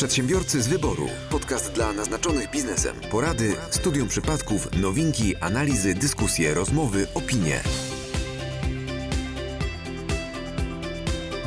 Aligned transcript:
Przedsiębiorcy 0.00 0.62
z 0.62 0.68
wyboru. 0.68 1.06
Podcast 1.30 1.72
dla 1.72 1.92
naznaczonych 1.92 2.50
biznesem. 2.50 2.96
Porady, 3.10 3.56
studium 3.70 4.08
przypadków, 4.08 4.80
nowinki, 4.82 5.36
analizy, 5.36 5.94
dyskusje, 5.94 6.54
rozmowy, 6.54 7.06
opinie. 7.14 7.60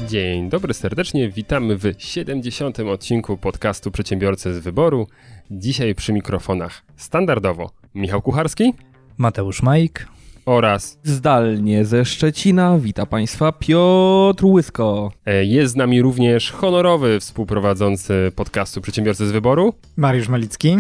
Dzień 0.07 0.49
dobry 0.49 0.73
serdecznie, 0.73 1.29
witamy 1.29 1.77
w 1.77 1.83
70. 1.97 2.79
odcinku 2.79 3.38
podcastu 3.38 3.91
Przedsiębiorcy 3.91 4.54
z 4.54 4.59
wyboru. 4.59 5.07
Dzisiaj 5.51 5.95
przy 5.95 6.13
mikrofonach 6.13 6.81
standardowo 6.97 7.71
Michał 7.95 8.21
Kucharski 8.21 8.73
Mateusz 9.17 9.63
Majk. 9.63 10.12
Oraz 10.46 10.98
Zdalnie 11.04 11.86
ze 11.86 12.05
Szczecina 12.05 12.78
wita 12.80 13.05
Państwa 13.05 13.52
Piotr 13.52 14.46
Łysko. 14.46 15.12
e, 15.25 15.46
jest 15.46 15.73
z 15.73 15.75
nami 15.75 16.02
również 16.02 16.52
honorowy 16.52 17.20
współprowadzący 17.20 18.32
podcastu 18.36 18.82
Przedsiębiorcy 18.82 19.28
z 19.28 19.32
wyboru. 19.32 19.74
Mariusz 19.98 20.28
Malicki. 20.29 20.78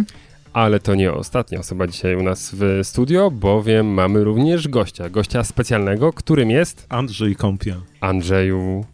Ale 0.53 0.79
to 0.79 0.95
nie 0.95 1.13
ostatnia 1.13 1.59
osoba 1.59 1.87
dzisiaj 1.87 2.15
u 2.15 2.23
nas 2.23 2.51
w 2.53 2.79
studio, 2.83 3.31
bowiem 3.31 3.87
mamy 3.87 4.23
również 4.23 4.67
gościa, 4.67 5.09
gościa 5.09 5.43
specjalnego, 5.43 6.13
którym 6.13 6.49
jest 6.51 6.85
Andrzej 6.89 7.35
Kąpiel. 7.35 7.77
Andrzeju. 8.01 8.85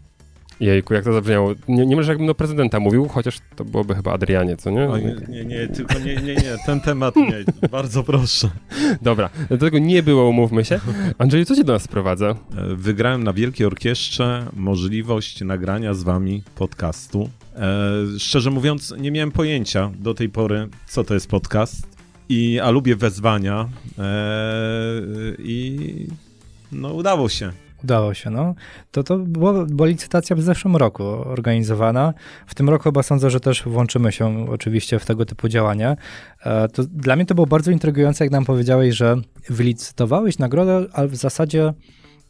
Jejku, 0.60 0.94
jak 0.94 1.04
to 1.04 1.14
zabrzmiało. 1.14 1.54
Nie, 1.68 1.86
nie 1.86 1.96
może 1.96 2.12
jakbym 2.12 2.28
do 2.28 2.36
prezydenta 2.36 2.80
mówił, 2.80 3.08
chociaż 3.08 3.38
to 3.56 3.66
byłoby 3.66 3.96
chyba 3.96 4.14
Adrianie, 4.14 4.58
co 4.58 4.70
nie? 4.70 4.90
O, 4.90 4.98
nie, 4.98 5.16
nie, 5.30 5.46
nie, 5.46 5.68
tylko 5.68 6.00
nie, 6.00 6.16
nie, 6.16 6.36
nie, 6.36 6.56
ten 6.66 6.82
temat 6.82 7.16
nie, 7.16 7.68
bardzo 7.72 8.04
proszę. 8.04 8.50
Dobra, 9.02 9.30
tego 9.60 9.80
nie 9.80 10.04
było, 10.04 10.30
umówmy 10.30 10.66
się. 10.66 10.80
Andrzeju, 11.18 11.46
co 11.46 11.56
cię 11.56 11.64
do 11.64 11.74
nas 11.74 11.84
sprowadza? 11.84 12.28
E, 12.28 12.36
Wygrałem 12.76 13.24
na 13.24 13.34
Wielkiej 13.34 13.68
Orkiestrze 13.68 14.46
możliwość 14.54 15.42
nagrania 15.42 15.94
z 15.94 16.04
wami 16.04 16.44
podcastu. 16.56 17.30
E, 17.56 18.20
szczerze 18.20 18.52
mówiąc, 18.52 18.96
nie 19.00 19.12
miałem 19.12 19.32
pojęcia 19.32 19.92
do 20.00 20.14
tej 20.14 20.30
pory, 20.30 20.68
co 20.88 21.04
to 21.04 21.14
jest 21.14 21.28
podcast, 21.28 21.88
I, 22.30 22.60
a 22.60 22.70
lubię 22.70 22.96
wezwania 22.96 23.70
e, 24.00 24.12
i 25.40 26.08
no 26.72 26.94
udało 26.94 27.30
się. 27.30 27.52
Udało 27.84 28.14
się, 28.14 28.30
no. 28.30 28.56
To, 28.92 29.04
to 29.04 29.18
była, 29.18 29.66
była 29.66 29.88
licytacja 29.88 30.36
w 30.36 30.42
zeszłym 30.42 30.76
roku 30.76 31.04
organizowana. 31.04 32.14
W 32.48 32.56
tym 32.56 32.70
roku 32.70 32.84
chyba 32.84 33.04
sądzę, 33.04 33.30
że 33.30 33.40
też 33.40 33.64
włączymy 33.64 34.12
się 34.12 34.50
oczywiście 34.50 35.00
w 35.00 35.06
tego 35.06 35.26
typu 35.26 35.48
działania. 35.48 35.96
E, 36.46 36.68
To 36.68 36.84
dla 36.84 37.16
mnie 37.16 37.26
to 37.26 37.36
było 37.36 37.48
bardzo 37.48 37.72
intrygujące, 37.72 38.24
jak 38.26 38.32
nam 38.32 38.46
powiedziałeś, 38.46 38.96
że 38.96 39.16
wylicytowałeś 39.50 40.38
nagrodę, 40.38 40.86
ale 40.94 41.08
w 41.08 41.16
zasadzie 41.16 41.74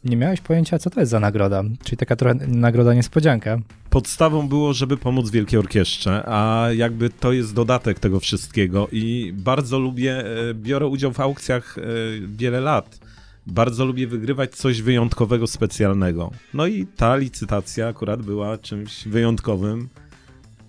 nie 0.04 0.16
miałeś 0.16 0.40
pojęcia, 0.40 0.78
co 0.78 0.90
to 0.90 1.00
jest 1.00 1.10
za 1.10 1.20
nagroda. 1.20 1.62
Czyli 1.84 1.96
taka 1.96 2.16
trochę 2.16 2.34
nagroda 2.46 2.94
niespodzianka. 2.94 3.58
Podstawą 3.90 4.48
było, 4.48 4.72
żeby 4.72 4.96
pomóc 4.96 5.30
Wielkiej 5.30 5.58
Orkiestrze, 5.58 6.22
a 6.26 6.66
jakby 6.76 7.10
to 7.10 7.32
jest 7.32 7.54
dodatek 7.54 7.98
tego 7.98 8.20
wszystkiego 8.20 8.88
i 8.92 9.32
bardzo 9.36 9.78
lubię, 9.78 10.18
e, 10.18 10.54
biorę 10.54 10.86
udział 10.86 11.12
w 11.12 11.20
aukcjach 11.20 11.78
e, 11.78 11.82
wiele 12.26 12.60
lat. 12.60 12.98
Bardzo 13.46 13.84
lubię 13.84 14.06
wygrywać 14.06 14.54
coś 14.54 14.82
wyjątkowego, 14.82 15.46
specjalnego. 15.46 16.30
No 16.54 16.66
i 16.66 16.86
ta 16.86 17.16
licytacja 17.16 17.88
akurat 17.88 18.22
była 18.22 18.58
czymś 18.58 19.08
wyjątkowym. 19.08 19.88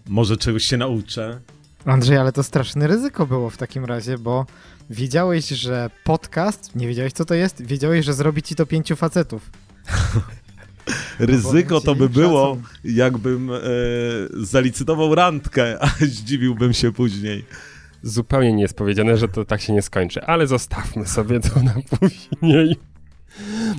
Może 0.08 0.38
czegoś 0.38 0.64
się 0.64 0.78
nauczę. 0.78 1.42
Andrzej, 1.86 2.18
ale 2.18 2.32
to 2.32 2.44
straszne 2.44 2.88
ryzyko 2.88 3.26
było 3.28 3.50
w 3.50 3.58
takim 3.58 3.86
razie, 3.86 4.18
bo 4.18 4.46
wiedziałeś, 4.90 5.48
że 5.48 5.90
podcast, 6.04 6.76
nie 6.76 6.88
wiedziałeś 6.88 7.14
co 7.14 7.26
to 7.26 7.34
jest, 7.34 7.66
wiedziałeś, 7.66 8.06
że 8.06 8.14
zrobi 8.14 8.42
ci 8.42 8.56
to 8.56 8.66
pięciu 8.66 8.96
facetów. 8.96 9.50
Ryzyko 11.20 11.82
to 11.82 11.96
by 11.96 12.10
było, 12.10 12.56
szacun. 12.56 12.70
jakbym 12.84 13.52
e, 13.52 13.60
zalicytował 14.34 15.16
randkę, 15.16 15.78
a 15.86 15.88
zdziwiłbym 16.02 16.74
się 16.74 16.92
później. 16.92 17.46
Zupełnie 18.02 18.54
nie 18.54 18.62
jest 18.62 18.78
powiedziane, 18.78 19.18
że 19.18 19.28
to 19.28 19.46
tak 19.46 19.62
się 19.62 19.74
nie 19.74 19.82
skończy, 19.82 20.22
ale 20.22 20.48
zostawmy 20.48 21.06
sobie 21.06 21.40
to 21.40 21.64
na 21.64 21.74
później. 22.00 22.76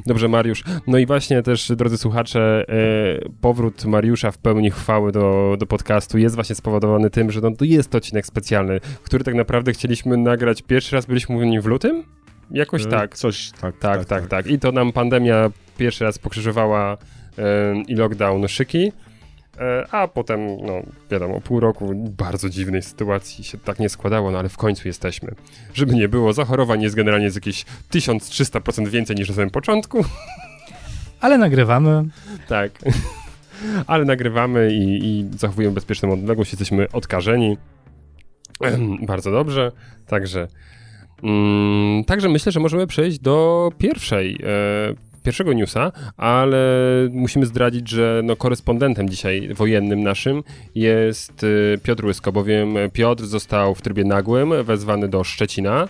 Dobrze, 0.07 0.29
Mariusz. 0.29 0.65
No 0.87 0.99
i 0.99 1.07
właśnie 1.07 1.43
też, 1.43 1.73
drodzy 1.77 1.99
słuchacze, 1.99 2.65
e, 2.69 3.29
powrót 3.41 3.85
Mariusza 3.85 4.31
w 4.31 4.39
pełni 4.39 4.71
chwały 4.71 5.13
do, 5.13 5.57
do 5.59 5.67
podcastu 5.67 6.19
jest 6.19 6.35
właśnie 6.35 6.55
spowodowany 6.55 7.11
tym, 7.11 7.31
że 7.31 7.41
no, 7.41 7.51
to 7.51 7.65
jest 7.65 7.95
odcinek 7.95 8.27
specjalny, 8.27 8.81
który 9.05 9.25
tak 9.25 9.35
naprawdę 9.35 9.73
chcieliśmy 9.73 10.17
nagrać 10.17 10.63
pierwszy 10.63 10.97
raz, 10.97 11.07
byliśmy 11.07 11.35
mówieni 11.35 11.61
w 11.61 11.67
lutym? 11.67 12.05
Jakoś 12.51 12.83
E, 12.83 12.87
tak. 12.87 13.17
Coś, 13.17 13.51
tak, 13.61 13.79
Tak, 13.79 14.05
tak, 14.05 14.27
tak, 14.27 14.47
I 14.47 14.59
to 14.59 14.73
nam 14.73 14.93
pandemia 14.93 15.51
pierwszy 15.79 16.05
raz 16.05 16.19
pokrzyżowała 16.19 16.97
e, 17.39 17.83
i 17.89 17.95
lockdown 17.95 18.49
szyki, 18.49 18.93
a 19.91 20.09
potem, 20.09 20.57
no 20.67 20.83
wiadomo, 21.11 21.41
pół 21.41 21.61
roku 21.61 21.95
bardzo 21.95 22.49
dziwnej 22.49 22.83
sytuacji 22.83 23.45
się 23.45 23.59
tak 23.59 23.79
nie 23.79 23.89
składało, 23.89 24.31
no 24.31 24.39
ale 24.39 24.49
w 24.49 24.57
końcu 24.57 24.89
jesteśmy. 24.89 25.35
Żeby 25.75 25.95
nie 25.95 26.09
było, 26.09 26.33
zachorowań 26.33 26.83
jest 26.83 26.95
generalnie 26.95 27.31
z 27.31 27.35
jakieś 27.35 27.65
1300% 27.93 28.89
więcej 28.89 29.17
niż 29.17 29.29
na 29.29 29.35
samym 29.35 29.51
początku, 29.51 30.05
Ale 31.23 31.39
nagrywamy. 31.39 32.05
tak. 32.49 32.73
ale 33.87 34.05
nagrywamy 34.05 34.73
i, 34.73 35.05
i 35.05 35.27
zachowujemy 35.39 35.75
bezpieczną 35.75 36.13
odległość, 36.13 36.53
jesteśmy 36.53 36.87
odkażeni. 36.93 37.57
Bardzo 39.07 39.31
dobrze, 39.31 39.73
także... 40.07 40.49
Mm, 41.23 42.05
także 42.05 42.29
myślę, 42.29 42.53
że 42.53 42.61
możemy 42.61 42.87
przejść 42.87 43.19
do 43.19 43.71
pierwszej, 43.79 44.35
e, 44.35 45.12
pierwszego 45.23 45.53
newsa, 45.53 45.93
ale 46.17 46.59
musimy 47.11 47.47
zdradzić, 47.47 47.89
że 47.89 48.21
no, 48.25 48.37
korespondentem 48.37 49.09
dzisiaj 49.09 49.55
wojennym 49.55 50.03
naszym 50.03 50.43
jest 50.75 51.45
e, 51.75 51.79
Piotr 51.79 52.05
Łysko, 52.05 52.33
bowiem 52.33 52.75
Piotr 52.93 53.25
został 53.25 53.75
w 53.75 53.83
trybie 53.83 54.05
nagłym 54.05 54.65
wezwany 54.65 55.09
do 55.09 55.25
Szczecina, 55.25 55.89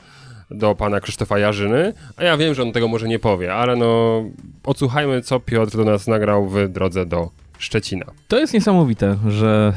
do 0.50 0.75
pana 0.75 1.00
Krzysztofa 1.00 1.38
Jarzyny, 1.38 1.92
a 2.16 2.25
ja 2.25 2.37
wiem, 2.37 2.54
że 2.54 2.62
on 2.62 2.72
tego 2.72 2.88
może 2.88 3.09
nie 3.09 3.19
powie, 3.19 3.54
ale 3.54 3.76
no 3.76 4.22
odsłuchajmy, 4.65 5.22
co 5.22 5.41
Piotr 5.41 5.76
do 5.76 5.84
nas 5.84 6.06
nagrał 6.06 6.48
w 6.48 6.69
drodze 6.69 7.06
do 7.06 7.31
Szczecina. 7.59 8.06
To 8.28 8.38
jest 8.38 8.54
niesamowite, 8.54 9.16
że 9.28 9.72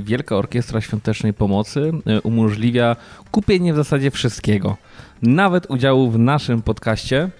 y, 0.00 0.02
Wielka 0.04 0.36
Orkiestra 0.36 0.80
Świątecznej 0.80 1.34
Pomocy 1.34 1.92
y, 2.18 2.20
umożliwia 2.20 2.96
kupienie 3.30 3.72
w 3.72 3.76
zasadzie 3.76 4.10
wszystkiego. 4.10 4.76
Nawet 5.22 5.70
udziału 5.70 6.10
w 6.10 6.18
naszym 6.18 6.62
podcaście. 6.62 7.30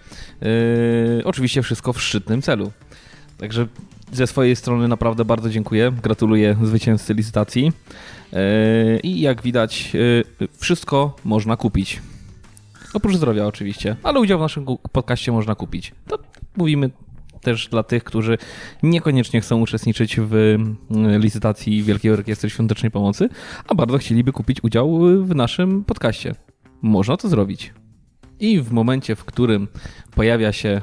Y, 0.42 1.22
oczywiście 1.24 1.62
wszystko 1.62 1.92
w 1.92 2.02
szczytnym 2.02 2.42
celu. 2.42 2.72
Także 3.38 3.66
ze 4.12 4.26
swojej 4.26 4.56
strony 4.56 4.88
naprawdę 4.88 5.24
bardzo 5.24 5.50
dziękuję. 5.50 5.92
Gratuluję 6.02 6.56
zwycięzcy 6.62 7.14
licytacji. 7.14 7.72
Y, 8.32 9.00
I 9.02 9.20
jak 9.20 9.42
widać, 9.42 9.92
y, 9.94 10.24
wszystko 10.58 11.16
można 11.24 11.56
kupić. 11.56 12.00
Oprócz 12.94 13.16
zdrowia 13.16 13.46
oczywiście, 13.46 13.96
ale 14.02 14.20
udział 14.20 14.38
w 14.38 14.42
naszym 14.42 14.66
podcaście 14.92 15.32
można 15.32 15.54
kupić. 15.54 15.92
To 16.06 16.18
mówimy 16.56 16.90
też 17.40 17.68
dla 17.68 17.82
tych, 17.82 18.04
którzy 18.04 18.38
niekoniecznie 18.82 19.40
chcą 19.40 19.60
uczestniczyć 19.60 20.20
w 20.20 20.34
mm, 20.34 20.76
licytacji 21.20 21.82
Wielkiej 21.82 22.12
Orkiestry 22.12 22.50
Świątecznej 22.50 22.90
Pomocy, 22.90 23.28
a 23.68 23.74
bardzo 23.74 23.98
chcieliby 23.98 24.32
kupić 24.32 24.64
udział 24.64 24.98
w 25.24 25.34
naszym 25.34 25.84
podcaście. 25.84 26.34
Można 26.82 27.16
to 27.16 27.28
zrobić. 27.28 27.72
I 28.40 28.60
w 28.60 28.72
momencie, 28.72 29.16
w 29.16 29.24
którym 29.24 29.68
pojawia 30.14 30.52
się 30.52 30.80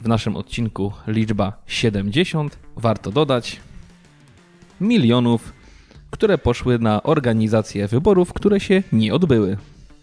w 0.00 0.08
naszym 0.08 0.36
odcinku 0.36 0.92
liczba 1.06 1.62
70, 1.66 2.58
warto 2.76 3.10
dodać 3.10 3.60
milionów, 4.80 5.52
które 6.10 6.38
poszły 6.38 6.78
na 6.78 7.02
organizację 7.02 7.88
wyborów, 7.88 8.32
które 8.32 8.60
się 8.60 8.82
nie 8.92 9.14
odbyły. 9.14 9.56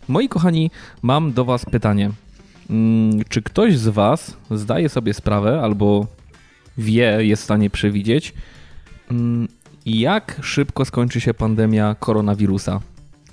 Moi 0.08 0.30
kochani, 0.30 0.72
mam 1.02 1.34
do 1.34 1.46
Was 1.46 1.66
pytanie. 1.66 2.12
Mm, 2.70 3.24
Czy 3.30 3.42
ktoś 3.42 3.78
z 3.78 3.88
Was 3.88 4.38
zdaje 4.52 4.90
sobie 4.90 5.14
sprawę 5.14 5.62
albo 5.62 6.08
wie, 6.78 7.18
jest 7.20 7.42
w 7.42 7.46
stanie 7.46 7.70
przewidzieć, 7.70 8.34
mm, 9.12 9.48
jak 9.86 10.40
szybko 10.42 10.86
skończy 10.86 11.22
się 11.22 11.34
pandemia 11.34 11.96
koronawirusa? 12.00 12.80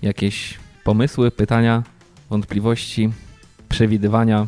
Jakieś 0.03 0.59
pomysły, 0.89 1.31
pytania, 1.31 1.83
wątpliwości, 2.31 3.11
przewidywania? 3.69 4.47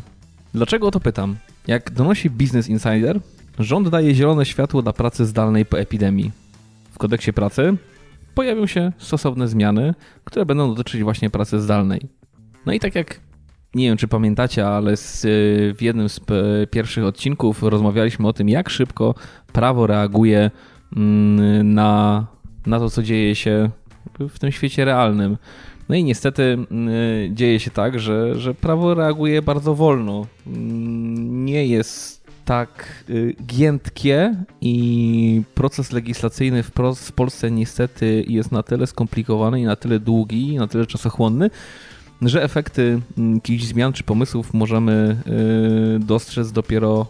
Dlaczego 0.53 0.87
o 0.87 0.91
to 0.91 0.99
pytam? 0.99 1.35
Jak 1.67 1.91
donosi 1.91 2.29
Business 2.29 2.69
Insider, 2.69 3.19
rząd 3.59 3.89
daje 3.89 4.15
zielone 4.15 4.45
światło 4.45 4.81
dla 4.81 4.93
pracy 4.93 5.25
zdalnej 5.25 5.65
po 5.65 5.79
epidemii. 5.79 6.31
W 6.91 6.97
kodeksie 6.97 7.33
pracy 7.33 7.77
pojawią 8.35 8.65
się 8.65 8.91
stosowne 8.97 9.47
zmiany, 9.47 9.93
które 10.23 10.45
będą 10.45 10.75
dotyczyć 10.75 11.03
właśnie 11.03 11.29
pracy 11.29 11.61
zdalnej. 11.61 12.01
No 12.65 12.73
i 12.73 12.79
tak 12.79 12.95
jak 12.95 13.19
nie 13.75 13.87
wiem, 13.87 13.97
czy 13.97 14.07
pamiętacie, 14.07 14.67
ale 14.67 14.97
z, 14.97 15.25
y, 15.25 15.73
w 15.77 15.81
jednym 15.81 16.09
z 16.09 16.19
p- 16.19 16.67
pierwszych 16.71 17.03
odcinków 17.03 17.63
rozmawialiśmy 17.63 18.27
o 18.27 18.33
tym, 18.33 18.49
jak 18.49 18.69
szybko 18.69 19.15
prawo 19.53 19.87
reaguje 19.87 20.51
mm, 20.95 21.73
na, 21.73 22.25
na 22.65 22.79
to, 22.79 22.89
co 22.89 23.03
dzieje 23.03 23.35
się 23.35 23.69
w 24.19 24.39
tym 24.39 24.51
świecie 24.51 24.85
realnym. 24.85 25.37
No 25.91 25.97
i 25.97 26.03
niestety 26.03 26.41
y, 26.43 27.29
dzieje 27.33 27.59
się 27.59 27.71
tak, 27.71 27.99
że, 27.99 28.39
że 28.39 28.53
prawo 28.53 28.93
reaguje 28.93 29.41
bardzo 29.41 29.75
wolno. 29.75 30.27
Mm, 30.47 31.45
Nie 31.45 31.65
jest 31.67 32.21
tak 32.45 33.03
y, 33.09 33.35
giętkie 33.45 34.35
i 34.61 35.41
proces 35.55 35.91
legislacyjny 35.91 36.63
w 36.63 36.71
Polsce 37.15 37.51
niestety 37.51 38.25
jest 38.27 38.51
na 38.51 38.63
tyle 38.63 38.87
skomplikowany 38.87 39.61
i 39.61 39.63
na 39.63 39.75
tyle 39.75 39.99
długi, 39.99 40.47
i 40.47 40.57
na 40.57 40.67
tyle 40.67 40.85
czasochłonny, 40.85 41.49
że 42.21 42.43
efekty 42.43 42.99
mm, 43.17 43.35
jakichś 43.35 43.63
zmian 43.63 43.93
czy 43.93 44.03
pomysłów 44.03 44.53
możemy 44.53 45.17
y, 45.95 45.99
dostrzec 45.99 46.51
dopiero 46.51 47.05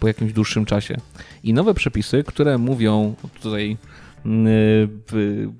po 0.00 0.08
jakimś 0.08 0.32
dłuższym 0.32 0.64
czasie. 0.64 0.96
I 1.44 1.52
nowe 1.52 1.74
przepisy, 1.74 2.24
które 2.26 2.58
mówią, 2.58 3.14
tutaj 3.42 3.76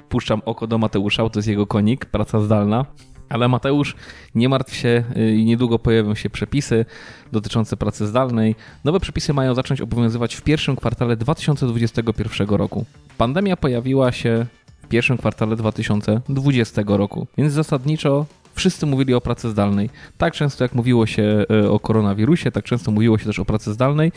puszczam 0.09 0.43
oko 0.45 0.67
do 0.67 0.79
Mateusza, 0.79 1.29
to 1.31 1.39
jest 1.39 1.49
jego 1.49 1.67
konik, 1.67 2.07
praca 2.07 2.41
zdalna, 2.41 2.87
ale 3.29 3.49
Mateusz, 3.49 3.97
nie 4.35 4.49
martw 4.49 4.75
się 4.75 5.05
i 5.37 5.45
niedługo 5.45 5.79
pojawią 5.79 6.15
się 6.15 6.31
przepisy 6.31 6.85
dotyczące 7.33 7.77
pracy 7.77 8.07
zdalnej. 8.07 8.55
Nowe 8.85 9.01
przepisy 9.01 9.33
mają 9.33 9.55
zacząć 9.55 9.81
obowiązywać 9.81 10.35
w 10.35 10.43
pierwszym 10.43 10.77
kwartale 10.77 11.17
2021 11.17 12.49
roku. 12.49 12.85
Pandemia 13.19 13.57
pojawiła 13.57 14.13
się 14.13 14.47
w 14.83 14.89
pierwszym 14.89 15.19
kwartale 15.19 15.57
2020 15.57 16.83
roku, 16.87 17.27
więc 17.39 17.53
zasadniczo 17.53 18.27
wszyscy 18.55 18.87
mówili 18.87 19.15
o 19.15 19.21
pracy 19.21 19.51
zdalnej. 19.51 19.91
Tak 20.19 20.35
często 20.35 20.65
jak 20.65 20.75
mówiło 20.75 21.07
się 21.07 21.45
e, 21.51 21.71
o 21.71 21.81
koronawirusie, 21.81 22.51
tak 22.51 22.65
często 22.65 22.91
mówiło 22.91 23.19
się 23.19 23.25
też 23.25 23.39
o 23.39 23.45
pracy 23.45 23.73
zdalnej. 23.73 24.13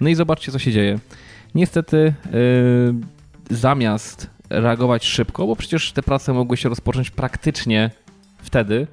No 0.00 0.08
i 0.08 0.14
zobaczcie, 0.14 0.52
co 0.52 0.58
się 0.58 0.72
dzieje. 0.72 0.98
Niestety, 1.54 2.14
yy, 2.32 2.94
zamiast 3.50 4.30
reagować 4.50 5.04
szybko, 5.04 5.46
bo 5.46 5.56
przecież 5.56 5.92
te 5.92 6.02
prace 6.02 6.32
mogły 6.32 6.56
się 6.56 6.68
rozpocząć 6.68 7.10
praktycznie 7.10 7.90
wtedy, 8.38 8.86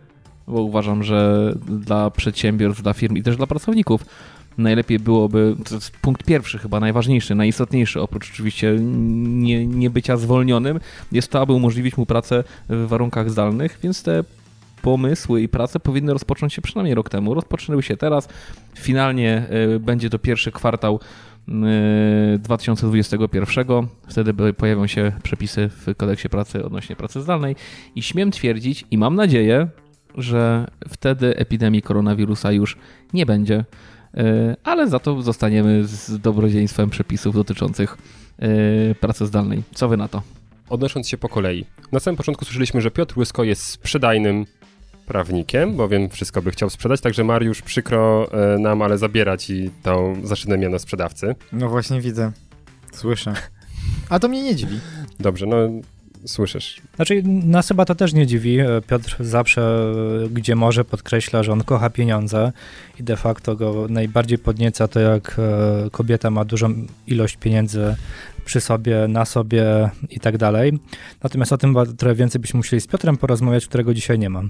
bo 0.47 0.61
uważam, 0.61 1.03
że 1.03 1.53
dla 1.67 2.11
przedsiębiorstw, 2.11 2.83
dla 2.83 2.93
firm 2.93 3.15
i 3.15 3.23
też 3.23 3.37
dla 3.37 3.47
pracowników 3.47 4.05
najlepiej 4.57 4.99
byłoby, 4.99 5.55
to 5.69 5.75
jest 5.75 5.91
punkt 5.91 6.23
pierwszy 6.23 6.57
chyba, 6.57 6.79
najważniejszy, 6.79 7.35
najistotniejszy, 7.35 8.01
oprócz 8.01 8.31
oczywiście 8.31 8.75
nie, 8.79 9.67
nie 9.67 9.89
bycia 9.89 10.17
zwolnionym, 10.17 10.79
jest 11.11 11.31
to, 11.31 11.41
aby 11.41 11.53
umożliwić 11.53 11.97
mu 11.97 12.05
pracę 12.05 12.43
w 12.69 12.87
warunkach 12.87 13.31
zdalnych, 13.31 13.79
więc 13.83 14.03
te 14.03 14.23
pomysły 14.81 15.41
i 15.41 15.47
prace 15.49 15.79
powinny 15.79 16.13
rozpocząć 16.13 16.53
się 16.53 16.61
przynajmniej 16.61 16.95
rok 16.95 17.09
temu. 17.09 17.33
Rozpoczęły 17.33 17.83
się 17.83 17.97
teraz. 17.97 18.27
Finalnie 18.75 19.47
y, 19.75 19.79
będzie 19.79 20.09
to 20.09 20.19
pierwszy 20.19 20.51
kwartał 20.51 20.99
2021. 21.47 23.69
Y, 23.69 23.87
Wtedy 24.07 24.53
pojawią 24.53 24.87
się 24.87 25.11
przepisy 25.23 25.69
w 25.69 25.95
kodeksie 25.97 26.29
pracy 26.29 26.65
odnośnie 26.65 26.95
pracy 26.95 27.21
zdalnej 27.21 27.55
i 27.95 28.01
śmiem 28.01 28.31
twierdzić 28.31 28.85
i 28.91 28.97
mam 28.97 29.15
nadzieję, 29.15 29.67
że 30.17 30.67
wtedy 30.89 31.37
epidemii 31.37 31.81
koronawirusa 31.81 32.51
już 32.51 32.77
nie 33.13 33.25
będzie, 33.25 33.65
y, 34.17 34.21
ale 34.63 34.87
za 34.87 34.99
to 34.99 35.21
zostaniemy 35.21 35.85
z 35.85 36.19
dobrodziejstwem 36.19 36.89
przepisów 36.89 37.35
dotyczących 37.35 37.97
pracy 38.99 39.25
zdalnej. 39.25 39.63
Co 39.73 39.87
wy 39.87 39.97
na 39.97 40.07
to? 40.07 40.21
Odnosząc 40.69 41.09
się 41.09 41.17
po 41.17 41.29
kolei. 41.29 41.65
Na 41.91 41.99
samym 41.99 42.17
początku 42.17 42.45
słyszeliśmy, 42.45 42.81
że 42.81 42.91
Piotr 42.91 43.19
Łysko 43.19 43.43
jest 43.43 43.63
sprzedajnym 43.63 44.45
prawnikiem, 45.07 45.75
bowiem 45.75 46.09
wszystko 46.09 46.41
by 46.41 46.51
chciał 46.51 46.69
sprzedać, 46.69 47.01
także 47.01 47.23
Mariusz 47.23 47.61
przykro 47.61 48.27
e, 48.31 48.59
nam, 48.59 48.81
ale 48.81 48.97
zabiera 48.97 49.37
ci 49.37 49.71
tą 49.83 50.15
zaszczytne 50.23 50.57
miano 50.57 50.79
sprzedawcy. 50.79 51.35
No 51.51 51.69
właśnie 51.69 52.01
widzę, 52.01 52.31
słyszę. 52.93 53.33
A 54.09 54.19
to 54.19 54.27
mnie 54.27 54.43
nie 54.43 54.55
dziwi. 54.55 54.79
Dobrze, 55.19 55.45
no 55.45 55.57
słyszysz. 56.25 56.81
Znaczy, 56.95 57.23
nas 57.25 57.67
chyba 57.67 57.85
to 57.85 57.95
też 57.95 58.13
nie 58.13 58.27
dziwi. 58.27 58.59
E, 58.59 58.81
Piotr 58.87 59.17
zawsze, 59.19 59.61
e, 60.25 60.29
gdzie 60.29 60.55
może, 60.55 60.85
podkreśla, 60.85 61.43
że 61.43 61.51
on 61.51 61.63
kocha 61.63 61.89
pieniądze 61.89 62.51
i 62.99 63.03
de 63.03 63.17
facto 63.17 63.55
go 63.55 63.87
najbardziej 63.89 64.37
podnieca 64.37 64.87
to, 64.87 64.99
jak 64.99 65.37
kobieta 65.91 66.29
ma 66.29 66.45
dużą 66.45 66.73
ilość 67.07 67.37
pieniędzy 67.37 67.95
przy 68.45 68.61
sobie, 68.61 69.07
na 69.07 69.25
sobie 69.25 69.89
i 70.09 70.19
tak 70.19 70.37
dalej. 70.37 70.79
Natomiast 71.23 71.53
o 71.53 71.57
tym 71.57 71.75
trochę 71.97 72.15
więcej 72.15 72.41
byśmy 72.41 72.57
musieli 72.57 72.81
z 72.81 72.87
Piotrem 72.87 73.17
porozmawiać, 73.17 73.67
którego 73.67 73.93
dzisiaj 73.93 74.19
nie 74.19 74.29
mam. 74.29 74.49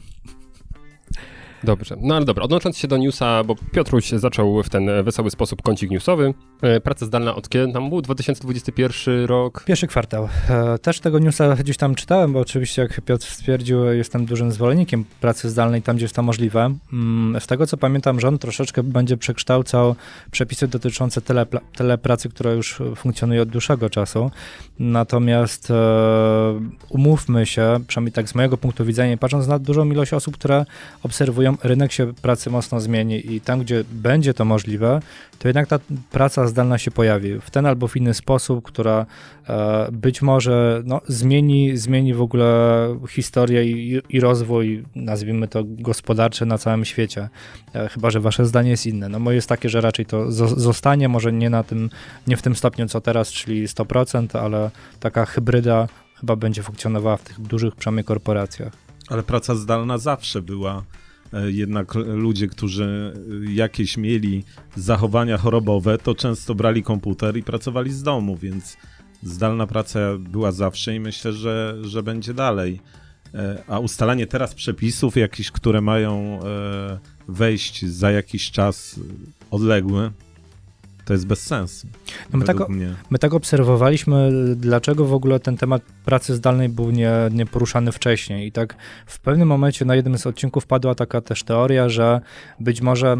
Dobrze, 1.64 1.96
no 2.02 2.16
ale 2.16 2.26
dobra, 2.26 2.44
odnosząc 2.44 2.78
się 2.78 2.88
do 2.88 2.98
newsa, 2.98 3.44
bo 3.44 3.56
Piotruś 3.72 4.10
zaczął 4.10 4.64
w 4.64 4.70
ten 4.70 5.04
wesoły 5.04 5.32
sposób 5.32 5.62
kącik 5.62 5.92
newsowy. 5.92 6.34
E, 6.62 6.80
praca 6.80 7.06
zdalna 7.06 7.36
od 7.36 7.50
kiedy 7.50 7.74
tam 7.74 7.90
był? 7.90 8.02
2021 8.02 9.26
rok? 9.26 9.64
Pierwszy 9.64 9.88
kwartał. 9.88 10.30
E, 10.50 10.80
też 10.80 11.00
tego 11.00 11.20
newsa 11.20 11.56
gdzieś 11.56 11.78
tam 11.78 11.96
czytałem, 11.96 12.34
bo 12.34 12.40
oczywiście 12.40 12.82
jak 12.82 13.02
Piotr 13.02 13.26
stwierdził, 13.26 13.86
jestem 13.86 14.26
dużym 14.26 14.52
zwolennikiem 14.52 15.06
pracy 15.22 15.50
zdalnej 15.50 15.82
tam, 15.82 15.96
gdzie 15.96 16.06
jest 16.06 16.16
to 16.16 16.24
możliwe. 16.24 16.76
Mm, 16.94 17.42
z 17.42 17.48
tego 17.48 17.68
co 17.68 17.78
pamiętam, 17.78 18.20
rząd 18.20 18.42
troszeczkę 18.42 18.84
będzie 18.84 19.18
przekształcał 19.18 19.96
przepisy 20.32 20.68
dotyczące 20.68 21.22
telepracy, 21.76 22.30
która 22.30 22.52
już 22.52 22.82
funkcjonuje 22.96 23.42
od 23.42 23.50
dłuższego 23.50 23.90
czasu. 23.90 24.32
Natomiast 24.80 25.72
e, 25.72 25.74
umówmy 26.90 27.46
się, 27.46 27.80
przynajmniej 27.88 28.14
tak 28.14 28.30
z 28.30 28.36
mojego 28.36 28.58
punktu 28.58 28.86
widzenia, 28.86 29.18
patrząc 29.18 29.48
na 29.48 29.60
dużą 29.60 29.92
ilość 29.92 30.14
osób, 30.14 30.38
które 30.38 30.66
obserwują 31.04 31.47
rynek 31.64 31.92
się 31.92 32.14
pracy 32.14 32.50
mocno 32.50 32.80
zmieni 32.80 33.34
i 33.34 33.42
tam, 33.42 33.60
gdzie 33.60 33.84
będzie 33.92 34.34
to 34.34 34.46
możliwe, 34.46 35.00
to 35.40 35.48
jednak 35.48 35.68
ta 35.68 35.80
praca 36.12 36.48
zdalna 36.48 36.78
się 36.78 36.92
pojawi 36.92 37.40
w 37.40 37.50
ten 37.50 37.66
albo 37.66 37.88
w 37.88 37.98
inny 37.98 38.14
sposób, 38.14 38.66
która 38.66 39.06
e, 39.50 39.88
być 39.92 40.22
może 40.22 40.82
no, 40.86 41.02
zmieni, 41.08 41.78
zmieni 41.78 42.14
w 42.14 42.22
ogóle 42.22 42.48
historię 43.10 43.66
i, 43.66 44.02
i 44.10 44.20
rozwój, 44.20 44.84
nazwijmy 44.96 45.48
to 45.48 45.64
gospodarczy 45.66 46.46
na 46.46 46.58
całym 46.58 46.86
świecie. 46.86 47.30
E, 47.76 47.90
chyba, 47.90 48.10
że 48.12 48.20
wasze 48.20 48.46
zdanie 48.46 48.70
jest 48.70 48.86
inne. 48.86 49.10
No 49.10 49.20
moje 49.20 49.36
jest 49.36 49.50
takie, 49.50 49.70
że 49.70 49.82
raczej 49.82 50.06
to 50.06 50.32
zostanie, 50.32 51.10
może 51.10 51.34
nie 51.34 51.50
na 51.50 51.64
tym, 51.64 51.90
nie 52.28 52.38
w 52.38 52.42
tym 52.42 52.56
stopniu 52.56 52.88
co 52.88 53.02
teraz, 53.02 53.32
czyli 53.32 53.68
100%, 53.68 54.40
ale 54.40 54.72
taka 55.00 55.26
hybryda 55.26 55.88
chyba 56.20 56.36
będzie 56.36 56.64
funkcjonowała 56.64 57.18
w 57.18 57.24
tych 57.24 57.42
dużych 57.42 57.76
przynajmniej 57.76 58.04
korporacjach. 58.04 58.74
Ale 59.10 59.24
praca 59.24 59.56
zdalna 59.56 59.98
zawsze 59.98 60.42
była 60.42 60.84
jednak 61.48 61.96
ludzie, 61.96 62.48
którzy 62.48 63.14
jakieś 63.50 63.98
mieli 63.98 64.44
zachowania 64.76 65.38
chorobowe, 65.38 65.98
to 65.98 66.16
często 66.16 66.56
brali 66.56 66.84
komputer 66.84 67.38
i 67.38 67.44
pracowali 67.44 67.92
z 67.92 68.04
domu, 68.04 68.38
więc 68.38 68.78
zdalna 69.24 69.68
praca 69.68 70.00
była 70.20 70.52
zawsze 70.52 70.96
i 70.96 71.00
myślę, 71.00 71.34
że, 71.34 71.78
że 71.82 72.04
będzie 72.04 72.34
dalej. 72.34 72.80
E, 73.34 73.64
a 73.68 73.80
ustalanie 73.80 74.28
teraz 74.28 74.56
przepisów 74.56 75.18
jakichś, 75.18 75.52
które 75.52 75.82
mają 75.82 76.40
e, 76.44 77.00
wejść 77.28 77.86
za 77.86 78.12
jakiś 78.12 78.52
czas 78.52 79.00
odległy, 79.52 80.12
to 81.08 81.14
jest 81.14 81.28
bez 81.28 81.42
sensu. 81.42 81.88
No 82.34 82.40
my, 82.40 82.46
tak, 82.46 82.58
my, 83.10 83.20
tak, 83.20 83.34
obserwowaliśmy, 83.34 84.32
dlaczego 84.56 85.06
w 85.06 85.14
ogóle 85.14 85.40
ten 85.40 85.58
temat 85.58 85.82
pracy 86.06 86.36
zdalnej 86.36 86.70
był 86.70 86.92
nie, 86.92 87.12
nie 87.32 87.46
poruszany 87.46 87.92
wcześniej. 87.92 88.48
I 88.48 88.52
tak 88.52 88.76
w 89.06 89.20
pewnym 89.20 89.48
momencie 89.48 89.86
na 89.86 89.96
jednym 89.96 90.18
z 90.18 90.28
odcinków 90.28 90.66
padła 90.66 90.96
taka 90.96 91.22
też 91.22 91.44
teoria, 91.44 91.90
że 91.90 92.22
być 92.60 92.82
może 92.82 93.18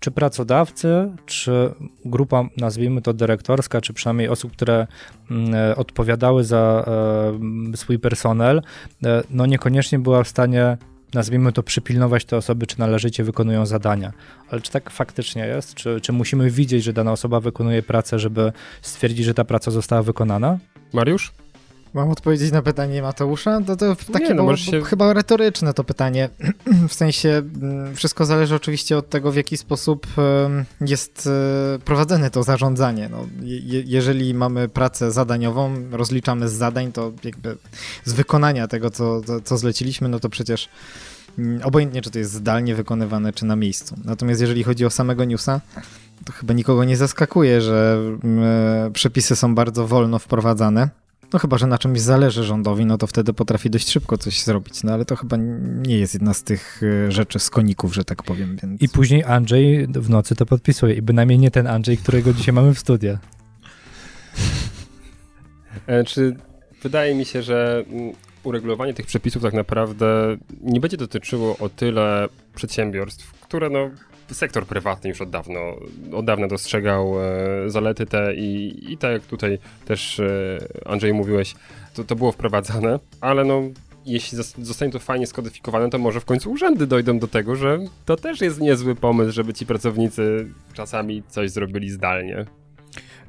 czy 0.00 0.10
pracodawcy, 0.10 1.10
czy 1.26 1.74
grupa, 2.04 2.44
nazwijmy 2.56 3.02
to 3.02 3.12
dyrektorska, 3.12 3.80
czy 3.80 3.92
przynajmniej 3.92 4.28
osób, 4.28 4.52
które 4.52 4.86
mm, 5.30 5.54
e, 5.54 5.76
odpowiadały 5.76 6.44
za 6.44 6.84
e, 7.72 7.76
swój 7.76 7.98
personel, 7.98 8.62
e, 9.04 9.22
no 9.30 9.46
niekoniecznie 9.46 9.98
była 9.98 10.24
w 10.24 10.28
stanie 10.28 10.76
nazwijmy 11.16 11.52
to, 11.52 11.62
przypilnować 11.62 12.24
te 12.24 12.36
osoby, 12.36 12.66
czy 12.66 12.78
należycie 12.78 13.24
wykonują 13.24 13.66
zadania. 13.66 14.12
Ale 14.50 14.60
czy 14.60 14.72
tak 14.72 14.90
faktycznie 14.90 15.46
jest? 15.46 15.74
Czy, 15.74 16.00
czy 16.00 16.12
musimy 16.12 16.50
widzieć, 16.50 16.84
że 16.84 16.92
dana 16.92 17.12
osoba 17.12 17.40
wykonuje 17.40 17.82
pracę, 17.82 18.18
żeby 18.18 18.52
stwierdzić, 18.82 19.26
że 19.26 19.34
ta 19.34 19.44
praca 19.44 19.70
została 19.70 20.02
wykonana? 20.02 20.58
Mariusz? 20.92 21.32
Mam 21.96 22.10
odpowiedzieć 22.10 22.52
na 22.52 22.62
pytanie 22.62 23.02
Mateusza? 23.02 23.60
To, 23.66 23.76
to 23.76 23.96
takie 24.12 24.28
Nie, 24.28 24.34
no, 24.34 24.56
się... 24.56 24.82
chyba 24.82 25.12
retoryczne 25.12 25.74
to 25.74 25.84
pytanie. 25.84 26.28
w 26.88 26.94
sensie 26.94 27.28
mm, 27.28 27.96
wszystko 27.96 28.24
zależy 28.24 28.54
oczywiście 28.54 28.96
od 28.96 29.08
tego, 29.10 29.32
w 29.32 29.36
jaki 29.36 29.56
sposób 29.56 30.06
jest 30.80 31.28
e, 31.76 31.78
prowadzone 31.78 32.30
to 32.30 32.42
zarządzanie. 32.42 33.08
No, 33.08 33.26
je, 33.42 33.82
jeżeli 33.86 34.34
mamy 34.34 34.68
pracę 34.68 35.12
zadaniową, 35.12 35.74
rozliczamy 35.90 36.48
z 36.48 36.52
zadań, 36.52 36.92
to 36.92 37.12
jakby 37.24 37.56
z 38.04 38.12
wykonania 38.12 38.68
tego, 38.68 38.90
co, 38.90 39.20
co 39.44 39.58
zleciliśmy, 39.58 40.08
no 40.08 40.20
to 40.20 40.28
przecież 40.28 40.68
mm, 41.38 41.60
obojętnie, 41.62 42.02
czy 42.02 42.10
to 42.10 42.18
jest 42.18 42.32
zdalnie 42.32 42.74
wykonywane, 42.74 43.32
czy 43.32 43.44
na 43.44 43.56
miejscu. 43.56 43.96
Natomiast 44.04 44.40
jeżeli 44.40 44.64
chodzi 44.64 44.86
o 44.86 44.90
samego 44.90 45.24
newsa, 45.24 45.60
to 46.24 46.32
chyba 46.32 46.54
nikogo 46.54 46.84
nie 46.84 46.96
zaskakuje, 46.96 47.60
że 47.60 47.98
mm, 48.24 48.44
e, 48.86 48.90
przepisy 48.90 49.36
są 49.36 49.54
bardzo 49.54 49.86
wolno 49.86 50.18
wprowadzane 50.18 51.05
no 51.32 51.38
chyba, 51.38 51.58
że 51.58 51.66
na 51.66 51.78
czymś 51.78 52.00
zależy 52.00 52.44
rządowi, 52.44 52.86
no 52.86 52.98
to 52.98 53.06
wtedy 53.06 53.32
potrafi 53.32 53.70
dość 53.70 53.90
szybko 53.90 54.18
coś 54.18 54.42
zrobić, 54.42 54.84
no 54.84 54.92
ale 54.92 55.04
to 55.04 55.16
chyba 55.16 55.36
nie 55.86 55.98
jest 55.98 56.14
jedna 56.14 56.34
z 56.34 56.42
tych 56.42 56.80
e, 57.06 57.12
rzeczy 57.12 57.38
z 57.38 57.50
koników, 57.50 57.94
że 57.94 58.04
tak 58.04 58.22
powiem. 58.22 58.56
Więc... 58.62 58.82
I 58.82 58.88
później 58.88 59.24
Andrzej 59.24 59.86
w 59.86 60.10
nocy 60.10 60.34
to 60.34 60.46
podpisuje 60.46 60.94
i 60.94 61.02
bynajmniej 61.02 61.38
nie 61.38 61.50
ten 61.50 61.66
Andrzej, 61.66 61.96
którego 61.96 62.32
dzisiaj 62.32 62.54
mamy 62.54 62.74
w 62.74 62.78
studiu. 62.78 63.18
E, 65.86 66.04
czy 66.04 66.36
wydaje 66.82 67.14
mi 67.14 67.24
się, 67.24 67.42
że 67.42 67.84
mm, 67.88 68.12
uregulowanie 68.44 68.94
tych 68.94 69.06
przepisów 69.06 69.42
tak 69.42 69.54
naprawdę 69.54 70.36
nie 70.62 70.80
będzie 70.80 70.96
dotyczyło 70.96 71.58
o 71.58 71.68
tyle 71.68 72.28
przedsiębiorstw, 72.54 73.32
które 73.40 73.70
no 73.70 73.90
sektor 74.34 74.66
prywatny 74.66 75.10
już 75.10 75.20
od 75.20 75.30
dawno, 75.30 75.60
od 76.12 76.24
dawna 76.24 76.48
dostrzegał 76.48 77.14
e, 77.20 77.70
zalety 77.70 78.06
te 78.06 78.34
i, 78.34 78.76
i 78.92 78.98
tak 78.98 79.12
jak 79.12 79.22
tutaj 79.22 79.58
też 79.84 80.20
e, 80.20 80.58
Andrzej 80.84 81.14
mówiłeś, 81.14 81.54
to, 81.94 82.04
to 82.04 82.16
było 82.16 82.32
wprowadzane, 82.32 82.98
ale 83.20 83.44
no 83.44 83.62
jeśli 84.06 84.38
zostanie 84.58 84.92
to 84.92 84.98
fajnie 84.98 85.26
skodyfikowane, 85.26 85.90
to 85.90 85.98
może 85.98 86.20
w 86.20 86.24
końcu 86.24 86.50
urzędy 86.50 86.86
dojdą 86.86 87.18
do 87.18 87.28
tego, 87.28 87.56
że 87.56 87.78
to 88.04 88.16
też 88.16 88.40
jest 88.40 88.60
niezły 88.60 88.94
pomysł, 88.94 89.32
żeby 89.32 89.54
ci 89.54 89.66
pracownicy 89.66 90.48
czasami 90.74 91.22
coś 91.28 91.50
zrobili 91.50 91.90
zdalnie. 91.90 92.46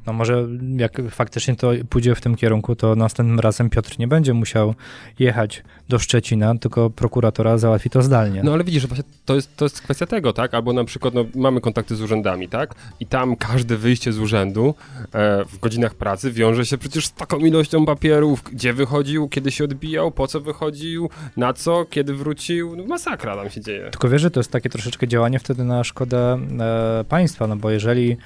No 0.08 0.14
może 0.14 0.48
jak 0.78 1.02
faktycznie 1.10 1.56
to 1.56 1.72
pójdzie 1.90 2.16
w 2.16 2.22
tym 2.22 2.36
kierunku, 2.36 2.76
to 2.76 2.96
następnym 2.96 3.40
razem 3.40 3.70
Piotr 3.70 4.00
nie 4.00 4.08
będzie 4.08 4.34
musiał 4.34 4.76
jechać 5.20 5.64
do 5.90 6.00
Szczecina, 6.00 6.56
tylko 6.58 6.90
prokuratora 6.90 7.58
załatwi 7.58 7.90
to 7.90 8.02
zdalnie. 8.02 8.44
No 8.44 8.54
ale 8.54 8.64
widzisz, 8.64 8.88
właśnie 8.88 9.04
to 9.26 9.36
jest, 9.36 9.58
to 9.58 9.66
jest 9.66 9.82
kwestia 9.82 10.06
tego, 10.06 10.34
tak? 10.34 10.54
Albo 10.54 10.74
na 10.74 10.84
przykład 10.84 11.14
no, 11.14 11.26
mamy 11.36 11.62
kontakty 11.62 11.96
z 11.96 12.02
urzędami, 12.02 12.50
tak? 12.50 12.76
I 13.00 13.06
tam 13.06 13.36
każde 13.36 13.78
wyjście 13.78 14.14
z 14.14 14.20
urzędu 14.20 14.76
e, 15.14 15.46
w 15.46 15.60
godzinach 15.60 15.96
pracy 15.96 16.32
wiąże 16.32 16.66
się 16.66 16.78
przecież 16.78 17.06
z 17.06 17.14
taką 17.14 17.38
ilością 17.38 17.86
papierów, 17.86 18.44
gdzie 18.44 18.74
wychodził, 18.74 19.30
kiedy 19.30 19.52
się 19.52 19.64
odbijał, 19.64 20.12
po 20.12 20.28
co 20.28 20.42
wychodził, 20.42 21.10
na 21.38 21.54
co, 21.54 21.86
kiedy 21.86 22.14
wrócił. 22.14 22.76
No, 22.76 22.84
masakra 22.86 23.36
tam 23.36 23.50
się 23.50 23.62
dzieje. 23.62 23.90
Tylko 23.92 24.10
wiesz, 24.10 24.22
że 24.22 24.32
to 24.32 24.40
jest 24.40 24.52
takie 24.52 24.70
troszeczkę 24.70 25.08
działanie 25.08 25.40
wtedy 25.40 25.64
na 25.64 25.84
szkodę 25.84 26.40
e, 26.60 27.04
państwa, 27.10 27.48
no 27.48 27.56
bo 27.56 27.70
jeżeli 27.70 28.18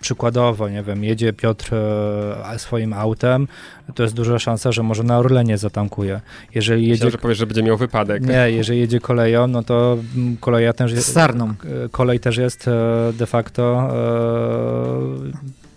przykładowo, 0.00 0.68
nie 0.68 0.82
wiem, 0.82 1.04
jedzie 1.04 1.32
Piotr 1.32 1.74
e, 1.74 2.58
swoim 2.58 2.92
autem, 2.92 3.48
to 3.94 4.02
jest 4.02 4.14
duża 4.14 4.38
szansa, 4.38 4.72
że 4.72 4.82
może 4.82 5.02
na 5.02 5.18
Orlenie 5.18 5.58
zatankuje. 5.58 6.20
Jeżeli 6.54 6.82
jedzie... 6.82 6.92
Myślałem, 6.92 7.12
że 7.12 7.18
powiesz, 7.18 7.38
że 7.38 7.46
będzie 7.46 7.62
miał 7.62 7.76
wypadek. 7.76 8.26
Nie, 8.26 8.50
jeżeli 8.50 8.80
jedzie 8.80 9.00
koleją, 9.00 9.46
no 9.46 9.62
to 9.62 9.98
mm, 10.16 10.36
koleja 10.36 10.72
też 10.72 10.92
jest... 10.92 11.12
Sarną. 11.12 11.48
E, 11.84 11.88
kolej 11.88 12.20
też 12.20 12.36
jest 12.36 12.68
e, 12.68 13.12
de 13.12 13.26
facto 13.26 13.90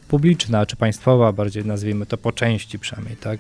publiczna 0.10 0.66
czy 0.66 0.76
państwowa, 0.76 1.34
bardziej 1.34 1.66
nazwijmy 1.66 2.06
to 2.06 2.18
po 2.18 2.32
części 2.32 2.80
przynajmniej, 2.80 3.18
tak? 3.18 3.40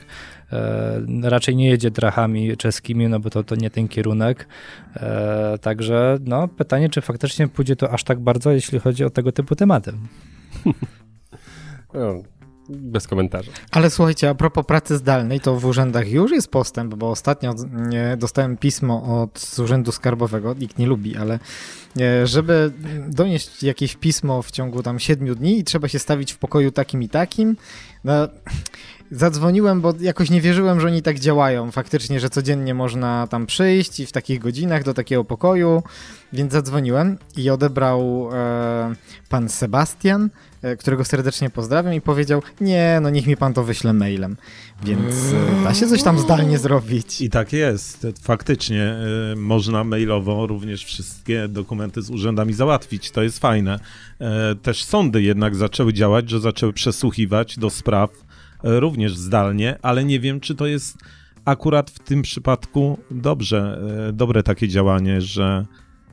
E, 0.51 1.01
raczej 1.23 1.55
nie 1.55 1.69
jedzie 1.69 1.91
drachami 1.91 2.57
czeskimi, 2.57 3.07
no 3.07 3.19
bo 3.19 3.29
to, 3.29 3.43
to 3.43 3.55
nie 3.55 3.69
ten 3.69 3.87
kierunek. 3.87 4.47
E, 4.95 5.57
także 5.61 6.17
no, 6.25 6.47
pytanie, 6.47 6.89
czy 6.89 7.01
faktycznie 7.01 7.47
pójdzie 7.47 7.75
to 7.75 7.91
aż 7.91 8.03
tak 8.03 8.19
bardzo, 8.19 8.51
jeśli 8.51 8.79
chodzi 8.79 9.03
o 9.03 9.09
tego 9.09 9.31
typu 9.31 9.55
tematy. 9.55 9.93
No, 11.93 12.23
bez 12.69 13.07
komentarza. 13.07 13.51
Ale 13.71 13.89
słuchajcie, 13.89 14.29
a 14.29 14.35
propos 14.35 14.65
pracy 14.65 14.97
zdalnej, 14.97 15.39
to 15.39 15.55
w 15.55 15.65
urzędach 15.65 16.09
już 16.09 16.31
jest 16.31 16.47
postęp, 16.47 16.95
bo 16.95 17.09
ostatnio 17.09 17.55
dostałem 18.17 18.57
pismo 18.57 19.21
od 19.21 19.59
Urzędu 19.63 19.91
Skarbowego, 19.91 20.53
nikt 20.53 20.77
nie 20.77 20.87
lubi, 20.87 21.17
ale 21.17 21.39
e, 21.99 22.27
żeby 22.27 22.71
donieść 23.07 23.63
jakieś 23.63 23.95
pismo 23.95 24.41
w 24.41 24.51
ciągu 24.51 24.83
tam 24.83 24.99
siedmiu 24.99 25.35
dni 25.35 25.59
i 25.59 25.63
trzeba 25.63 25.87
się 25.87 25.99
stawić 25.99 26.33
w 26.33 26.37
pokoju 26.37 26.71
takim 26.71 27.03
i 27.03 27.09
takim, 27.09 27.57
no, 28.03 28.13
Zadzwoniłem, 29.11 29.81
bo 29.81 29.93
jakoś 29.99 30.29
nie 30.29 30.41
wierzyłem, 30.41 30.79
że 30.79 30.87
oni 30.87 31.01
tak 31.01 31.19
działają. 31.19 31.71
Faktycznie, 31.71 32.19
że 32.19 32.29
codziennie 32.29 32.73
można 32.73 33.27
tam 33.27 33.45
przyjść 33.45 33.99
i 33.99 34.05
w 34.05 34.11
takich 34.11 34.39
godzinach 34.39 34.83
do 34.83 34.93
takiego 34.93 35.25
pokoju, 35.25 35.83
więc 36.33 36.51
zadzwoniłem 36.51 37.17
i 37.37 37.49
odebrał 37.49 38.29
e, 38.33 38.95
pan 39.29 39.49
Sebastian, 39.49 40.29
którego 40.79 41.05
serdecznie 41.05 41.49
pozdrawiam 41.49 41.93
i 41.93 42.01
powiedział, 42.01 42.41
nie, 42.61 42.99
no 43.01 43.09
niech 43.09 43.27
mi 43.27 43.37
pan 43.37 43.53
to 43.53 43.63
wyśle 43.63 43.93
mailem, 43.93 44.37
więc 44.83 45.15
e, 45.59 45.63
da 45.63 45.73
się 45.73 45.87
coś 45.87 46.03
tam 46.03 46.19
zdalnie 46.19 46.57
zrobić. 46.57 47.21
I 47.21 47.29
tak 47.29 47.53
jest, 47.53 48.07
faktycznie 48.21 48.83
e, 48.83 49.35
można 49.35 49.83
mailowo 49.83 50.47
również 50.47 50.85
wszystkie 50.85 51.47
dokumenty 51.47 52.01
z 52.01 52.09
urzędami 52.09 52.53
załatwić, 52.53 53.11
to 53.11 53.23
jest 53.23 53.39
fajne. 53.39 53.79
E, 54.19 54.55
też 54.55 54.83
sądy 54.83 55.21
jednak 55.21 55.55
zaczęły 55.55 55.93
działać, 55.93 56.29
że 56.29 56.39
zaczęły 56.39 56.73
przesłuchiwać 56.73 57.59
do 57.59 57.69
spraw 57.69 58.09
również 58.63 59.15
zdalnie, 59.15 59.77
ale 59.81 60.05
nie 60.05 60.19
wiem, 60.19 60.39
czy 60.39 60.55
to 60.55 60.67
jest 60.67 60.97
akurat 61.45 61.91
w 61.91 61.99
tym 61.99 62.21
przypadku 62.21 62.99
dobrze, 63.11 63.81
e, 64.09 64.13
dobre 64.13 64.43
takie 64.43 64.67
działanie, 64.67 65.21
że 65.21 65.65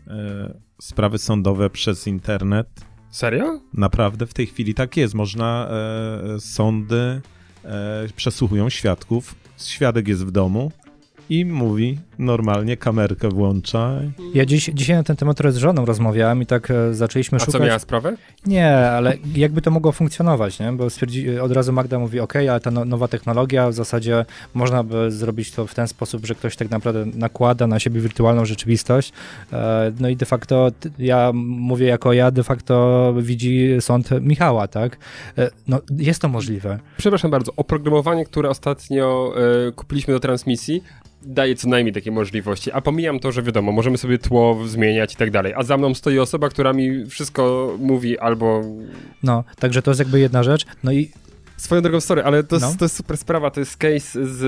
e, 0.07 0.55
sprawy 0.81 1.19
sądowe 1.19 1.71
przez 1.71 2.07
internet. 2.07 2.69
Serio? 3.17 3.61
Naprawdę 3.75 4.27
w 4.27 4.35
tej 4.35 4.47
chwili 4.47 4.75
tak 4.75 4.97
jest. 4.97 5.15
Można, 5.15 5.69
e, 6.37 6.41
sądy 6.41 7.21
przesłuchują 8.17 8.69
świadków, 8.69 9.35
świadek 9.59 10.09
jest 10.09 10.27
w 10.27 10.31
domu, 10.31 10.73
i 11.31 11.45
mówi 11.45 11.99
normalnie, 12.19 12.77
kamerkę 12.77 13.29
włącza. 13.29 13.93
Ja 14.35 14.47
dziś, 14.47 14.71
dzisiaj 14.75 14.97
na 14.97 15.03
ten 15.03 15.17
temat 15.17 15.39
z 15.49 15.57
żoną 15.57 15.85
rozmawiałem 15.85 16.43
i 16.43 16.47
tak 16.47 16.71
e, 16.71 16.95
zaczęliśmy 16.95 17.37
A 17.37 17.39
szukać... 17.39 17.55
A 17.55 17.59
co, 17.59 17.65
miała 17.65 17.79
sprawę? 17.79 18.17
Nie, 18.47 18.77
ale 18.77 19.17
jakby 19.35 19.63
to 19.63 19.71
mogło 19.71 19.93
funkcjonować, 19.93 20.59
nie? 20.59 20.73
Bo 20.73 20.91
stwierdzi, 20.91 21.39
od 21.39 21.53
razu 21.53 21.73
Magda 21.73 21.99
mówi, 21.99 22.21
ok, 22.21 22.37
ale 22.37 22.61
ta 22.61 22.71
no, 22.71 22.85
nowa 22.85 23.09
technologia, 23.09 23.69
w 23.69 23.73
zasadzie 23.73 24.25
można 24.55 24.83
by 24.83 25.11
zrobić 25.11 25.51
to 25.51 25.67
w 25.67 25.75
ten 25.75 25.89
sposób, 25.89 26.27
że 26.27 26.35
ktoś 26.35 26.57
tak 26.57 26.71
naprawdę 26.71 27.07
nakłada 27.15 27.67
na 27.67 27.79
siebie 27.79 28.01
wirtualną 28.01 28.45
rzeczywistość. 28.45 29.13
E, 29.53 29.93
no 30.01 30.09
i 30.09 30.17
de 30.17 30.27
facto 30.27 30.71
ja 30.99 31.31
mówię 31.35 31.87
jako 31.87 32.13
ja, 32.13 32.31
de 32.31 32.45
facto 32.45 33.15
widzi 33.19 33.77
sąd 33.81 34.09
Michała, 34.21 34.69
tak? 34.69 34.97
E, 35.39 35.51
no 35.69 35.81
jest 35.99 36.23
to 36.23 36.29
możliwe. 36.29 36.79
Przepraszam 36.97 37.31
bardzo, 37.31 37.53
oprogramowanie, 37.57 38.25
które 38.25 38.51
ostatnio 38.51 39.35
kupiliśmy 39.77 40.15
do 40.15 40.21
transmisji, 40.21 40.83
daje 41.23 41.55
co 41.57 41.69
najmniej 41.69 41.95
takie 41.95 42.11
możliwości, 42.11 42.73
a 42.73 42.81
pomijam 42.81 43.21
to, 43.21 43.33
że 43.33 43.43
wiadomo, 43.43 43.73
możemy 43.73 43.99
sobie 43.99 44.19
tło 44.19 44.59
zmieniać 44.67 45.15
i 45.15 45.17
tak 45.17 45.31
dalej, 45.31 45.53
a 45.57 45.63
za 45.63 45.77
mną 45.77 45.95
stoi 45.95 46.19
osoba, 46.19 46.49
która 46.49 46.73
mi 46.73 47.07
wszystko 47.07 47.75
mówi 47.79 48.19
albo... 48.19 48.63
No, 49.23 49.45
także 49.59 49.83
to 49.83 49.91
jest 49.91 49.99
jakby 49.99 50.21
jedna 50.21 50.43
rzecz, 50.43 50.67
no 50.85 50.93
i... 50.93 51.11
Swoją 51.57 51.83
drogą, 51.83 52.01
sorry, 52.01 52.25
ale 52.25 52.45
to, 52.45 52.59
no. 52.59 52.67
jest, 52.67 52.79
to 52.79 52.85
jest 52.85 52.97
super 52.97 53.17
sprawa, 53.17 53.51
to 53.51 53.61
jest 53.61 53.77
case 53.77 54.27
z... 54.27 54.43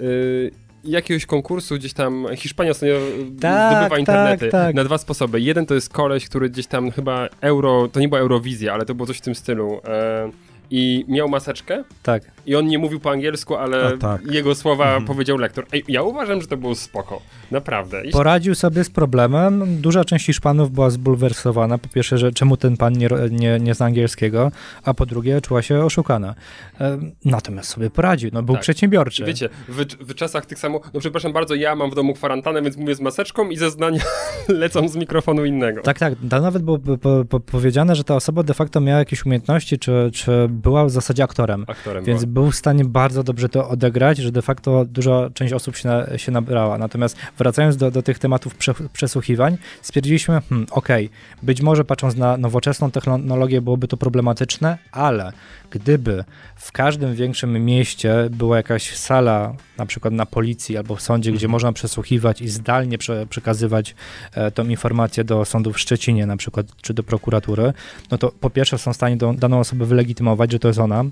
Yy, 0.00 0.62
jakiegoś 0.84 1.26
konkursu 1.26 1.74
gdzieś 1.74 1.92
tam 1.92 2.26
Hiszpania 2.36 2.70
ostatnio 2.70 2.94
tak, 3.40 3.72
zdobywa 3.72 3.98
internety 3.98 4.48
tak, 4.48 4.50
tak. 4.50 4.74
na 4.74 4.84
dwa 4.84 4.98
sposoby. 4.98 5.40
Jeden 5.40 5.66
to 5.66 5.74
jest 5.74 5.88
koleś, 5.88 6.28
który 6.28 6.50
gdzieś 6.50 6.66
tam 6.66 6.90
chyba 6.90 7.28
euro, 7.40 7.88
to 7.88 8.00
nie 8.00 8.08
była 8.08 8.20
Eurowizja, 8.20 8.74
ale 8.74 8.84
to 8.84 8.94
było 8.94 9.06
coś 9.06 9.18
w 9.18 9.20
tym 9.20 9.34
stylu. 9.34 9.80
E, 9.84 10.30
I 10.70 11.04
miał 11.08 11.28
maseczkę. 11.28 11.84
Tak 12.02 12.22
i 12.46 12.56
on 12.56 12.66
nie 12.66 12.78
mówił 12.78 13.00
po 13.00 13.10
angielsku, 13.10 13.56
ale 13.56 13.98
tak. 13.98 14.20
jego 14.26 14.54
słowa 14.54 14.84
mhm. 14.84 15.04
powiedział 15.04 15.38
lektor. 15.38 15.66
Ej, 15.72 15.84
ja 15.88 16.02
uważam, 16.02 16.40
że 16.40 16.46
to 16.46 16.56
było 16.56 16.74
spoko. 16.74 17.22
Naprawdę. 17.50 18.04
I... 18.04 18.10
Poradził 18.10 18.54
sobie 18.54 18.84
z 18.84 18.90
problemem. 18.90 19.80
Duża 19.80 20.04
część 20.04 20.26
Hiszpanów 20.26 20.70
była 20.70 20.90
zbulwersowana. 20.90 21.78
Po 21.78 21.88
pierwsze, 21.88 22.18
że 22.18 22.32
czemu 22.32 22.56
ten 22.56 22.76
pan 22.76 22.92
nie, 22.92 23.08
nie, 23.30 23.60
nie 23.60 23.74
zna 23.74 23.86
angielskiego, 23.86 24.52
a 24.84 24.94
po 24.94 25.06
drugie 25.06 25.40
czuła 25.40 25.62
się 25.62 25.84
oszukana. 25.84 26.34
E, 26.80 26.98
natomiast 27.24 27.70
sobie 27.70 27.90
poradził. 27.90 28.30
No, 28.32 28.42
był 28.42 28.54
tak. 28.54 28.62
przedsiębiorczy. 28.62 29.22
I 29.22 29.26
wiecie, 29.26 29.48
w, 29.68 29.84
w 29.84 30.14
czasach 30.14 30.46
tych 30.46 30.58
samo... 30.58 30.80
No 30.94 31.00
przepraszam 31.00 31.32
bardzo, 31.32 31.54
ja 31.54 31.74
mam 31.74 31.90
w 31.90 31.94
domu 31.94 32.14
kwarantannę, 32.14 32.62
więc 32.62 32.76
mówię 32.76 32.94
z 32.94 33.00
maseczką 33.00 33.50
i 33.50 33.56
zeznania 33.56 34.02
lecą 34.48 34.88
z 34.88 34.96
mikrofonu 34.96 35.44
innego. 35.44 35.82
Tak, 35.82 35.98
tak. 35.98 36.14
To 36.30 36.40
nawet 36.40 36.62
było 36.62 36.78
po, 36.78 37.24
po, 37.24 37.40
powiedziane, 37.40 37.96
że 37.96 38.04
ta 38.04 38.14
osoba 38.14 38.42
de 38.42 38.54
facto 38.54 38.80
miała 38.80 38.98
jakieś 38.98 39.26
umiejętności, 39.26 39.78
czy, 39.78 40.10
czy 40.14 40.48
była 40.48 40.84
w 40.84 40.90
zasadzie 40.90 41.24
aktorem. 41.24 41.64
Aktorem 41.68 42.04
Więc 42.04 42.24
była 42.24 42.31
był 42.32 42.50
w 42.50 42.56
stanie 42.56 42.84
bardzo 42.84 43.22
dobrze 43.22 43.48
to 43.48 43.68
odegrać, 43.68 44.18
że 44.18 44.32
de 44.32 44.42
facto 44.42 44.84
duża 44.84 45.30
część 45.34 45.52
osób 45.52 45.76
się, 45.76 45.88
na, 45.88 46.18
się 46.18 46.32
nabrała. 46.32 46.78
Natomiast 46.78 47.16
wracając 47.38 47.76
do, 47.76 47.90
do 47.90 48.02
tych 48.02 48.18
tematów 48.18 48.54
prze, 48.54 48.74
przesłuchiwań, 48.92 49.56
stwierdziliśmy, 49.82 50.40
hmm, 50.48 50.66
okej, 50.70 51.06
okay, 51.06 51.18
być 51.42 51.62
może 51.62 51.84
patrząc 51.84 52.16
na 52.16 52.36
nowoczesną 52.36 52.90
technologię 52.90 53.60
byłoby 53.60 53.88
to 53.88 53.96
problematyczne, 53.96 54.78
ale 54.92 55.32
gdyby 55.72 56.24
w 56.56 56.72
każdym 56.72 57.14
większym 57.14 57.64
mieście 57.64 58.28
była 58.30 58.56
jakaś 58.56 58.96
sala, 58.96 59.54
na 59.78 59.86
przykład 59.86 60.14
na 60.14 60.26
policji 60.26 60.76
albo 60.76 60.96
w 60.96 61.02
sądzie, 61.02 61.30
gdzie 61.30 61.46
mhm. 61.46 61.50
można 61.52 61.72
przesłuchiwać 61.72 62.40
i 62.40 62.48
zdalnie 62.48 62.98
prze, 62.98 63.26
przekazywać 63.26 63.94
e, 64.34 64.50
tą 64.50 64.68
informację 64.68 65.24
do 65.24 65.44
sądu 65.44 65.72
w 65.72 65.80
Szczecinie 65.80 66.26
na 66.26 66.36
przykład, 66.36 66.66
czy 66.82 66.94
do 66.94 67.02
prokuratury, 67.02 67.72
no 68.10 68.18
to 68.18 68.32
po 68.40 68.50
pierwsze 68.50 68.78
są 68.78 68.92
w 68.92 68.96
stanie 68.96 69.16
do, 69.16 69.32
daną 69.32 69.58
osobę 69.58 69.84
wylegitymować, 69.84 70.52
że 70.52 70.58
to 70.58 70.68
jest 70.68 70.80
ona, 70.80 71.04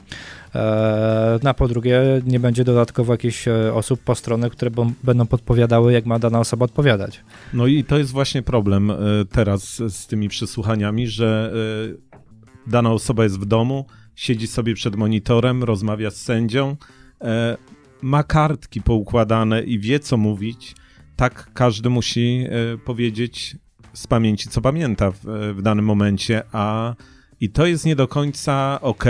e, 0.54 1.38
no 1.42 1.50
a 1.50 1.54
po 1.54 1.68
drugie 1.68 2.00
nie 2.26 2.40
będzie 2.40 2.64
dodatkowo 2.64 3.12
jakichś 3.12 3.48
e, 3.48 3.74
osób 3.74 4.00
po 4.00 4.14
stronę, 4.14 4.50
które 4.50 4.70
będą 5.04 5.26
podpowiadały, 5.26 5.92
jak 5.92 6.06
ma 6.06 6.18
dana 6.18 6.40
osoba 6.40 6.64
odpowiadać. 6.64 7.20
No 7.52 7.66
i 7.66 7.84
to 7.84 7.98
jest 7.98 8.10
właśnie 8.10 8.42
problem 8.42 8.90
e, 8.90 8.96
teraz 9.32 9.82
z 9.88 10.06
tymi 10.06 10.28
przesłuchaniami, 10.28 11.08
że 11.08 11.52
e, 11.96 12.70
dana 12.70 12.92
osoba 12.92 13.24
jest 13.24 13.40
w 13.40 13.44
domu, 13.44 13.84
siedzi 14.20 14.46
sobie 14.46 14.74
przed 14.74 14.96
monitorem, 14.96 15.64
rozmawia 15.64 16.10
z 16.10 16.16
sędzią, 16.16 16.76
e, 17.20 17.56
ma 18.02 18.22
kartki 18.22 18.82
poukładane 18.82 19.62
i 19.62 19.78
wie, 19.78 20.00
co 20.00 20.16
mówić. 20.16 20.74
Tak 21.16 21.50
każdy 21.54 21.90
musi 21.90 22.44
e, 22.48 22.78
powiedzieć 22.78 23.56
z 23.92 24.06
pamięci, 24.06 24.48
co 24.48 24.60
pamięta 24.60 25.10
w, 25.10 25.18
w, 25.56 25.62
danym 25.62 25.84
momencie, 25.84 26.42
a 26.52 26.94
i 27.40 27.50
to 27.50 27.66
jest 27.66 27.86
nie 27.86 27.96
do 27.96 28.08
końca 28.08 28.78
ok, 28.80 29.04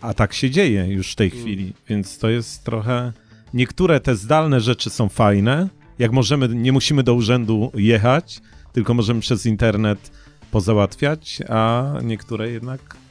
a 0.00 0.14
tak 0.14 0.34
się 0.34 0.50
dzieje 0.50 0.86
już 0.88 1.12
w 1.12 1.16
tej 1.16 1.30
mm. 1.30 1.40
chwili, 1.42 1.72
więc 1.88 2.18
to 2.18 2.28
jest 2.28 2.64
trochę. 2.64 3.12
Niektóre 3.54 4.00
te 4.00 4.16
zdalne 4.16 4.60
rzeczy 4.60 4.90
są 4.90 5.08
fajne, 5.08 5.68
jak 5.98 6.12
możemy, 6.12 6.48
nie 6.48 6.72
musimy 6.72 7.02
do 7.02 7.14
urzędu 7.14 7.72
jechać, 7.74 8.40
tylko 8.72 8.94
możemy 8.94 9.20
przez 9.20 9.46
internet 9.46 10.10
pozałatwiać, 10.50 11.38
a 11.48 11.92
niektóre 12.02 12.50
jednak 12.50 13.05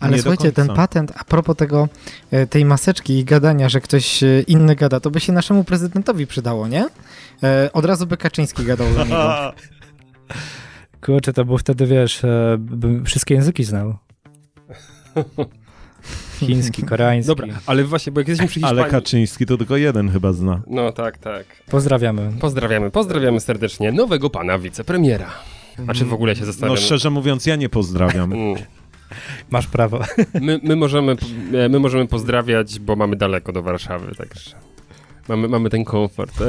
ale 0.00 0.18
słuchajcie, 0.18 0.52
ten 0.52 0.68
patent, 0.68 1.12
a 1.16 1.24
propos 1.24 1.56
tego, 1.56 1.88
e, 2.30 2.46
tej 2.46 2.64
maseczki 2.64 3.18
i 3.18 3.24
gadania, 3.24 3.68
że 3.68 3.80
ktoś 3.80 4.22
e, 4.22 4.40
inny 4.46 4.76
gada, 4.76 5.00
to 5.00 5.10
by 5.10 5.20
się 5.20 5.32
naszemu 5.32 5.64
prezydentowi 5.64 6.26
przydało, 6.26 6.68
nie? 6.68 6.86
E, 7.42 7.70
od 7.72 7.84
razu 7.84 8.06
by 8.06 8.16
Kaczyński 8.16 8.64
gadał 8.64 8.92
za 8.92 9.04
niego. 9.04 9.52
Kurczę, 11.06 11.32
to 11.32 11.44
był 11.44 11.58
wtedy, 11.58 11.86
wiesz, 11.86 12.22
bym 12.58 13.04
wszystkie 13.04 13.34
języki 13.34 13.64
znał. 13.64 13.94
Chiński, 16.38 16.82
koreański. 16.82 17.28
Dobra, 17.28 17.46
ale 17.66 17.84
właśnie, 17.84 18.12
bo 18.12 18.20
jak 18.20 18.28
jesteśmy 18.28 18.48
przy 18.48 18.60
Hiszpanii... 18.60 18.80
Ale 18.80 18.90
Kaczyński 18.90 19.46
to 19.46 19.56
tylko 19.56 19.76
jeden 19.76 20.10
chyba 20.10 20.32
zna. 20.32 20.62
No 20.66 20.92
tak, 20.92 21.18
tak. 21.18 21.44
Pozdrawiamy. 21.70 22.32
Pozdrawiamy, 22.40 22.90
pozdrawiamy 22.90 23.40
serdecznie 23.40 23.92
nowego 23.92 24.30
pana 24.30 24.58
wicepremiera. 24.58 25.30
A 25.86 25.94
czy 25.94 26.04
w 26.04 26.12
ogóle 26.12 26.36
się 26.36 26.44
zastanawiam... 26.44 26.76
No 26.76 26.82
szczerze 26.82 27.10
mówiąc, 27.10 27.46
ja 27.46 27.56
nie 27.56 27.68
pozdrawiam. 27.68 28.32
Masz 29.50 29.66
prawo. 29.66 30.00
My, 30.40 30.60
my, 30.62 30.76
możemy, 30.76 31.16
e, 31.54 31.68
my 31.68 31.78
możemy 31.78 32.06
pozdrawiać, 32.06 32.78
bo 32.78 32.96
mamy 32.96 33.16
daleko 33.16 33.52
do 33.52 33.62
Warszawy, 33.62 34.14
także 34.14 34.50
mamy, 35.28 35.48
mamy 35.48 35.70
ten 35.70 35.84
komfort. 35.84 36.40
Eee, 36.40 36.46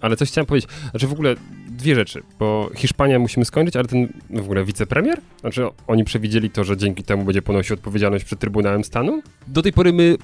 ale 0.00 0.16
coś 0.16 0.28
chciałem 0.28 0.46
powiedzieć, 0.46 0.70
znaczy 0.90 1.06
w 1.06 1.12
ogóle 1.12 1.34
dwie 1.68 1.94
rzeczy, 1.94 2.22
bo 2.38 2.70
Hiszpania 2.74 3.18
musimy 3.18 3.44
skończyć, 3.44 3.76
ale 3.76 3.84
ten 3.84 4.08
w 4.30 4.44
ogóle 4.44 4.64
wicepremier, 4.64 5.20
znaczy 5.40 5.66
oni 5.86 6.04
przewidzieli 6.04 6.50
to, 6.50 6.64
że 6.64 6.76
dzięki 6.76 7.02
temu 7.02 7.24
będzie 7.24 7.42
ponosił 7.42 7.74
odpowiedzialność 7.74 8.24
przed 8.24 8.38
Trybunałem 8.38 8.84
Stanu. 8.84 9.22
Do 9.46 9.62
tej 9.62 9.72
pory 9.72 9.92
my 9.92 10.16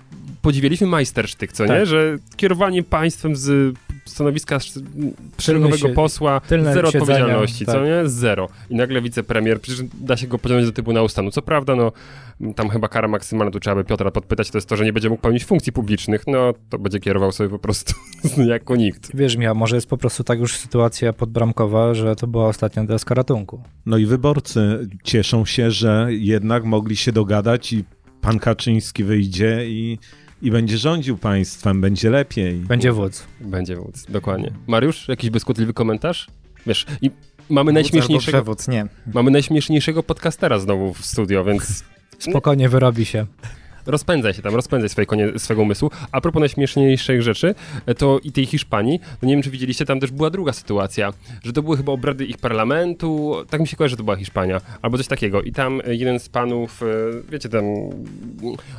podziwialiśmy 0.42 0.86
majstersztyk, 0.86 1.52
co 1.52 1.66
tak. 1.66 1.78
nie? 1.78 1.86
Że 1.86 2.18
kierowanie 2.36 2.82
państwem 2.82 3.36
z 3.36 3.74
stanowiska 4.04 4.58
szeregowego 5.38 5.88
posła, 5.88 6.40
zero 6.74 6.88
odpowiedzialności, 6.88 7.66
tak. 7.66 7.74
co 7.74 7.84
nie? 7.84 8.08
Zero. 8.08 8.48
I 8.70 8.74
nagle 8.74 9.02
wicepremier, 9.02 9.60
przecież 9.60 9.84
da 10.00 10.16
się 10.16 10.26
go 10.26 10.38
pociągnąć 10.38 10.68
do 10.68 10.72
Trybunału 10.72 11.08
Stanu. 11.08 11.30
Co 11.30 11.42
prawda, 11.42 11.76
no, 11.76 11.92
tam 12.56 12.68
chyba 12.68 12.88
kara 12.88 13.08
maksymalna, 13.08 13.50
tu 13.50 13.60
trzeba 13.60 13.76
by 13.76 13.84
Piotra 13.84 14.10
podpytać, 14.10 14.50
to 14.50 14.58
jest 14.58 14.68
to, 14.68 14.76
że 14.76 14.84
nie 14.84 14.92
będzie 14.92 15.08
mógł 15.08 15.22
pełnić 15.22 15.44
funkcji 15.44 15.72
publicznych, 15.72 16.24
no, 16.26 16.54
to 16.68 16.78
będzie 16.78 17.00
kierował 17.00 17.32
sobie 17.32 17.50
po 17.50 17.58
prostu 17.58 17.94
jako 18.46 18.76
nikt. 18.76 19.16
Wiesz, 19.16 19.36
Mia, 19.36 19.54
może 19.54 19.76
jest 19.76 19.88
po 19.88 19.96
prostu 19.96 20.24
tak 20.24 20.38
już 20.38 20.56
sytuacja 20.56 21.12
podbramkowa, 21.12 21.94
że 21.94 22.16
to 22.16 22.26
była 22.26 22.46
ostatnia 22.46 22.84
deska 22.84 23.14
ratunku. 23.14 23.62
No 23.86 23.96
i 23.98 24.06
wyborcy 24.06 24.88
cieszą 25.04 25.44
się, 25.44 25.70
że 25.70 26.06
jednak 26.10 26.64
mogli 26.64 26.96
się 26.96 27.12
dogadać 27.12 27.72
i 27.72 27.84
pan 28.20 28.38
Kaczyński 28.38 29.04
wyjdzie 29.04 29.68
i 29.68 29.98
i 30.42 30.50
będzie 30.50 30.78
rządził 30.78 31.18
państwem, 31.18 31.80
będzie 31.80 32.10
lepiej. 32.10 32.54
Będzie 32.54 32.92
wódz. 32.92 33.26
Będzie 33.40 33.76
wódz, 33.76 34.06
dokładnie. 34.08 34.52
Mariusz, 34.66 35.08
jakiś 35.08 35.30
błyskotliwy 35.30 35.72
komentarz? 35.72 36.26
Wiesz, 36.66 36.86
i 37.02 37.10
mamy 37.50 37.72
najśmieszniejszego... 37.72 38.38
Przewódz, 38.38 38.68
nie. 38.68 38.86
Mamy 39.14 39.30
najśmieszniejszego 39.30 40.02
podcastera 40.02 40.58
znowu 40.58 40.94
w 40.94 41.06
studio, 41.06 41.44
więc... 41.44 41.84
Spokojnie 42.18 42.68
wyrobi 42.68 43.04
się 43.04 43.26
rozpędzaj 43.86 44.34
się 44.34 44.42
tam, 44.42 44.54
rozpędzaj 44.54 44.88
swoje 44.88 45.06
konie, 45.06 45.38
swego 45.38 45.62
umysłu. 45.62 45.90
A 46.12 46.20
propos 46.20 46.40
najśmieszniejszych 46.40 47.22
rzeczy, 47.22 47.54
e, 47.86 47.94
to 47.94 48.18
i 48.24 48.32
tej 48.32 48.46
Hiszpanii, 48.46 49.00
no 49.22 49.28
nie 49.28 49.34
wiem, 49.34 49.42
czy 49.42 49.50
widzieliście, 49.50 49.84
tam 49.84 50.00
też 50.00 50.10
była 50.10 50.30
druga 50.30 50.52
sytuacja, 50.52 51.12
że 51.44 51.52
to 51.52 51.62
były 51.62 51.76
chyba 51.76 51.92
obrady 51.92 52.24
ich 52.24 52.38
parlamentu, 52.38 53.34
tak 53.50 53.60
mi 53.60 53.66
się 53.66 53.76
kojarzy, 53.76 53.92
że 53.92 53.96
to 53.96 54.04
była 54.04 54.16
Hiszpania, 54.16 54.60
albo 54.82 54.98
coś 54.98 55.06
takiego. 55.06 55.42
I 55.42 55.52
tam 55.52 55.80
jeden 55.86 56.20
z 56.20 56.28
panów, 56.28 56.82
e, 56.82 56.86
wiecie, 57.30 57.48
tam, 57.48 57.64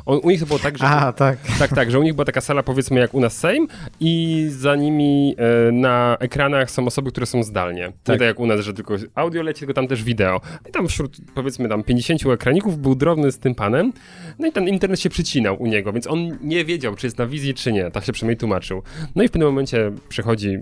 on, 0.06 0.20
u 0.24 0.30
nich 0.30 0.40
to 0.40 0.46
było 0.46 0.60
tak, 0.60 0.78
że... 0.78 0.86
A, 0.86 1.14
tak. 1.14 1.38
Tak, 1.60 1.76
tak, 1.76 1.92
że 1.92 2.00
u 2.00 2.04
nich 2.04 2.14
była 2.14 2.26
taka 2.26 2.42
sala, 2.42 2.64
powiedzmy, 2.64 3.00
jak 3.00 3.14
u 3.14 3.20
nas 3.20 3.38
Sejm 3.38 3.68
i 4.00 4.46
za 4.50 4.76
nimi 4.76 5.36
e, 5.38 5.72
na 5.72 6.18
ekranach 6.20 6.72
są 6.72 6.86
osoby, 6.88 7.12
które 7.12 7.26
są 7.26 7.44
zdalnie. 7.44 7.86
Tak. 7.86 8.14
Nie 8.14 8.20
tak 8.20 8.28
jak 8.28 8.40
u 8.40 8.48
nas, 8.48 8.60
że 8.60 8.74
tylko 8.74 8.96
audio 9.16 9.44
leci, 9.44 9.60
tylko 9.60 9.74
tam 9.74 9.88
też 9.88 10.04
wideo. 10.04 10.42
I 10.70 10.72
tam 10.72 10.88
wśród, 10.88 11.18
powiedzmy, 11.36 11.70
tam 11.70 11.84
50 11.84 12.26
ekraników 12.26 12.78
był 12.78 12.96
drobny 12.96 13.32
z 13.32 13.40
tym 13.40 13.56
panem, 13.56 13.94
no 14.40 14.48
i 14.48 14.52
ten 14.52 14.68
internet 14.68 14.93
internet 14.94 15.00
się 15.00 15.10
przycinał 15.10 15.62
u 15.62 15.68
niego, 15.68 15.94
więc 15.94 16.08
on 16.08 16.38
nie 16.42 16.66
wiedział, 16.66 16.96
czy 16.96 17.08
jest 17.08 17.18
na 17.18 17.28
wizji, 17.28 17.54
czy 17.54 17.72
nie. 17.72 17.92
Tak 17.92 18.06
się 18.06 18.14
przynajmniej 18.14 18.38
tłumaczył. 18.38 18.84
No 19.16 19.24
i 19.24 19.28
w 19.28 19.32
pewnym 19.32 19.48
momencie 19.48 19.92
przychodzi 20.10 20.58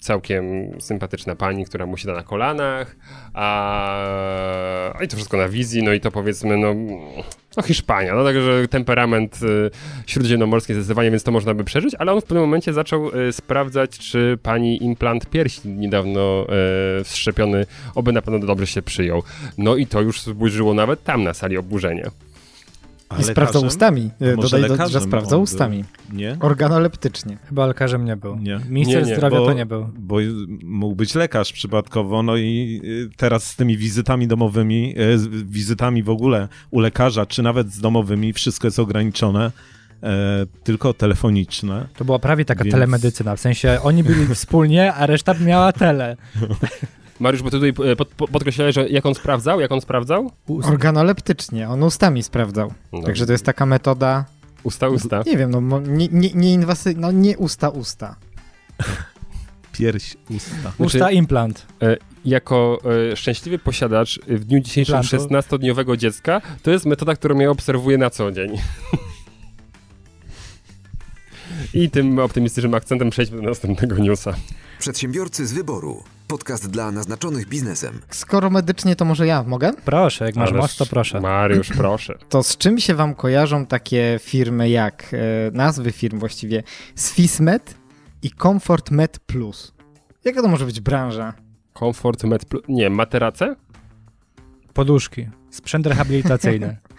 całkiem 0.00 0.44
sympatyczna 0.80 1.36
pani, 1.36 1.64
która 1.64 1.86
mu 1.86 1.96
siada 1.96 2.14
na 2.14 2.22
kolanach, 2.22 2.96
a, 3.34 4.92
i 5.04 5.08
to 5.08 5.16
wszystko 5.16 5.36
na 5.36 5.48
wizji, 5.48 5.82
no 5.82 5.92
i 5.92 6.00
to 6.00 6.10
powiedzmy, 6.10 6.56
no, 6.56 6.74
no 7.56 7.62
Hiszpania, 7.62 8.14
no 8.14 8.24
także 8.24 8.68
temperament 8.68 9.38
y, 9.42 9.70
śródziemnomorski 10.06 10.74
zdecydowanie, 10.74 11.10
więc 11.10 11.22
to 11.22 11.32
można 11.32 11.54
by 11.54 11.64
przeżyć, 11.64 11.94
ale 11.98 12.12
on 12.12 12.20
w 12.20 12.24
pewnym 12.24 12.42
momencie 12.42 12.72
zaczął 12.72 13.10
y, 13.28 13.32
sprawdzać, 13.32 13.98
czy 13.98 14.38
pani 14.42 14.84
implant 14.84 15.26
piersi 15.26 15.68
niedawno 15.68 16.46
y, 17.00 17.04
wszczepiony, 17.04 17.66
oby 17.94 18.12
na 18.12 18.22
pewno 18.22 18.46
dobrze 18.46 18.66
się 18.66 18.82
przyjął. 18.82 19.22
No 19.58 19.76
i 19.76 19.86
to 19.86 20.00
już 20.00 20.20
wzburzyło 20.20 20.74
nawet 20.74 21.04
tam 21.04 21.24
na 21.24 21.34
sali 21.34 21.56
oburzenie. 21.56 22.10
I 23.18 23.24
sprawdzał 23.24 23.62
ustami. 23.64 24.10
Dodaj, 24.42 24.68
do, 24.68 24.88
że 24.88 25.00
sprawdzał 25.00 25.42
ustami. 25.42 25.84
Nie? 26.12 26.36
Organoleptycznie. 26.40 27.38
Chyba 27.48 27.66
lekarzem 27.66 28.04
nie 28.04 28.16
był. 28.16 28.36
Nie. 28.36 28.60
Minister 28.68 29.02
nie, 29.02 29.08
nie, 29.08 29.16
zdrowia 29.16 29.38
bo, 29.38 29.46
to 29.46 29.52
nie 29.52 29.66
był. 29.66 29.88
Bo 29.98 30.16
mógł 30.62 30.94
być 30.94 31.14
lekarz 31.14 31.52
przypadkowo, 31.52 32.22
no 32.22 32.36
i 32.36 32.80
y, 32.84 33.16
teraz 33.16 33.44
z 33.44 33.56
tymi 33.56 33.76
wizytami 33.76 34.28
domowymi, 34.28 34.94
y, 34.98 35.18
wizytami 35.44 36.02
w 36.02 36.10
ogóle 36.10 36.48
u 36.70 36.80
lekarza, 36.80 37.26
czy 37.26 37.42
nawet 37.42 37.72
z 37.72 37.80
domowymi, 37.80 38.32
wszystko 38.32 38.66
jest 38.66 38.78
ograniczone. 38.78 39.50
E, 40.02 40.46
tylko 40.64 40.94
telefoniczne. 40.94 41.86
To 41.96 42.04
była 42.04 42.18
prawie 42.18 42.44
taka 42.44 42.64
więc... 42.64 42.74
telemedycyna, 42.74 43.36
w 43.36 43.40
sensie 43.40 43.78
oni 43.82 44.04
byli 44.04 44.34
wspólnie, 44.34 44.94
a 44.94 45.06
reszta 45.06 45.34
miała 45.34 45.72
tele. 45.72 46.16
Mariusz, 47.20 47.42
bo 47.42 47.50
ty 47.50 47.56
tutaj 47.60 47.90
e, 47.90 47.96
pod, 47.96 48.08
podkreślałeś, 48.08 48.74
że 48.74 48.88
jak 48.88 49.06
on 49.06 49.14
sprawdzał? 49.14 49.60
Jak 49.60 49.72
on 49.72 49.80
sprawdzał? 49.80 50.30
Organoleptycznie, 50.62 51.68
on 51.68 51.82
ustami 51.82 52.22
sprawdzał. 52.22 52.72
No. 52.92 53.02
Także 53.02 53.26
to 53.26 53.32
jest 53.32 53.44
taka 53.44 53.66
metoda... 53.66 54.24
Usta, 54.62 54.88
usta. 54.88 55.22
Nie 55.26 55.36
wiem, 55.36 55.50
no 55.50 55.80
nie, 55.80 56.08
nie, 56.12 56.30
nie 56.34 56.52
inwasyjna, 56.52 57.00
no 57.00 57.12
nie 57.12 57.38
usta, 57.38 57.68
usta. 57.68 58.16
Pierś, 59.72 60.16
usta. 60.30 60.72
Usta, 60.78 60.98
znaczy, 60.98 61.14
implant. 61.14 61.66
E, 61.82 61.96
jako 62.24 62.78
e, 63.12 63.16
szczęśliwy 63.16 63.58
posiadacz 63.58 64.20
w 64.26 64.44
dniu 64.44 64.60
dzisiejszym 64.60 64.96
16-dniowego 64.96 65.96
dziecka, 65.96 66.40
to 66.62 66.70
jest 66.70 66.86
metoda, 66.86 67.14
którą 67.14 67.38
ja 67.38 67.50
obserwuję 67.50 67.98
na 67.98 68.10
co 68.10 68.32
dzień. 68.32 68.58
I 71.74 71.90
tym 71.90 72.18
optymistycznym 72.18 72.74
akcentem 72.74 73.10
przejdźmy 73.10 73.42
do 73.42 73.48
następnego 73.48 73.98
newsa. 73.98 74.34
Przedsiębiorcy 74.78 75.46
z 75.46 75.52
wyboru. 75.52 76.02
Podcast 76.30 76.70
dla 76.70 76.92
naznaczonych 76.92 77.48
biznesem. 77.48 78.00
Skoro 78.10 78.50
medycznie, 78.50 78.96
to 78.96 79.04
może 79.04 79.26
ja 79.26 79.42
mogę? 79.42 79.72
Proszę, 79.84 80.24
jak 80.24 80.36
masz 80.36 80.52
moc, 80.52 80.76
to 80.76 80.86
proszę. 80.86 81.20
Mariusz, 81.20 81.68
proszę. 81.82 82.18
To 82.28 82.42
z 82.42 82.56
czym 82.56 82.78
się 82.78 82.94
wam 82.94 83.14
kojarzą 83.14 83.66
takie 83.66 84.18
firmy 84.22 84.68
jak, 84.68 85.14
e, 85.14 85.16
nazwy 85.52 85.92
firm 85.92 86.18
właściwie, 86.18 86.62
Swismed 86.94 87.74
i 88.22 88.30
Comfort 88.30 88.90
Med 88.90 89.18
Plus? 89.18 89.72
Jaka 90.24 90.42
to 90.42 90.48
może 90.48 90.66
być 90.66 90.80
branża? 90.80 91.34
Comfort 91.78 92.24
Med 92.24 92.44
Plus, 92.44 92.62
nie, 92.68 92.90
materace? 92.90 93.56
Poduszki, 94.72 95.28
sprzęt 95.50 95.86
rehabilitacyjny. 95.86 96.76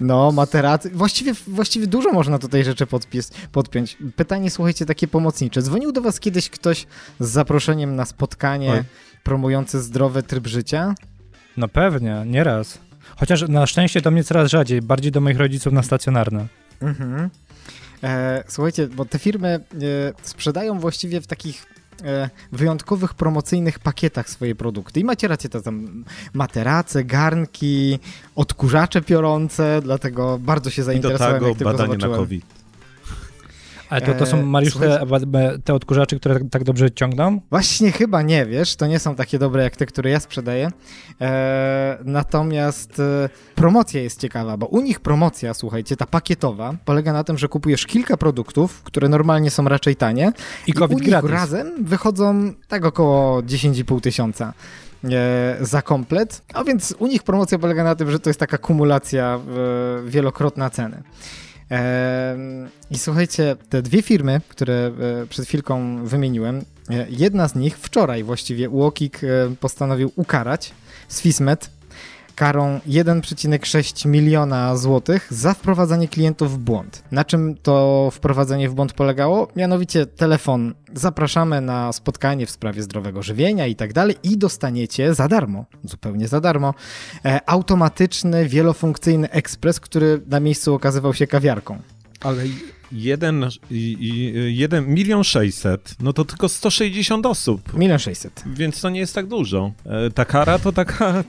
No, 0.00 0.32
materacy. 0.32 0.90
Właściwie, 0.90 1.34
właściwie 1.46 1.86
dużo 1.86 2.12
można 2.12 2.38
tutaj 2.38 2.64
rzeczy 2.64 2.86
podpis, 2.86 3.30
podpiąć. 3.52 3.98
Pytanie, 4.16 4.50
słuchajcie, 4.50 4.86
takie 4.86 5.08
pomocnicze. 5.08 5.62
Dzwonił 5.62 5.92
do 5.92 6.00
was 6.00 6.20
kiedyś 6.20 6.50
ktoś 6.50 6.86
z 7.20 7.28
zaproszeniem 7.28 7.96
na 7.96 8.04
spotkanie 8.04 8.72
Oj. 8.72 8.82
promujące 9.22 9.80
zdrowy 9.80 10.22
tryb 10.22 10.46
życia? 10.46 10.94
No 11.56 11.68
pewnie, 11.68 12.22
nieraz. 12.26 12.78
Chociaż 13.16 13.48
na 13.48 13.66
szczęście 13.66 14.00
do 14.00 14.10
mnie 14.10 14.24
coraz 14.24 14.50
rzadziej, 14.50 14.82
bardziej 14.82 15.12
do 15.12 15.20
moich 15.20 15.38
rodziców 15.38 15.72
na 15.72 15.82
stacjonarne. 15.82 16.46
Mhm. 16.82 17.30
E, 18.02 18.44
słuchajcie, 18.48 18.86
bo 18.86 19.04
te 19.04 19.18
firmy 19.18 19.48
e, 19.48 19.60
sprzedają 20.22 20.78
właściwie 20.78 21.20
w 21.20 21.26
takich 21.26 21.66
wyjątkowych 22.52 23.14
promocyjnych 23.14 23.78
pakietach 23.78 24.30
swoje 24.30 24.54
produkty. 24.54 25.00
I 25.00 25.04
macie 25.04 25.28
rację, 25.28 25.50
to 25.50 25.60
tam 25.60 26.04
materace, 26.32 27.04
garnki, 27.04 27.98
odkurzacze 28.36 29.02
piorące, 29.02 29.80
dlatego 29.82 30.38
bardzo 30.38 30.70
się 30.70 30.82
zainteresowałem, 30.82 31.36
I 31.36 31.40
do 31.40 31.54
tego 31.54 31.70
jak 31.70 31.76
badanie 31.76 31.98
na 31.98 32.16
COVID. 32.16 32.63
Ale 33.94 34.02
to, 34.02 34.14
to 34.14 34.26
są, 34.26 34.38
e, 34.38 34.42
Mariusz, 34.42 34.74
te, 34.74 35.58
te 35.64 35.74
odkurzacze, 35.74 36.16
które 36.16 36.34
tak, 36.34 36.42
tak 36.50 36.64
dobrze 36.64 36.90
ciągną? 36.90 37.40
Właśnie 37.50 37.92
chyba 37.92 38.22
nie, 38.22 38.46
wiesz, 38.46 38.76
to 38.76 38.86
nie 38.86 38.98
są 38.98 39.14
takie 39.14 39.38
dobre 39.38 39.62
jak 39.62 39.76
te, 39.76 39.86
które 39.86 40.10
ja 40.10 40.20
sprzedaję. 40.20 40.68
E, 41.20 41.98
natomiast 42.04 43.00
e, 43.00 43.28
promocja 43.54 44.02
jest 44.02 44.20
ciekawa, 44.20 44.56
bo 44.56 44.66
u 44.66 44.80
nich 44.80 45.00
promocja, 45.00 45.54
słuchajcie, 45.54 45.96
ta 45.96 46.06
pakietowa, 46.06 46.74
polega 46.84 47.12
na 47.12 47.24
tym, 47.24 47.38
że 47.38 47.48
kupujesz 47.48 47.86
kilka 47.86 48.16
produktów, 48.16 48.82
które 48.82 49.08
normalnie 49.08 49.50
są 49.50 49.64
raczej 49.64 49.96
tanie 49.96 50.32
i, 50.66 50.70
i 50.70 50.72
COVID 50.72 50.98
u 50.98 51.02
nich 51.02 51.30
razem 51.30 51.84
wychodzą 51.84 52.52
tak 52.68 52.84
około 52.84 53.42
10,5 53.42 54.00
tysiąca 54.00 54.52
e, 55.04 55.56
za 55.60 55.82
komplet. 55.82 56.42
A 56.54 56.64
więc 56.64 56.94
u 56.98 57.06
nich 57.06 57.22
promocja 57.22 57.58
polega 57.58 57.84
na 57.84 57.94
tym, 57.94 58.10
że 58.10 58.20
to 58.20 58.30
jest 58.30 58.40
taka 58.40 58.58
kumulacja 58.58 59.38
e, 60.06 60.10
wielokrotna 60.10 60.70
ceny. 60.70 61.02
I 62.90 62.98
słuchajcie, 62.98 63.56
te 63.68 63.82
dwie 63.82 64.02
firmy, 64.02 64.40
które 64.48 64.74
e, 65.22 65.26
przed 65.26 65.46
chwilką 65.46 66.04
wymieniłem, 66.06 66.64
jedna 67.08 67.48
z 67.48 67.54
nich 67.54 67.78
wczoraj 67.78 68.24
właściwie 68.24 68.70
UOKiK 68.70 69.20
postanowił 69.60 70.12
ukarać 70.16 70.72
Swismet 71.08 71.70
karą 72.34 72.80
1,6 72.88 74.08
miliona 74.08 74.76
złotych 74.76 75.28
za 75.30 75.54
wprowadzanie 75.54 76.08
klientów 76.08 76.52
w 76.52 76.58
błąd. 76.58 77.02
Na 77.10 77.24
czym 77.24 77.54
to 77.62 78.08
wprowadzenie 78.12 78.68
w 78.68 78.74
błąd 78.74 78.92
polegało? 78.92 79.48
Mianowicie 79.56 80.06
telefon 80.06 80.74
zapraszamy 80.94 81.60
na 81.60 81.92
spotkanie 81.92 82.46
w 82.46 82.50
sprawie 82.50 82.82
zdrowego 82.82 83.22
żywienia 83.22 83.66
i 83.66 83.76
tak 83.76 83.92
dalej 83.92 84.16
i 84.22 84.38
dostaniecie 84.38 85.14
za 85.14 85.28
darmo, 85.28 85.64
zupełnie 85.84 86.28
za 86.28 86.40
darmo, 86.40 86.74
e, 87.24 87.40
automatyczny, 87.46 88.48
wielofunkcyjny 88.48 89.30
ekspres, 89.30 89.80
który 89.80 90.20
na 90.26 90.40
miejscu 90.40 90.74
okazywał 90.74 91.14
się 91.14 91.26
kawiarką. 91.26 91.78
Ale 92.20 92.42
jeden, 92.92 93.48
jeden 94.48 94.86
milion 94.86 95.24
sześćset, 95.24 95.94
no 96.00 96.12
to 96.12 96.24
tylko 96.24 96.48
160 96.48 97.26
osób. 97.26 97.74
Milion 97.74 97.98
sześćset. 97.98 98.42
Więc 98.46 98.80
to 98.80 98.90
nie 98.90 99.00
jest 99.00 99.14
tak 99.14 99.26
dużo. 99.26 99.72
E, 99.86 100.10
ta 100.10 100.24
kara 100.24 100.58
to 100.58 100.72
taka 100.72 101.24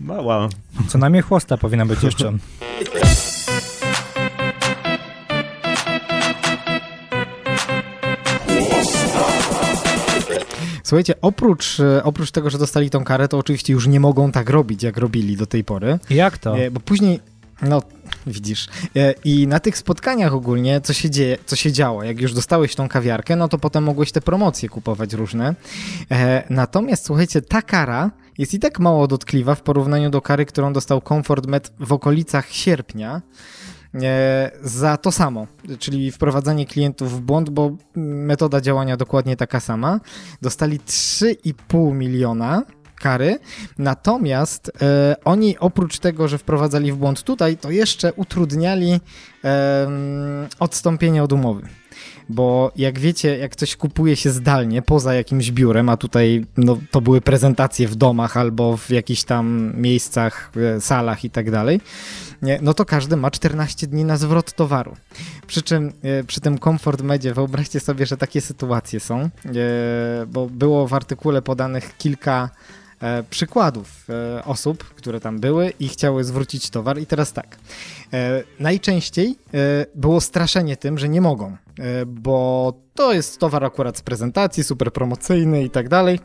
Mała. 0.00 0.48
Co 0.88 0.98
najmniej 0.98 1.22
chłosta 1.22 1.56
powinna 1.56 1.86
być 1.86 2.02
jeszcze. 2.02 2.32
Słuchajcie, 10.82 11.14
oprócz, 11.22 11.80
e, 11.80 12.04
oprócz 12.04 12.30
tego, 12.30 12.50
że 12.50 12.58
dostali 12.58 12.90
tą 12.90 13.04
karę, 13.04 13.28
to 13.28 13.38
oczywiście 13.38 13.72
już 13.72 13.86
nie 13.86 14.00
mogą 14.00 14.32
tak 14.32 14.50
robić, 14.50 14.82
jak 14.82 14.96
robili 14.96 15.36
do 15.36 15.46
tej 15.46 15.64
pory. 15.64 15.98
Jak 16.10 16.38
to? 16.38 16.54
Bo 16.70 16.80
później 16.80 17.20
no, 17.62 17.82
widzisz. 18.26 18.68
E, 18.96 19.14
I 19.24 19.46
na 19.46 19.60
tych 19.60 19.78
spotkaniach 19.78 20.34
ogólnie, 20.34 20.80
co 20.80 20.92
się 20.92 21.10
dzieje, 21.10 21.38
co 21.46 21.56
się 21.56 21.72
działo, 21.72 22.04
jak 22.04 22.20
już 22.20 22.34
dostałeś 22.34 22.74
tą 22.74 22.88
kawiarkę, 22.88 23.36
no 23.36 23.48
to 23.48 23.58
potem 23.58 23.84
mogłeś 23.84 24.12
te 24.12 24.20
promocje 24.20 24.68
kupować 24.68 25.12
różne. 25.12 25.54
E, 26.10 26.44
natomiast 26.50 27.06
słuchajcie, 27.06 27.42
ta 27.42 27.62
kara 27.62 28.10
jest 28.38 28.54
i 28.54 28.58
tak 28.58 28.80
mało 28.80 29.06
dotkliwa 29.06 29.54
w 29.54 29.62
porównaniu 29.62 30.10
do 30.10 30.20
kary, 30.20 30.46
którą 30.46 30.72
dostał 30.72 31.00
Comfort 31.00 31.46
Med 31.46 31.72
w 31.80 31.92
okolicach 31.92 32.50
sierpnia 32.50 33.22
e, 33.94 34.50
za 34.62 34.96
to 34.96 35.12
samo, 35.12 35.46
czyli 35.78 36.12
wprowadzanie 36.12 36.66
klientów 36.66 37.12
w 37.12 37.20
błąd, 37.20 37.50
bo 37.50 37.76
metoda 37.96 38.60
działania 38.60 38.96
dokładnie 38.96 39.36
taka 39.36 39.60
sama. 39.60 40.00
Dostali 40.42 40.80
3,5 40.80 41.94
miliona 41.94 42.62
kary. 42.96 43.38
Natomiast 43.78 44.72
e, 44.82 45.16
oni 45.24 45.58
oprócz 45.58 45.98
tego, 45.98 46.28
że 46.28 46.38
wprowadzali 46.38 46.92
w 46.92 46.96
błąd 46.96 47.22
tutaj, 47.22 47.56
to 47.56 47.70
jeszcze 47.70 48.12
utrudniali 48.12 49.00
e, 49.44 49.88
odstąpienie 50.58 51.22
od 51.22 51.32
umowy. 51.32 51.62
Bo 52.28 52.72
jak 52.76 52.98
wiecie, 52.98 53.38
jak 53.38 53.56
coś 53.56 53.76
kupuje 53.76 54.16
się 54.16 54.30
zdalnie, 54.30 54.82
poza 54.82 55.14
jakimś 55.14 55.50
biurem, 55.50 55.88
a 55.88 55.96
tutaj 55.96 56.44
no, 56.56 56.78
to 56.90 57.00
były 57.00 57.20
prezentacje 57.20 57.88
w 57.88 57.94
domach 57.94 58.36
albo 58.36 58.76
w 58.76 58.90
jakichś 58.90 59.22
tam 59.22 59.72
miejscach, 59.76 60.52
e, 60.76 60.80
salach 60.80 61.24
i 61.24 61.30
tak 61.30 61.50
dalej, 61.50 61.80
no 62.62 62.74
to 62.74 62.84
każdy 62.84 63.16
ma 63.16 63.30
14 63.30 63.86
dni 63.86 64.04
na 64.04 64.16
zwrot 64.16 64.52
towaru. 64.52 64.96
Przy 65.46 65.62
czym 65.62 65.92
e, 66.02 66.24
przy 66.24 66.40
tym 66.40 66.58
Comfort 66.58 67.02
Medzie 67.02 67.34
wyobraźcie 67.34 67.80
sobie, 67.80 68.06
że 68.06 68.16
takie 68.16 68.40
sytuacje 68.40 69.00
są, 69.00 69.20
e, 69.20 69.28
bo 70.26 70.46
było 70.46 70.88
w 70.88 70.94
artykule 70.94 71.42
podanych 71.42 71.96
kilka 71.96 72.50
e, 73.06 73.22
przykładów 73.30 74.06
e, 74.08 74.44
osób, 74.44 74.84
które 74.84 75.20
tam 75.20 75.38
były 75.40 75.72
i 75.80 75.88
chciały 75.88 76.24
zwrócić 76.24 76.70
towar. 76.70 76.98
I 76.98 77.06
teraz 77.06 77.32
tak. 77.32 77.58
E, 78.12 78.42
najczęściej 78.60 79.28
e, 79.54 79.86
było 79.94 80.20
straszenie 80.20 80.76
tym, 80.76 80.98
że 80.98 81.08
nie 81.08 81.20
mogą, 81.20 81.46
e, 81.46 82.06
bo 82.06 82.72
to 82.94 83.12
jest 83.12 83.38
towar 83.38 83.64
akurat 83.64 83.98
z 83.98 84.02
prezentacji, 84.02 84.64
super 84.64 84.92
promocyjny 84.92 85.64
i 85.64 85.70
tak 85.70 85.88
dalej. 85.88 86.20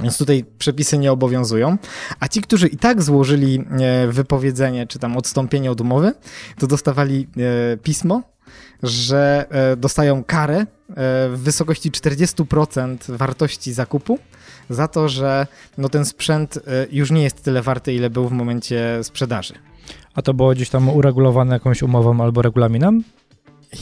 Więc 0.00 0.18
tutaj 0.18 0.44
przepisy 0.58 0.98
nie 0.98 1.12
obowiązują. 1.12 1.76
A 2.20 2.28
ci, 2.28 2.40
którzy 2.40 2.68
i 2.68 2.76
tak 2.76 3.02
złożyli 3.02 3.64
e, 3.80 4.06
wypowiedzenie 4.06 4.86
czy 4.86 4.98
tam 4.98 5.16
odstąpienie 5.16 5.70
od 5.70 5.80
umowy, 5.80 6.12
to 6.58 6.66
dostawali 6.66 7.28
pismo, 7.82 8.22
że 8.82 9.46
dostają 9.76 10.24
karę 10.24 10.66
w 11.28 11.36
wysokości 11.36 11.90
40% 11.90 12.96
wartości 13.16 13.72
zakupu 13.72 14.18
za 14.70 14.88
to, 14.88 15.08
że 15.08 15.46
no 15.78 15.88
ten 15.88 16.04
sprzęt 16.04 16.56
e, 16.56 16.60
już 16.90 17.10
nie 17.10 17.22
jest 17.22 17.44
tyle 17.44 17.62
warty, 17.62 17.94
ile 17.94 18.10
był 18.10 18.28
w 18.28 18.32
momencie 18.32 18.98
sprzedaży. 19.02 19.54
A 20.14 20.22
to 20.22 20.34
było 20.34 20.52
gdzieś 20.52 20.70
tam 20.70 20.88
uregulowane 20.88 21.54
jakąś 21.54 21.82
umową 21.82 22.20
albo 22.20 22.42
regulaminem? 22.42 23.02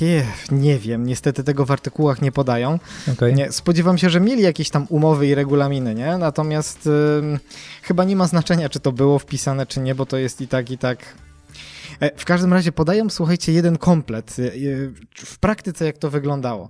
Je, 0.01 0.27
nie 0.51 0.79
wiem, 0.79 1.07
niestety 1.07 1.45
tego 1.45 1.67
w 1.67 1.71
artykułach 1.71 2.23
nie 2.23 2.33
podają. 2.33 2.79
Okay. 3.13 3.33
Nie, 3.33 3.53
spodziewam 3.53 3.99
się, 3.99 4.11
że 4.11 4.21
mieli 4.21 4.43
jakieś 4.43 4.71
tam 4.71 4.87
umowy 4.91 5.27
i 5.27 5.35
regulaminy, 5.35 5.95
nie? 5.95 6.19
Natomiast 6.19 6.89
chyba 7.83 8.05
nie 8.05 8.17
ma 8.17 8.27
znaczenia, 8.27 8.69
czy 8.69 8.81
to 8.81 8.93
było 8.93 9.19
wpisane, 9.19 9.67
czy 9.67 9.81
nie, 9.81 9.95
bo 9.95 10.07
to 10.07 10.17
jest 10.17 10.41
i 10.41 10.49
tak, 10.49 10.71
i 10.71 10.79
tak. 10.79 10.99
E, 12.01 12.19
w 12.19 12.25
każdym 12.25 12.53
razie 12.53 12.73
podają, 12.73 13.11
słuchajcie, 13.11 13.53
jeden 13.53 13.79
komplet. 13.79 14.37
E, 14.39 14.51
w 15.25 15.39
praktyce 15.39 15.85
jak 15.85 15.99
to 15.99 16.11
wyglądało. 16.11 16.69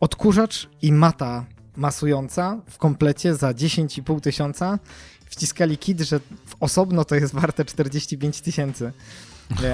Odkurzacz 0.00 0.68
i 0.82 0.92
mata 0.92 1.44
masująca 1.76 2.60
w 2.70 2.78
komplecie 2.78 3.34
za 3.34 3.50
10,5 3.50 4.20
tysiąca. 4.20 4.78
Wciskali 5.26 5.78
kit, 5.78 6.00
że 6.00 6.20
osobno 6.60 7.04
to 7.04 7.14
jest 7.14 7.34
warte 7.34 7.64
45 7.64 8.40
tysięcy. 8.40 8.92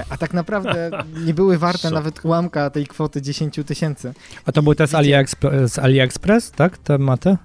A 0.09 0.17
tak 0.17 0.33
naprawdę 0.33 0.91
nie 1.25 1.33
były 1.33 1.57
warte 1.57 1.91
nawet 1.91 2.25
ułamka 2.25 2.69
tej 2.69 2.87
kwoty 2.87 3.21
10 3.21 3.59
tysięcy. 3.65 4.13
A 4.45 4.51
to 4.51 4.63
były 4.63 4.75
te 4.75 4.87
z, 4.87 4.95
AliExpress, 4.95 5.73
z 5.73 5.79
AliExpress, 5.79 6.51
tak? 6.51 6.77
Te 6.77 6.97
maty? 6.97 7.37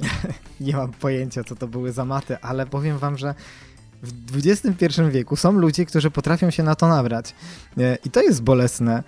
nie 0.60 0.76
mam 0.76 0.92
pojęcia, 0.92 1.44
co 1.44 1.56
to 1.56 1.68
były 1.68 1.92
za 1.92 2.04
maty, 2.04 2.38
ale 2.42 2.66
powiem 2.66 2.98
wam, 2.98 3.18
że 3.18 3.34
w 4.02 4.46
XXI 4.46 5.02
wieku 5.10 5.36
są 5.36 5.52
ludzie, 5.52 5.86
którzy 5.86 6.10
potrafią 6.10 6.50
się 6.50 6.62
na 6.62 6.74
to 6.74 6.88
nabrać. 6.88 7.34
I 8.04 8.10
to 8.10 8.22
jest 8.22 8.42
bolesne. 8.42 9.02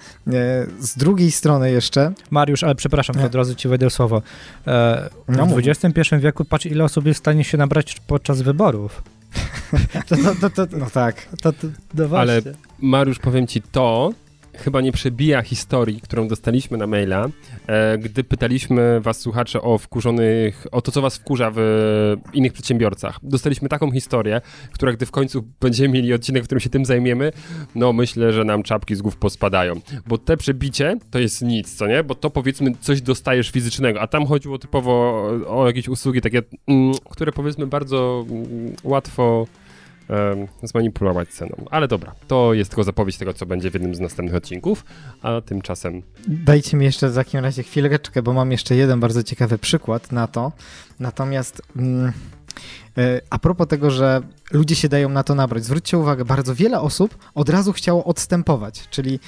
Z 0.80 0.96
drugiej 0.96 1.30
strony 1.30 1.70
jeszcze... 1.70 2.12
Mariusz, 2.30 2.64
ale 2.64 2.74
przepraszam, 2.74 3.16
to 3.16 3.24
od 3.24 3.34
razu 3.34 3.54
ci 3.54 3.68
wejdę 3.68 3.90
słowo. 3.90 4.22
E, 4.66 5.10
no 5.28 5.46
w 5.46 5.58
XXI 5.58 6.16
wieku 6.18 6.44
patrz, 6.44 6.66
ile 6.66 6.84
osób 6.84 7.06
jest 7.06 7.18
w 7.18 7.22
stanie 7.22 7.44
się 7.44 7.58
nabrać 7.58 7.96
podczas 8.06 8.42
wyborów. 8.42 9.02
to, 10.08 10.16
to, 10.40 10.50
to, 10.50 10.76
no 10.76 10.90
tak. 10.90 11.28
To, 11.42 11.52
to, 11.52 11.66
no 11.94 12.18
Ale 12.18 12.42
Mariusz, 12.78 13.18
powiem 13.18 13.46
ci 13.46 13.62
to, 13.62 14.12
chyba 14.54 14.80
nie 14.80 14.92
przebija 14.92 15.42
historii, 15.42 16.00
którą 16.00 16.28
dostaliśmy 16.28 16.78
na 16.78 16.86
maila, 16.86 17.28
e, 17.66 17.98
gdy 17.98 18.24
pytaliśmy 18.24 19.00
was, 19.00 19.20
słuchacze, 19.20 19.62
o 19.62 19.78
wkurzonych, 19.78 20.66
o 20.72 20.82
to, 20.82 20.92
co 20.92 21.02
was 21.02 21.16
wkurza 21.16 21.52
w 21.54 22.16
innych 22.32 22.52
przedsiębiorcach. 22.52 23.18
Dostaliśmy 23.22 23.68
taką 23.68 23.90
historię, 23.90 24.40
która 24.72 24.92
gdy 24.92 25.06
w 25.06 25.10
końcu 25.10 25.44
będziemy 25.60 25.94
mieli 25.94 26.14
odcinek, 26.14 26.42
w 26.42 26.46
którym 26.46 26.60
się 26.60 26.70
tym 26.70 26.84
zajmiemy, 26.84 27.32
no 27.74 27.92
myślę, 27.92 28.32
że 28.32 28.44
nam 28.44 28.62
czapki 28.62 28.94
z 28.94 29.02
głów 29.02 29.16
pospadają. 29.16 29.80
Bo 30.06 30.18
te 30.18 30.36
przebicie 30.36 30.96
to 31.10 31.18
jest 31.18 31.42
nic, 31.42 31.76
co 31.76 31.86
nie? 31.86 32.04
Bo 32.04 32.14
to 32.14 32.30
powiedzmy 32.30 32.72
coś 32.80 33.02
dostajesz 33.02 33.50
fizycznego, 33.50 34.00
a 34.00 34.06
tam 34.06 34.26
chodziło 34.26 34.58
typowo 34.58 34.92
o, 34.92 35.60
o 35.60 35.66
jakieś 35.66 35.88
usługi 35.88 36.20
takie, 36.20 36.42
mm, 36.66 36.94
które 37.10 37.32
powiedzmy 37.32 37.66
bardzo 37.66 38.24
mm, 38.30 38.76
łatwo 38.84 39.46
zmanipulować 40.62 41.28
ceną. 41.28 41.64
Ale 41.70 41.88
dobra, 41.88 42.14
to 42.28 42.54
jest 42.54 42.70
tylko 42.70 42.84
zapowiedź 42.84 43.18
tego, 43.18 43.34
co 43.34 43.46
będzie 43.46 43.70
w 43.70 43.74
jednym 43.74 43.94
z 43.94 44.00
następnych 44.00 44.36
odcinków, 44.36 44.84
a 45.22 45.40
tymczasem... 45.40 46.02
Dajcie 46.28 46.76
mi 46.76 46.84
jeszcze 46.84 47.08
w 47.08 47.14
takim 47.14 47.40
razie 47.40 47.62
chwileczkę, 47.62 48.22
bo 48.22 48.32
mam 48.32 48.52
jeszcze 48.52 48.76
jeden 48.76 49.00
bardzo 49.00 49.22
ciekawy 49.22 49.58
przykład 49.58 50.12
na 50.12 50.26
to. 50.26 50.52
Natomiast... 51.00 51.62
Mm, 51.76 52.12
e, 52.98 53.20
a 53.30 53.38
propos 53.38 53.68
tego, 53.68 53.90
że 53.90 54.20
ludzie 54.50 54.76
się 54.76 54.88
dają 54.88 55.08
na 55.08 55.22
to 55.22 55.34
nabrać, 55.34 55.64
zwróćcie 55.64 55.98
uwagę, 55.98 56.24
bardzo 56.24 56.54
wiele 56.54 56.80
osób 56.80 57.18
od 57.34 57.48
razu 57.48 57.72
chciało 57.72 58.04
odstępować, 58.04 58.88
czyli 58.88 59.20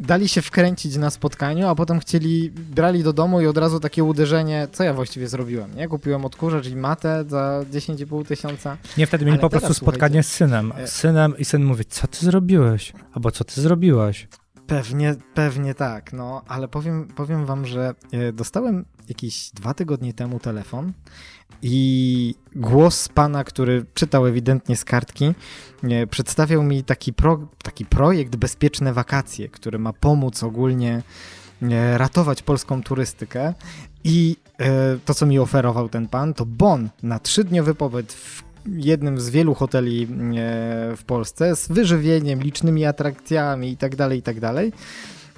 dali 0.00 0.28
się 0.28 0.42
wkręcić 0.42 0.96
na 0.96 1.10
spotkaniu, 1.10 1.68
a 1.68 1.74
potem 1.74 2.00
chcieli, 2.00 2.50
brali 2.50 3.02
do 3.02 3.12
domu 3.12 3.40
i 3.40 3.46
od 3.46 3.58
razu 3.58 3.80
takie 3.80 4.04
uderzenie, 4.04 4.68
co 4.72 4.84
ja 4.84 4.94
właściwie 4.94 5.28
zrobiłem, 5.28 5.74
nie? 5.74 5.88
Kupiłem 5.88 6.24
odkurzacz 6.24 6.66
i 6.66 6.76
matę 6.76 7.24
za 7.28 7.64
10,5 7.72 8.26
tysiąca. 8.26 8.76
Nie, 8.98 9.06
wtedy 9.06 9.24
mieli 9.24 9.38
po 9.38 9.50
prostu 9.50 9.74
spotkanie 9.74 10.22
z 10.22 10.32
synem. 10.32 10.72
Z 10.84 10.90
synem 10.90 11.38
i 11.38 11.44
syn 11.44 11.64
mówi, 11.64 11.84
co 11.84 12.06
ty 12.06 12.26
zrobiłeś? 12.26 12.92
Albo 13.12 13.30
co 13.30 13.44
ty 13.44 13.60
zrobiłaś? 13.60 14.28
Pewnie, 14.66 15.14
pewnie 15.34 15.74
tak, 15.74 16.12
no, 16.12 16.42
ale 16.48 16.68
powiem, 16.68 17.08
powiem 17.16 17.46
wam, 17.46 17.66
że 17.66 17.94
e, 18.12 18.32
dostałem 18.32 18.84
jakieś 19.08 19.50
dwa 19.50 19.74
tygodnie 19.74 20.14
temu 20.14 20.40
telefon 20.40 20.92
i 21.62 22.34
głos 22.56 23.08
pana, 23.08 23.44
który 23.44 23.84
czytał 23.94 24.26
ewidentnie 24.26 24.76
z 24.76 24.84
kartki, 24.84 25.34
e, 25.82 26.06
przedstawiał 26.06 26.62
mi 26.62 26.84
taki, 26.84 27.12
pro, 27.12 27.48
taki 27.62 27.84
projekt 27.84 28.36
Bezpieczne 28.36 28.92
Wakacje, 28.92 29.48
który 29.48 29.78
ma 29.78 29.92
pomóc 29.92 30.42
ogólnie 30.42 31.02
e, 31.62 31.98
ratować 31.98 32.42
polską 32.42 32.82
turystykę. 32.82 33.54
I 34.04 34.36
to, 35.04 35.14
co 35.14 35.26
mi 35.26 35.38
oferował 35.38 35.88
ten 35.88 36.08
pan, 36.08 36.34
to 36.34 36.46
bon 36.46 36.88
na 37.02 37.18
trzydniowy 37.18 37.74
pobyt 37.74 38.12
w 38.12 38.42
jednym 38.66 39.20
z 39.20 39.30
wielu 39.30 39.54
hoteli 39.54 40.06
w 40.96 41.02
Polsce 41.06 41.56
z 41.56 41.68
wyżywieniem, 41.68 42.40
licznymi 42.42 42.86
atrakcjami 42.86 43.70
itd., 43.70 43.96
tak 43.96 44.12
itd. 44.12 44.70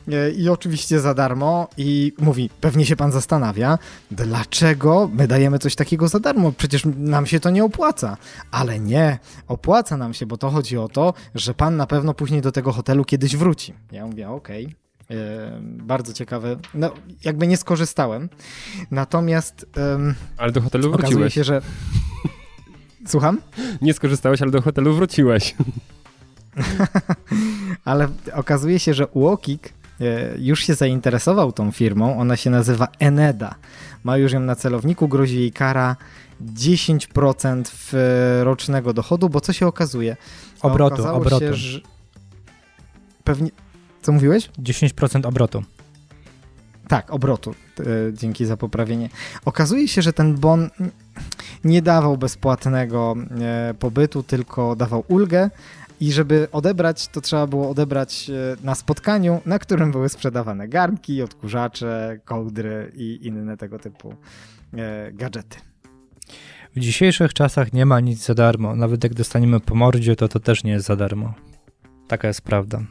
E, 0.09 0.31
i 0.31 0.49
oczywiście 0.49 1.01
za 1.01 1.15
darmo 1.15 1.69
i 1.77 2.13
mówi, 2.19 2.51
pewnie 2.61 2.87
się 2.87 2.97
pan 2.97 3.13
zastanawia, 3.13 3.79
dlaczego 4.11 5.11
my 5.15 5.29
dajemy 5.29 5.59
coś 5.59 5.75
takiego 5.75 6.09
za 6.09 6.21
darmo, 6.21 6.53
przecież 6.53 6.83
nam 6.97 7.27
się 7.27 7.41
to 7.41 7.51
nie 7.51 7.65
opłaca. 7.65 8.17
Ale 8.51 8.81
nie, 8.81 9.19
opłaca 9.49 9.97
nam 9.97 10.15
się, 10.15 10.27
bo 10.27 10.37
to 10.37 10.51
chodzi 10.51 10.79
o 10.79 10.89
to, 10.89 11.15
że 11.35 11.55
pan 11.55 11.77
na 11.77 11.87
pewno 11.87 12.15
później 12.15 12.41
do 12.41 12.53
tego 12.53 12.73
hotelu 12.73 13.05
kiedyś 13.05 13.37
wróci. 13.37 13.75
Ja 13.93 14.07
mówię, 14.07 14.31
okej. 14.31 14.65
Okay. 14.65 14.83
Bardzo 15.63 16.13
ciekawe. 16.13 16.57
No, 16.75 16.91
jakby 17.25 17.47
nie 17.47 17.57
skorzystałem. 17.57 18.29
Natomiast. 18.91 19.67
Ale 20.37 20.53
do 20.53 20.61
hotelu 20.61 20.91
wróciłeś. 20.91 21.11
Okazuje 21.11 21.31
się, 21.31 21.45
że. 21.45 21.63
Słucham? 23.07 23.41
Nie 23.83 23.95
skorzystałeś, 23.95 24.43
ale 24.43 24.51
do 24.51 24.63
hotelu 24.63 24.95
wróciłeś. 24.95 25.55
ale 27.85 28.09
okazuje 28.33 28.79
się, 28.79 28.95
że 28.95 29.07
Łokik 29.15 29.69
e, 29.69 29.73
już 30.39 30.65
się 30.65 30.75
zainteresował 30.75 31.53
tą 31.53 31.71
firmą. 31.73 32.19
Ona 32.19 32.37
się 32.37 32.51
nazywa 32.51 32.89
Eneda. 32.99 33.55
Ma 34.05 34.17
już 34.17 34.33
ją 34.33 34.41
na 34.41 34.57
celowniku, 34.57 35.09
grozi 35.09 35.41
jej 35.41 35.53
kara 35.53 35.97
10% 36.55 37.65
rocznego 38.43 38.93
dochodu, 38.93 39.29
bo 39.29 39.41
co 39.41 39.53
się 39.53 39.67
okazuje? 39.67 40.17
Obrotu, 40.63 41.09
obrotu. 41.09 41.47
Się, 41.47 41.55
że 41.55 41.81
pewnie, 43.25 43.51
co 44.03 44.13
mówiłeś? 44.13 44.51
10% 44.59 45.27
obrotu. 45.27 45.63
Tak, 46.89 47.11
obrotu. 47.11 47.55
E, 47.81 47.85
dzięki 48.13 48.47
za 48.47 48.57
poprawienie. 48.57 49.09
Okazuje 49.45 49.89
się, 49.89 50.03
że 50.03 50.13
ten 50.13 50.35
bon 50.35 50.71
nie 51.65 51.83
dawał 51.83 52.17
bezpłatnego 52.17 53.15
e, 53.41 53.75
pobytu, 53.79 54.23
tylko 54.23 54.77
dawał 54.77 55.05
ulgę. 55.09 55.51
I 56.03 56.13
żeby 56.13 56.49
odebrać, 56.53 57.09
to 57.09 57.21
trzeba 57.21 57.47
było 57.47 57.71
odebrać 57.71 58.31
e, 58.31 58.57
na 58.65 58.75
spotkaniu, 58.75 59.41
na 59.47 59.59
którym 59.59 59.93
były 59.93 60.09
sprzedawane 60.09 60.69
garnki, 60.69 61.23
odkurzacze, 61.23 62.21
kołdry 62.25 62.93
i 62.95 63.19
inne 63.23 63.57
tego 63.57 63.79
typu 63.79 64.15
gadżety. 65.13 65.57
W 66.77 66.81
dzisiejszych 66.81 67.35
czasach 67.35 67.73
nie 67.73 67.87
ma 67.87 68.01
nic 68.01 68.25
za 68.25 68.35
darmo. 68.35 68.77
Nawet 68.77 69.05
jak 69.05 69.15
dostaniemy 69.15 69.61
po 69.61 69.75
mordzie, 69.75 70.17
to 70.17 70.29
to 70.29 70.41
też 70.41 70.65
nie 70.65 70.73
jest 70.73 70.87
za 70.87 70.97
darmo. 70.97 71.35
Taka 72.09 72.29
jest 72.29 72.41
prawda. 72.41 72.83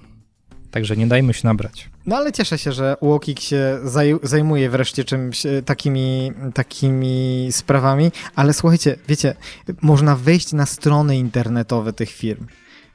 Także 0.71 0.97
nie 0.97 1.07
dajmy 1.07 1.33
się 1.33 1.47
nabrać. 1.47 1.89
No 2.05 2.15
ale 2.17 2.31
cieszę 2.31 2.57
się, 2.57 2.71
że 2.71 2.95
Łokik 3.01 3.39
się 3.39 3.79
zaj 3.83 4.15
zajmuje 4.23 4.69
wreszcie 4.69 5.03
czymś 5.03 5.45
e, 5.45 5.61
takimi, 5.61 6.31
takimi 6.53 7.47
sprawami, 7.51 8.11
ale 8.35 8.53
słuchajcie, 8.53 8.95
wiecie, 9.07 9.35
można 9.81 10.15
wejść 10.15 10.53
na 10.53 10.65
strony 10.65 11.17
internetowe 11.17 11.93
tych 11.93 12.09
firm. 12.09 12.47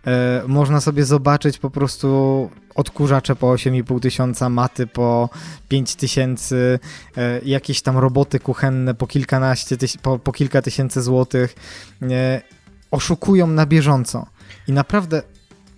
E, 0.06 0.42
można 0.46 0.80
sobie 0.80 1.04
zobaczyć 1.04 1.58
po 1.58 1.70
prostu 1.70 2.50
odkurzacze 2.74 3.36
po 3.36 3.46
8,5 3.46 4.00
tysiąca, 4.00 4.48
maty 4.48 4.86
po 4.86 5.30
5 5.68 5.94
tysięcy, 5.94 6.78
e, 7.16 7.40
jakieś 7.44 7.82
tam 7.82 7.98
roboty 7.98 8.40
kuchenne 8.40 8.94
po 8.94 9.06
kilkanaście, 9.06 9.76
po, 10.02 10.18
po 10.18 10.32
kilka 10.32 10.62
tysięcy 10.62 11.02
złotych. 11.02 11.54
E, 12.02 12.42
oszukują 12.90 13.46
na 13.46 13.66
bieżąco. 13.66 14.26
I 14.68 14.72
naprawdę 14.72 15.22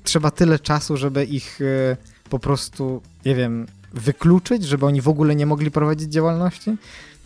trzeba 0.04 0.30
tyle 0.30 0.58
czasu, 0.58 0.96
żeby 0.96 1.24
ich 1.24 1.60
po 2.30 2.38
prostu, 2.38 3.02
nie 3.26 3.34
wiem, 3.34 3.66
wykluczyć, 3.92 4.64
żeby 4.64 4.86
oni 4.86 5.00
w 5.00 5.08
ogóle 5.08 5.36
nie 5.36 5.46
mogli 5.46 5.70
prowadzić 5.70 6.12
działalności? 6.12 6.76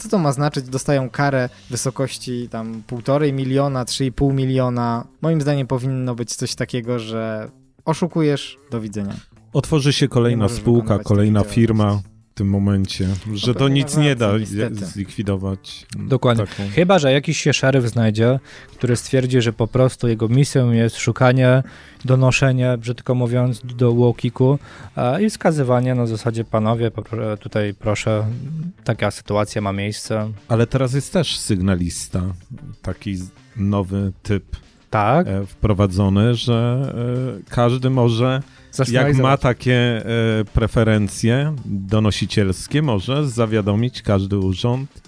Co 0.03 0.09
to 0.09 0.19
ma 0.19 0.33
znaczyć? 0.33 0.69
Dostają 0.69 1.11
karę 1.11 1.49
w 1.67 1.71
wysokości 1.71 2.49
tam 2.49 2.83
półtorej 2.87 3.33
miliona, 3.33 3.85
3,5 3.85 4.35
miliona. 4.35 5.05
Moim 5.21 5.41
zdaniem 5.41 5.67
powinno 5.67 6.15
być 6.15 6.35
coś 6.35 6.55
takiego, 6.55 6.99
że 6.99 7.51
oszukujesz, 7.85 8.59
do 8.71 8.81
widzenia. 8.81 9.15
Otworzy 9.53 9.93
się 9.93 10.09
kolejna 10.09 10.49
spółka, 10.49 10.99
kolejna 10.99 11.45
firma, 11.45 12.01
tym 12.43 12.51
momencie, 12.51 13.09
że 13.35 13.55
to 13.55 13.69
nic 13.69 13.97
nie 13.97 14.17
da 14.17 14.39
niestety. 14.39 14.87
zlikwidować. 14.87 15.87
Dokładnie. 15.99 16.47
Taką. 16.47 16.63
Chyba, 16.75 16.99
że 16.99 17.13
jakiś 17.13 17.41
się 17.41 17.53
szeryf 17.53 17.85
znajdzie, 17.85 18.41
który 18.77 18.97
stwierdzi, 18.97 19.43
że 19.43 19.53
po 19.53 19.67
prostu 19.67 20.09
jego 20.09 20.29
misją 20.29 20.73
jest 20.73 20.97
szukanie, 20.97 21.63
donoszenie, 22.05 22.79
brzydko 22.79 23.15
mówiąc, 23.15 23.61
do 23.65 23.93
łokiku 23.93 24.59
i 25.21 25.31
wskazywanie 25.31 25.95
na 25.95 26.07
zasadzie 26.07 26.45
panowie, 26.45 26.91
tutaj 27.41 27.75
proszę, 27.75 28.27
taka 28.85 29.11
sytuacja 29.11 29.61
ma 29.61 29.73
miejsce. 29.73 30.33
Ale 30.49 30.67
teraz 30.67 30.93
jest 30.93 31.13
też 31.13 31.39
sygnalista, 31.39 32.23
taki 32.83 33.17
nowy 33.57 34.13
typ 34.23 34.45
tak. 34.91 35.27
E, 35.27 35.47
wprowadzony, 35.47 36.35
że 36.35 36.93
e, 37.39 37.51
każdy 37.51 37.91
może 37.91 38.43
jak 38.93 39.17
ma 39.17 39.37
takie 39.37 39.75
e, 39.75 40.05
preferencje 40.45 41.55
donosicielskie, 41.65 42.83
może 42.83 43.29
zawiadomić 43.29 44.03
każdy 44.03 44.39
urząd 44.39 45.03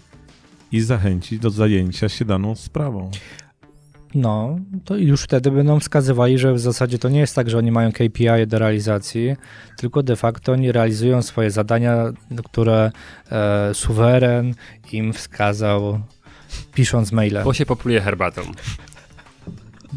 i 0.73 0.81
zachęcić 0.81 1.39
do 1.39 1.51
zajęcia 1.51 2.09
się 2.09 2.25
daną 2.25 2.55
sprawą. 2.55 3.11
No, 4.15 4.59
to 4.85 4.97
już 4.97 5.23
wtedy 5.23 5.51
będą 5.51 5.81
wskazywali, 5.81 6.39
że 6.39 6.55
w 6.55 6.59
zasadzie 6.59 6.99
to 6.99 7.09
nie 7.09 7.21
jest 7.21 7.35
tak, 7.35 7.51
że 7.51 7.59
oni 7.59 7.73
mają 7.73 7.93
KPI 7.93 8.47
do 8.47 8.59
realizacji, 8.59 9.37
tylko 9.77 10.03
de 10.03 10.17
facto 10.17 10.53
oni 10.53 10.73
realizują 10.73 11.23
swoje 11.23 11.51
zadania, 11.51 12.13
które 12.45 12.93
e, 13.31 13.75
suweren 13.75 14.55
im 14.93 15.13
wskazał, 15.13 16.01
pisząc 16.75 17.13
maile. 17.13 17.41
Bo 17.45 17.55
się 17.55 17.67
popluje 17.67 18.01
herbatą. 18.01 18.43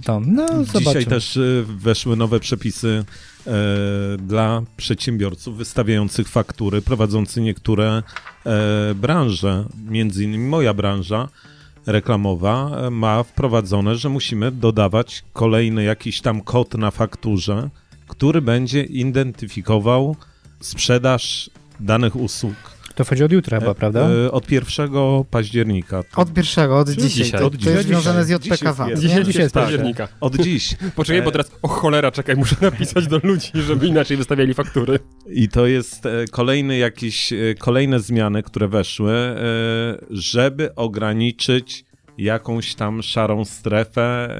To, 0.05 0.19
no, 0.19 0.45
Dzisiaj 0.79 1.05
też 1.05 1.37
e, 1.37 1.41
weszły 1.63 2.15
nowe 2.15 2.39
przepisy 2.39 3.05
dla 4.17 4.61
przedsiębiorców 4.77 5.57
wystawiających 5.57 6.27
faktury, 6.29 6.81
prowadzących 6.81 7.43
niektóre 7.43 8.03
e, 8.45 8.95
branże, 8.95 9.65
między 9.89 10.23
innymi 10.23 10.47
moja 10.47 10.73
branża 10.73 11.29
reklamowa 11.85 12.69
e, 12.69 12.89
ma 12.89 13.23
wprowadzone, 13.23 13.95
że 13.95 14.09
musimy 14.09 14.51
dodawać 14.51 15.23
kolejny 15.33 15.83
jakiś 15.83 16.21
tam 16.21 16.41
kod 16.41 16.73
na 16.73 16.91
fakturze, 16.91 17.69
który 18.07 18.41
będzie 18.41 18.83
identyfikował 18.83 20.15
sprzedaż 20.59 21.49
danych 21.79 22.15
usług 22.15 22.76
to 22.97 23.05
chodzi 23.05 23.23
od 23.23 23.31
jutra 23.31 23.59
chyba, 23.59 23.73
prawda? 23.73 24.09
E, 24.09 24.31
od 24.31 24.51
1 24.51 24.89
października. 25.31 26.03
Od 26.15 26.33
pierwszego, 26.33 26.77
od 26.79 26.89
dzisiaj. 26.89 27.09
dzisiaj. 27.09 27.43
Od 27.43 27.63
to 27.63 27.69
jest 27.69 27.87
związane 27.87 28.25
z 28.25 28.29
JPKW. 28.29 28.85
Dzisiaj, 28.85 28.97
dzisiaj, 28.97 29.23
dzisiaj 29.25 29.41
jest 29.41 29.55
października. 29.55 30.07
Od 30.21 30.35
dziś. 30.35 30.75
Poczekaj, 30.95 31.21
bo 31.21 31.29
e, 31.29 31.31
teraz, 31.31 31.51
o 31.61 31.67
cholera, 31.67 32.11
czekaj, 32.11 32.35
muszę 32.35 32.55
napisać 32.71 33.07
do 33.07 33.19
ludzi, 33.23 33.51
żeby 33.53 33.87
inaczej 33.87 34.17
wystawiali 34.17 34.53
faktury. 34.53 34.99
I 35.29 35.49
to 35.49 35.67
jest 35.67 36.05
e, 36.05 36.25
kolejny 36.31 36.77
jakiś, 36.77 37.33
kolejne 37.59 37.99
zmiany, 37.99 38.43
które 38.43 38.67
weszły, 38.67 39.13
żeby 40.09 40.75
ograniczyć 40.75 41.85
jakąś 42.17 42.75
tam 42.75 43.03
szarą 43.03 43.45
strefę 43.45 44.37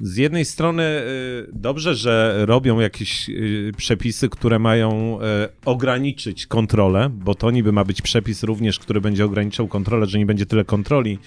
z 0.00 0.16
jednej 0.16 0.44
strony 0.44 0.82
y, 0.82 1.50
dobrze, 1.52 1.94
że 1.94 2.42
robią 2.46 2.80
jakieś 2.80 3.28
y, 3.28 3.72
przepisy, 3.76 4.28
które 4.28 4.58
mają 4.58 5.18
y, 5.20 5.22
ograniczyć 5.64 6.46
kontrolę, 6.46 7.10
bo 7.10 7.34
to 7.34 7.50
niby 7.50 7.72
ma 7.72 7.84
być 7.84 8.02
przepis 8.02 8.42
również, 8.42 8.78
który 8.78 9.00
będzie 9.00 9.24
ograniczał 9.24 9.68
kontrolę, 9.68 10.06
że 10.06 10.18
nie 10.18 10.26
będzie 10.26 10.46
tyle 10.46 10.64
kontroli 10.64 11.18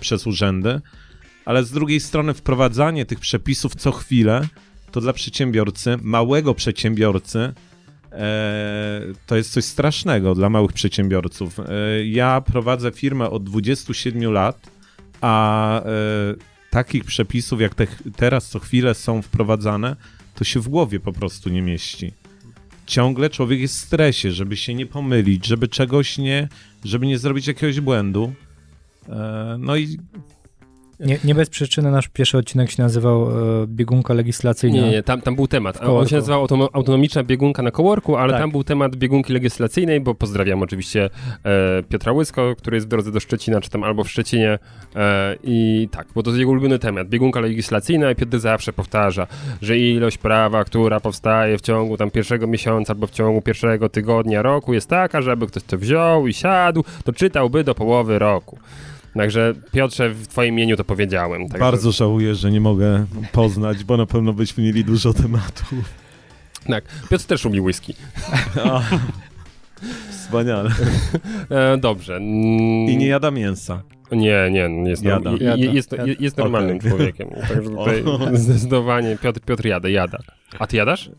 przez 0.00 0.26
urzędy, 0.26 0.80
ale 1.44 1.64
z 1.64 1.70
drugiej 1.70 2.00
strony 2.00 2.34
wprowadzanie 2.34 3.06
tych 3.06 3.20
przepisów 3.20 3.74
co 3.74 3.92
chwilę 3.92 4.48
to 4.90 5.00
dla 5.00 5.12
przedsiębiorcy, 5.12 5.96
małego 6.02 6.54
przedsiębiorcy, 6.54 7.52
to 9.26 9.36
jest 9.36 9.52
coś 9.52 9.64
strasznego 9.64 10.34
dla 10.34 10.50
małych 10.50 10.72
przedsiębiorców. 10.72 11.56
Ja 12.04 12.40
prowadzę 12.40 12.92
firmę 12.92 13.30
od 13.30 13.44
27 13.44 14.32
lat, 14.32 14.70
a 15.20 15.82
takich 16.76 17.04
przepisów, 17.04 17.60
jak 17.60 17.74
te, 17.74 17.86
teraz 18.16 18.48
co 18.48 18.58
chwilę 18.58 18.94
są 18.94 19.22
wprowadzane, 19.22 19.96
to 20.34 20.44
się 20.44 20.60
w 20.60 20.68
głowie 20.68 21.00
po 21.00 21.12
prostu 21.12 21.50
nie 21.50 21.62
mieści. 21.62 22.12
Ciągle 22.86 23.30
człowiek 23.30 23.60
jest 23.60 23.74
w 23.74 23.84
stresie, 23.84 24.32
żeby 24.32 24.56
się 24.56 24.74
nie 24.74 24.86
pomylić, 24.86 25.46
żeby 25.46 25.68
czegoś 25.68 26.18
nie, 26.18 26.48
żeby 26.84 27.06
nie 27.06 27.18
zrobić 27.18 27.46
jakiegoś 27.46 27.80
błędu. 27.80 28.32
E, 29.08 29.56
no 29.58 29.76
i 29.76 29.98
nie, 31.00 31.18
nie, 31.24 31.34
bez 31.34 31.50
przyczyny 31.50 31.90
nasz 31.90 32.08
pierwszy 32.08 32.38
odcinek 32.38 32.70
się 32.70 32.82
nazywał 32.82 33.30
e, 33.62 33.66
biegunka 33.66 34.14
legislacyjna. 34.14 34.76
Nie, 34.76 34.90
nie, 34.90 35.02
tam, 35.02 35.20
tam 35.22 35.36
był 35.36 35.48
temat. 35.48 35.82
On 35.82 36.08
się 36.08 36.16
nazywał 36.16 36.46
autonomiczna 36.72 37.24
biegunka 37.24 37.62
na 37.62 37.70
kołorku, 37.70 38.16
ale 38.16 38.32
tak. 38.32 38.42
tam 38.42 38.50
był 38.50 38.64
temat 38.64 38.96
biegunki 38.96 39.32
legislacyjnej, 39.32 40.00
bo 40.00 40.14
pozdrawiam 40.14 40.62
oczywiście 40.62 41.10
e, 41.44 41.82
Piotra 41.88 42.12
Łysko, 42.12 42.54
który 42.58 42.76
jest 42.76 42.86
w 42.86 42.90
drodze 42.90 43.12
do 43.12 43.20
Szczecina, 43.20 43.60
czy 43.60 43.70
tam 43.70 43.84
albo 43.84 44.04
w 44.04 44.10
Szczecinie. 44.10 44.58
E, 44.96 45.36
I 45.44 45.88
tak, 45.90 46.06
bo 46.14 46.22
to 46.22 46.30
jest 46.30 46.38
jego 46.38 46.50
ulubiony 46.50 46.78
temat. 46.78 47.08
Biegunka 47.08 47.40
legislacyjna 47.40 48.10
i 48.10 48.14
Piotr 48.14 48.38
zawsze 48.38 48.72
powtarza, 48.72 49.26
że 49.62 49.78
ilość 49.78 50.18
prawa, 50.18 50.64
która 50.64 51.00
powstaje 51.00 51.58
w 51.58 51.60
ciągu 51.60 51.96
tam 51.96 52.10
pierwszego 52.10 52.46
miesiąca 52.46 52.92
albo 52.92 53.06
w 53.06 53.10
ciągu 53.10 53.42
pierwszego 53.42 53.88
tygodnia 53.88 54.42
roku 54.42 54.74
jest 54.74 54.88
taka, 54.88 55.22
że 55.22 55.32
aby 55.32 55.46
ktoś 55.46 55.62
to 55.62 55.78
wziął 55.78 56.26
i 56.26 56.32
siadł, 56.32 56.84
to 57.04 57.12
czytałby 57.12 57.64
do 57.64 57.74
połowy 57.74 58.18
roku. 58.18 58.58
Także 59.16 59.54
Piotrze, 59.72 60.10
w 60.10 60.28
twoim 60.28 60.54
imieniu 60.54 60.76
to 60.76 60.84
powiedziałem. 60.84 61.42
Także... 61.42 61.58
Bardzo 61.58 61.92
żałuję, 61.92 62.34
że 62.34 62.50
nie 62.50 62.60
mogę 62.60 63.06
poznać, 63.32 63.84
bo 63.84 63.96
na 63.96 64.06
pewno 64.06 64.32
byśmy 64.32 64.64
mieli 64.64 64.84
dużo 64.84 65.14
tematów. 65.14 65.84
Tak, 66.68 66.84
Piotr 67.10 67.24
też 67.24 67.44
lubi 67.44 67.60
whisky. 67.60 67.94
Wspaniale. 70.10 70.70
E, 71.50 71.76
dobrze. 71.78 72.18
I 72.88 72.96
nie 72.98 73.06
jada 73.06 73.30
mięsa. 73.30 73.82
Nie, 74.12 74.50
nie, 74.50 74.90
jest, 74.90 75.04
jada. 75.04 75.30
Jada. 75.40 75.56
jest, 75.56 75.92
jest, 75.92 76.20
jest 76.20 76.36
normalnym 76.36 76.76
okay. 76.76 76.90
człowiekiem. 76.90 77.28
Także 77.48 77.70
tutaj 77.70 78.02
zdecydowanie 78.32 79.18
Piotr, 79.22 79.40
Piotr 79.40 79.66
jada, 79.66 79.88
jada. 79.88 80.18
A 80.58 80.66
ty 80.66 80.76
jadasz? 80.76 81.10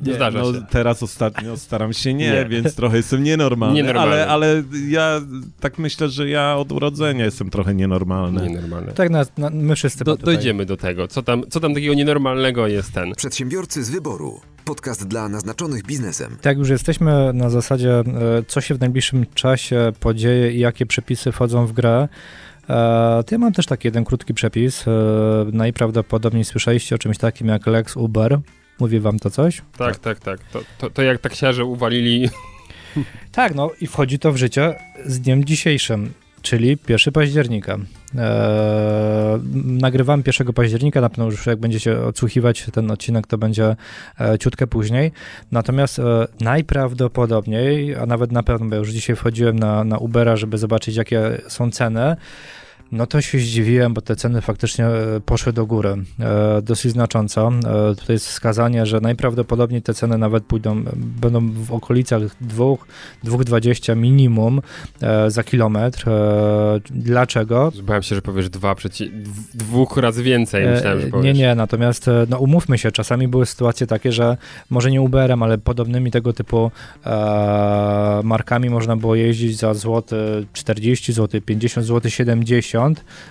Nie, 0.00 0.14
Zdarza 0.14 0.38
no, 0.38 0.52
się. 0.52 0.66
Teraz 0.70 1.02
ostatnio 1.02 1.56
staram 1.56 1.92
się 1.92 2.14
nie, 2.14 2.30
nie. 2.34 2.44
więc 2.44 2.74
trochę 2.74 2.96
jestem 2.96 3.22
nienormalny, 3.22 3.76
nienormalny. 3.76 4.12
Ale, 4.12 4.26
ale 4.28 4.62
ja 4.88 5.20
tak 5.60 5.78
myślę, 5.78 6.08
że 6.08 6.28
ja 6.28 6.56
od 6.56 6.72
urodzenia 6.72 7.24
jestem 7.24 7.50
trochę 7.50 7.74
nienormalny. 7.74 8.48
Nienormalny. 8.48 8.92
Tak, 8.92 9.10
na, 9.10 9.24
na, 9.38 9.50
my 9.50 9.74
wszyscy 9.76 10.04
do, 10.04 10.16
Dojdziemy 10.16 10.66
do 10.66 10.76
tego. 10.76 11.08
Co 11.08 11.22
tam, 11.22 11.42
co 11.50 11.60
tam 11.60 11.74
takiego 11.74 11.94
nienormalnego 11.94 12.66
jest 12.66 12.92
ten? 12.92 13.12
Przedsiębiorcy 13.16 13.84
z 13.84 13.90
wyboru. 13.90 14.40
Podcast 14.64 15.08
dla 15.08 15.28
naznaczonych 15.28 15.82
biznesem. 15.82 16.36
Tak, 16.40 16.58
już 16.58 16.68
jesteśmy 16.68 17.32
na 17.32 17.50
zasadzie, 17.50 17.98
e, 17.98 18.04
co 18.46 18.60
się 18.60 18.74
w 18.74 18.80
najbliższym 18.80 19.26
czasie 19.34 19.92
podzieje 20.00 20.52
i 20.52 20.58
jakie 20.58 20.86
przepisy 20.86 21.32
wchodzą 21.32 21.66
w 21.66 21.72
grę. 21.72 22.08
E, 22.70 23.24
to 23.26 23.34
ja 23.34 23.38
mam 23.38 23.52
też 23.52 23.66
taki 23.66 23.88
jeden 23.88 24.04
krótki 24.04 24.34
przepis. 24.34 24.88
E, 24.88 24.90
najprawdopodobniej 25.52 26.44
słyszeliście 26.44 26.94
o 26.94 26.98
czymś 26.98 27.18
takim 27.18 27.48
jak 27.48 27.66
Lex 27.66 27.96
Uber. 27.96 28.38
Mówi 28.80 29.00
wam 29.00 29.18
to 29.18 29.30
coś? 29.30 29.62
Tak, 29.78 29.98
tak, 29.98 30.20
tak. 30.20 30.40
To, 30.52 30.60
to, 30.78 30.90
to 30.90 31.02
jak 31.02 31.20
taksiarze 31.20 31.64
uwalili... 31.64 32.28
Tak, 33.32 33.54
no 33.54 33.70
i 33.80 33.86
wchodzi 33.86 34.18
to 34.18 34.32
w 34.32 34.36
życie 34.36 34.74
z 35.06 35.20
dniem 35.20 35.44
dzisiejszym, 35.44 36.12
czyli 36.42 36.78
1 36.88 37.12
października. 37.12 37.74
Eee, 37.74 39.40
nagrywam 39.64 40.22
1 40.26 40.52
października, 40.52 41.00
na 41.00 41.08
pewno 41.08 41.24
już 41.24 41.46
jak 41.46 41.58
będziecie 41.58 42.00
odsłuchiwać 42.00 42.66
ten 42.72 42.90
odcinek, 42.90 43.26
to 43.26 43.38
będzie 43.38 43.76
e, 44.20 44.38
ciutkę 44.38 44.66
później. 44.66 45.12
Natomiast 45.52 45.98
e, 45.98 46.26
najprawdopodobniej, 46.40 47.96
a 47.96 48.06
nawet 48.06 48.32
na 48.32 48.42
pewno, 48.42 48.66
bo 48.66 48.76
już 48.76 48.90
dzisiaj 48.90 49.16
wchodziłem 49.16 49.58
na, 49.58 49.84
na 49.84 49.98
Ubera, 49.98 50.36
żeby 50.36 50.58
zobaczyć 50.58 50.96
jakie 50.96 51.20
są 51.48 51.70
ceny, 51.70 52.16
no 52.92 53.06
to 53.06 53.20
się 53.20 53.38
zdziwiłem, 53.38 53.94
bo 53.94 54.00
te 54.00 54.16
ceny 54.16 54.40
faktycznie 54.40 54.86
e, 54.86 55.20
poszły 55.20 55.52
do 55.52 55.66
góry 55.66 55.96
e, 56.20 56.62
dosyć 56.62 56.92
znacząco. 56.92 57.50
E, 57.90 57.94
tutaj 57.94 58.14
jest 58.14 58.26
wskazanie, 58.26 58.86
że 58.86 59.00
najprawdopodobniej 59.00 59.82
te 59.82 59.94
ceny 59.94 60.18
nawet 60.18 60.44
pójdą, 60.44 60.84
będą 60.96 61.50
w 61.50 61.72
okolicach 61.72 62.22
2,20 62.22 63.96
minimum 63.96 64.60
e, 65.02 65.30
za 65.30 65.42
kilometr. 65.44 66.08
E, 66.08 66.80
dlaczego? 66.90 67.72
Bałem 67.82 68.02
się, 68.02 68.14
że 68.14 68.22
powiesz 68.22 68.50
dwa 68.50 68.74
przeci- 68.74 69.10
dwóch 69.54 69.96
razy 69.96 70.22
więcej, 70.22 70.64
e, 70.64 70.70
myślałem, 70.70 71.00
że 71.00 71.06
powiesz. 71.06 71.24
Nie, 71.24 71.32
nie, 71.32 71.54
natomiast 71.54 72.10
no 72.28 72.38
umówmy 72.38 72.78
się, 72.78 72.92
czasami 72.92 73.28
były 73.28 73.46
sytuacje 73.46 73.86
takie, 73.86 74.12
że 74.12 74.36
może 74.70 74.90
nie 74.90 75.00
Uberem, 75.00 75.42
ale 75.42 75.58
podobnymi 75.58 76.10
tego 76.10 76.32
typu 76.32 76.70
markami 78.24 78.70
można 78.70 78.96
było 78.96 79.14
jeździć 79.14 79.56
za 79.56 79.74
złoty 79.74 80.46
40 80.52 81.12
zł, 81.12 81.40
50 81.40 81.86
zł, 81.86 82.10
70 82.10 82.79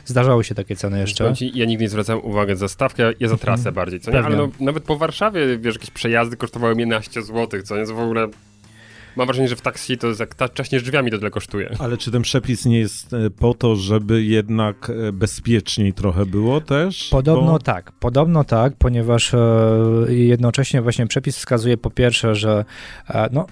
Zdarzały 0.06 0.44
się 0.44 0.56
takie 0.56 0.76
ceny 0.76 1.00
jeszcze. 1.00 1.34
Ja 1.54 1.66
nigdy 1.66 1.84
nie 1.84 1.90
zwracam 1.90 2.20
uwagi 2.24 2.56
za 2.56 2.68
stawkę, 2.68 3.04
ja 3.04 3.28
za 3.28 3.34
mhm. 3.34 3.40
trasę 3.40 3.72
bardziej, 3.72 4.00
co 4.00 4.12
nie? 4.12 4.20
Ale 4.20 4.38
no, 4.38 4.50
nawet 4.60 4.84
po 4.84 4.98
Warszawie, 4.98 5.58
wiesz, 5.58 5.76
jakieś 5.76 5.92
przejazdy 5.92 6.38
kosztowały 6.38 6.74
11 6.74 7.22
zł, 7.22 7.62
co 7.64 7.78
nie? 7.78 7.86
To 7.86 7.96
w 7.96 8.00
ogóle 8.00 8.28
mam 9.16 9.28
wrażenie, 9.28 9.48
że 9.48 9.56
w 9.56 9.62
taksi 9.62 9.98
to 9.98 10.08
jak 10.20 10.36
ta 10.36 10.50
czaśnie 10.50 10.80
drzwiami 10.80 11.12
to 11.12 11.18
tyle 11.18 11.32
kosztuje. 11.32 11.76
Ale 11.80 11.98
czy 11.98 12.12
ten 12.12 12.22
przepis 12.22 12.66
nie 12.66 12.80
jest 12.80 13.14
e, 13.14 13.30
po 13.30 13.54
to, 13.54 13.76
żeby 13.76 14.24
jednak 14.24 14.90
e, 14.90 15.12
bezpieczniej 15.12 15.94
trochę 15.94 16.26
było 16.26 16.62
też? 16.62 17.10
Podobno 17.10 17.52
Bo... 17.52 17.60
tak, 17.60 17.92
podobno 17.92 18.44
tak, 18.44 18.74
ponieważ 18.78 19.34
e, 19.34 19.38
jednocześnie 20.08 20.82
właśnie 20.82 21.08
przepis 21.08 21.38
wskazuje 21.38 21.78
po 21.78 21.90
pierwsze, 21.90 22.36
że 22.36 22.66
no, 23.32 23.46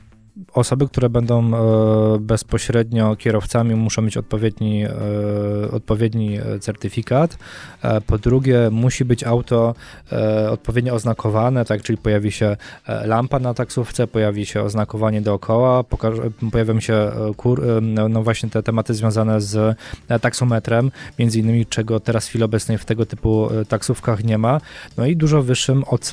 osoby, 0.53 0.87
które 0.87 1.09
będą 1.09 1.51
e, 1.55 2.19
bezpośrednio 2.19 3.15
kierowcami, 3.15 3.75
muszą 3.75 4.01
mieć 4.01 4.17
odpowiedni, 4.17 4.85
e, 4.85 5.71
odpowiedni 5.71 6.39
certyfikat. 6.59 7.37
E, 7.81 8.01
po 8.01 8.17
drugie, 8.17 8.69
musi 8.71 9.05
być 9.05 9.23
auto 9.23 9.75
odpowiednio 10.51 10.93
oznakowane, 10.93 11.65
tak, 11.65 11.81
czyli 11.81 11.97
pojawi 11.97 12.31
się 12.31 12.57
lampa 13.05 13.39
na 13.39 13.53
taksówce, 13.53 14.07
pojawi 14.07 14.45
się 14.45 14.61
oznakowanie 14.61 15.21
dookoła, 15.21 15.83
pojawią 16.51 16.79
się 16.79 17.11
kur, 17.37 17.61
no, 17.81 18.09
no 18.09 18.23
właśnie 18.23 18.49
te 18.49 18.63
tematy 18.63 18.93
związane 18.93 19.41
z 19.41 19.77
taksometrem, 20.21 20.91
między 21.19 21.39
innymi 21.39 21.65
czego 21.65 21.99
teraz 21.99 22.25
w 22.25 22.29
chwili 22.29 22.43
obecnej 22.43 22.77
w 22.77 22.85
tego 22.85 23.05
typu 23.05 23.49
taksówkach 23.67 24.23
nie 24.23 24.37
ma. 24.37 24.61
No 24.97 25.05
i 25.05 25.15
dużo 25.15 25.41
wyższym 25.41 25.83
OC 25.87 26.11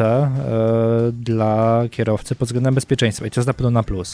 dla 1.12 1.82
kierowcy 1.90 2.34
pod 2.34 2.48
względem 2.48 2.74
bezpieczeństwa 2.74 3.26
i 3.26 3.30
to 3.30 3.40
jest 3.40 3.48
na 3.48 3.54
pewno 3.54 3.70
na 3.70 3.82
plus. 3.82 4.13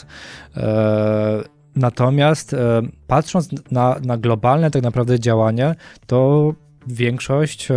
E, 0.56 1.42
natomiast 1.76 2.54
e, 2.54 2.82
patrząc 3.06 3.48
na, 3.70 3.96
na 4.04 4.16
globalne 4.16 4.70
tak 4.70 4.82
naprawdę 4.82 5.20
działanie, 5.20 5.74
to 6.06 6.52
większość 6.86 7.70
e, 7.70 7.74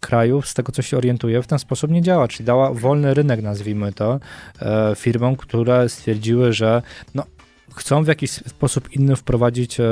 krajów, 0.00 0.48
z 0.48 0.54
tego 0.54 0.72
co 0.72 0.82
się 0.82 0.96
orientuje, 0.96 1.42
w 1.42 1.46
ten 1.46 1.58
sposób 1.58 1.90
nie 1.90 2.02
działa, 2.02 2.28
czyli 2.28 2.44
dała 2.44 2.74
wolny 2.74 3.14
rynek, 3.14 3.42
nazwijmy 3.42 3.92
to, 3.92 4.20
firmom, 4.96 5.36
które 5.36 5.88
stwierdziły, 5.88 6.52
że 6.52 6.82
no, 7.14 7.24
chcą 7.78 8.04
w 8.04 8.06
jakiś 8.06 8.30
sposób 8.30 8.92
inny 8.92 9.16
wprowadzić 9.16 9.80
e, 9.80 9.84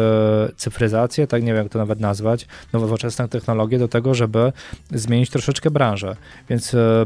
cyfryzację, 0.56 1.26
tak 1.26 1.42
nie 1.42 1.54
wiem 1.54 1.62
jak 1.62 1.72
to 1.72 1.78
nawet 1.78 2.00
nazwać, 2.00 2.46
nowoczesne 2.72 3.28
technologie 3.28 3.78
do 3.78 3.88
tego, 3.88 4.14
żeby 4.14 4.52
zmienić 4.90 5.30
troszeczkę 5.30 5.70
branżę. 5.70 6.16
Więc 6.48 6.74
e, 6.74 7.04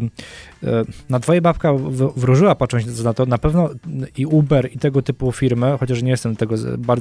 e, 0.64 0.84
na 1.08 1.20
twoje 1.20 1.40
babka 1.40 1.72
wróżyła 2.16 2.54
patrząc 2.54 3.04
na 3.04 3.14
to, 3.14 3.26
na 3.26 3.38
pewno 3.38 3.70
i 4.16 4.26
Uber 4.26 4.72
i 4.72 4.78
tego 4.78 5.02
typu 5.02 5.32
firmy, 5.32 5.76
chociaż 5.80 6.02
nie 6.02 6.10
jestem 6.10 6.36
tego 6.36 6.54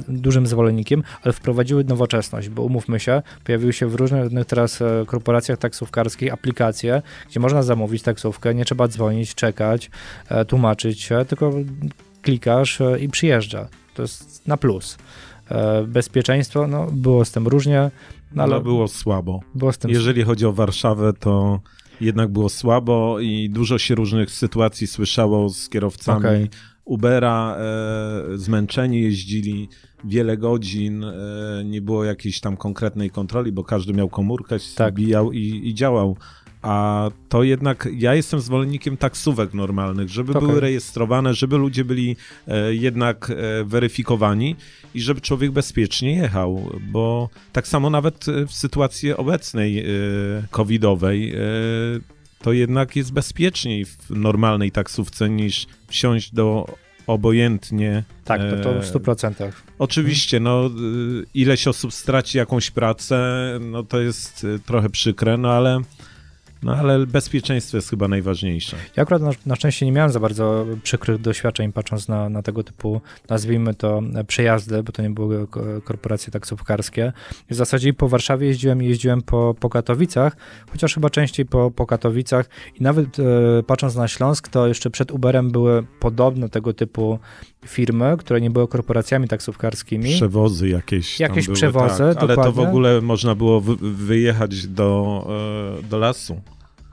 dużym 0.08 0.46
zwolennikiem, 0.46 1.02
ale 1.22 1.32
wprowadziły 1.32 1.84
nowoczesność, 1.84 2.48
bo 2.48 2.62
umówmy 2.62 3.00
się, 3.00 3.22
pojawiły 3.44 3.72
się 3.72 3.86
w 3.86 3.94
różnych 3.94 4.46
teraz 4.46 4.78
korporacjach 5.06 5.58
taksówkarskich 5.58 6.32
aplikacje, 6.32 7.02
gdzie 7.28 7.40
można 7.40 7.62
zamówić 7.62 8.02
taksówkę, 8.02 8.54
nie 8.54 8.64
trzeba 8.64 8.88
dzwonić, 8.88 9.34
czekać, 9.34 9.90
tłumaczyć 10.48 11.00
się, 11.00 11.24
tylko 11.28 11.52
klikasz 12.22 12.80
e, 12.80 12.98
i 13.00 13.08
przyjeżdża. 13.08 13.68
To 13.94 14.02
jest 14.02 14.48
na 14.48 14.56
plus. 14.56 14.98
E, 15.50 15.84
bezpieczeństwo, 15.84 16.66
no 16.66 16.86
było 16.92 17.24
z 17.24 17.32
tym 17.32 17.46
różnie, 17.48 17.90
no, 18.32 18.42
ale 18.42 18.56
no, 18.56 18.60
było 18.60 18.88
słabo. 18.88 19.40
Było 19.54 19.72
tym 19.72 19.90
Jeżeli 19.90 20.22
chodzi 20.22 20.46
o 20.46 20.52
Warszawę, 20.52 21.12
to 21.12 21.60
jednak 22.00 22.28
było 22.28 22.48
słabo 22.48 23.20
i 23.20 23.50
dużo 23.50 23.78
się 23.78 23.94
różnych 23.94 24.30
sytuacji 24.30 24.86
słyszało 24.86 25.48
z 25.48 25.68
kierowcami 25.68 26.18
okay. 26.18 26.48
Ubera, 26.84 27.56
e, 27.56 28.38
zmęczeni 28.38 29.00
jeździli 29.00 29.68
wiele 30.04 30.36
godzin, 30.36 31.04
e, 31.04 31.14
nie 31.64 31.80
było 31.80 32.04
jakiejś 32.04 32.40
tam 32.40 32.56
konkretnej 32.56 33.10
kontroli, 33.10 33.52
bo 33.52 33.64
każdy 33.64 33.92
miał 33.92 34.08
komórkę, 34.08 34.56
tak. 34.76 34.94
bijał 34.94 35.32
i, 35.32 35.68
i 35.68 35.74
działał 35.74 36.16
a 36.62 37.08
to 37.28 37.42
jednak 37.42 37.88
ja 37.96 38.14
jestem 38.14 38.40
zwolennikiem 38.40 38.96
taksówek 38.96 39.54
normalnych, 39.54 40.08
żeby 40.08 40.32
okay. 40.32 40.48
były 40.48 40.60
rejestrowane, 40.60 41.34
żeby 41.34 41.56
ludzie 41.56 41.84
byli 41.84 42.16
e, 42.48 42.74
jednak 42.74 43.30
e, 43.30 43.64
weryfikowani 43.64 44.56
i 44.94 45.00
żeby 45.00 45.20
człowiek 45.20 45.50
bezpiecznie 45.50 46.16
jechał, 46.16 46.70
bo 46.92 47.28
tak 47.52 47.68
samo 47.68 47.90
nawet 47.90 48.28
e, 48.28 48.46
w 48.46 48.52
sytuacji 48.52 49.12
obecnej 49.12 49.78
e, 49.78 49.84
covidowej 50.50 51.34
e, 51.34 51.40
to 52.42 52.52
jednak 52.52 52.96
jest 52.96 53.12
bezpieczniej 53.12 53.84
w 53.84 54.10
normalnej 54.10 54.72
taksówce 54.72 55.30
niż 55.30 55.66
wsiąść 55.86 56.34
do 56.34 56.74
obojętnie. 57.06 58.04
Tak, 58.24 58.40
to, 58.40 58.56
to 58.62 58.82
w 58.82 58.84
100%. 58.84 59.44
E, 59.44 59.52
oczywiście, 59.78 60.40
no 60.40 60.70
ileś 61.34 61.68
osób 61.68 61.92
straci 61.92 62.38
jakąś 62.38 62.70
pracę, 62.70 63.18
no 63.60 63.82
to 63.82 64.00
jest 64.00 64.46
trochę 64.66 64.90
przykre, 64.90 65.36
no 65.36 65.52
ale 65.52 65.80
no 66.62 66.76
ale 66.76 67.06
bezpieczeństwo 67.06 67.76
jest 67.76 67.90
chyba 67.90 68.08
najważniejsze. 68.08 68.76
Ja 68.96 69.02
akurat 69.02 69.22
na, 69.22 69.30
na, 69.46 69.56
szczęście 69.56 69.86
nie 69.86 69.92
miałem 69.92 70.12
za 70.12 70.20
bardzo 70.20 70.66
przykrych 70.82 71.20
doświadczeń, 71.20 71.72
patrząc 71.72 72.08
na, 72.08 72.28
na 72.28 72.42
tego 72.42 72.62
typu, 72.62 73.00
nazwijmy 73.28 73.74
to, 73.74 74.00
przejazdy, 74.26 74.82
bo 74.82 74.92
to 74.92 75.02
nie 75.02 75.10
były 75.10 75.46
korporacje 75.84 76.32
taksówkarskie. 76.32 77.12
W 77.50 77.54
zasadzie 77.54 77.92
po 77.92 78.08
Warszawie 78.08 78.46
jeździłem 78.46 78.82
i 78.82 78.86
jeździłem 78.86 79.22
po, 79.22 79.54
po 79.60 79.70
Katowicach, 79.70 80.36
chociaż 80.70 80.94
chyba 80.94 81.10
częściej 81.10 81.46
po, 81.46 81.70
po 81.70 81.86
Katowicach 81.86 82.48
i 82.80 82.82
nawet 82.82 83.18
e, 83.18 83.22
patrząc 83.62 83.96
na 83.96 84.08
Śląsk, 84.08 84.48
to 84.48 84.66
jeszcze 84.66 84.90
przed 84.90 85.10
Uberem 85.10 85.50
były 85.50 85.86
podobne 86.00 86.48
tego 86.48 86.72
typu 86.72 87.18
firmy, 87.66 88.16
które 88.18 88.40
nie 88.40 88.50
były 88.50 88.68
korporacjami 88.68 89.28
taksówkarskimi. 89.28 90.14
Przewozy 90.14 90.68
jakieś. 90.68 91.20
Jakieś 91.20 91.46
były, 91.46 91.56
przewozy, 91.56 92.04
tak, 92.14 92.22
Ale 92.22 92.36
to 92.36 92.52
w 92.52 92.58
ogóle 92.58 93.00
można 93.00 93.34
było 93.34 93.60
wyjechać 93.80 94.66
do, 94.66 95.26
e, 95.80 95.82
do 95.82 95.98
lasu. 95.98 96.40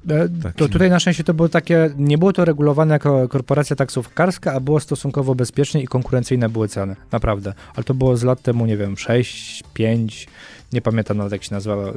E, 0.10 0.30
to 0.56 0.68
tutaj 0.68 0.90
na 0.90 1.00
szczęście 1.00 1.24
to 1.24 1.34
było 1.34 1.50
takie, 1.50 1.90
nie 1.98 2.18
było 2.18 2.34
to 2.34 2.46
regulowane 2.46 2.96
jako 2.96 3.28
korporacja 3.28 3.76
taksówkarska, 3.76 4.54
a 4.54 4.60
było 4.60 4.80
stosunkowo 4.80 5.36
bezpiecznie 5.36 5.82
i 5.82 5.88
konkurencyjne 5.88 6.50
były 6.50 6.68
ceny, 6.68 6.96
naprawdę. 7.12 7.54
Ale 7.76 7.84
to 7.84 7.94
było 7.94 8.18
z 8.18 8.24
lat 8.24 8.42
temu, 8.42 8.66
nie 8.66 8.78
wiem, 8.78 8.98
6, 8.98 9.64
5, 9.74 10.28
nie 10.74 10.82
pamiętam 10.82 11.18
nawet 11.18 11.32
jak 11.32 11.44
się 11.44 11.56
nazywała, 11.56 11.90
e, 11.90 11.94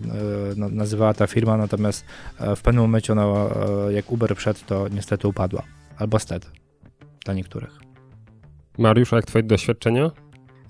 nazywała 0.57 1.15
ta 1.15 1.27
firma, 1.27 1.57
natomiast 1.57 2.05
w 2.57 2.61
pewnym 2.61 2.83
momencie 2.83 3.13
ona, 3.13 3.27
jak 3.91 4.13
Uber 4.13 4.37
wszedł, 4.37 4.61
to 4.67 4.89
niestety 4.89 5.29
upadła 5.29 5.63
albo 5.99 6.19
stet 6.19 6.51
dla 7.25 7.35
niektórych. 7.35 7.90
Mariusz, 8.79 9.13
jak 9.13 9.27
twoje 9.27 9.43
doświadczenia? 9.43 10.11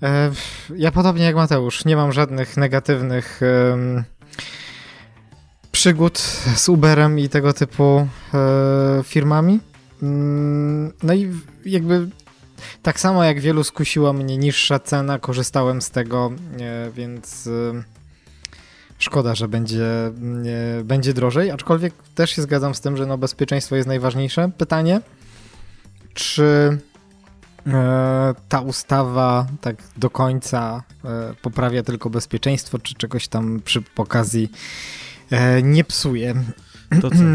E, 0.03 0.31
ja 0.75 0.91
podobnie 0.91 1.23
jak 1.23 1.35
Mateusz, 1.35 1.85
nie 1.85 1.95
mam 1.95 2.11
żadnych 2.11 2.57
negatywnych 2.57 3.41
um, 3.69 4.03
przygód 5.71 6.19
z 6.55 6.69
Uberem 6.69 7.19
i 7.19 7.29
tego 7.29 7.53
typu 7.53 8.07
e, 8.33 9.03
firmami. 9.03 9.59
Mm, 10.03 10.93
no 11.03 11.13
i 11.13 11.31
jakby 11.65 12.09
tak 12.81 12.99
samo 12.99 13.23
jak 13.23 13.39
wielu 13.39 13.63
skusiła 13.63 14.13
mnie 14.13 14.37
niższa 14.37 14.79
cena, 14.79 15.19
korzystałem 15.19 15.81
z 15.81 15.89
tego, 15.89 16.31
e, 16.59 16.91
więc 16.91 17.49
szkoda, 18.97 19.35
że 19.35 19.47
będzie, 19.47 19.85
będzie 20.83 21.13
drożej, 21.13 21.51
aczkolwiek 21.51 21.93
też 22.15 22.31
się 22.31 22.41
zgadzam 22.41 22.75
z 22.75 22.81
tym, 22.81 22.97
że 22.97 23.05
no 23.05 23.17
bezpieczeństwo 23.17 23.75
jest 23.75 23.87
najważniejsze. 23.87 24.51
Pytanie, 24.57 25.01
czy 26.13 26.77
ta 28.49 28.61
ustawa 28.61 29.47
tak 29.61 29.75
do 29.97 30.09
końca 30.09 30.83
poprawia 31.41 31.83
tylko 31.83 32.09
bezpieczeństwo, 32.09 32.79
czy 32.79 32.95
czegoś 32.95 33.27
tam 33.27 33.61
przy 33.65 33.83
okazji 33.97 34.49
E, 35.31 35.61
nie 35.63 35.83
psuje. 35.83 36.33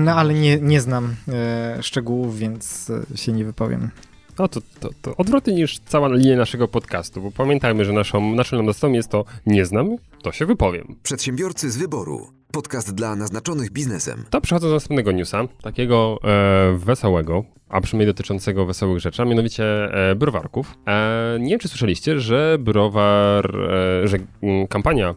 No 0.05 0.15
ale 0.15 0.35
nie, 0.35 0.61
nie 0.61 0.81
znam 0.81 1.15
e, 1.29 1.83
szczegółów, 1.83 2.39
więc 2.39 2.91
e, 3.15 3.17
się 3.17 3.33
nie 3.33 3.45
wypowiem. 3.45 3.91
No 4.39 4.49
to, 4.49 4.61
to, 4.81 4.91
to 5.03 5.17
odwrotnie 5.17 5.55
niż 5.55 5.79
cała 5.79 6.09
linia 6.09 6.37
naszego 6.37 6.69
podcastu, 6.69 7.23
bo 7.23 7.31
pamiętajmy, 7.31 7.85
że 7.85 7.93
naszą, 7.93 8.35
naszym 8.35 8.59
namysłem 8.59 8.95
jest 8.95 9.09
to 9.09 9.25
nie 9.47 9.67
znam, 9.67 9.97
to 10.23 10.33
się 10.33 10.47
wypowiem. 10.47 10.97
Przedsiębiorcy 11.03 11.71
z 11.71 11.77
wyboru. 11.77 12.36
Podcast 12.57 12.95
dla 12.95 13.17
naznaczonych 13.17 13.71
biznesem. 13.71 14.25
To 14.31 14.41
przechodzę 14.41 14.69
do 14.69 14.75
następnego 14.75 15.13
newsa, 15.13 15.49
takiego 15.63 16.19
e, 16.25 16.77
wesołego, 16.79 17.45
a 17.69 17.81
przynajmniej 17.81 18.07
dotyczącego 18.07 18.67
wesołych 18.67 19.01
rzeczy, 19.01 19.23
a 19.23 19.25
mianowicie 19.25 19.65
e, 19.65 20.15
browarków. 20.15 20.75
E, 20.87 21.37
nie 21.41 21.51
wiem, 21.51 21.59
czy 21.59 21.69
słyszeliście, 21.69 22.21
że 22.21 22.57
browar, 22.61 23.57
e, 23.57 24.09
że 24.09 24.17
m, 24.17 24.27
mm, 24.43 24.67
kampania 24.67 25.15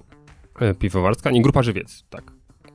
e, 0.60 0.74
piwowarska, 0.74 1.32
nie 1.32 1.42
grupa 1.42 1.64
żywiec, 1.64 2.04
tak, 2.10 2.24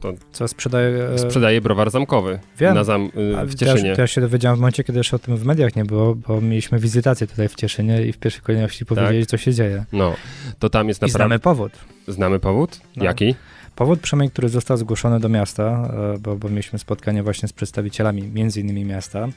to 0.00 0.12
Co 0.32 0.48
sprzedaje... 0.48 1.08
E, 1.08 1.18
sprzedaje 1.18 1.60
browar 1.60 1.90
zamkowy 1.90 2.38
Wiem. 2.58 2.74
Na 2.74 2.84
zam, 2.84 3.10
w 3.46 3.54
Cieszynie. 3.54 3.94
To 3.94 4.00
ja, 4.00 4.06
się 4.06 4.20
dowiedziałem 4.20 4.56
w 4.56 4.60
momencie, 4.60 4.84
kiedy 4.84 4.98
jeszcze 4.98 5.16
o 5.16 5.18
tym 5.18 5.36
w 5.36 5.44
mediach 5.44 5.76
nie 5.76 5.84
było, 5.84 6.14
bo 6.14 6.40
mieliśmy 6.40 6.78
wizytację 6.78 7.26
tutaj 7.26 7.48
w 7.48 7.54
Cieszynie 7.54 8.06
i 8.06 8.12
w 8.12 8.18
pierwszej 8.18 8.42
kolejności 8.42 8.86
powiedzieli, 8.86 9.20
tak? 9.20 9.28
co 9.28 9.36
się 9.36 9.54
dzieje. 9.54 9.84
No, 9.92 10.14
to 10.58 10.70
tam 10.70 10.88
jest 10.88 11.02
naprawdę... 11.02 11.24
I 11.24 11.28
znamy 11.28 11.38
powód. 11.38 11.72
Znamy 12.08 12.40
powód? 12.40 12.80
No. 12.96 13.04
Jaki? 13.04 13.34
Powód 13.76 14.00
przynajmniej, 14.00 14.30
który 14.30 14.48
został 14.48 14.76
zgłoszony 14.76 15.20
do 15.20 15.28
miasta, 15.28 15.88
e, 16.14 16.18
bo, 16.18 16.36
bo 16.36 16.48
mieliśmy 16.48 16.78
spotkanie 16.78 17.22
właśnie 17.22 17.48
z 17.48 17.52
przedstawicielami 17.52 18.22
między 18.22 18.60
innymi 18.60 18.84
miasta, 18.84 19.28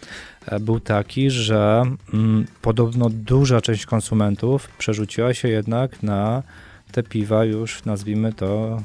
e, 0.46 0.60
był 0.60 0.80
taki, 0.80 1.32
że 1.32 1.84
mm, 2.14 2.46
podobno 2.62 3.10
duża 3.10 3.62
część 3.62 3.86
konsumentów 3.86 4.70
przerzuciła 4.78 5.34
się 5.34 5.48
jednak 5.48 6.04
na 6.04 6.44
te 6.92 7.04
piwa 7.04 7.46
już, 7.46 7.86
nazwijmy 7.86 8.34
to, 8.34 8.82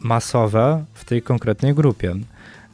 masowe 0.00 0.84
w 0.94 1.04
tej 1.04 1.22
konkretnej 1.22 1.74
grupie. 1.74 2.14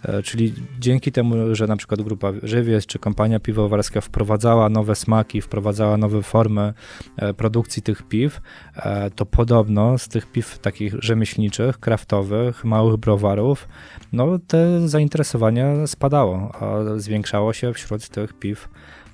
E, 0.03 0.22
czyli 0.22 0.55
dzięki 0.80 1.12
temu, 1.12 1.55
że 1.55 1.66
na 1.66 1.76
przykład 1.76 2.03
grupa 2.03 2.32
Żywiec 2.42 2.86
czy 2.86 2.99
kompania 2.99 3.40
piwowarska 3.40 4.01
wprowadzała 4.01 4.68
nowe 4.68 4.94
smaki, 4.94 5.40
wprowadzała 5.40 5.97
nowe 5.97 6.22
formy 6.22 6.74
e, 7.16 7.34
produkcji 7.34 7.82
tych 7.82 8.03
piw, 8.03 8.40
e, 8.76 9.11
to 9.11 9.26
podobno 9.26 9.99
z 9.99 10.09
tych 10.09 10.32
piw 10.32 10.59
takich 10.59 10.94
rzemieślniczych, 10.99 11.78
kraftowych, 11.78 12.64
małych 12.64 12.97
browarów, 12.97 13.68
no 14.12 14.38
te 14.47 14.88
zainteresowanie 14.88 15.86
spadało, 15.86 16.53
a 16.55 16.99
zwiększało 16.99 17.53
się 17.53 17.72
wśród 17.72 18.09
tych 18.09 18.32
piw, 18.32 18.68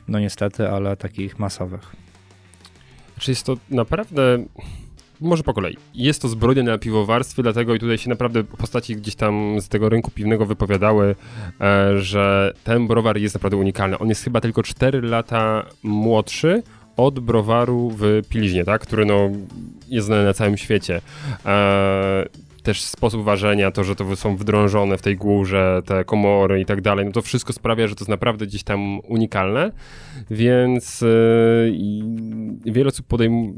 no 0.09 0.19
niestety, 0.19 0.69
ale 0.69 0.97
takich 0.97 1.39
masowych. 1.39 1.97
Czy 3.19 3.31
jest 3.31 3.47
to 3.47 3.57
naprawdę 3.71 4.45
może 5.25 5.43
po 5.43 5.55
kolei. 5.55 5.77
Jest 5.95 6.23
to 6.23 6.29
zbrodnia 6.29 6.63
na 6.63 6.79
piwowarstwie, 6.79 7.43
dlatego 7.43 7.75
i 7.75 7.79
tutaj 7.79 7.99
się 7.99 8.11
naprawdę 8.11 8.45
postaci 8.45 8.97
gdzieś 8.97 9.15
tam 9.15 9.61
z 9.61 9.69
tego 9.69 9.89
rynku 9.89 10.11
piwnego 10.11 10.47
wypowiadały, 10.47 11.15
e, 11.61 11.99
że 11.99 12.55
ten 12.65 12.87
browar 12.87 13.19
jest 13.19 13.35
naprawdę 13.35 13.57
unikalny. 13.57 13.99
On 13.99 14.09
jest 14.09 14.25
chyba 14.25 14.41
tylko 14.41 14.63
4 14.63 15.01
lata 15.01 15.67
młodszy 15.83 16.63
od 16.97 17.21
browaru 17.21 17.93
w 17.99 18.23
Pilźnie, 18.29 18.65
tak? 18.65 18.83
który 18.83 19.05
no, 19.05 19.31
jest 19.89 20.07
znany 20.07 20.25
na 20.25 20.35
całym 20.35 20.57
świecie. 20.57 21.01
E, 21.47 22.27
też 22.63 22.83
sposób 22.83 23.25
ważenia, 23.25 23.71
to, 23.71 23.85
że 23.85 23.97
to 23.97 24.17
są 24.17 24.37
wdrążone 24.37 24.99
w 24.99 25.03
tej 25.03 25.17
górze, 25.17 25.83
te 25.87 26.05
komory 26.05 26.61
i 26.61 26.65
tak 26.65 26.81
dalej, 26.81 27.07
no 27.07 27.13
to 27.13 27.23
wszystko 27.23 27.53
sprawia, 27.53 27.89
że 27.89 27.95
to 27.95 28.01
jest 28.03 28.09
naprawdę 28.09 28.47
gdzieś 28.47 28.63
tam 28.63 29.01
unikalne, 29.01 29.73
więc 30.31 31.01
yy, 31.01 32.73
wiele 32.73 32.89
osób 32.89 33.07
podejmuje 33.07 33.53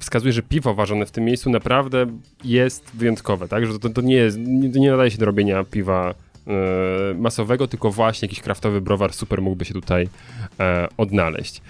wskazuje, 0.00 0.32
że 0.32 0.42
piwo 0.42 0.74
ważone 0.74 1.06
w 1.06 1.10
tym 1.10 1.24
miejscu 1.24 1.50
naprawdę 1.50 2.06
jest 2.44 2.90
wyjątkowe, 2.94 3.48
tak? 3.48 3.66
Że 3.66 3.78
to, 3.78 3.90
to 3.90 4.00
nie, 4.00 4.14
jest, 4.14 4.38
nie, 4.38 4.68
nie 4.68 4.90
nadaje 4.90 5.10
się 5.10 5.18
do 5.18 5.26
robienia 5.26 5.64
piwa 5.64 6.14
e, 6.46 7.14
masowego, 7.14 7.68
tylko 7.68 7.90
właśnie 7.90 8.26
jakiś 8.26 8.40
kraftowy 8.40 8.80
browar 8.80 9.12
super 9.12 9.42
mógłby 9.42 9.64
się 9.64 9.74
tutaj 9.74 10.08
e, 10.60 10.88
odnaleźć. 10.96 11.62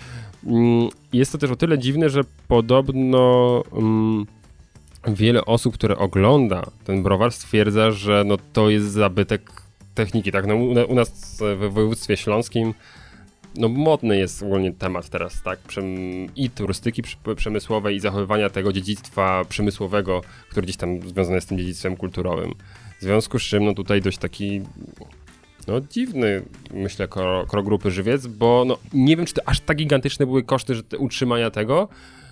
Mm, 0.46 0.88
jest 1.12 1.32
to 1.32 1.38
też 1.38 1.50
o 1.50 1.56
tyle 1.56 1.78
dziwne, 1.78 2.10
że 2.10 2.20
podobno 2.48 3.62
mm, 3.72 4.26
wiele 5.06 5.44
osób, 5.44 5.74
które 5.74 5.96
ogląda 5.96 6.62
ten 6.84 7.02
browar 7.02 7.32
stwierdza, 7.32 7.90
że 7.90 8.22
no, 8.26 8.36
to 8.52 8.70
jest 8.70 8.86
zabytek 8.86 9.62
techniki, 9.94 10.32
tak? 10.32 10.46
No, 10.46 10.56
u, 10.56 10.92
u 10.92 10.94
nas 10.94 11.38
w 11.56 11.72
województwie 11.72 12.16
śląskim 12.16 12.74
no 13.58 13.68
modny 13.68 14.18
jest 14.18 14.42
ogólnie 14.42 14.72
temat 14.72 15.08
teraz, 15.08 15.42
tak? 15.42 15.58
I 16.36 16.50
turystyki 16.50 17.02
przemysłowej, 17.36 17.96
i 17.96 18.00
zachowywania 18.00 18.50
tego 18.50 18.72
dziedzictwa 18.72 19.44
przemysłowego, 19.48 20.20
które 20.50 20.62
gdzieś 20.62 20.76
tam 20.76 21.08
związane 21.08 21.34
jest 21.34 21.46
z 21.46 21.48
tym 21.48 21.58
dziedzictwem 21.58 21.96
kulturowym. 21.96 22.54
W 22.98 23.02
związku 23.02 23.38
z 23.38 23.42
czym, 23.42 23.64
no 23.64 23.74
tutaj 23.74 24.02
dość 24.02 24.18
taki 24.18 24.62
no 25.66 25.80
dziwny, 25.80 26.42
myślę, 26.74 27.08
krok 27.48 27.64
grupy 27.64 27.90
Żywiec, 27.90 28.26
bo 28.26 28.64
no, 28.66 28.78
nie 28.92 29.16
wiem, 29.16 29.26
czy 29.26 29.34
to 29.34 29.42
aż 29.48 29.60
tak 29.60 29.76
gigantyczne 29.76 30.26
były 30.26 30.42
koszty 30.42 30.74
że 30.74 30.82
utrzymania 30.98 31.50
tego, 31.50 31.88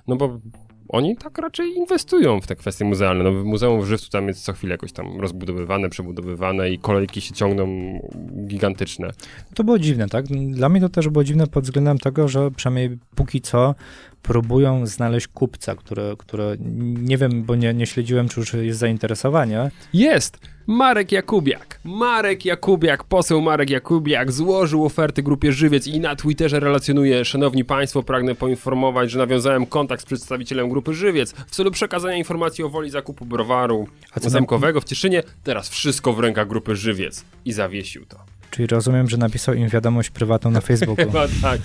no 0.06 0.16
bo 0.16 0.40
oni 0.88 1.16
tak 1.16 1.38
raczej 1.38 1.74
inwestują 1.74 2.40
w 2.40 2.46
te 2.46 2.56
kwestie 2.56 2.84
muzealne. 2.84 3.24
No, 3.24 3.32
Muzeum 3.32 3.80
w 3.80 3.86
Żywcu 3.86 4.10
tam 4.10 4.28
jest 4.28 4.44
co 4.44 4.52
chwilę 4.52 4.72
jakoś 4.74 4.92
tam 4.92 5.20
rozbudowywane, 5.20 5.88
przebudowywane 5.88 6.70
i 6.70 6.78
kolejki 6.78 7.20
się 7.20 7.34
ciągną 7.34 7.66
gigantyczne. 8.46 9.10
To 9.54 9.64
było 9.64 9.78
dziwne, 9.78 10.08
tak? 10.08 10.26
Dla 10.50 10.68
mnie 10.68 10.80
to 10.80 10.88
też 10.88 11.08
było 11.08 11.24
dziwne 11.24 11.46
pod 11.46 11.64
względem 11.64 11.98
tego, 11.98 12.28
że 12.28 12.50
przynajmniej 12.50 12.98
póki 13.14 13.40
co 13.40 13.74
próbują 14.22 14.86
znaleźć 14.86 15.28
kupca, 15.28 15.74
który, 15.74 16.02
który 16.18 16.56
nie 16.98 17.18
wiem, 17.18 17.42
bo 17.42 17.54
nie, 17.54 17.74
nie 17.74 17.86
śledziłem, 17.86 18.28
czy 18.28 18.40
już 18.40 18.54
jest 18.54 18.78
zainteresowanie. 18.78 19.70
Jest! 19.92 20.55
Marek 20.66 21.12
Jakubiak. 21.12 21.80
Marek 21.84 22.44
Jakubiak, 22.44 23.04
poseł 23.04 23.40
Marek 23.40 23.70
Jakubiak 23.70 24.32
złożył 24.32 24.84
oferty 24.84 25.22
grupie 25.22 25.52
Żywiec 25.52 25.86
i 25.86 26.00
na 26.00 26.16
Twitterze 26.16 26.60
relacjonuje, 26.60 27.24
szanowni 27.24 27.64
państwo, 27.64 28.02
pragnę 28.02 28.34
poinformować, 28.34 29.10
że 29.10 29.18
nawiązałem 29.18 29.66
kontakt 29.66 30.02
z 30.02 30.04
przedstawicielem 30.04 30.68
grupy 30.68 30.94
Żywiec 30.94 31.32
w 31.32 31.50
celu 31.50 31.70
przekazania 31.70 32.16
informacji 32.16 32.64
o 32.64 32.68
woli 32.68 32.90
zakupu 32.90 33.24
browaru 33.24 33.88
zamkowego 34.16 34.80
w 34.80 34.84
Cieszynie. 34.84 35.22
Teraz 35.44 35.68
wszystko 35.68 36.12
w 36.12 36.20
rękach 36.20 36.48
grupy 36.48 36.76
Żywiec. 36.76 37.24
I 37.44 37.52
zawiesił 37.52 38.06
to. 38.06 38.18
Czyli 38.50 38.66
rozumiem, 38.66 39.08
że 39.08 39.16
napisał 39.16 39.54
im 39.54 39.68
wiadomość 39.68 40.10
prywatną 40.10 40.50
na 40.50 40.60
Facebooku. 40.60 41.04
Chyba 41.06 41.26
tak, 41.42 41.60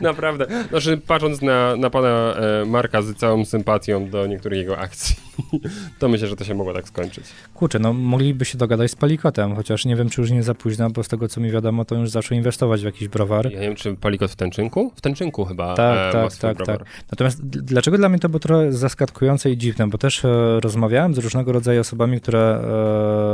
naprawdę. 0.00 0.46
Znaczy, 0.68 1.00
patrząc 1.06 1.42
na, 1.42 1.76
na 1.76 1.90
pana 1.90 2.34
e, 2.34 2.64
Marka 2.64 3.02
z 3.02 3.14
całą 3.14 3.44
sympatią 3.44 4.10
do 4.10 4.26
niektórych 4.26 4.58
jego 4.58 4.78
akcji, 4.78 5.16
to 5.98 6.08
myślę, 6.08 6.28
że 6.28 6.36
to 6.36 6.44
się 6.44 6.54
mogło 6.54 6.74
tak 6.74 6.88
skończyć. 6.88 7.24
Kurczę, 7.54 7.78
no 7.78 7.92
mogliby 7.92 8.44
się 8.44 8.58
dogadać 8.58 8.90
z 8.90 8.96
Palikotem, 8.96 9.56
chociaż 9.56 9.84
nie 9.84 9.96
wiem, 9.96 10.08
czy 10.08 10.20
już 10.20 10.30
nie 10.30 10.42
za 10.42 10.54
późno, 10.54 10.90
bo 10.90 11.02
z 11.02 11.08
tego, 11.08 11.28
co 11.28 11.40
mi 11.40 11.50
wiadomo, 11.50 11.84
to 11.84 11.94
już 11.94 12.10
zaczął 12.10 12.36
inwestować 12.38 12.80
w 12.80 12.84
jakiś 12.84 13.08
browar. 13.08 13.44
Ja 13.52 13.60
nie 13.60 13.66
wiem, 13.66 13.76
czy 13.76 13.94
Palikot 13.94 14.30
w 14.30 14.36
Tęczynku? 14.36 14.92
W 14.96 15.00
Tęczynku 15.00 15.44
chyba 15.44 15.74
Tak, 15.74 16.08
e, 16.08 16.12
tak, 16.12 16.36
tak, 16.36 16.66
tak. 16.66 16.84
Natomiast 17.10 17.46
dlaczego 17.46 17.98
dla 17.98 18.08
mnie 18.08 18.18
to 18.18 18.28
było 18.28 18.40
trochę 18.40 18.72
zaskakujące 18.72 19.50
i 19.50 19.56
dziwne, 19.56 19.86
bo 19.86 19.98
też 19.98 20.24
e, 20.24 20.60
rozmawiałem 20.60 21.14
z 21.14 21.18
różnego 21.18 21.52
rodzaju 21.52 21.80
osobami, 21.80 22.20
które 22.20 22.60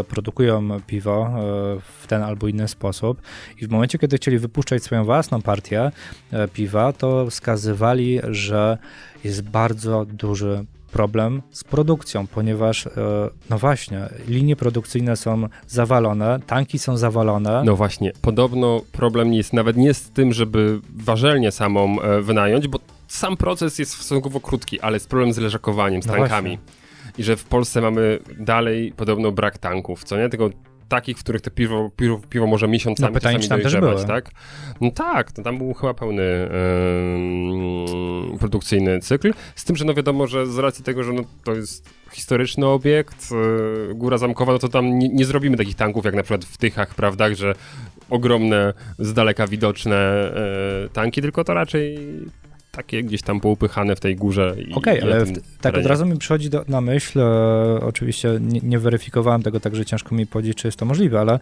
e, 0.00 0.05
produkują 0.05 0.80
piwo 0.86 1.26
e, 1.26 1.80
w 2.03 2.07
ten 2.07 2.22
albo 2.22 2.48
inny 2.48 2.68
sposób 2.68 3.22
i 3.61 3.66
w 3.66 3.70
momencie, 3.70 3.98
kiedy 3.98 4.16
chcieli 4.16 4.38
wypuszczać 4.38 4.82
swoją 4.82 5.05
własną 5.05 5.42
partię 5.42 5.90
e, 6.32 6.48
piwa, 6.48 6.92
to 6.92 7.30
wskazywali, 7.30 8.20
że 8.30 8.78
jest 9.24 9.42
bardzo 9.42 10.05
duży 10.05 10.64
problem 10.93 11.43
z 11.51 11.64
produkcją, 11.64 12.26
ponieważ, 12.26 12.86
e, 12.86 12.90
no 13.51 13.59
właśnie, 13.59 14.09
linie 14.28 14.57
produkcyjne 14.57 15.16
są 15.16 15.49
zawalone, 15.66 16.40
tanki 16.47 16.78
są 16.78 16.97
zawalone. 16.97 17.62
No 17.64 17.76
właśnie, 17.76 18.12
podobno 18.22 18.80
problem 18.93 19.34
jest 19.34 19.53
nawet 19.53 19.76
nie 19.76 19.95
z 19.95 20.11
tym, 20.11 20.32
żeby 20.32 20.80
warzelnię 20.95 21.53
samą 21.53 22.01
e, 22.01 22.20
wynająć, 22.20 22.68
bo 22.68 22.78
sam 23.09 23.36
proces 23.36 23.78
jest 23.78 23.95
stosunkowo 23.95 24.40
krótki, 24.40 24.80
ale 24.80 24.97
jest 24.97 25.09
problem 25.09 25.32
z 25.32 25.38
leżakowaniem, 25.38 26.03
z 26.03 26.07
no 26.07 26.12
tankami. 26.12 26.57
Właśnie. 26.57 26.82
I 27.18 27.22
że 27.22 27.36
w 27.36 27.45
Polsce 27.45 27.80
mamy 27.80 28.18
dalej 28.38 28.93
podobno 28.97 29.32
brak 29.32 29.59
tanków, 29.59 30.05
co 30.05 30.16
nie? 30.16 30.28
Tylko 30.28 30.51
takich, 30.93 31.18
w 31.18 31.20
których 31.22 31.43
to 31.43 31.51
piwo, 31.51 31.90
piwo, 31.97 32.20
piwo 32.30 32.47
może 32.47 32.68
miesiącami 32.68 33.14
no, 33.14 33.20
pytanie, 33.20 33.38
też 33.38 33.76
były. 33.76 34.05
tak? 34.05 34.30
No 34.80 34.90
tak, 34.90 35.32
to 35.32 35.43
tam 35.43 35.59
był 35.59 35.74
chyba 35.74 35.95
pełny 35.95 36.22
yy, 38.32 38.38
produkcyjny 38.38 39.01
cykl, 39.01 39.32
z 39.55 39.64
tym, 39.64 39.76
że 39.76 39.84
no 39.84 39.95
wiadomo, 39.95 40.26
że 40.26 40.47
z 40.47 40.59
racji 40.59 40.84
tego, 40.84 41.05
że 41.05 41.12
no, 41.12 41.22
to 41.45 41.55
jest 41.55 41.88
historyczny 42.11 42.66
obiekt, 42.66 43.30
yy, 43.30 43.95
Góra 43.95 44.18
Zamkowa, 44.18 44.53
no 44.53 44.59
to 44.59 44.68
tam 44.68 44.99
nie, 44.99 45.09
nie, 45.09 45.24
zrobimy 45.24 45.57
takich 45.57 45.76
tanków 45.76 46.05
jak 46.05 46.14
na 46.14 46.22
przykład 46.22 46.45
w 46.45 46.57
Tychach, 46.57 46.95
prawda, 46.95 47.34
że 47.34 47.55
ogromne, 48.11 48.74
z 48.99 49.12
daleka 49.12 49.47
widoczne 49.47 50.32
yy, 50.82 50.88
tanki, 50.88 51.22
tylko 51.22 51.45
to 51.45 51.55
raczej 51.55 51.99
takie 52.72 53.02
gdzieś 53.02 53.22
tam 53.22 53.40
poupychane 53.40 53.96
w 53.96 54.00
tej 54.00 54.16
górze. 54.16 54.52
Okej, 54.52 55.00
okay, 55.00 55.02
ale 55.02 55.24
w, 55.24 55.58
tak 55.60 55.76
od 55.76 55.86
razu 55.86 56.06
mi 56.06 56.18
przychodzi 56.18 56.50
do, 56.50 56.64
na 56.68 56.80
myśl, 56.80 57.20
e, 57.20 57.80
oczywiście 57.80 58.38
nie, 58.40 58.60
nie, 58.62 58.78
weryfikowałem 58.78 59.42
tego, 59.42 59.60
także 59.60 59.84
ciężko 59.84 60.14
mi 60.14 60.26
powiedzieć, 60.26 60.56
czy 60.56 60.68
jest 60.68 60.78
to 60.78 60.84
możliwe, 60.84 61.20
ale 61.20 61.38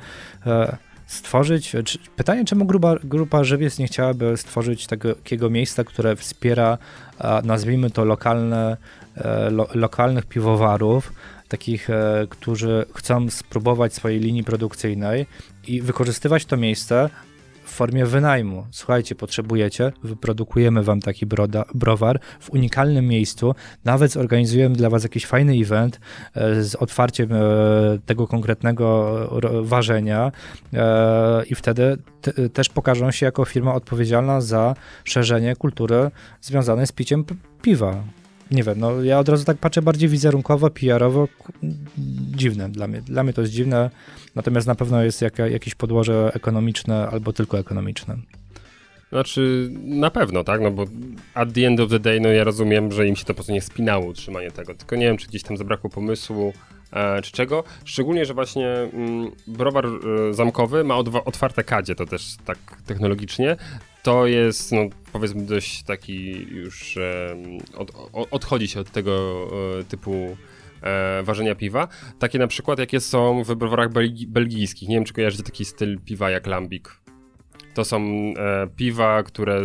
e, 0.46 0.76
stworzyć, 1.06 1.76
czy, 1.84 1.98
pytanie, 2.16 2.44
czemu 2.44 2.64
grupa, 2.64 2.96
grupa 3.04 3.44
Żywiec 3.44 3.78
nie 3.78 3.86
chciałaby 3.86 4.36
stworzyć 4.36 4.86
takiego 4.86 5.50
miejsca, 5.50 5.84
które 5.84 6.16
wspiera, 6.16 6.78
e, 7.18 7.42
nazwijmy 7.44 7.90
to 7.90 8.04
lokalne, 8.04 8.76
e, 9.16 9.50
lo, 9.50 9.68
lokalnych 9.74 10.26
piwowarów, 10.26 11.12
takich, 11.48 11.90
e, 11.90 12.26
którzy 12.30 12.86
chcą 12.94 13.30
spróbować 13.30 13.94
swojej 13.94 14.20
linii 14.20 14.44
produkcyjnej 14.44 15.26
i 15.66 15.82
wykorzystywać 15.82 16.44
to 16.44 16.56
miejsce 16.56 17.10
formie 17.80 18.06
wynajmu. 18.06 18.66
Słuchajcie, 18.70 19.14
potrzebujecie, 19.14 19.92
wyprodukujemy 20.02 20.82
wam 20.82 21.00
taki 21.00 21.26
broda, 21.26 21.64
browar 21.74 22.20
w 22.40 22.50
unikalnym 22.50 23.06
miejscu, 23.06 23.54
nawet 23.84 24.12
zorganizujemy 24.12 24.76
dla 24.76 24.90
was 24.90 25.02
jakiś 25.02 25.26
fajny 25.26 25.52
event 25.52 26.00
e, 26.34 26.62
z 26.62 26.74
otwarciem 26.74 27.32
e, 27.32 27.38
tego 28.06 28.26
konkretnego 28.26 29.14
ważenia 29.62 30.32
e, 30.72 31.44
i 31.44 31.54
wtedy 31.54 31.96
też 32.52 32.68
pokażą 32.68 33.10
się 33.10 33.26
jako 33.26 33.44
firma 33.44 33.74
odpowiedzialna 33.74 34.40
za 34.40 34.74
szerzenie 35.04 35.56
kultury 35.56 36.10
związanej 36.40 36.86
z 36.86 36.92
piciem 36.92 37.24
piwa 37.62 37.94
nie 38.50 38.62
wiem, 38.62 38.80
no 38.80 39.02
ja 39.02 39.18
od 39.18 39.28
razu 39.28 39.44
tak 39.44 39.56
patrzę 39.56 39.82
bardziej 39.82 40.08
wizerunkowo, 40.08 40.70
PR-owo, 40.70 41.28
dziwne 42.36 42.68
dla 42.68 42.86
mnie. 42.88 43.02
Dla 43.02 43.22
mnie 43.22 43.32
to 43.32 43.40
jest 43.40 43.52
dziwne, 43.52 43.90
natomiast 44.34 44.66
na 44.66 44.74
pewno 44.74 45.02
jest 45.02 45.22
jaka, 45.22 45.46
jakieś 45.48 45.74
podłoże 45.74 46.30
ekonomiczne 46.34 47.08
albo 47.08 47.32
tylko 47.32 47.58
ekonomiczne. 47.58 48.16
Znaczy, 49.12 49.70
na 49.84 50.10
pewno, 50.10 50.44
tak, 50.44 50.60
no 50.60 50.70
bo 50.70 50.84
at 51.34 51.52
the 51.52 51.66
end 51.66 51.80
of 51.80 51.90
the 51.90 52.00
day, 52.00 52.20
no 52.20 52.28
ja 52.28 52.44
rozumiem, 52.44 52.92
że 52.92 53.06
im 53.06 53.16
się 53.16 53.24
to 53.24 53.28
po 53.28 53.34
prostu 53.34 53.52
nie 53.52 53.60
spinało 53.60 54.06
utrzymanie 54.06 54.50
tego, 54.50 54.74
tylko 54.74 54.96
nie 54.96 55.06
wiem, 55.06 55.16
czy 55.16 55.28
gdzieś 55.28 55.42
tam 55.42 55.56
zabrakło 55.56 55.90
pomysłu, 55.90 56.52
e, 56.92 57.22
czy 57.22 57.32
czego, 57.32 57.64
szczególnie, 57.84 58.24
że 58.24 58.34
właśnie 58.34 58.68
mm, 58.68 59.30
browar 59.46 59.86
e, 59.86 60.34
zamkowy 60.34 60.84
ma 60.84 60.96
otwarte 61.24 61.64
kadzie, 61.64 61.94
to 61.94 62.06
też 62.06 62.36
tak 62.44 62.58
technologicznie, 62.86 63.56
to 64.02 64.26
jest, 64.26 64.72
no, 64.72 64.80
powiedzmy, 65.12 65.42
dość 65.42 65.82
taki 65.82 66.30
już 66.50 66.98
od, 67.76 67.92
odchodzi 68.30 68.68
się 68.68 68.80
od 68.80 68.90
tego 68.90 69.46
e, 69.80 69.84
typu 69.84 70.36
e, 70.82 71.22
ważenia 71.22 71.54
piwa. 71.54 71.88
Takie 72.18 72.38
na 72.38 72.46
przykład, 72.46 72.78
jakie 72.78 73.00
są 73.00 73.44
w 73.44 73.54
browarach 73.54 73.92
belgi 73.92 74.26
belgijskich. 74.26 74.88
Nie 74.88 74.94
wiem, 74.94 75.04
czy 75.04 75.12
kojarzycie 75.12 75.42
taki 75.42 75.64
styl 75.64 76.00
piwa 76.04 76.30
jak 76.30 76.46
Lambik. 76.46 76.99
To 77.74 77.84
są 77.84 78.00
e, 78.02 78.32
piwa, 78.76 79.22
które 79.22 79.62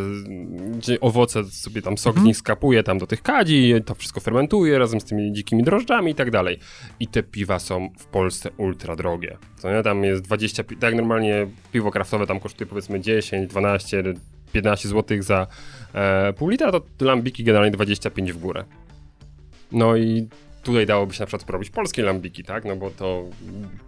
gdzie 0.77 0.99
owoce 0.99 1.43
sobie 1.43 1.81
tam 1.81 1.97
sok 1.97 2.11
mhm. 2.11 2.23
z 2.23 2.27
nich 2.27 2.37
skapuje 2.37 2.83
tam 2.83 2.97
do 2.97 3.07
tych 3.07 3.21
kadzi, 3.21 3.73
to 3.85 3.95
wszystko 3.95 4.19
fermentuje 4.19 4.79
razem 4.79 5.01
z 5.01 5.05
tymi 5.05 5.33
dzikimi 5.33 5.63
drożdżami 5.63 6.11
i 6.11 6.15
tak 6.15 6.31
dalej. 6.31 6.59
I 6.99 7.07
te 7.07 7.23
piwa 7.23 7.59
są 7.59 7.89
w 7.99 8.05
Polsce 8.05 8.49
ultra 8.57 8.95
drogie. 8.95 9.37
Co 9.57 9.71
nie? 9.71 9.83
Tam 9.83 10.03
jest 10.03 10.21
20, 10.21 10.63
tak 10.79 10.95
normalnie 10.95 11.47
piwo 11.71 11.91
kraftowe 11.91 12.27
tam 12.27 12.39
kosztuje 12.39 12.67
powiedzmy 12.67 12.99
10, 12.99 13.49
12, 13.49 14.03
15 14.51 14.89
zł 14.89 15.21
za 15.21 15.47
e, 15.93 16.33
pół 16.33 16.49
litra, 16.49 16.71
to 16.71 16.81
lambiki 17.05 17.43
generalnie 17.43 17.71
25 17.71 18.33
w 18.33 18.37
górę. 18.37 18.63
No 19.71 19.95
i 19.95 20.27
tutaj 20.65 20.85
dałoby 20.85 21.13
się 21.13 21.19
na 21.19 21.25
przykład 21.25 21.49
robić 21.49 21.69
polskie 21.69 22.03
lambiki, 22.03 22.43
tak? 22.43 22.65
No 22.65 22.75
bo 22.75 22.89
to 22.89 23.23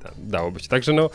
ta, 0.04 0.12
dałoby 0.18 0.60
się. 0.60 0.68
Także 0.68 0.94
no 0.94 1.10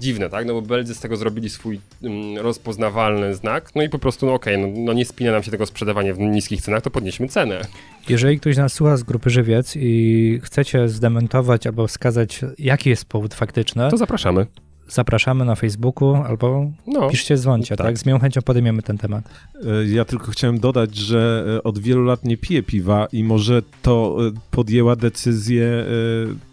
dziwne, 0.00 0.30
tak? 0.30 0.46
No 0.46 0.54
bo 0.54 0.62
Belzy 0.62 0.94
z 0.94 1.00
tego 1.00 1.16
zrobili 1.16 1.50
swój 1.50 1.80
mm, 2.02 2.38
rozpoznawalny 2.38 3.34
znak, 3.34 3.70
no 3.74 3.82
i 3.82 3.88
po 3.88 3.98
prostu, 3.98 4.26
no 4.26 4.34
okej, 4.34 4.56
okay, 4.56 4.66
no, 4.66 4.80
no, 4.84 4.92
nie 4.92 5.04
spina 5.04 5.32
nam 5.32 5.42
się 5.42 5.50
tego 5.50 5.66
sprzedawanie 5.66 6.14
w 6.14 6.18
niskich 6.18 6.62
cenach, 6.62 6.82
to 6.82 6.90
podnieśmy 6.90 7.28
cenę. 7.28 7.60
Jeżeli 8.08 8.40
ktoś 8.40 8.56
nas 8.56 8.72
słucha 8.72 8.96
z 8.96 9.02
grupy 9.02 9.30
Żywiec 9.30 9.76
i 9.76 10.40
chcecie 10.42 10.88
zdementować 10.88 11.66
albo 11.66 11.86
wskazać, 11.86 12.40
jaki 12.58 12.90
jest 12.90 13.04
powód 13.04 13.34
faktyczny, 13.34 13.90
to 13.90 13.96
zapraszamy 13.96 14.46
zapraszamy 14.88 15.44
na 15.44 15.54
Facebooku 15.54 16.14
albo 16.14 16.70
no, 16.86 17.08
piszcie, 17.08 17.36
dzwoncie, 17.36 17.76
tak. 17.76 17.86
tak? 17.86 17.98
Z 17.98 18.06
miłą 18.06 18.18
chęcią 18.18 18.42
podejmiemy 18.42 18.82
ten 18.82 18.98
temat. 18.98 19.24
E, 19.54 19.86
ja 19.86 20.04
tylko 20.04 20.30
chciałem 20.30 20.60
dodać, 20.60 20.96
że 20.96 21.44
e, 21.56 21.62
od 21.62 21.78
wielu 21.78 22.04
lat 22.04 22.24
nie 22.24 22.36
piję 22.36 22.62
piwa 22.62 23.06
i 23.12 23.24
może 23.24 23.62
to 23.82 24.16
e, 24.28 24.30
podjęła 24.50 24.96
decyzję 24.96 25.84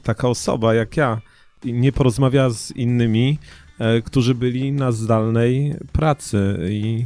taka 0.03 0.29
osoba 0.29 0.73
jak 0.73 0.97
ja 0.97 1.21
i 1.63 1.73
nie 1.73 1.91
porozmawiała 1.91 2.49
z 2.49 2.71
innymi, 2.71 3.37
którzy 4.05 4.35
byli 4.35 4.71
na 4.71 4.91
zdalnej 4.91 5.75
pracy 5.91 6.57
i 6.69 7.05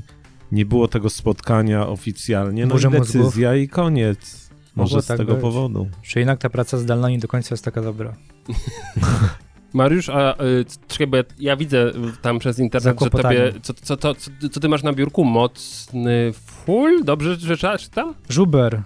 nie 0.52 0.66
było 0.66 0.88
tego 0.88 1.10
spotkania 1.10 1.88
oficjalnie, 1.88 2.66
no 2.66 2.78
i 2.78 2.82
decyzja 2.82 3.22
mózgów. 3.22 3.38
i 3.64 3.70
koniec. 3.70 4.50
Może 4.76 5.02
z 5.02 5.06
tak 5.06 5.18
tego 5.18 5.34
być. 5.34 5.42
powodu. 5.42 5.88
Czy 6.02 6.20
jednak 6.20 6.40
ta 6.40 6.50
praca 6.50 6.78
zdalna 6.78 7.10
nie 7.10 7.20
do 7.20 7.28
końca 7.28 7.54
jest 7.54 7.66
taka 7.66 7.82
dobra. 7.82 8.14
Mariusz, 9.76 10.10
a 10.10 10.44
y, 10.44 10.66
czekaj, 10.88 11.08
bo 11.08 11.18
ja, 11.18 11.24
ja, 11.40 11.58
widzę 11.58 11.92
tam 12.22 12.40
przez 12.40 12.60
internet, 12.60 13.00
że 13.02 13.10
tobie, 13.10 13.54
co, 13.62 13.74
co, 13.74 13.98
co, 13.98 14.16
co, 14.52 14.60
ty 14.60 14.70
masz 14.70 14.84
na 14.84 14.94
biurku? 14.94 15.24
Mocny 15.24 16.34
full? 16.34 17.04
Dobrze 17.04 17.36
że 17.36 17.78
czytam? 17.78 18.14
Żuber. 18.30 18.82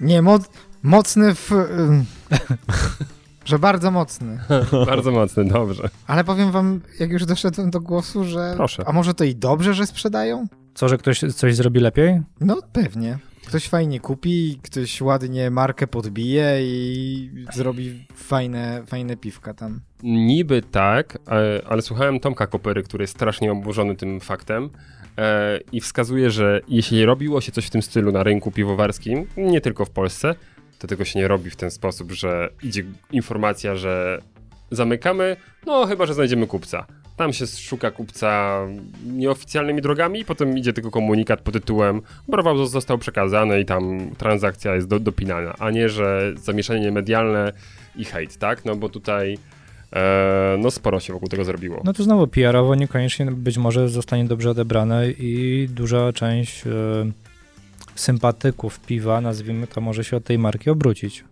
Nie, 0.00 0.22
mo 0.22 0.38
mocny 0.82 1.34
w... 1.34 1.50
że 3.44 3.58
bardzo 3.58 3.90
mocny. 3.90 4.38
bardzo 4.86 5.10
mocny, 5.10 5.44
dobrze. 5.44 5.88
Ale 6.06 6.24
powiem 6.24 6.52
wam, 6.52 6.80
jak 7.00 7.10
już 7.10 7.24
doszedłem 7.24 7.70
do 7.70 7.80
głosu, 7.80 8.24
że... 8.24 8.52
Proszę. 8.56 8.82
A 8.86 8.92
może 8.92 9.14
to 9.14 9.24
i 9.24 9.34
dobrze, 9.34 9.74
że 9.74 9.86
sprzedają? 9.86 10.46
Co, 10.74 10.88
że 10.88 10.98
ktoś 10.98 11.20
coś 11.20 11.56
zrobi 11.56 11.80
lepiej? 11.80 12.20
No, 12.40 12.58
pewnie. 12.72 13.18
Ktoś 13.46 13.68
fajnie 13.68 14.00
kupi, 14.00 14.60
ktoś 14.62 15.00
ładnie 15.00 15.50
markę 15.50 15.86
podbije 15.86 16.58
i 16.60 17.30
zrobi 17.54 18.06
fajne, 18.14 18.82
fajne 18.86 19.16
piwka 19.16 19.54
tam. 19.54 19.80
Niby 20.02 20.62
tak, 20.62 21.18
ale 21.68 21.82
słuchałem 21.82 22.20
Tomka 22.20 22.46
Kopery, 22.46 22.82
który 22.82 23.02
jest 23.02 23.14
strasznie 23.14 23.52
oburzony 23.52 23.96
tym 23.96 24.20
faktem 24.20 24.70
e, 25.18 25.60
i 25.72 25.80
wskazuje, 25.80 26.30
że 26.30 26.60
jeśli 26.68 27.04
robiło 27.04 27.40
się 27.40 27.52
coś 27.52 27.66
w 27.66 27.70
tym 27.70 27.82
stylu 27.82 28.12
na 28.12 28.22
rynku 28.22 28.50
piwowarskim, 28.50 29.26
nie 29.36 29.60
tylko 29.60 29.84
w 29.84 29.90
Polsce, 29.90 30.34
to 30.78 30.86
tego 30.86 31.04
się 31.04 31.18
nie 31.18 31.28
robi 31.28 31.50
w 31.50 31.56
ten 31.56 31.70
sposób, 31.70 32.12
że 32.12 32.48
idzie 32.62 32.84
informacja, 33.12 33.76
że 33.76 34.18
zamykamy, 34.70 35.36
no 35.66 35.86
chyba, 35.86 36.06
że 36.06 36.14
znajdziemy 36.14 36.46
kupca. 36.46 36.86
Tam 37.16 37.32
się 37.32 37.46
szuka 37.46 37.90
kupca 37.90 38.60
nieoficjalnymi 39.06 39.82
drogami 39.82 40.20
i 40.20 40.24
potem 40.24 40.58
idzie 40.58 40.72
tylko 40.72 40.90
komunikat 40.90 41.40
pod 41.40 41.54
tytułem 41.54 42.02
browar 42.28 42.66
został 42.66 42.98
przekazany 42.98 43.60
i 43.60 43.64
tam 43.64 44.10
transakcja 44.18 44.74
jest 44.74 44.88
do, 44.88 45.00
dopinana, 45.00 45.54
a 45.58 45.70
nie, 45.70 45.88
że 45.88 46.32
zamieszanie 46.36 46.92
medialne 46.92 47.52
i 47.96 48.04
hejt, 48.04 48.36
tak? 48.36 48.64
No 48.64 48.76
bo 48.76 48.88
tutaj 48.88 49.38
e, 49.92 50.56
no 50.58 50.70
sporo 50.70 51.00
się 51.00 51.12
wokół 51.12 51.28
tego 51.28 51.44
zrobiło. 51.44 51.82
No 51.84 51.92
to 51.92 52.02
znowu 52.02 52.26
PR-owo 52.26 52.74
niekoniecznie 52.74 53.26
być 53.26 53.58
może 53.58 53.88
zostanie 53.88 54.24
dobrze 54.24 54.50
odebrane 54.50 55.10
i 55.10 55.68
duża 55.70 56.12
część 56.12 56.66
e, 56.66 56.70
sympatyków 57.94 58.80
piwa, 58.80 59.20
nazwijmy 59.20 59.66
to, 59.66 59.80
może 59.80 60.04
się 60.04 60.16
od 60.16 60.24
tej 60.24 60.38
marki 60.38 60.70
obrócić. 60.70 61.24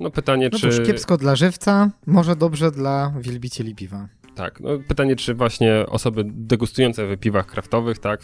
No 0.00 0.10
pytanie, 0.10 0.48
no 0.52 0.58
czy... 0.58 0.80
No 0.80 0.86
kiepsko 0.86 1.16
dla 1.16 1.36
żywca, 1.36 1.90
może 2.06 2.36
dobrze 2.36 2.70
dla 2.70 3.14
wielbicieli 3.20 3.74
piwa. 3.74 4.08
Tak, 4.38 4.60
no 4.60 4.70
pytanie, 4.88 5.16
czy 5.16 5.34
właśnie 5.34 5.86
osoby 5.88 6.22
degustujące 6.26 7.06
w 7.06 7.20
piwach 7.20 7.46
kraftowych, 7.46 7.98
tak, 7.98 8.20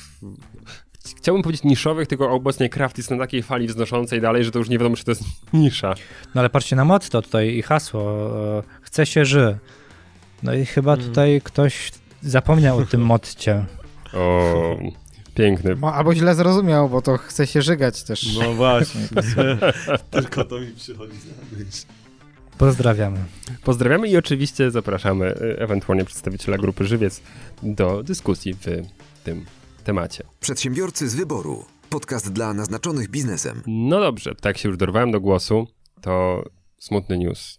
chciałbym 1.17 1.43
powiedzieć 1.43 1.65
niszowych, 1.65 2.09
tylko 2.09 2.31
obecnie 2.31 2.69
kraft 2.69 2.99
jest 2.99 3.11
na 3.11 3.19
takiej 3.19 3.43
fali 3.43 3.67
wznoszącej 3.67 4.21
dalej, 4.21 4.45
że 4.45 4.51
to 4.51 4.59
już 4.59 4.69
nie 4.69 4.79
wiadomo, 4.79 4.97
czy 4.97 5.05
to 5.05 5.11
jest 5.11 5.23
nisza. 5.53 5.95
No 6.35 6.41
ale 6.41 6.51
patrzcie 6.51 6.77
na 6.77 6.85
motto 6.85 7.23
tutaj 7.23 7.55
i 7.55 7.63
hasło. 7.63 8.31
E, 8.59 8.63
chce 8.83 9.07
się 9.07 9.25
ży. 9.25 9.59
No 10.43 10.55
i 10.55 10.67
chyba 10.67 10.93
hmm. 10.93 11.09
tutaj 11.09 11.41
ktoś 11.45 11.93
zapomniał 12.23 12.79
o 12.79 12.87
tym 12.87 13.01
motcie. 13.15 13.65
O, 14.13 14.77
piękny. 15.35 15.77
albo 15.93 16.15
źle 16.15 16.35
zrozumiał, 16.35 16.89
bo 16.89 17.03
to 17.03 17.17
chce 17.17 17.47
się 17.47 17.63
żygać 17.63 18.03
też. 18.03 18.39
No 18.39 18.53
właśnie, 18.53 19.01
tylko 20.11 20.45
to 20.45 20.61
mi 20.61 20.73
przychodzi 20.73 21.13
na 21.13 21.59
myśl. 21.59 21.87
Pozdrawiamy. 22.59 23.19
Pozdrawiamy 23.65 24.09
i 24.09 24.17
oczywiście 24.17 24.71
zapraszamy 24.71 25.27
y, 25.27 25.59
ewentualnie 25.59 26.05
przedstawiciela 26.05 26.59
grupy 26.59 26.85
Żywiec 26.85 27.23
do 27.63 28.03
dyskusji 28.03 28.55
w 28.55 28.65
tym 29.25 29.45
temacie. 29.85 30.25
Przedsiębiorcy 30.41 31.09
z 31.09 31.15
wyboru. 31.15 31.65
Podcast 31.91 32.33
dla 32.33 32.55
naznaczonych 32.55 33.11
biznesem. 33.11 33.63
No 33.67 34.01
dobrze, 34.01 34.35
tak 34.35 34.59
się 34.59 34.69
już 34.69 34.79
dorwałem 34.79 35.11
do 35.11 35.21
głosu, 35.21 35.67
to 36.01 36.45
smutny 36.79 37.19
news. 37.19 37.59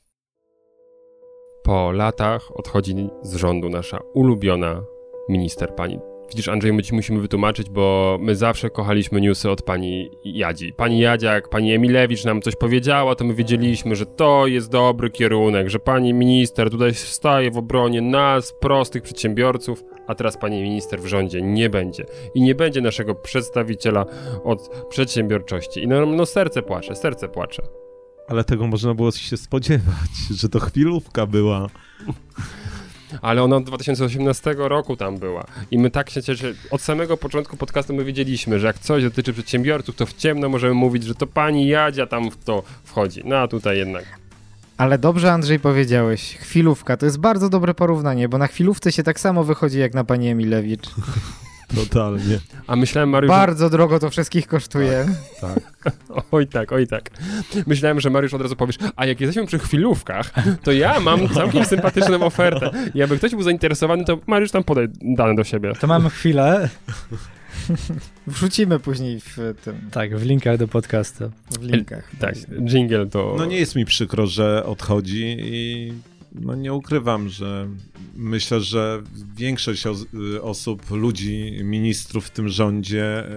po 1.64 1.92
latach 1.92 2.42
odchodzi 2.58 3.10
z 3.24 3.36
rządu 3.36 3.70
nasza 3.70 4.00
ulubiona 4.14 4.82
minister 5.30 5.76
pani 5.76 6.00
Widzisz, 6.30 6.48
Andrzej, 6.48 6.74
my 6.74 6.84
ci 6.84 6.96
musimy 6.96 7.22
wytłumaczyć, 7.22 7.70
bo 7.70 8.18
my 8.22 8.36
zawsze 8.36 8.70
kochaliśmy 8.70 9.22
newsy 9.22 9.50
od 9.50 9.62
pani 9.62 10.12
Jadzi. 10.24 10.74
Pani 10.74 11.00
Jadzia, 11.00 11.34
jak 11.34 11.50
pani 11.50 11.74
Emilewicz 11.74 12.26
nam 12.26 12.42
coś 12.42 12.56
powiedziała, 12.56 13.16
to 13.16 13.26
my 13.26 13.34
wiedzieliśmy, 13.34 13.96
że 13.96 14.06
to 14.06 14.48
jest 14.48 14.72
dobry 14.72 15.10
kierunek, 15.10 15.70
że 15.70 15.80
pani 15.80 16.14
minister 16.14 16.70
tutaj 16.70 16.94
staje 16.94 17.52
w 17.52 17.58
obronie 17.58 18.02
nas, 18.02 18.54
prostych 18.60 19.04
przedsiębiorców, 19.04 19.84
a 20.08 20.16
teraz 20.16 20.38
pani 20.38 20.62
minister 20.62 21.02
w 21.02 21.06
rządzie 21.06 21.42
nie 21.42 21.70
będzie. 21.70 22.06
I 22.36 22.42
nie 22.42 22.56
będzie 22.56 22.82
naszego 22.82 23.16
przedstawiciela 23.16 24.06
od 24.44 24.88
przedsiębiorczości. 24.90 25.84
I 25.84 25.88
no, 25.88 26.06
no 26.06 26.26
serce 26.26 26.62
płacze, 26.62 26.96
serce 26.96 27.28
płacze. 27.28 27.64
Ale 28.28 28.44
tego 28.44 28.68
można 28.68 28.94
było 28.94 29.12
się 29.12 29.38
spodziewać, 29.38 30.10
że 30.32 30.50
to 30.50 30.60
chwilówka 30.60 31.26
była 31.26 31.68
ale 33.22 33.44
ona 33.44 33.56
od 33.56 33.64
2018 33.64 34.56
roku 34.58 34.96
tam 34.96 35.18
była. 35.18 35.46
I 35.72 35.78
my 35.78 35.90
tak 35.90 36.10
się 36.10 36.24
cieszę, 36.24 36.54
od 36.72 36.82
samego 36.82 37.18
początku 37.18 37.58
podcastu 37.58 37.94
my 37.94 38.04
wiedzieliśmy, 38.04 38.60
że 38.60 38.68
jak 38.68 38.80
coś 38.80 39.04
dotyczy 39.04 39.34
przedsiębiorców, 39.34 39.96
to 39.96 40.06
w 40.06 40.14
ciemno 40.14 40.50
możemy 40.50 40.74
mówić, 40.74 41.04
że 41.04 41.16
to 41.16 41.28
pani 41.28 41.68
Jadzia 41.68 42.08
tam 42.08 42.32
w 42.32 42.38
to 42.44 42.64
wchodzi. 42.84 43.22
No 43.26 43.38
a 43.38 43.48
tutaj 43.48 43.78
jednak. 43.78 44.06
Ale 44.78 44.98
dobrze, 44.98 45.32
Andrzej, 45.32 45.60
powiedziałeś. 45.60 46.38
Chwilówka 46.38 46.98
to 46.98 47.06
jest 47.06 47.20
bardzo 47.20 47.50
dobre 47.50 47.74
porównanie, 47.74 48.30
bo 48.30 48.38
na 48.38 48.48
chwilówce 48.48 48.92
się 48.92 49.04
tak 49.04 49.20
samo 49.20 49.44
wychodzi 49.44 49.80
jak 49.80 49.94
na 49.94 50.04
pani 50.04 50.30
Emilewicz. 50.30 50.90
Totalnie. 51.76 52.40
A 52.68 52.76
myślałem, 52.76 53.10
Mariusz... 53.10 53.30
Bardzo 53.30 53.70
drogo 53.70 54.00
to 54.00 54.10
wszystkich 54.10 54.48
kosztuje. 54.48 55.06
Tak, 55.42 55.60
tak. 55.84 55.96
oj 56.32 56.48
tak, 56.48 56.72
oj 56.72 56.88
tak. 56.88 57.10
Myślałem, 57.68 58.00
że 58.00 58.10
Mariusz 58.10 58.34
od 58.34 58.42
razu 58.42 58.56
powiesz, 58.56 58.78
a 58.96 59.06
jak 59.06 59.22
jesteśmy 59.22 59.48
przy 59.48 59.60
chwilówkach, 59.60 60.32
to 60.64 60.72
ja 60.72 61.00
mam 61.00 61.30
całkiem 61.30 61.66
sympatyczną 61.66 62.26
ofertę. 62.26 62.72
I 62.94 62.98
jakby 62.98 63.18
ktoś 63.18 63.32
był 63.32 63.42
zainteresowany, 63.42 64.06
to 64.06 64.20
Mariusz 64.28 64.52
tam 64.52 64.64
podaj 64.64 64.88
dane 65.02 65.36
do 65.36 65.44
siebie. 65.44 65.74
To 65.80 65.88
mamy 65.88 66.10
chwilę. 66.10 66.70
Wrzucimy 68.28 68.80
później 68.80 69.20
w 69.20 69.38
tym. 69.64 69.76
Tak, 69.92 70.18
w 70.18 70.26
linkach 70.26 70.58
do 70.58 70.68
podcastu. 70.68 71.32
W 71.60 71.64
linkach. 71.64 72.12
Tak, 72.20 72.36
jingle 72.68 73.06
to... 73.06 73.36
No 73.38 73.46
nie 73.46 73.58
jest 73.58 73.76
mi 73.76 73.86
przykro, 73.86 74.28
że 74.28 74.66
odchodzi 74.66 75.38
i 75.40 75.94
no 76.42 76.56
nie 76.56 76.74
ukrywam, 76.74 77.30
że 77.30 77.70
myślę, 78.16 78.62
że 78.62 79.04
większość 79.36 79.84
osób, 80.42 80.92
ludzi, 80.92 81.60
ministrów 81.64 82.26
w 82.26 82.30
tym 82.30 82.50
rządzie, 82.50 83.04
e, 83.04 83.30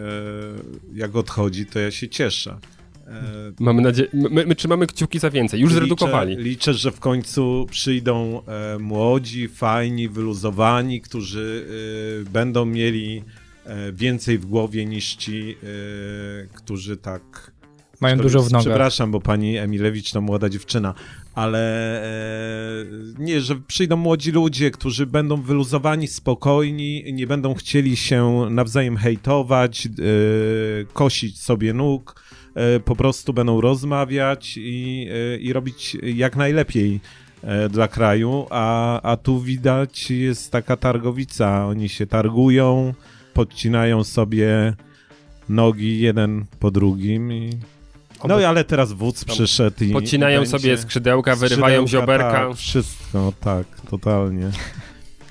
jak 0.94 1.16
odchodzi, 1.16 1.66
to 1.66 1.78
ja 1.78 1.90
się 1.90 2.08
cieszę. 2.08 2.58
E, 3.06 3.52
mamy 3.60 3.82
nadzieję, 3.82 4.08
my, 4.12 4.46
my 4.46 4.54
trzymamy 4.54 4.86
kciuki 4.86 5.18
za 5.18 5.30
więcej, 5.30 5.60
już 5.60 5.70
liczę, 5.70 5.80
zredukowali. 5.80 6.36
Liczę, 6.36 6.74
że 6.74 6.90
w 6.90 7.00
końcu 7.00 7.66
przyjdą 7.70 8.42
e, 8.46 8.78
młodzi, 8.78 9.48
fajni, 9.48 10.08
wyluzowani, 10.08 11.00
którzy 11.00 11.66
będą 12.30 12.64
mieli 12.64 13.24
więcej 13.92 14.38
w 14.38 14.46
głowie 14.46 14.86
niż 14.86 15.14
ci, 15.14 15.56
którzy 16.54 16.96
tak 16.96 17.52
mają 18.00 18.16
dużo 18.16 18.42
w 18.42 18.52
nogach. 18.52 18.60
Przepraszam, 18.60 19.10
bo 19.10 19.20
pani 19.20 19.56
Emilewicz 19.56 20.12
to 20.12 20.20
młoda 20.20 20.48
dziewczyna, 20.48 20.94
ale 21.38 22.02
e, 22.02 22.84
nie, 23.18 23.40
że 23.40 23.56
przyjdą 23.56 23.96
młodzi 23.96 24.32
ludzie, 24.32 24.70
którzy 24.70 25.06
będą 25.06 25.42
wyluzowani, 25.42 26.08
spokojni, 26.08 27.04
nie 27.12 27.26
będą 27.26 27.54
chcieli 27.54 27.96
się 27.96 28.46
nawzajem 28.50 28.96
hejtować, 28.96 29.86
e, 29.86 29.90
kosić 30.92 31.40
sobie 31.42 31.72
nóg, 31.74 32.22
e, 32.54 32.80
po 32.80 32.96
prostu 32.96 33.32
będą 33.32 33.60
rozmawiać 33.60 34.54
i, 34.56 35.08
i 35.40 35.52
robić 35.52 35.96
jak 36.02 36.36
najlepiej 36.36 37.00
dla 37.70 37.88
kraju, 37.88 38.46
a, 38.50 39.00
a 39.02 39.16
tu 39.16 39.40
widać 39.40 40.10
jest 40.10 40.52
taka 40.52 40.76
targowica, 40.76 41.66
oni 41.66 41.88
się 41.88 42.06
targują, 42.06 42.94
podcinają 43.34 44.04
sobie 44.04 44.74
nogi 45.48 46.00
jeden 46.00 46.44
po 46.60 46.70
drugim 46.70 47.32
i 47.32 47.50
no 48.24 48.34
ale 48.34 48.64
teraz 48.64 48.92
wódz 48.92 49.24
przyszedł 49.24 49.84
i... 49.84 49.92
Podcinają 49.92 50.46
sobie 50.46 50.78
skrzydełka, 50.78 51.36
wyrywają 51.36 51.86
zioberka. 51.86 52.48
Tak, 52.48 52.56
wszystko, 52.56 53.32
tak, 53.40 53.66
totalnie. 53.90 54.50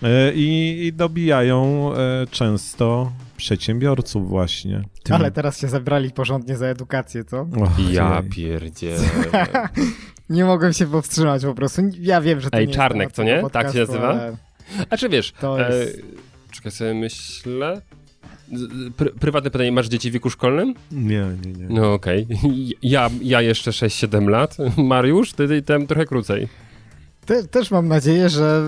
E, 0.03 0.33
I, 0.33 0.77
I, 0.85 0.93
dobijają 0.93 1.91
e, 1.93 2.27
często 2.31 3.11
przedsiębiorców 3.37 4.29
właśnie. 4.29 4.83
Tym... 5.03 5.15
Ale 5.15 5.31
teraz 5.31 5.59
się 5.59 5.67
zabrali 5.67 6.11
porządnie 6.11 6.57
za 6.57 6.65
edukację, 6.65 7.23
co? 7.23 7.41
Och, 7.41 7.91
ja 7.91 8.23
pierdzie. 8.35 8.95
nie 10.29 10.45
mogłem 10.45 10.73
się 10.73 10.87
powstrzymać 10.87 11.45
po 11.45 11.53
prostu. 11.53 11.81
Ja 11.99 12.21
wiem, 12.21 12.41
że 12.41 12.49
to 12.49 12.57
Ej, 12.57 12.67
nie 12.67 12.73
Czarnek, 12.73 13.11
to 13.11 13.23
nie? 13.23 13.39
Podcastu, 13.41 13.67
tak 13.67 13.73
się 13.73 13.79
nazywa? 13.79 14.09
Ale... 14.09 14.37
A 14.89 14.97
czy 14.97 15.09
wiesz, 15.09 15.31
to 15.31 15.59
jest... 15.59 15.97
e, 15.97 16.51
czekaj 16.51 16.71
sobie 16.71 16.93
myślę, 16.93 17.81
Pr 18.97 19.13
prywatne 19.19 19.51
pytanie, 19.51 19.71
masz 19.71 19.87
dzieci 19.87 20.09
w 20.09 20.13
wieku 20.13 20.29
szkolnym? 20.29 20.73
Nie, 20.91 21.25
nie, 21.45 21.53
nie. 21.53 21.65
No 21.69 21.93
okej. 21.93 22.27
Okay. 22.29 22.51
Ja, 22.81 23.09
ja 23.21 23.41
jeszcze 23.41 23.71
6-7 23.71 24.27
lat. 24.27 24.57
Mariusz, 24.77 25.33
ty, 25.33 25.47
ty 25.47 25.61
tam 25.61 25.87
trochę 25.87 26.05
krócej. 26.05 26.47
Te, 27.25 27.43
też 27.43 27.71
mam 27.71 27.87
nadzieję, 27.87 28.29
że 28.29 28.63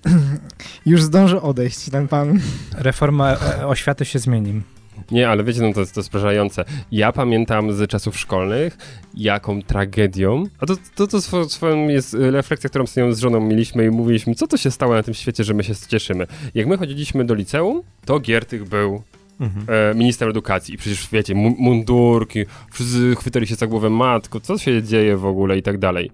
już 0.86 1.02
zdąży 1.02 1.40
odejść 1.40 1.90
ten 1.90 2.08
pan. 2.08 2.40
Reforma 2.78 3.32
e, 3.32 3.66
oświaty 3.66 4.04
się 4.04 4.18
zmieni. 4.18 4.62
Nie, 5.10 5.28
ale 5.28 5.44
wiecie, 5.44 5.62
no 5.62 5.72
to 5.72 5.80
jest 5.80 5.94
to 5.94 6.02
sprażające. 6.02 6.64
Ja 6.92 7.12
pamiętam 7.12 7.72
z 7.72 7.90
czasów 7.90 8.18
szkolnych, 8.18 8.78
jaką 9.14 9.62
tragedią, 9.62 10.44
a 10.58 10.66
to, 10.66 10.76
to, 10.94 11.06
to 11.06 11.20
swoją 11.48 11.88
jest 11.88 12.16
refleksja, 12.18 12.70
którą 12.70 12.84
z 13.10 13.18
żoną 13.18 13.40
mieliśmy 13.40 13.84
i 13.84 13.90
mówiliśmy, 13.90 14.34
co 14.34 14.46
to 14.46 14.56
się 14.56 14.70
stało 14.70 14.94
na 14.94 15.02
tym 15.02 15.14
świecie, 15.14 15.44
że 15.44 15.54
my 15.54 15.64
się 15.64 15.74
cieszymy. 15.88 16.26
Jak 16.54 16.66
my 16.66 16.76
chodziliśmy 16.76 17.24
do 17.24 17.34
liceum, 17.34 17.82
to 18.04 18.20
Giertych 18.20 18.68
był 18.68 19.02
Mhm. 19.40 19.66
E, 19.68 19.94
minister 19.94 20.28
edukacji. 20.28 20.74
I 20.74 20.78
przecież 20.78 21.08
wiecie, 21.12 21.34
mundurki, 21.34 22.44
wszyscy 22.72 23.16
chwytali 23.16 23.46
się 23.46 23.54
za 23.54 23.66
głowę 23.66 23.90
matko, 23.90 24.40
co 24.40 24.58
się 24.58 24.82
dzieje 24.82 25.16
w 25.16 25.26
ogóle 25.26 25.58
i 25.58 25.62
tak 25.62 25.78
dalej. 25.78 26.10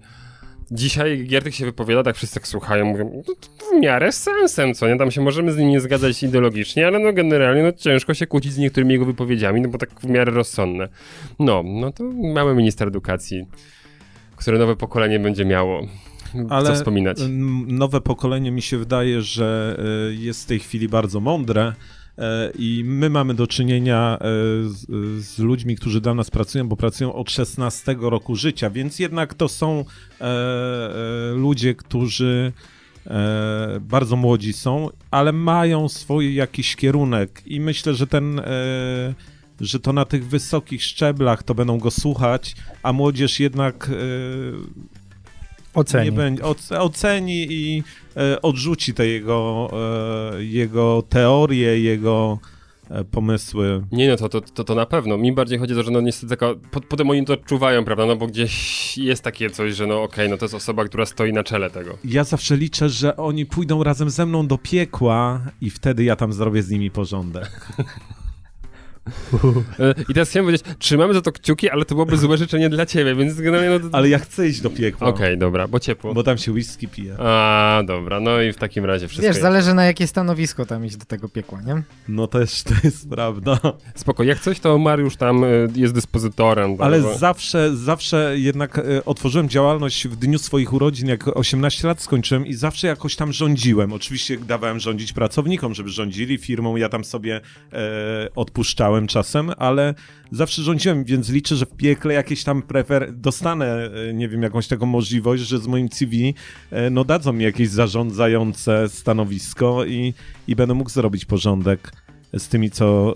Dzisiaj 0.71 1.23
Giertych 1.27 1.55
się 1.55 1.65
wypowiada, 1.65 2.03
tak 2.03 2.15
wszyscy 2.15 2.35
tak 2.35 2.47
słuchają, 2.47 2.85
mówią, 2.85 3.11
no 3.15 3.23
to 3.23 3.65
w 3.65 3.81
miarę 3.81 4.11
z 4.11 4.23
sensem, 4.23 4.73
co 4.73 4.87
nie? 4.87 4.97
Tam 4.97 5.11
się 5.11 5.21
możemy 5.21 5.51
z 5.51 5.57
nim 5.57 5.69
nie 5.69 5.79
zgadzać 5.79 6.23
ideologicznie, 6.23 6.87
ale 6.87 6.99
no 6.99 7.13
generalnie 7.13 7.63
no 7.63 7.71
ciężko 7.71 8.13
się 8.13 8.27
kłócić 8.27 8.53
z 8.53 8.57
niektórymi 8.57 8.93
jego 8.93 9.05
wypowiedziami, 9.05 9.61
no 9.61 9.69
bo 9.69 9.77
tak 9.77 9.89
w 9.99 10.05
miarę 10.05 10.31
rozsądne. 10.31 10.89
No, 11.39 11.63
no 11.65 11.91
to 11.91 12.03
mamy 12.33 12.55
minister 12.55 12.87
edukacji, 12.87 13.45
które 14.35 14.59
nowe 14.59 14.75
pokolenie 14.75 15.19
będzie 15.19 15.45
miało. 15.45 15.87
Ale 16.49 16.69
co 16.69 16.75
wspominać. 16.75 17.17
nowe 17.67 18.01
pokolenie 18.01 18.51
mi 18.51 18.61
się 18.61 18.77
wydaje, 18.77 19.21
że 19.21 19.77
e, 20.09 20.13
jest 20.13 20.43
w 20.43 20.45
tej 20.45 20.59
chwili 20.59 20.89
bardzo 20.89 21.19
mądre, 21.19 21.73
I 22.59 22.83
my 22.85 23.09
mamy 23.09 23.33
do 23.33 23.47
czynienia 23.47 24.17
e, 24.19 24.25
z, 24.69 24.85
z, 25.25 25.39
ludźmi, 25.39 25.75
którzy 25.75 26.01
dla 26.01 26.13
nas 26.13 26.31
pracują, 26.31 26.67
bo 26.67 26.75
pracują 26.75 27.13
od 27.13 27.31
16 27.31 27.95
roku 27.99 28.35
życia, 28.35 28.69
więc 28.69 28.99
jednak 28.99 29.33
to 29.33 29.47
są 29.47 29.85
e, 30.21 31.33
ludzie, 31.35 31.75
którzy 31.75 32.51
bardzo 33.81 34.15
młodzi 34.15 34.53
są, 34.53 34.89
ale 35.11 35.31
mają 35.31 35.89
swój 35.89 36.35
jakiś 36.35 36.75
kierunek. 36.75 37.41
I 37.45 37.59
myślę, 37.59 37.93
że 37.93 38.07
ten 38.07 38.41
że 39.59 39.79
to 39.79 39.93
na 39.93 40.05
tych 40.05 40.27
wysokich 40.27 40.83
szczeblach 40.83 41.43
to 41.43 41.55
będą 41.55 41.77
go 41.77 41.91
słuchać, 41.91 42.55
a 42.83 42.93
młodzież 42.93 43.39
jednak 43.39 43.89
oceni, 45.73 46.11
będzie, 46.11 46.43
oceni 46.79 47.47
i 47.49 47.79
e, 47.79 48.02
odrzuci 48.41 48.93
te 48.93 49.07
jego, 49.07 49.69
e, 50.33 50.43
jego 50.43 51.03
teorie, 51.09 51.79
jego 51.79 52.39
e, 52.89 53.03
pomysły. 53.03 53.83
Nie, 53.91 54.07
no 54.09 54.15
to, 54.15 54.29
to, 54.29 54.41
to, 54.41 54.63
to 54.63 54.75
na 54.75 54.85
pewno. 54.85 55.17
Mi 55.17 55.31
bardziej 55.31 55.59
chodzi 55.59 55.73
o 55.73 55.75
to, 55.75 55.83
że 55.83 55.91
no 55.91 56.01
niestety 56.01 56.29
taka, 56.29 56.47
potem 56.89 57.09
oni 57.09 57.25
to 57.25 57.33
odczuwają, 57.33 57.85
prawda, 57.85 58.05
no 58.05 58.15
bo 58.15 58.27
gdzieś 58.27 58.97
jest 58.97 59.23
takie 59.23 59.49
coś, 59.49 59.75
że 59.75 59.87
no 59.87 60.03
okej, 60.03 60.25
okay, 60.25 60.29
no 60.29 60.37
to 60.37 60.45
jest 60.45 60.55
osoba, 60.55 60.85
która 60.85 61.05
stoi 61.05 61.33
na 61.33 61.43
czele 61.43 61.69
tego. 61.69 61.97
Ja 62.05 62.23
zawsze 62.23 62.57
liczę, 62.57 62.89
że 62.89 63.17
oni 63.17 63.45
pójdą 63.45 63.83
razem 63.83 64.09
ze 64.09 64.25
mną 64.25 64.47
do 64.47 64.57
piekła 64.57 65.41
i 65.61 65.69
wtedy 65.69 66.03
ja 66.03 66.15
tam 66.15 66.33
zrobię 66.33 66.63
z 66.63 66.69
nimi 66.69 66.91
porządek. 66.91 67.67
E, 69.79 69.93
I 70.09 70.13
teraz 70.13 70.29
chciałem 70.29 70.45
powiedzieć, 70.45 70.67
trzymamy 70.79 71.13
za 71.13 71.21
to 71.21 71.31
kciuki, 71.31 71.69
ale 71.69 71.85
to 71.85 71.95
byłoby 71.95 72.17
złe 72.17 72.37
życzenie 72.37 72.69
dla 72.69 72.85
ciebie, 72.85 73.15
więc 73.15 73.41
generalnie... 73.41 73.79
No 73.83 73.89
Ale 73.91 74.09
ja 74.09 74.19
chcę 74.19 74.47
iść 74.47 74.61
do 74.61 74.69
piekła. 74.69 75.07
Okej, 75.07 75.27
okay, 75.27 75.37
dobra, 75.37 75.67
bo 75.67 75.79
ciepło. 75.79 76.13
Bo 76.13 76.23
tam 76.23 76.37
się 76.37 76.51
whisky 76.51 76.87
pije. 76.87 77.15
A, 77.19 77.81
dobra, 77.85 78.19
no 78.19 78.41
i 78.41 78.53
w 78.53 78.57
takim 78.57 78.85
razie 78.85 79.07
wszystko 79.07 79.27
Wiesz, 79.27 79.35
jest. 79.35 79.41
zależy 79.41 79.73
na 79.73 79.85
jakie 79.85 80.07
stanowisko 80.07 80.65
tam 80.65 80.85
iść 80.85 80.97
do 80.97 81.05
tego 81.05 81.29
piekła, 81.29 81.61
nie? 81.61 81.83
No 82.07 82.27
też 82.27 82.63
to 82.63 82.73
jest 82.83 83.09
prawda. 83.09 83.59
Spoko, 83.95 84.23
jak 84.23 84.39
coś, 84.39 84.59
to 84.59 84.77
Mariusz 84.77 85.15
tam 85.15 85.43
e, 85.43 85.47
jest 85.75 85.93
dyspozytorem. 85.93 86.75
Ale 86.79 87.01
bo... 87.01 87.17
zawsze, 87.17 87.75
zawsze 87.75 88.33
jednak 88.39 88.77
e, 88.77 89.05
otworzyłem 89.05 89.49
działalność 89.49 90.07
w 90.07 90.15
dniu 90.15 90.39
swoich 90.39 90.73
urodzin, 90.73 91.07
jak 91.07 91.37
18 91.37 91.87
lat 91.87 92.01
skończyłem 92.01 92.45
i 92.45 92.53
zawsze 92.53 92.87
jakoś 92.87 93.15
tam 93.15 93.33
rządziłem. 93.33 93.93
Oczywiście 93.93 94.37
dawałem 94.37 94.79
rządzić 94.79 95.13
pracownikom, 95.13 95.73
żeby 95.73 95.89
rządzili 95.89 96.37
firmą, 96.37 96.75
ja 96.75 96.89
tam 96.89 97.03
sobie 97.03 97.41
e, 97.73 98.29
odpuszczałem 98.35 98.92
wybierałem 98.93 99.07
czasem, 99.07 99.51
ale 99.57 99.93
zawsze 100.31 100.61
rządziłem, 100.61 101.03
więc 101.03 101.29
liczę, 101.29 101.55
że 101.55 101.65
w 101.65 101.75
piekle 101.75 102.13
jakieś 102.13 102.43
tam 102.43 102.61
prefer... 102.61 103.13
dostanę, 103.13 103.89
e, 104.09 104.13
nie 104.13 104.29
wiem, 104.29 104.43
jakąś 104.43 104.67
taką 104.67 104.85
możliwość, 104.85 105.43
że 105.43 105.59
z 105.59 105.67
moim 105.67 105.89
CV 105.89 106.35
e, 106.71 106.89
no 106.89 107.03
dadzą 107.03 107.33
mi 107.33 107.43
jakieś 107.43 107.69
zarządzające 107.69 108.89
stanowisko 108.89 109.85
i, 109.85 110.13
i 110.47 110.55
będę 110.55 110.73
mógł 110.73 110.89
zrobić 110.89 111.25
porządek 111.25 111.91
z 112.33 112.47
tymi, 112.47 112.71
co 112.71 113.15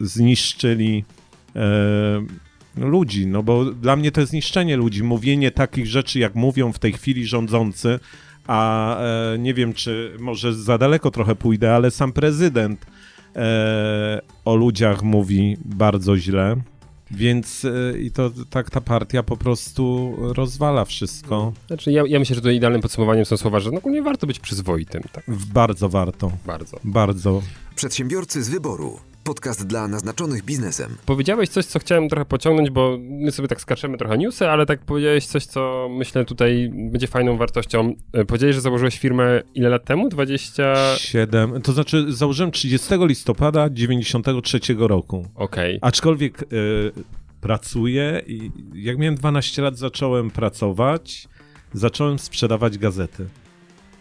y, 0.00 0.06
zniszczyli 0.06 1.04
y, 1.56 1.60
ludzi, 2.80 3.26
no 3.26 3.42
bo 3.42 3.64
dla 3.64 3.96
mnie 3.96 4.12
to 4.12 4.20
jest 4.20 4.30
zniszczenie 4.30 4.76
ludzi, 4.76 5.02
mówienie 5.02 5.50
takich 5.50 5.86
rzeczy, 5.86 6.18
jak 6.18 6.34
mówią 6.34 6.72
w 6.72 6.78
tej 6.78 6.92
chwili 6.92 7.26
rządzący, 7.26 7.98
a 8.46 8.98
e, 8.98 9.38
nie 9.38 9.54
wiem, 9.54 9.74
czy 9.74 10.16
może 10.18 10.54
za 10.54 10.78
daleko 10.78 11.10
trochę 11.10 11.34
pójdę, 11.34 11.74
ale 11.74 11.90
sam 11.90 12.12
prezydent 12.12 12.86
e, 13.36 14.20
o 14.44 14.56
ludziach 14.56 15.02
mówi 15.02 15.56
bardzo 15.64 16.18
źle. 16.18 16.56
Więc 17.10 17.64
e, 17.64 17.98
i 17.98 18.10
to 18.10 18.30
tak 18.50 18.70
ta 18.70 18.80
partia 18.80 19.22
po 19.22 19.36
prostu 19.36 20.14
rozwala 20.18 20.84
wszystko. 20.84 21.52
Znaczy, 21.66 21.92
ja, 21.92 22.02
ja 22.06 22.18
myślę, 22.18 22.34
że 22.34 22.40
tutaj 22.40 22.56
idealnym 22.56 22.82
podsumowaniem 22.82 23.24
są 23.24 23.36
słowa, 23.36 23.60
że 23.60 23.70
no 23.70 23.90
nie 23.90 24.02
warto 24.02 24.26
być 24.26 24.40
przyzwoitym. 24.40 25.02
Tak? 25.12 25.24
Bardzo 25.52 25.88
warto. 25.88 26.32
Bardzo. 26.46 26.80
Bardzo. 26.84 27.42
Przedsiębiorcy 27.76 28.42
z 28.42 28.48
wyboru. 28.48 28.98
Podcast 29.26 29.66
dla 29.66 29.88
naznaczonych 29.88 30.44
biznesem. 30.44 30.96
Powiedziałeś 31.06 31.48
coś, 31.48 31.64
co 31.64 31.78
chciałem 31.78 32.08
trochę 32.08 32.24
pociągnąć, 32.24 32.70
bo 32.70 32.98
my 33.00 33.32
sobie 33.32 33.48
tak 33.48 33.60
skaczemy 33.60 33.98
trochę 33.98 34.18
newsy, 34.18 34.48
ale 34.48 34.66
tak 34.66 34.80
powiedziałeś 34.80 35.26
coś, 35.26 35.46
co 35.46 35.88
myślę 35.90 36.24
tutaj 36.24 36.70
będzie 36.74 37.06
fajną 37.06 37.36
wartością. 37.36 37.94
E, 38.12 38.24
powiedziałeś, 38.24 38.54
że 38.54 38.60
założyłeś 38.60 38.98
firmę 38.98 39.42
ile 39.54 39.68
lat 39.68 39.84
temu? 39.84 40.08
27. 40.08 41.62
To 41.62 41.72
znaczy 41.72 42.04
założyłem 42.08 42.52
30 42.52 42.94
listopada 43.00 43.70
93 43.70 44.60
roku. 44.78 45.26
Okej. 45.34 45.76
Okay. 45.76 45.88
Aczkolwiek 45.88 46.42
y, 46.42 46.46
pracuję 47.40 48.22
i 48.26 48.50
jak 48.74 48.98
miałem 48.98 49.14
12 49.14 49.62
lat 49.62 49.78
zacząłem 49.78 50.30
pracować, 50.30 51.28
zacząłem 51.72 52.18
sprzedawać 52.18 52.78
gazety. 52.78 53.28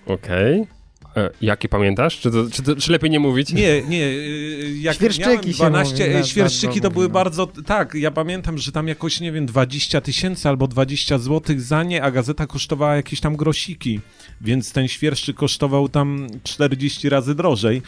Okej. 0.06 0.62
Okay. 0.62 0.75
E, 1.18 1.30
jakie 1.42 1.70
pamiętasz? 1.70 2.20
Czy, 2.20 2.32
to, 2.32 2.50
czy, 2.52 2.64
to, 2.64 2.76
czy, 2.76 2.92
lepiej 2.92 3.10
nie 3.10 3.20
mówić? 3.20 3.54
Nie, 3.54 3.82
nie. 3.82 4.04
Y, 4.06 4.78
jak 4.82 4.96
świerszczyki 4.96 5.52
12, 5.52 6.08
mówi, 6.10 6.30
świerszczyki 6.30 6.82
to 6.82 6.92
były 6.92 7.06
no. 7.06 7.14
bardzo, 7.14 7.48
tak, 7.48 7.94
ja 7.94 8.12
pamiętam, 8.12 8.58
że 8.58 8.72
tam 8.72 8.88
jakoś, 8.88 9.20
nie 9.20 9.32
wiem, 9.32 9.46
20 9.46 10.02
tysięcy 10.02 10.50
albo 10.50 10.68
20 10.68 11.18
złotych 11.18 11.62
za 11.62 11.84
nie, 11.84 12.04
a 12.04 12.12
gazeta 12.12 12.48
kosztowała 12.48 12.96
jakieś 12.96 13.20
tam 13.20 13.36
grosiki, 13.36 14.00
więc 14.42 14.72
ten 14.72 14.88
świerszczyk 14.88 15.36
kosztował 15.36 15.90
tam 15.90 16.28
40 16.44 17.10
razy 17.10 17.36
drożej. 17.36 17.82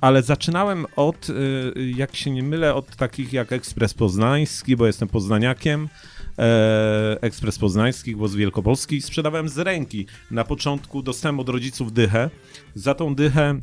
Ale 0.00 0.22
zaczynałem 0.22 0.86
od, 0.96 1.26
jak 1.96 2.16
się 2.16 2.30
nie 2.30 2.42
mylę, 2.42 2.74
od 2.74 2.96
takich 2.96 3.32
jak 3.32 3.52
Ekspres 3.52 3.94
Poznański, 3.94 4.76
bo 4.76 4.86
jestem 4.86 5.08
poznaniakiem, 5.08 5.88
e, 6.38 7.18
Ekspres 7.20 7.58
Poznański, 7.58 8.16
Głos 8.16 8.34
Wielkopolski 8.34 9.02
sprzedawałem 9.02 9.48
z 9.48 9.58
ręki. 9.58 10.06
Na 10.30 10.44
początku 10.44 11.02
dostałem 11.02 11.40
od 11.40 11.48
rodziców 11.48 11.92
dychę. 11.92 12.30
Za 12.74 12.94
tą 12.94 13.14
dychę 13.14 13.60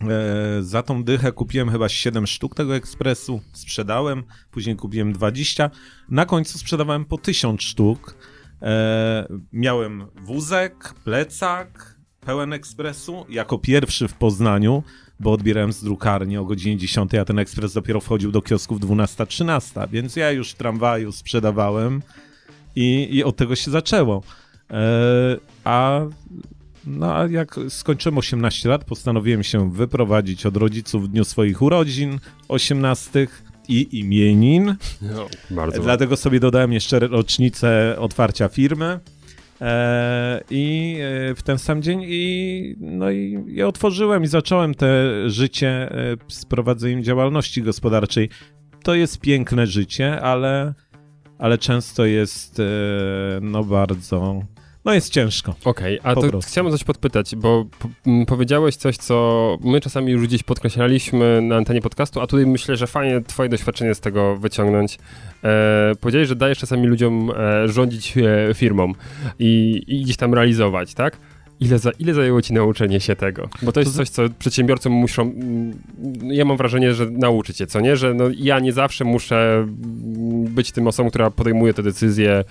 E, 0.00 0.62
za 0.62 0.82
tą 0.82 1.04
dychę 1.04 1.32
kupiłem 1.32 1.70
chyba 1.70 1.88
7 1.88 2.26
sztuk 2.26 2.54
tego 2.54 2.76
ekspresu, 2.76 3.40
sprzedałem, 3.52 4.24
później 4.50 4.76
kupiłem 4.76 5.12
20. 5.12 5.70
Na 6.08 6.26
końcu 6.26 6.58
sprzedawałem 6.58 7.04
po 7.04 7.18
1000 7.18 7.62
sztuk. 7.62 8.14
E, 8.62 9.26
miałem 9.52 10.06
wózek, 10.22 10.94
plecak, 11.04 11.96
pełen 12.20 12.52
ekspresu, 12.52 13.26
jako 13.28 13.58
pierwszy 13.58 14.08
w 14.08 14.14
Poznaniu 14.14 14.82
bo 15.20 15.32
odbierałem 15.32 15.72
z 15.72 15.84
drukarni 15.84 16.36
o 16.36 16.44
godzinie 16.44 16.76
10, 16.76 17.14
a 17.14 17.24
ten 17.24 17.38
ekspres 17.38 17.72
dopiero 17.72 18.00
wchodził 18.00 18.32
do 18.32 18.42
kiosków 18.42 18.80
12-13, 18.80 19.88
więc 19.90 20.16
ja 20.16 20.30
już 20.30 20.50
w 20.50 20.54
tramwaju 20.54 21.12
sprzedawałem 21.12 22.02
i, 22.76 23.08
i 23.10 23.24
od 23.24 23.36
tego 23.36 23.56
się 23.56 23.70
zaczęło. 23.70 24.22
E, 24.70 25.36
a 25.64 26.00
no 26.86 27.14
a 27.14 27.26
jak 27.26 27.60
skończyłem 27.68 28.18
18 28.18 28.68
lat, 28.68 28.84
postanowiłem 28.84 29.42
się 29.42 29.72
wyprowadzić 29.72 30.46
od 30.46 30.56
rodziców 30.56 31.04
w 31.04 31.08
dniu 31.08 31.24
swoich 31.24 31.62
urodzin 31.62 32.18
18 32.48 33.26
i 33.68 33.98
imienin. 33.98 34.76
No, 35.02 35.26
bardzo. 35.50 35.82
Dlatego 35.82 36.16
sobie 36.16 36.40
dodałem 36.40 36.72
jeszcze 36.72 36.98
rocznicę 36.98 37.96
otwarcia 37.98 38.48
firmy. 38.48 39.00
E, 39.60 40.40
I 40.50 40.96
e, 41.00 41.34
w 41.34 41.42
ten 41.42 41.58
sam 41.58 41.82
dzień 41.82 42.02
i, 42.06 42.76
no 42.80 43.10
i 43.10 43.44
ja 43.48 43.66
otworzyłem 43.66 44.24
i 44.24 44.26
zacząłem 44.26 44.74
te 44.74 44.90
życie 45.30 45.68
e, 45.68 46.16
z 46.28 46.44
prowadzeniem 46.44 47.02
działalności 47.02 47.62
gospodarczej. 47.62 48.28
To 48.82 48.94
jest 48.94 49.20
piękne 49.20 49.66
życie, 49.66 50.20
ale, 50.20 50.74
ale 51.38 51.58
często 51.58 52.04
jest 52.04 52.62
no 53.40 53.64
bardzo 53.64 54.42
no 54.86 54.94
jest 54.94 55.12
ciężko. 55.12 55.54
Okej, 55.64 56.00
okay, 56.00 56.12
a 56.12 56.14
to 56.14 56.28
prostu. 56.28 56.50
chciałem 56.50 56.72
coś 56.72 56.84
podpytać, 56.84 57.36
bo 57.36 57.66
powiedziałeś 58.26 58.76
coś, 58.76 58.96
co 58.96 59.58
my 59.64 59.80
czasami 59.80 60.12
już 60.12 60.22
gdzieś 60.22 60.42
podkreślaliśmy 60.42 61.42
na 61.42 61.56
antenie 61.56 61.80
podcastu, 61.80 62.20
a 62.20 62.26
tutaj 62.26 62.46
myślę, 62.46 62.76
że 62.76 62.86
fajnie 62.86 63.20
twoje 63.20 63.48
doświadczenie 63.48 63.94
z 63.94 64.00
tego 64.00 64.36
wyciągnąć. 64.36 64.98
E, 65.44 65.92
powiedziałeś, 66.00 66.28
że 66.28 66.36
dajesz 66.36 66.58
czasami 66.58 66.86
ludziom 66.86 67.30
e, 67.36 67.68
rządzić 67.68 68.14
e, 68.18 68.54
firmą 68.54 68.92
i, 69.38 69.82
i 69.86 70.02
gdzieś 70.02 70.16
tam 70.16 70.34
realizować, 70.34 70.94
tak? 70.94 71.18
Ile, 71.60 71.78
za, 71.78 71.90
ile 71.98 72.14
zajęło 72.14 72.42
ci 72.42 72.52
nauczenie 72.52 73.00
się 73.00 73.16
tego? 73.16 73.48
Bo 73.62 73.72
to 73.72 73.80
jest 73.80 73.96
coś, 73.96 74.08
co 74.08 74.22
przedsiębiorcy 74.38 74.90
muszą. 74.90 75.32
Ja 76.22 76.44
mam 76.44 76.56
wrażenie, 76.56 76.94
że 76.94 77.10
nauczyć 77.10 77.58
się, 77.58 77.66
co 77.66 77.80
nie? 77.80 77.96
Że 77.96 78.14
no, 78.14 78.24
ja 78.38 78.60
nie 78.60 78.72
zawsze 78.72 79.04
muszę 79.04 79.66
być 80.48 80.72
tym 80.72 80.86
osobą, 80.86 81.08
która 81.10 81.30
podejmuje 81.30 81.74
te 81.74 81.82
decyzje 81.82 82.44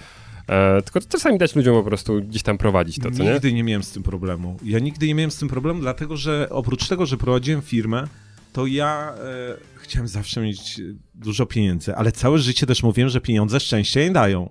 E, 0.48 0.82
tylko 0.82 1.02
czasami 1.02 1.38
dać 1.38 1.56
ludziom 1.56 1.76
po 1.76 1.84
prostu 1.84 2.22
gdzieś 2.22 2.44
tam 2.44 2.58
prowadzić 2.58 3.00
to, 3.00 3.12
co 3.12 3.24
nie? 3.24 3.34
Nigdy 3.34 3.54
nie 3.54 3.64
miałem 3.64 3.84
z 3.84 3.92
tym 3.92 4.04
problemu. 4.04 4.58
Ja 4.64 4.80
nigdy 4.80 5.08
nie 5.08 5.16
miałem 5.16 5.32
z 5.32 5.38
tym 5.38 5.48
problemu, 5.48 5.82
dlatego 5.82 6.18
że 6.18 6.48
oprócz 6.50 6.88
tego, 6.88 7.06
że 7.06 7.18
prowadziłem 7.18 7.62
firmę, 7.62 8.08
to 8.54 8.66
ja 8.66 9.14
e, 9.18 9.58
chciałem 9.76 10.08
zawsze 10.08 10.42
mieć 10.42 10.82
dużo 11.16 11.46
pieniędzy, 11.46 11.96
ale 11.96 12.12
całe 12.12 12.40
życie 12.40 12.66
też 12.66 12.84
mówiłem, 12.84 13.10
że 13.10 13.22
pieniądze 13.22 13.60
szczęście 13.60 14.04
nie 14.06 14.12
dają. 14.12 14.50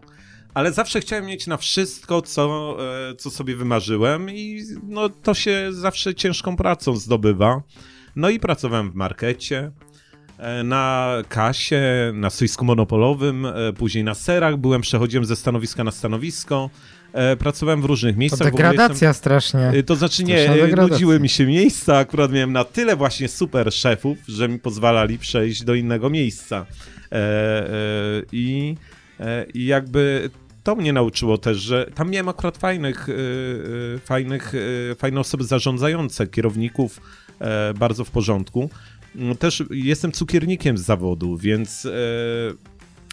Ale 0.54 0.72
zawsze 0.72 1.00
chciałem 1.00 1.26
mieć 1.26 1.46
na 1.46 1.56
wszystko, 1.56 2.22
co, 2.22 2.76
e, 3.10 3.14
co 3.14 3.30
sobie 3.30 3.56
wymarzyłem 3.56 4.30
i 4.30 4.62
no, 4.82 5.08
to 5.08 5.34
się 5.34 5.68
zawsze 5.70 6.14
ciężką 6.14 6.56
pracą 6.56 6.96
zdobywa. 6.96 7.62
No 8.16 8.30
i 8.30 8.40
pracowałem 8.40 8.90
w 8.90 8.94
markecie, 8.94 9.70
na 10.64 11.16
kasie, 11.28 11.82
na 12.14 12.30
stoisku 12.30 12.64
monopolowym, 12.64 13.46
e, 13.46 13.72
później 13.72 14.04
na 14.04 14.14
serach, 14.14 14.56
byłem, 14.56 14.80
przechodziłem 14.80 15.24
ze 15.24 15.36
stanowiska 15.36 15.84
na 15.84 15.90
stanowisko, 15.90 16.70
e, 17.12 17.36
pracowałem 17.36 17.82
w 17.82 17.84
różnych 17.84 18.16
miejscach. 18.16 18.38
To 18.38 18.44
degradacja 18.44 19.08
jestem, 19.08 19.14
strasznie. 19.14 19.82
To 19.86 19.96
znaczy 19.96 20.24
nie, 20.24 20.48
nudziły 20.76 21.20
mi 21.20 21.28
się 21.28 21.46
miejsca, 21.46 21.96
akurat 21.96 22.32
miałem 22.32 22.52
na 22.52 22.64
tyle 22.64 22.96
właśnie 22.96 23.28
super 23.28 23.72
szefów, 23.72 24.18
że 24.28 24.48
mi 24.48 24.58
pozwalali 24.58 25.18
przejść 25.18 25.64
do 25.64 25.74
innego 25.74 26.10
miejsca. 26.10 26.66
I, 28.32 28.76
i 29.54 29.66
jakby 29.66 30.30
to 30.62 30.76
mnie 30.76 30.92
nauczyło 30.92 31.38
też, 31.38 31.58
że 31.58 31.86
tam 31.94 32.10
miałem 32.10 32.28
akurat 32.28 32.58
fajnych, 32.58 33.08
fajnych, 34.04 34.52
fajne 34.98 35.20
osoby 35.20 35.44
zarządzające, 35.44 36.26
kierowników, 36.26 37.00
bardzo 37.74 38.04
w 38.04 38.10
porządku. 38.10 38.70
No, 39.14 39.34
też 39.34 39.62
jestem 39.70 40.12
cukiernikiem 40.12 40.78
z 40.78 40.82
zawodu, 40.82 41.36
więc 41.36 41.86
e, 41.86 41.90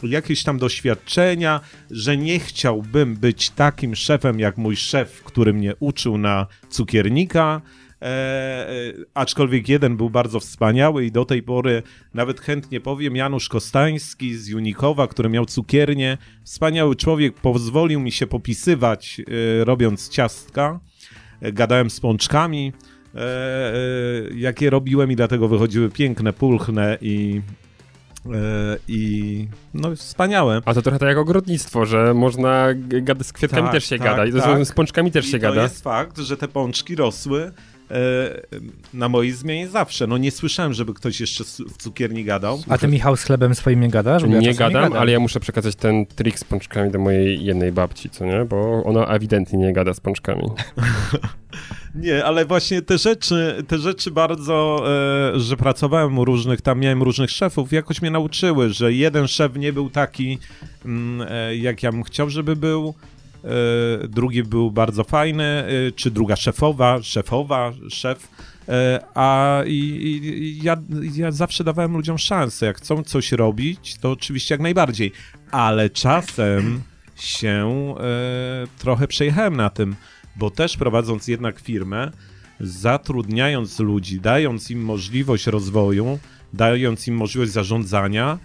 jakieś 0.03 0.43
tam 0.43 0.57
doświadczenia, 0.57 1.59
że 1.91 2.17
nie 2.17 2.39
chciałbym 2.39 3.15
być 3.15 3.49
takim 3.49 3.95
szefem 3.95 4.39
jak 4.39 4.57
mój 4.57 4.75
szef, 4.75 5.23
który 5.23 5.53
mnie 5.53 5.73
uczył 5.79 6.17
na 6.17 6.47
cukiernika. 6.69 7.61
E, 8.01 8.05
e, 8.05 8.71
aczkolwiek 9.13 9.69
jeden 9.69 9.97
był 9.97 10.09
bardzo 10.09 10.39
wspaniały 10.39 11.05
i 11.05 11.11
do 11.11 11.25
tej 11.25 11.43
pory 11.43 11.83
nawet 12.13 12.41
chętnie 12.41 12.81
powiem, 12.81 13.15
Janusz 13.15 13.49
Kostański 13.49 14.35
z 14.35 14.47
Junikowa, 14.47 15.07
który 15.07 15.29
miał 15.29 15.45
cukiernię, 15.45 16.17
wspaniały 16.43 16.95
człowiek, 16.95 17.33
pozwolił 17.33 17.99
mi 17.99 18.11
się 18.11 18.27
popisywać 18.27 19.19
e, 19.19 19.65
robiąc 19.65 20.09
ciastka, 20.09 20.79
e, 21.41 21.51
gadałem 21.51 21.89
z 21.89 21.99
pączkami, 21.99 22.73
jakie 24.35 24.69
robiłem 24.69 25.11
i 25.11 25.15
dlatego 25.15 25.47
wychodziły 25.47 25.89
piękne, 25.89 26.33
pulchne 26.33 26.97
i 27.01 27.41
e, 28.25 28.77
i 28.87 29.47
no 29.73 29.95
wspaniałe. 29.95 30.61
A 30.65 30.73
to 30.73 30.81
trochę 30.81 30.99
tak 30.99 31.09
jak 31.09 31.17
ogrodnictwo, 31.17 31.85
że 31.85 32.13
można 32.13 32.67
gadać 32.75 33.27
z 33.27 33.33
kwiatkami 33.33 33.63
tak, 33.63 33.71
też 33.71 33.85
się 33.85 33.97
tak, 33.97 34.07
gada 34.07 34.25
i 34.25 34.33
tak. 34.33 34.65
z 34.65 34.71
pączkami 34.71 35.11
też 35.11 35.27
I 35.27 35.31
się 35.31 35.37
to 35.37 35.41
gada. 35.41 35.55
To 35.55 35.61
jest 35.61 35.83
fakt, 35.83 36.17
że 36.17 36.37
te 36.37 36.47
pączki 36.47 36.95
rosły 36.95 37.41
e, 37.41 37.51
na 38.93 39.09
mojej 39.09 39.31
zmianie 39.31 39.67
zawsze. 39.67 40.07
No 40.07 40.17
nie 40.17 40.31
słyszałem, 40.31 40.73
żeby 40.73 40.93
ktoś 40.93 41.19
jeszcze 41.19 41.43
w 41.43 41.77
cukierni 41.77 42.23
gadał. 42.23 42.59
A 42.69 42.77
ty 42.77 42.87
Michał 42.87 43.15
z 43.17 43.23
chlebem 43.23 43.55
swoim 43.55 43.79
nie 43.79 43.89
gadasz? 43.89 44.23
Nie, 44.23 44.35
ja 44.35 44.41
gadam, 44.41 44.47
nie 44.47 44.53
gadam, 44.53 44.93
ale 44.93 45.11
ja 45.11 45.19
muszę 45.19 45.39
przekazać 45.39 45.75
ten 45.75 46.05
trik 46.05 46.39
z 46.39 46.43
pączkami 46.43 46.91
do 46.91 46.99
mojej 46.99 47.45
jednej 47.45 47.71
babci, 47.71 48.09
co 48.09 48.25
nie? 48.25 48.45
Bo 48.45 48.83
ona 48.83 49.05
ewidentnie 49.05 49.59
nie 49.59 49.73
gada 49.73 49.93
z 49.93 49.99
pączkami. 49.99 50.43
Nie, 51.95 52.25
ale 52.25 52.45
właśnie 52.45 52.81
te 52.81 52.97
rzeczy, 52.97 53.63
te 53.67 53.77
rzeczy 53.77 54.11
bardzo, 54.11 54.83
e, 55.35 55.39
że 55.39 55.57
pracowałem 55.57 56.19
u 56.19 56.25
różnych, 56.25 56.61
tam 56.61 56.79
miałem 56.79 57.03
różnych 57.03 57.31
szefów, 57.31 57.71
jakoś 57.71 58.01
mnie 58.01 58.11
nauczyły, 58.11 58.69
że 58.69 58.93
jeden 58.93 59.27
szef 59.27 59.55
nie 59.55 59.73
był 59.73 59.89
taki, 59.89 60.39
mm, 60.85 61.27
e, 61.31 61.55
jak 61.55 61.83
ja 61.83 61.91
bym 61.91 62.03
chciał, 62.03 62.29
żeby 62.29 62.55
był, 62.55 62.93
e, 63.43 64.07
drugi 64.07 64.43
był 64.43 64.71
bardzo 64.71 65.03
fajny, 65.03 65.63
czy 65.95 66.11
druga 66.11 66.35
szefowa, 66.35 67.03
szefowa, 67.03 67.71
szef, 67.89 68.27
a 69.15 69.61
i, 69.65 69.73
i, 69.73 70.63
ja, 70.63 70.77
ja 71.15 71.31
zawsze 71.31 71.63
dawałem 71.63 71.93
ludziom 71.93 72.17
szansę, 72.17 72.65
jak 72.65 72.77
chcą 72.77 73.03
coś 73.03 73.31
robić, 73.31 73.97
to 73.97 74.11
oczywiście 74.11 74.53
jak 74.53 74.61
najbardziej, 74.61 75.11
ale 75.51 75.89
czasem 75.89 76.81
się 77.15 77.95
trochę 78.79 79.07
przejechałem 79.07 79.55
na 79.55 79.69
tym, 79.69 79.95
bo 80.35 80.51
też 80.51 80.77
prowadząc 80.77 81.27
jednak 81.27 81.59
firmę, 81.59 82.11
zatrudniając 82.59 83.79
ludzi, 83.79 84.21
dając 84.21 84.71
im 84.71 84.83
możliwość 84.83 85.47
rozwoju, 85.47 86.19
dając 86.53 87.07
im 87.07 87.15
możliwość 87.15 87.51
zarządzania, 87.51 88.39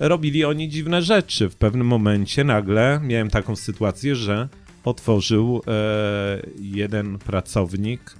robili 0.00 0.44
oni 0.44 0.68
dziwne 0.68 1.02
rzeczy. 1.02 1.48
W 1.48 1.56
pewnym 1.56 1.86
momencie 1.86 2.44
nagle 2.44 3.00
miałem 3.02 3.30
taką 3.30 3.56
sytuację, 3.56 4.16
że 4.16 4.48
otworzył 4.84 5.62
e, 5.66 6.42
jeden 6.60 7.18
pracownik 7.18 8.16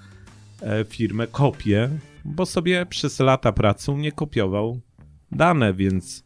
e, 0.62 0.84
firmę 0.84 1.26
kopię, 1.26 1.90
bo 2.24 2.46
sobie 2.46 2.86
przez 2.86 3.20
lata 3.20 3.52
pracy 3.52 3.92
nie 3.94 4.12
kopiował 4.12 4.80
dane, 5.32 5.74
więc 5.74 6.24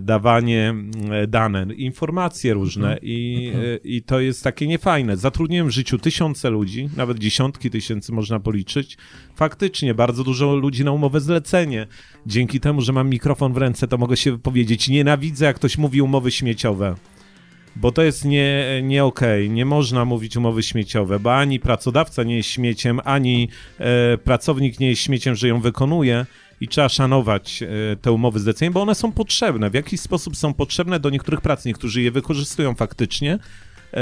dawanie 0.00 0.74
e, 1.10 1.26
dane, 1.26 1.66
informacje 1.74 2.54
różne 2.54 2.92
mhm. 2.92 2.98
i, 3.02 3.46
mhm. 3.54 3.64
E, 3.64 3.76
i 3.76 4.02
to 4.02 4.20
jest 4.20 4.44
takie 4.44 4.66
niefajne. 4.66 5.16
Zatrudniłem 5.16 5.68
w 5.68 5.70
życiu 5.70 5.98
tysiące 5.98 6.50
ludzi, 6.50 6.88
nawet 6.96 7.18
dziesiątki 7.18 7.70
tysięcy 7.70 8.12
można 8.12 8.40
policzyć. 8.40 8.96
Faktycznie 9.34 9.94
bardzo 9.94 10.24
dużo 10.24 10.56
ludzi 10.56 10.84
na 10.84 10.92
umowę 10.92 11.20
zlecenie. 11.20 11.86
Dzięki 12.26 12.60
temu, 12.60 12.80
że 12.80 12.92
mam 12.92 13.10
mikrofon 13.10 13.52
w 13.52 13.56
ręce, 13.56 13.88
to 13.88 13.98
mogę 13.98 14.16
się 14.16 14.32
wypowiedzieć. 14.32 14.88
Nienawidzę, 14.88 15.44
jak 15.44 15.56
ktoś 15.56 15.78
mówi 15.78 16.02
umowy 16.02 16.30
śmieciowe 16.30 16.94
bo 17.76 17.92
to 17.92 18.02
jest 18.02 18.24
nie, 18.24 18.80
nie 18.82 19.04
okej. 19.04 19.44
Okay. 19.44 19.54
Nie 19.54 19.64
można 19.64 20.04
mówić 20.04 20.36
umowy 20.36 20.62
śmieciowe, 20.62 21.20
bo 21.20 21.34
ani 21.36 21.60
pracodawca 21.60 22.22
nie 22.22 22.36
jest 22.36 22.48
śmieciem, 22.48 23.00
ani 23.04 23.48
e, 23.78 24.18
pracownik 24.18 24.80
nie 24.80 24.88
jest 24.88 25.02
śmieciem, 25.02 25.34
że 25.34 25.48
ją 25.48 25.60
wykonuje 25.60 26.26
i 26.60 26.68
trzeba 26.68 26.88
szanować 26.88 27.62
e, 27.62 27.96
te 27.96 28.12
umowy 28.12 28.40
zlecenia, 28.40 28.70
bo 28.70 28.82
one 28.82 28.94
są 28.94 29.12
potrzebne. 29.12 29.70
W 29.70 29.74
jakiś 29.74 30.00
sposób 30.00 30.36
są 30.36 30.54
potrzebne 30.54 31.00
do 31.00 31.10
niektórych 31.10 31.40
prac. 31.40 31.64
Niektórzy 31.64 32.02
je 32.02 32.10
wykorzystują 32.10 32.74
faktycznie, 32.74 33.32
e, 33.32 33.98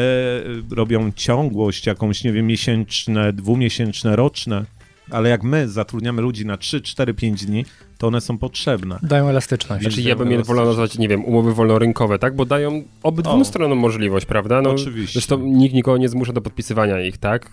robią 0.70 1.12
ciągłość 1.16 1.86
jakąś, 1.86 2.24
nie 2.24 2.32
wiem, 2.32 2.46
miesięczne, 2.46 3.32
dwumiesięczne, 3.32 4.16
roczne 4.16 4.64
ale 5.10 5.28
jak 5.28 5.42
my 5.42 5.68
zatrudniamy 5.68 6.22
ludzi 6.22 6.46
na 6.46 6.56
3, 6.56 6.80
4, 6.80 7.14
5 7.14 7.46
dni, 7.46 7.64
to 7.98 8.06
one 8.06 8.20
są 8.20 8.38
potrzebne. 8.38 8.98
Dają 9.02 9.28
elastyczność. 9.28 9.82
Znaczy 9.82 10.02
ja 10.02 10.16
bym 10.16 10.30
je 10.30 10.42
wolał 10.42 10.66
nazwać, 10.66 10.98
nie 10.98 11.08
wiem, 11.08 11.24
umowy 11.24 11.54
wolnorynkowe, 11.54 12.18
tak? 12.18 12.36
Bo 12.36 12.44
dają 12.44 12.82
obydwu 13.02 13.40
o. 13.40 13.44
stronom 13.44 13.78
możliwość, 13.78 14.26
prawda? 14.26 14.62
No, 14.62 14.70
Oczywiście. 14.70 15.12
Zresztą 15.12 15.38
nikt 15.38 15.74
nikogo 15.74 15.98
nie 15.98 16.08
zmusza 16.08 16.32
do 16.32 16.40
podpisywania 16.40 17.00
ich, 17.00 17.18
tak? 17.18 17.50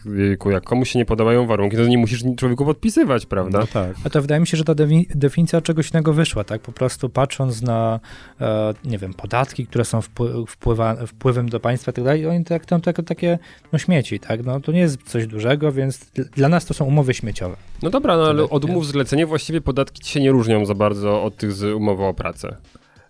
Jak 0.51 0.63
komuś 0.63 0.89
się 0.91 0.99
nie 0.99 1.05
podobają 1.05 1.47
warunki, 1.47 1.77
to 1.77 1.87
nie 1.87 1.97
musisz 1.97 2.23
człowieku 2.37 2.65
podpisywać, 2.65 3.25
prawda? 3.25 3.59
No 3.59 3.67
tak. 3.67 3.95
A 4.03 4.09
to 4.09 4.21
wydaje 4.21 4.41
mi 4.41 4.47
się, 4.47 4.57
że 4.57 4.63
ta 4.63 4.73
definicja 5.15 5.61
czegoś 5.61 5.91
innego 5.91 6.13
wyszła, 6.13 6.43
tak? 6.43 6.61
Po 6.61 6.71
prostu 6.71 7.09
patrząc 7.09 7.61
na, 7.61 7.99
e, 8.41 8.73
nie 8.85 8.97
wiem, 8.97 9.13
podatki, 9.13 9.67
które 9.67 9.85
są 9.85 10.01
wpływa, 10.47 10.95
wpływem 11.05 11.49
do 11.49 11.59
państwa 11.59 11.91
i 11.91 11.93
tak 11.95 12.03
dalej, 12.03 12.27
oni 12.27 12.45
traktują 12.45 12.81
to 12.81 12.89
jako 12.89 13.03
takie, 13.03 13.39
no 13.73 13.79
śmieci, 13.79 14.19
tak? 14.19 14.45
No 14.45 14.59
to 14.59 14.71
nie 14.71 14.79
jest 14.79 15.03
coś 15.03 15.27
dużego, 15.27 15.71
więc 15.71 16.11
dla 16.35 16.49
nas 16.49 16.65
to 16.65 16.73
są 16.73 16.85
umowy 16.85 17.13
śmieciowe. 17.13 17.55
No 17.83 17.89
dobra, 17.89 18.17
no 18.17 18.23
ale 18.23 18.43
od 18.43 18.65
umów 18.65 18.87
zlecenie 18.87 19.25
właściwie 19.25 19.61
podatki 19.61 20.01
ci 20.01 20.11
się 20.11 20.19
nie 20.19 20.31
różnią 20.31 20.40
za 20.65 20.75
bardzo 20.75 21.23
od 21.23 21.37
tych 21.37 21.51
z 21.51 21.75
umowy 21.75 22.03
o 22.03 22.13
pracę. 22.13 22.57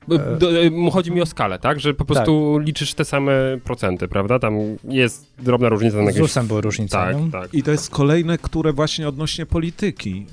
E, 0.09 0.91
chodzi 0.91 1.11
mi 1.11 1.21
o 1.21 1.25
skalę, 1.25 1.59
tak? 1.59 1.79
Że 1.79 1.93
po 1.93 2.05
prostu 2.05 2.53
tak. 2.57 2.67
liczysz 2.67 2.93
te 2.93 3.05
same 3.05 3.31
procenty, 3.63 4.07
prawda? 4.07 4.39
Tam 4.39 4.59
jest 4.83 5.33
drobna 5.39 5.69
różnica. 5.69 6.11
Z 6.11 6.15
ZUS-em 6.15 6.47
były 6.47 6.61
różnice. 6.61 6.97
Tak, 6.97 7.15
no? 7.15 7.27
tak. 7.31 7.53
I 7.53 7.63
to 7.63 7.71
jest 7.71 7.89
kolejne, 7.89 8.37
które 8.37 8.73
właśnie 8.73 9.07
odnośnie 9.07 9.45
polityki. 9.45 10.25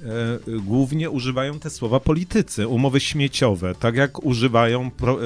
E, 0.48 0.60
głównie 0.60 1.10
używają 1.10 1.58
te 1.58 1.70
słowa 1.70 2.00
politycy, 2.00 2.68
umowy 2.68 3.00
śmieciowe, 3.00 3.74
tak 3.74 3.96
jak 3.96 4.24
używają 4.24 4.90
pro, 4.90 5.12
e, 5.12 5.18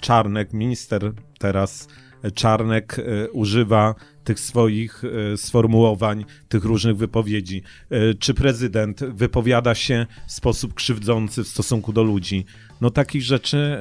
Czarnek, 0.00 0.52
minister 0.52 1.12
teraz 1.38 1.88
Czarnek 2.34 2.98
e, 2.98 3.30
używa 3.30 3.94
tych 4.24 4.40
swoich 4.40 5.02
e, 5.04 5.36
sformułowań, 5.36 6.24
tych 6.48 6.64
różnych 6.64 6.96
wypowiedzi. 6.96 7.62
E, 7.90 8.14
czy 8.14 8.34
prezydent 8.34 9.04
wypowiada 9.04 9.74
się 9.74 10.06
w 10.26 10.32
sposób 10.32 10.74
krzywdzący 10.74 11.44
w 11.44 11.48
stosunku 11.48 11.92
do 11.92 12.02
ludzi? 12.02 12.44
No 12.80 12.90
takich 12.90 13.22
rzeczy 13.22 13.78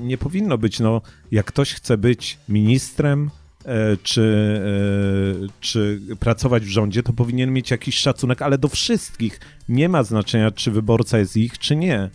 nie 0.00 0.18
powinno 0.18 0.58
być. 0.58 0.80
No, 0.80 1.02
jak 1.30 1.46
ktoś 1.46 1.72
chce 1.72 1.98
być 1.98 2.38
ministrem, 2.48 3.30
czy, 4.02 4.60
czy 5.60 6.00
pracować 6.20 6.64
w 6.64 6.68
rządzie, 6.68 7.02
to 7.02 7.12
powinien 7.12 7.52
mieć 7.52 7.70
jakiś 7.70 7.98
szacunek, 7.98 8.42
ale 8.42 8.58
do 8.58 8.68
wszystkich. 8.68 9.40
Nie 9.68 9.88
ma 9.88 10.02
znaczenia, 10.02 10.50
czy 10.50 10.70
wyborca 10.70 11.18
jest 11.18 11.36
ich, 11.36 11.58
czy 11.58 11.76
nie. 11.76 12.10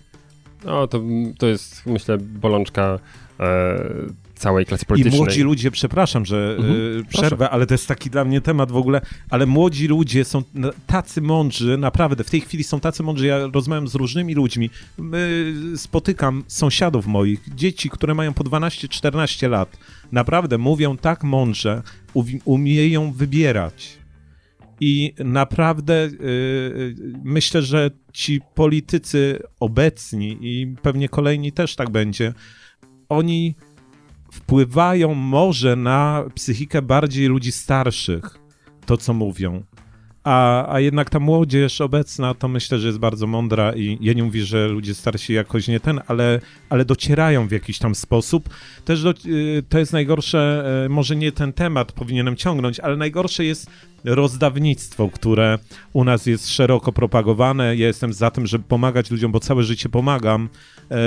No, 0.66 0.88
to, 0.88 1.02
to 1.38 1.48
jest, 1.48 1.86
myślę, 1.86 2.18
bolączka 2.18 3.00
całej 4.42 4.66
klasy 4.66 4.86
politycznej. 4.86 5.20
I 5.20 5.24
młodzi 5.24 5.42
ludzie, 5.42 5.72
przepraszam, 5.72 6.26
że 6.26 6.56
mhm, 6.58 6.76
y, 7.00 7.04
przerwę, 7.10 7.38
proszę. 7.38 7.50
ale 7.50 7.66
to 7.66 7.74
jest 7.74 7.88
taki 7.88 8.10
dla 8.10 8.26
mnie 8.26 8.42
temat 8.42 8.72
w 8.72 8.76
ogóle, 8.76 9.02
ale 9.30 9.46
młodzi 9.46 9.88
ludzie 9.88 10.26
są 10.26 10.44
tacy 10.88 11.22
mądrzy, 11.22 11.78
naprawdę, 11.78 12.24
w 12.24 12.30
tej 12.30 12.42
chwili 12.42 12.64
są 12.64 12.80
tacy 12.80 13.04
mądrzy, 13.04 13.28
ja 13.28 13.48
rozmawiam 13.54 13.88
z 13.88 13.96
różnymi 13.96 14.34
ludźmi, 14.34 14.70
spotykam 15.76 16.44
sąsiadów 16.48 17.08
moich, 17.08 17.56
dzieci, 17.56 17.90
które 17.90 18.14
mają 18.14 18.34
po 18.34 18.44
12-14 18.44 19.50
lat, 19.50 19.78
naprawdę 20.12 20.58
mówią 20.58 20.98
tak 20.98 21.24
mądrze, 21.24 21.82
umieją 22.46 23.12
wybierać. 23.12 24.02
I 24.84 25.14
naprawdę 25.24 26.10
yy, 26.20 26.96
myślę, 27.24 27.62
że 27.62 27.92
ci 28.14 28.42
politycy 28.56 29.40
obecni 29.60 30.38
i 30.42 30.76
pewnie 30.82 31.10
kolejni 31.10 31.52
też 31.52 31.76
tak 31.76 31.90
będzie, 31.90 32.34
oni 33.10 33.56
wpływają 34.32 35.14
może 35.14 35.76
na 35.76 36.24
psychikę 36.36 36.82
bardziej 36.82 37.28
ludzi 37.28 37.52
starszych, 37.52 38.40
to 38.86 38.98
co 38.98 39.14
mówią. 39.14 39.64
A, 40.24 40.74
a 40.74 40.80
jednak 40.80 41.10
ta 41.10 41.20
młodzież 41.20 41.82
obecna 41.82 42.34
to 42.34 42.48
myślę, 42.48 42.80
że 42.80 42.88
jest 42.88 43.00
bardzo 43.00 43.28
mądra 43.28 43.74
i 43.76 43.98
ja 44.02 44.14
nie 44.14 44.24
mówię, 44.24 44.46
że 44.46 44.68
ludzie 44.68 44.94
starsi 44.94 45.34
jakoś 45.34 45.68
nie 45.68 45.80
ten, 45.80 46.02
ale, 46.08 46.42
ale 46.70 46.86
docierają 46.86 47.48
w 47.48 47.52
jakiś 47.52 47.80
tam 47.80 47.96
sposób. 47.96 48.50
Też 48.86 49.04
do, 49.04 49.14
y, 49.26 49.64
to 49.70 49.80
jest 49.80 49.94
najgorsze, 49.94 50.64
y, 50.86 50.90
może 50.90 51.16
nie 51.16 51.32
ten 51.32 51.54
temat 51.54 51.92
powinienem 51.92 52.36
ciągnąć, 52.36 52.80
ale 52.80 52.98
najgorsze 52.98 53.46
jest 53.46 53.70
rozdawnictwo, 54.04 55.10
które 55.10 55.60
u 55.94 56.04
nas 56.04 56.26
jest 56.26 56.50
szeroko 56.50 56.92
propagowane. 56.92 57.76
Ja 57.76 57.88
jestem 57.88 58.14
za 58.14 58.32
tym, 58.32 58.48
żeby 58.48 58.64
pomagać 58.64 59.12
ludziom, 59.12 59.32
bo 59.32 59.40
całe 59.40 59.64
życie 59.64 59.90
pomagam 59.90 60.50
e, 60.92 60.98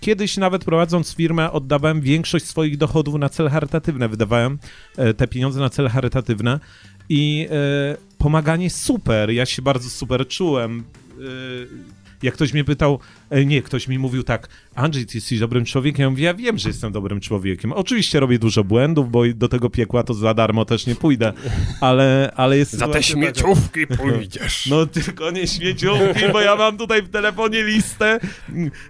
Kiedyś 0.00 0.36
nawet 0.36 0.64
prowadząc 0.64 1.14
firmę 1.14 1.52
oddawałem 1.52 2.00
większość 2.00 2.44
swoich 2.44 2.76
dochodów 2.76 3.14
na 3.14 3.28
cele 3.28 3.50
charytatywne, 3.50 4.08
wydawałem 4.08 4.58
e, 4.96 5.14
te 5.14 5.28
pieniądze 5.28 5.60
na 5.60 5.70
cele 5.70 5.88
charytatywne 5.88 6.60
i 7.08 7.48
e, 7.50 7.96
pomaganie 8.18 8.70
super, 8.70 9.30
ja 9.30 9.46
się 9.46 9.62
bardzo 9.62 9.90
super 9.90 10.28
czułem. 10.28 10.84
E, 11.10 11.98
jak 12.22 12.34
ktoś 12.34 12.52
mnie 12.52 12.64
pytał, 12.64 12.98
nie, 13.46 13.62
ktoś 13.62 13.88
mi 13.88 13.98
mówił 13.98 14.22
tak, 14.22 14.48
Andrzej, 14.74 15.06
ty 15.06 15.16
jesteś 15.16 15.38
dobrym 15.38 15.64
człowiekiem. 15.64 16.02
Ja 16.02 16.10
mówię, 16.10 16.24
ja 16.24 16.34
wiem, 16.34 16.58
że 16.58 16.68
jestem 16.68 16.92
dobrym 16.92 17.20
człowiekiem. 17.20 17.72
Oczywiście 17.72 18.20
robię 18.20 18.38
dużo 18.38 18.64
błędów, 18.64 19.10
bo 19.10 19.22
do 19.34 19.48
tego 19.48 19.70
piekła 19.70 20.02
to 20.02 20.14
za 20.14 20.34
darmo 20.34 20.64
też 20.64 20.86
nie 20.86 20.94
pójdę, 20.94 21.32
ale, 21.80 22.32
ale 22.36 22.58
jest... 22.58 22.72
Za 22.72 22.88
te 22.88 23.02
śmieciówki 23.02 23.86
taka... 23.86 24.02
pójdziesz. 24.02 24.66
No 24.66 24.86
tylko 24.86 25.30
nie 25.30 25.46
śmieciówki, 25.46 26.32
bo 26.32 26.40
ja 26.40 26.56
mam 26.56 26.76
tutaj 26.76 27.02
w 27.02 27.08
telefonie 27.10 27.62
listę 27.62 28.20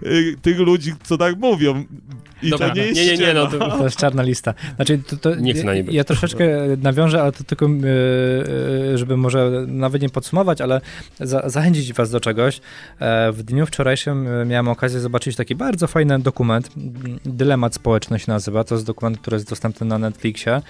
y, 0.03 0.35
tych 0.41 0.59
ludzi, 0.59 0.93
co 1.03 1.17
tak 1.17 1.37
mówią. 1.37 1.85
I 2.41 2.49
Dobra, 2.49 2.69
to 2.69 2.75
nie 2.75 2.81
jest 2.81 3.01
nie, 3.01 3.17
nie, 3.17 3.17
nie, 3.17 3.33
no 3.33 3.47
to... 3.47 3.77
to 3.77 3.83
jest 3.83 3.97
czarna 3.97 4.23
lista. 4.23 4.53
Znaczy, 4.75 4.99
to, 5.07 5.17
to 5.17 5.35
nie 5.35 5.53
na 5.53 5.75
nim 5.75 5.87
Ja 5.91 6.03
troszeczkę 6.03 6.47
nawiążę, 6.77 7.21
ale 7.21 7.31
to 7.31 7.43
tylko, 7.43 7.65
y, 7.65 7.69
y, 8.93 8.97
żeby 8.97 9.17
może 9.17 9.65
nawet 9.67 10.01
nie 10.01 10.09
podsumować, 10.09 10.61
ale 10.61 10.81
za, 11.19 11.49
zachęcić 11.49 11.93
was 11.93 12.11
do 12.11 12.19
czegoś. 12.19 12.61
E, 12.99 13.31
w 13.31 13.43
dniu 13.43 13.65
wczorajszym 13.65 14.27
miałem 14.45 14.67
okazję 14.67 14.99
zobaczyć 14.99 15.35
taki 15.35 15.55
bardzo 15.55 15.87
fajny 15.87 16.19
dokument. 16.19 16.69
Dylemat 17.25 17.75
społeczny 17.75 18.19
się 18.19 18.31
nazywa. 18.31 18.63
To 18.63 18.75
jest 18.75 18.85
dokument, 18.85 19.17
który 19.17 19.35
jest 19.35 19.49
dostępny 19.49 19.87
na 19.87 19.97
Netflixie 19.97 20.61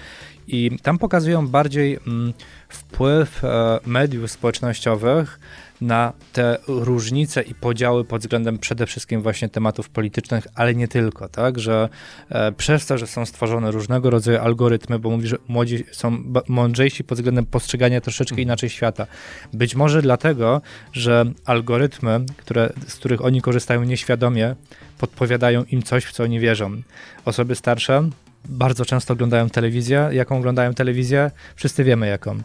i 0.48 0.78
tam 0.82 0.98
pokazują 0.98 1.48
bardziej 1.48 1.98
mm, 2.06 2.32
wpływ 2.68 3.44
e, 3.44 3.80
mediów 3.86 4.30
społecznościowych 4.30 5.40
na 5.80 6.12
te 6.32 6.58
różnice 6.66 7.42
i 7.42 7.54
podziały 7.54 8.04
pod 8.04 8.20
względem 8.20 8.58
przede 8.58 8.86
wszystkim 8.86 9.22
właśnie 9.22 9.48
tematów 9.48 9.88
politycznych, 9.88 10.46
ale 10.54 10.74
nie 10.74 10.88
tylko, 10.88 11.28
tak, 11.28 11.58
że 11.58 11.88
e, 12.28 12.52
przez 12.52 12.86
to, 12.86 12.98
że 12.98 13.06
są 13.06 13.26
stworzone 13.26 13.70
różnego 13.70 14.10
rodzaju 14.10 14.38
algorytmy, 14.38 14.98
bo 14.98 15.10
mówi, 15.10 15.28
że 15.28 15.36
młodzi 15.48 15.84
są 15.92 16.22
mądrzejsi 16.48 17.04
pod 17.04 17.18
względem 17.18 17.46
postrzegania 17.46 18.00
troszeczkę 18.00 18.32
mhm. 18.32 18.42
inaczej 18.42 18.70
świata. 18.70 19.06
Być 19.52 19.74
może 19.74 20.02
dlatego, 20.02 20.60
że 20.92 21.24
algorytmy, 21.44 22.20
które, 22.36 22.72
z 22.86 22.94
których 22.94 23.24
oni 23.24 23.42
korzystają 23.42 23.84
nieświadomie, 23.84 24.54
podpowiadają 24.98 25.64
im 25.64 25.82
coś, 25.82 26.04
w 26.04 26.12
co 26.12 26.22
oni 26.22 26.40
wierzą. 26.40 26.82
Osoby 27.24 27.54
starsze 27.54 28.10
bardzo 28.44 28.84
często 28.84 29.14
oglądają 29.14 29.50
telewizję. 29.50 30.08
Jaką 30.12 30.38
oglądają 30.38 30.74
telewizję? 30.74 31.30
Wszyscy 31.56 31.84
wiemy 31.84 32.06
jaką. 32.06 32.38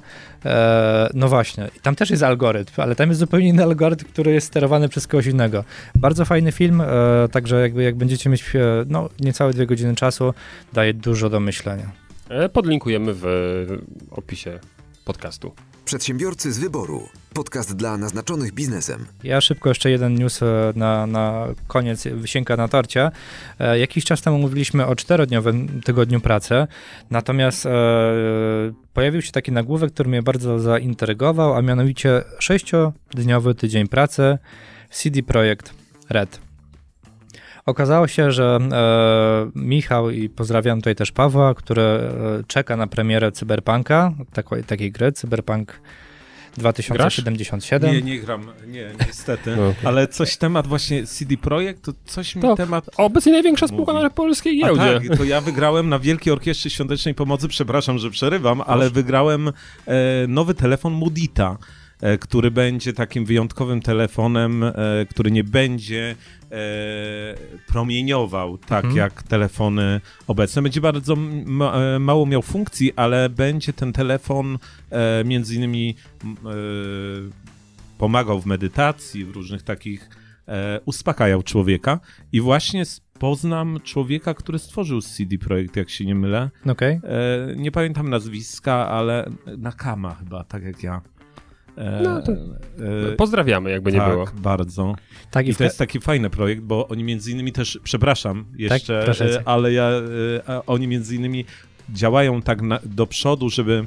E, 0.45 1.09
no 1.13 1.27
właśnie, 1.27 1.69
tam 1.81 1.95
też 1.95 2.09
jest 2.09 2.23
algorytm, 2.23 2.81
ale 2.81 2.95
tam 2.95 3.09
jest 3.09 3.19
zupełnie 3.19 3.47
inny 3.47 3.63
algorytm, 3.63 4.05
który 4.05 4.33
jest 4.33 4.47
sterowany 4.47 4.89
przez 4.89 5.07
kogoś 5.07 5.25
innego. 5.25 5.63
Bardzo 5.95 6.25
fajny 6.25 6.51
film, 6.51 6.81
e, 6.81 6.85
także 7.31 7.61
jakby 7.61 7.83
jak 7.83 7.95
będziecie 7.95 8.29
mieć 8.29 8.55
e, 8.55 8.59
no, 8.87 9.09
niecałe 9.19 9.53
dwie 9.53 9.65
godziny 9.65 9.95
czasu, 9.95 10.33
daje 10.73 10.93
dużo 10.93 11.29
do 11.29 11.39
myślenia. 11.39 11.91
Podlinkujemy 12.53 13.13
w 13.13 13.25
opisie 14.11 14.59
podcastu. 15.05 15.53
Przedsiębiorcy 15.85 16.51
z 16.51 16.59
wyboru. 16.59 17.09
Podcast 17.33 17.75
dla 17.75 17.97
naznaczonych 17.97 18.53
biznesem. 18.53 19.05
Ja 19.23 19.41
szybko 19.41 19.69
jeszcze 19.69 19.89
jeden 19.89 20.15
news 20.15 20.43
e, 20.43 20.73
na, 20.75 21.07
na 21.07 21.47
koniec 21.67 22.07
wysięka 22.07 22.57
na 22.57 22.67
torcie. 22.67 23.11
E, 23.59 23.79
jakiś 23.79 24.05
czas 24.05 24.21
temu 24.21 24.37
mówiliśmy 24.37 24.85
o 24.85 24.95
czterodniowym 24.95 25.81
tygodniu 25.81 26.21
pracy, 26.21 26.67
natomiast 27.11 27.65
e, 27.65 27.71
pojawił 28.93 29.21
się 29.21 29.31
taki 29.31 29.51
nagłówek, 29.51 29.93
który 29.93 30.09
mnie 30.09 30.23
bardzo 30.23 30.59
zaintrygował, 30.59 31.53
a 31.53 31.61
mianowicie 31.61 32.23
sześciodniowy 32.39 33.55
tydzień 33.55 33.87
pracy 33.87 34.37
CD 34.91 35.23
Projekt 35.23 35.73
Red. 36.09 36.44
Okazało 37.65 38.07
się, 38.07 38.31
że 38.31 38.59
e, 38.71 39.51
Michał 39.55 40.09
i 40.09 40.29
pozdrawiam 40.29 40.79
tutaj 40.79 40.95
też 40.95 41.11
Pawła, 41.11 41.53
który 41.53 41.81
e, 41.81 42.09
czeka 42.47 42.77
na 42.77 42.87
premierę 42.87 43.31
Cyberpunka, 43.31 44.13
takiej, 44.33 44.63
takiej 44.63 44.91
gry, 44.91 45.11
Cyberpunk 45.11 45.81
2077. 46.57 47.81
Grasz? 47.81 48.03
Nie, 48.03 48.11
nie 48.11 48.19
gram, 48.19 48.41
nie, 48.67 48.91
niestety. 49.07 49.55
No, 49.55 49.67
okay. 49.67 49.87
Ale 49.87 50.07
coś 50.07 50.37
temat 50.37 50.67
właśnie 50.67 51.05
CD 51.05 51.37
Projekt, 51.37 51.81
to 51.81 51.91
coś 52.05 52.35
mi 52.35 52.41
to 52.41 52.55
temat... 52.55 52.89
Obecnie 52.97 53.31
największa 53.31 53.67
spółka 53.67 53.93
mówi. 53.93 54.03
na 54.03 54.09
polskiej 54.09 54.59
giełdzie. 54.59 54.95
A 54.95 54.99
tak, 54.99 55.17
to 55.17 55.23
ja 55.23 55.41
wygrałem 55.41 55.89
na 55.89 55.99
Wielkiej 55.99 56.33
Orkiestrze 56.33 56.69
Świątecznej 56.69 57.15
Pomocy, 57.15 57.47
przepraszam, 57.47 57.97
że 57.97 58.09
przerywam, 58.09 58.61
ale 58.65 58.89
wygrałem 58.89 59.47
e, 59.47 59.51
nowy 60.27 60.53
telefon 60.53 60.93
Mudita 60.93 61.57
e, 62.01 62.17
który 62.17 62.51
będzie 62.51 62.93
takim 62.93 63.25
wyjątkowym 63.25 63.81
telefonem, 63.81 64.63
e, 64.63 64.73
który 65.09 65.31
nie 65.31 65.43
będzie 65.43 66.15
promieniował, 67.67 68.57
tak 68.57 68.85
mhm. 68.85 68.97
jak 68.97 69.23
telefony 69.23 70.01
obecne. 70.27 70.61
Będzie 70.61 70.81
bardzo 70.81 71.15
ma, 71.45 71.73
e, 71.73 71.99
mało 71.99 72.25
miał 72.25 72.41
funkcji, 72.41 72.93
ale 72.95 73.29
będzie 73.29 73.73
ten 73.73 73.93
telefon 73.93 74.57
e, 74.89 75.23
między 75.23 75.55
innymi 75.55 75.95
e, 76.23 76.27
pomagał 77.97 78.41
w 78.41 78.45
medytacji, 78.45 79.25
w 79.25 79.31
różnych 79.31 79.63
takich 79.63 80.09
e, 80.47 80.79
uspokajał 80.85 81.43
człowieka 81.43 81.99
i 82.31 82.41
właśnie 82.41 82.83
poznam 83.19 83.79
człowieka, 83.83 84.33
który 84.33 84.59
stworzył 84.59 85.01
CD 85.01 85.37
Projekt, 85.37 85.75
jak 85.75 85.89
się 85.89 86.05
nie 86.05 86.15
mylę. 86.15 86.49
Okay. 86.65 87.01
E, 87.03 87.55
nie 87.55 87.71
pamiętam 87.71 88.09
nazwiska, 88.09 88.87
ale 88.89 89.29
Nakama 89.57 90.15
chyba, 90.15 90.43
tak 90.43 90.63
jak 90.63 90.83
ja. 90.83 91.01
No 91.77 92.21
to 92.21 92.31
e, 92.31 93.15
pozdrawiamy, 93.17 93.71
jakby 93.71 93.91
nie 93.91 93.97
tak, 93.97 94.11
było. 94.11 94.25
bardzo. 94.35 94.95
Tak, 95.31 95.47
i, 95.47 95.49
I 95.49 95.55
to 95.55 95.63
jest 95.63 95.77
taki 95.77 95.99
fajny 95.99 96.29
projekt, 96.29 96.61
bo 96.61 96.87
oni 96.87 97.03
między 97.03 97.31
innymi 97.31 97.51
też, 97.51 97.79
przepraszam 97.83 98.45
jeszcze, 98.57 99.15
tak, 99.19 99.41
ale 99.45 99.73
ja, 99.73 99.91
e, 100.47 100.65
oni 100.65 100.87
między 100.87 101.15
innymi 101.15 101.45
działają 101.89 102.41
tak 102.41 102.61
na, 102.61 102.79
do 102.85 103.07
przodu, 103.07 103.49
żeby 103.49 103.85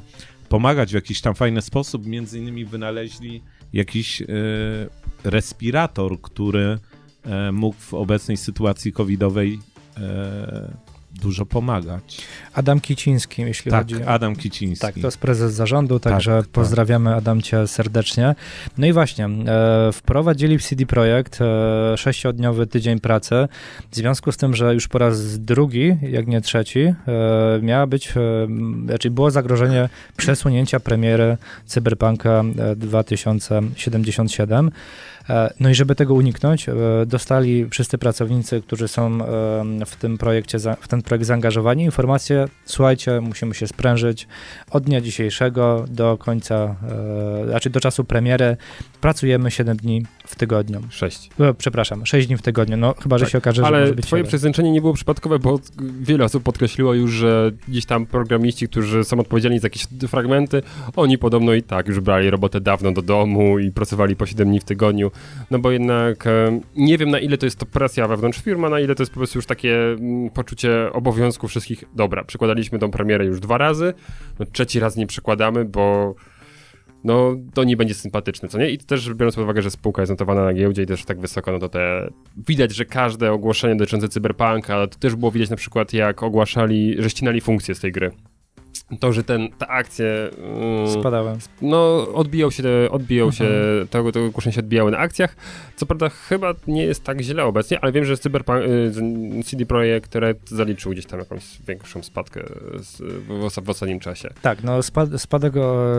pomagać 0.49 0.91
w 0.91 0.95
jakiś 0.95 1.21
tam 1.21 1.35
fajny 1.35 1.61
sposób. 1.61 2.05
Między 2.05 2.39
innymi 2.39 2.65
wynaleźli 2.65 3.43
jakiś 3.73 4.21
e, 4.21 4.25
respirator, 5.23 6.21
który 6.21 6.77
mógł 7.51 7.77
w 7.79 7.93
obecnej 7.93 8.37
sytuacji 8.37 8.93
covidowej 8.93 9.59
dużo 11.21 11.45
pomagać. 11.45 12.21
Adam 12.53 12.79
Kiciński, 12.79 13.41
jeśli 13.41 13.71
tak, 13.71 13.81
chodzi. 13.81 13.95
Tak, 13.95 14.07
Adam 14.07 14.35
Kiciński. 14.35 14.81
Tak, 14.81 14.95
to 14.95 15.07
jest 15.07 15.17
prezes 15.17 15.53
zarządu, 15.53 15.99
także 15.99 16.31
tak, 16.31 16.41
tak. 16.41 16.51
pozdrawiamy 16.51 17.09
tak. 17.09 17.17
Adamcie 17.17 17.67
serdecznie. 17.67 18.35
No 18.77 18.87
i 18.87 18.93
właśnie, 18.93 19.25
e, 19.25 19.91
wprowadzili 19.93 20.57
w 20.57 20.63
CD 20.63 20.85
Projekt 20.85 21.39
e, 21.41 21.97
sześciodniowy 21.97 22.67
tydzień 22.67 22.99
pracy. 22.99 23.47
W 23.91 23.95
związku 23.95 24.31
z 24.31 24.37
tym, 24.37 24.55
że 24.55 24.73
już 24.73 24.87
po 24.87 24.97
raz 24.97 25.39
drugi, 25.39 25.97
jak 26.01 26.27
nie 26.27 26.41
trzeci, 26.41 26.79
e, 26.79 26.95
miała 27.61 27.87
być, 27.87 28.07
e, 28.07 28.11
znaczy 28.85 29.11
było 29.11 29.31
zagrożenie 29.31 29.89
przesunięcia 30.17 30.79
premiery 30.79 31.37
Cyberpunka 31.65 32.43
2077. 32.75 34.71
E, 35.29 35.53
no 35.59 35.69
i 35.69 35.75
żeby 35.75 35.95
tego 35.95 36.13
uniknąć, 36.13 36.69
e, 36.69 36.73
dostali 37.05 37.69
wszyscy 37.69 37.97
pracownicy, 37.97 38.61
którzy 38.61 38.87
są 38.87 39.17
w 39.85 39.95
tym 39.99 40.17
projekcie, 40.17 40.57
w 40.79 40.87
ten 40.87 41.01
projekt 41.01 41.25
zaangażowani, 41.25 41.83
informację, 41.83 42.47
słuchajcie, 42.65 43.21
musimy 43.21 43.55
się 43.55 43.67
sprężyć. 43.67 44.27
Od 44.71 44.83
dnia 44.83 45.01
dzisiejszego 45.01 45.85
do 45.87 46.17
końca, 46.17 46.55
e, 46.55 47.47
znaczy 47.49 47.69
do 47.69 47.79
czasu 47.79 48.03
premiery 48.03 48.57
pracujemy 49.01 49.51
7 49.51 49.77
dni 49.77 50.05
w 50.25 50.35
tygodniu. 50.35 50.81
6. 50.89 51.29
Przepraszam, 51.57 52.05
6 52.05 52.27
dni 52.27 52.37
w 52.37 52.41
tygodniu, 52.41 52.77
no 52.77 52.95
chyba, 53.03 53.17
że 53.17 53.25
tak, 53.25 53.31
się 53.31 53.37
okaże, 53.37 53.65
ale 53.65 53.87
że 53.87 53.93
Ale 53.93 54.01
twoje 54.01 54.23
przeznaczenie 54.23 54.71
nie 54.71 54.81
było 54.81 54.93
przypadkowe, 54.93 55.39
bo 55.39 55.59
wiele 56.01 56.25
osób 56.25 56.43
podkreśliło 56.43 56.93
już, 56.93 57.11
że 57.11 57.51
gdzieś 57.67 57.85
tam 57.85 58.05
programiści, 58.05 58.67
którzy 58.67 59.03
są 59.03 59.19
odpowiedzialni 59.19 59.59
za 59.59 59.65
jakieś 59.65 59.87
fragmenty, 60.07 60.61
oni 60.95 61.17
podobno 61.17 61.53
i 61.53 61.63
tak 61.63 61.87
już 61.87 61.99
brali 61.99 62.29
robotę 62.29 62.61
dawno 62.61 62.91
do 62.91 63.01
domu 63.01 63.59
i 63.59 63.71
pracowali 63.71 64.15
po 64.15 64.25
7 64.25 64.49
dni 64.49 64.59
w 64.59 64.63
tygodniu. 64.63 65.11
No 65.51 65.59
bo 65.59 65.71
jednak 65.71 66.27
e, 66.27 66.59
nie 66.75 66.97
wiem 66.97 67.09
na 67.09 67.19
ile 67.19 67.37
to 67.37 67.45
jest 67.45 67.59
to 67.59 67.65
presja 67.65 68.07
wewnątrz 68.07 68.41
firmy, 68.41 68.69
na 68.69 68.79
ile 68.79 68.95
to 68.95 69.03
jest 69.03 69.11
po 69.11 69.17
prostu 69.17 69.37
już 69.37 69.45
takie 69.45 69.75
mm, 69.75 70.29
poczucie 70.29 70.93
obowiązku 70.93 71.47
wszystkich. 71.47 71.83
Dobra, 71.95 72.23
przekładaliśmy 72.23 72.79
tą 72.79 72.91
premierę 72.91 73.25
już 73.25 73.39
dwa 73.39 73.57
razy, 73.57 73.93
no 74.39 74.45
trzeci 74.45 74.79
raz 74.79 74.95
nie 74.95 75.07
przekładamy, 75.07 75.65
bo 75.65 76.15
no 77.03 77.35
to 77.53 77.63
nie 77.63 77.77
będzie 77.77 77.93
sympatyczne, 77.93 78.49
co 78.49 78.57
nie? 78.57 78.69
I 78.69 78.77
też 78.77 79.13
biorąc 79.13 79.35
pod 79.35 79.43
uwagę, 79.43 79.61
że 79.61 79.71
spółka 79.71 80.01
jest 80.01 80.09
notowana 80.09 80.43
na 80.43 80.53
giełdzie 80.53 80.83
i 80.83 80.85
też 80.85 81.05
tak 81.05 81.19
wysoko, 81.19 81.51
no 81.51 81.59
to 81.59 81.69
te... 81.69 82.09
Widać, 82.47 82.75
że 82.75 82.85
każde 82.85 83.31
ogłoszenie 83.31 83.75
dotyczące 83.75 84.09
cyberpunka, 84.09 84.87
to 84.87 84.99
też 84.99 85.15
było 85.15 85.31
widać 85.31 85.49
na 85.49 85.55
przykład 85.55 85.93
jak 85.93 86.23
ogłaszali, 86.23 86.95
że 86.99 87.09
ścinali 87.09 87.41
funkcje 87.41 87.75
z 87.75 87.79
tej 87.79 87.91
gry 87.91 88.11
to, 88.99 89.13
że 89.13 89.23
ten, 89.23 89.49
ta 89.57 89.67
akcje 89.67 90.29
yy, 90.85 90.91
spadały. 90.99 91.37
No, 91.61 92.07
odbijał 92.13 92.51
się, 92.51 92.63
odbijał 92.91 93.27
mhm. 93.27 93.49
się, 93.49 93.55
tego, 93.87 94.11
tego 94.11 94.25
ogłoszenia 94.25 94.53
się 94.53 94.59
odbijały 94.59 94.91
na 94.91 94.97
akcjach. 94.97 95.35
Co 95.75 95.85
prawda 95.85 96.09
chyba 96.09 96.53
nie 96.67 96.83
jest 96.83 97.03
tak 97.03 97.21
źle 97.21 97.43
obecnie, 97.43 97.79
ale 97.81 97.91
wiem, 97.91 98.05
że 98.05 98.17
Cyberpunk, 98.17 98.59
yy, 98.61 99.43
CD 99.43 99.65
Projekt 99.65 100.15
Red 100.15 100.49
zaliczył 100.49 100.91
gdzieś 100.91 101.05
tam 101.05 101.19
jakąś 101.19 101.43
większą 101.67 102.03
spadkę 102.03 102.43
z, 102.79 103.01
w, 103.01 103.63
w 103.65 103.69
ostatnim 103.69 103.99
czasie. 103.99 104.29
Tak, 104.41 104.63
no 104.63 104.83
spad, 104.83 105.09
spadek 105.17 105.53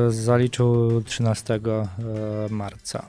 zaliczył 0.08 1.02
13 1.02 1.54
e, 1.54 1.58
marca 2.50 3.06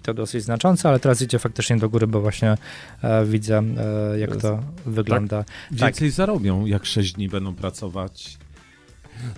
i 0.00 0.02
to 0.02 0.14
dosyć 0.14 0.44
znaczące, 0.44 0.88
ale 0.88 1.00
teraz 1.00 1.22
idzie 1.22 1.38
faktycznie 1.38 1.76
do 1.76 1.88
góry, 1.88 2.06
bo 2.06 2.20
właśnie 2.20 2.56
e, 3.02 3.24
widzę, 3.24 3.62
e, 4.14 4.18
jak 4.18 4.36
to 4.36 4.60
wygląda. 4.86 5.44
Tak, 5.44 5.78
więcej 5.78 6.08
tak. 6.08 6.16
zarobią, 6.16 6.66
jak 6.66 6.86
6 6.86 7.12
dni 7.12 7.28
będą 7.28 7.54
pracować. 7.54 8.38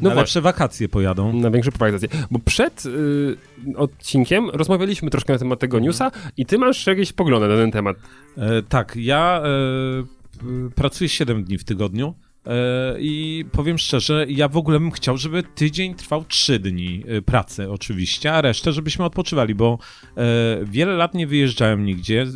No 0.00 0.08
na 0.08 0.14
lepsze 0.14 0.40
wakacje 0.40 0.88
pojadą. 0.88 1.32
Na 1.32 1.50
większe 1.50 1.70
wakacje. 1.78 2.08
Bo 2.30 2.38
przed 2.38 2.86
y, 2.86 3.36
odcinkiem 3.76 4.50
rozmawialiśmy 4.50 5.10
troszkę 5.10 5.32
na 5.32 5.38
temat 5.38 5.58
tego 5.58 5.76
mhm. 5.76 5.84
newsa 5.84 6.10
i 6.36 6.46
ty 6.46 6.58
masz 6.58 6.86
jakieś 6.86 7.12
poglądy 7.12 7.48
na 7.48 7.56
ten 7.56 7.70
temat. 7.70 7.96
E, 8.36 8.62
tak, 8.62 8.96
ja 8.96 9.42
e, 9.44 10.70
pracuję 10.74 11.08
7 11.08 11.44
dni 11.44 11.58
w 11.58 11.64
tygodniu. 11.64 12.14
E, 12.46 12.96
I 12.98 13.44
powiem 13.52 13.78
szczerze, 13.78 14.26
ja 14.28 14.48
w 14.48 14.56
ogóle 14.56 14.80
bym 14.80 14.90
chciał, 14.90 15.16
żeby 15.16 15.42
tydzień 15.42 15.94
trwał 15.94 16.24
3 16.24 16.58
dni 16.58 17.04
e, 17.06 17.22
pracy, 17.22 17.70
oczywiście, 17.70 18.32
a 18.32 18.40
resztę, 18.40 18.72
żebyśmy 18.72 19.04
odpoczywali, 19.04 19.54
bo 19.54 19.78
e, 20.16 20.64
wiele 20.64 20.92
lat 20.92 21.14
nie 21.14 21.26
wyjeżdżałem 21.26 21.84
nigdzie. 21.84 22.26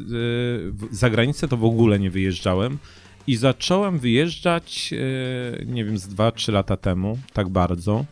Za 0.90 1.10
granicę 1.10 1.48
to 1.48 1.56
w 1.56 1.64
ogóle 1.64 1.98
nie 1.98 2.10
wyjeżdżałem. 2.10 2.78
I 3.26 3.36
zacząłem 3.36 3.98
wyjeżdżać, 3.98 4.92
e, 4.92 5.64
nie 5.64 5.84
wiem, 5.84 5.98
z 5.98 6.08
2-3 6.08 6.52
lata 6.52 6.76
temu, 6.76 7.18
tak 7.32 7.48
bardzo. 7.48 8.04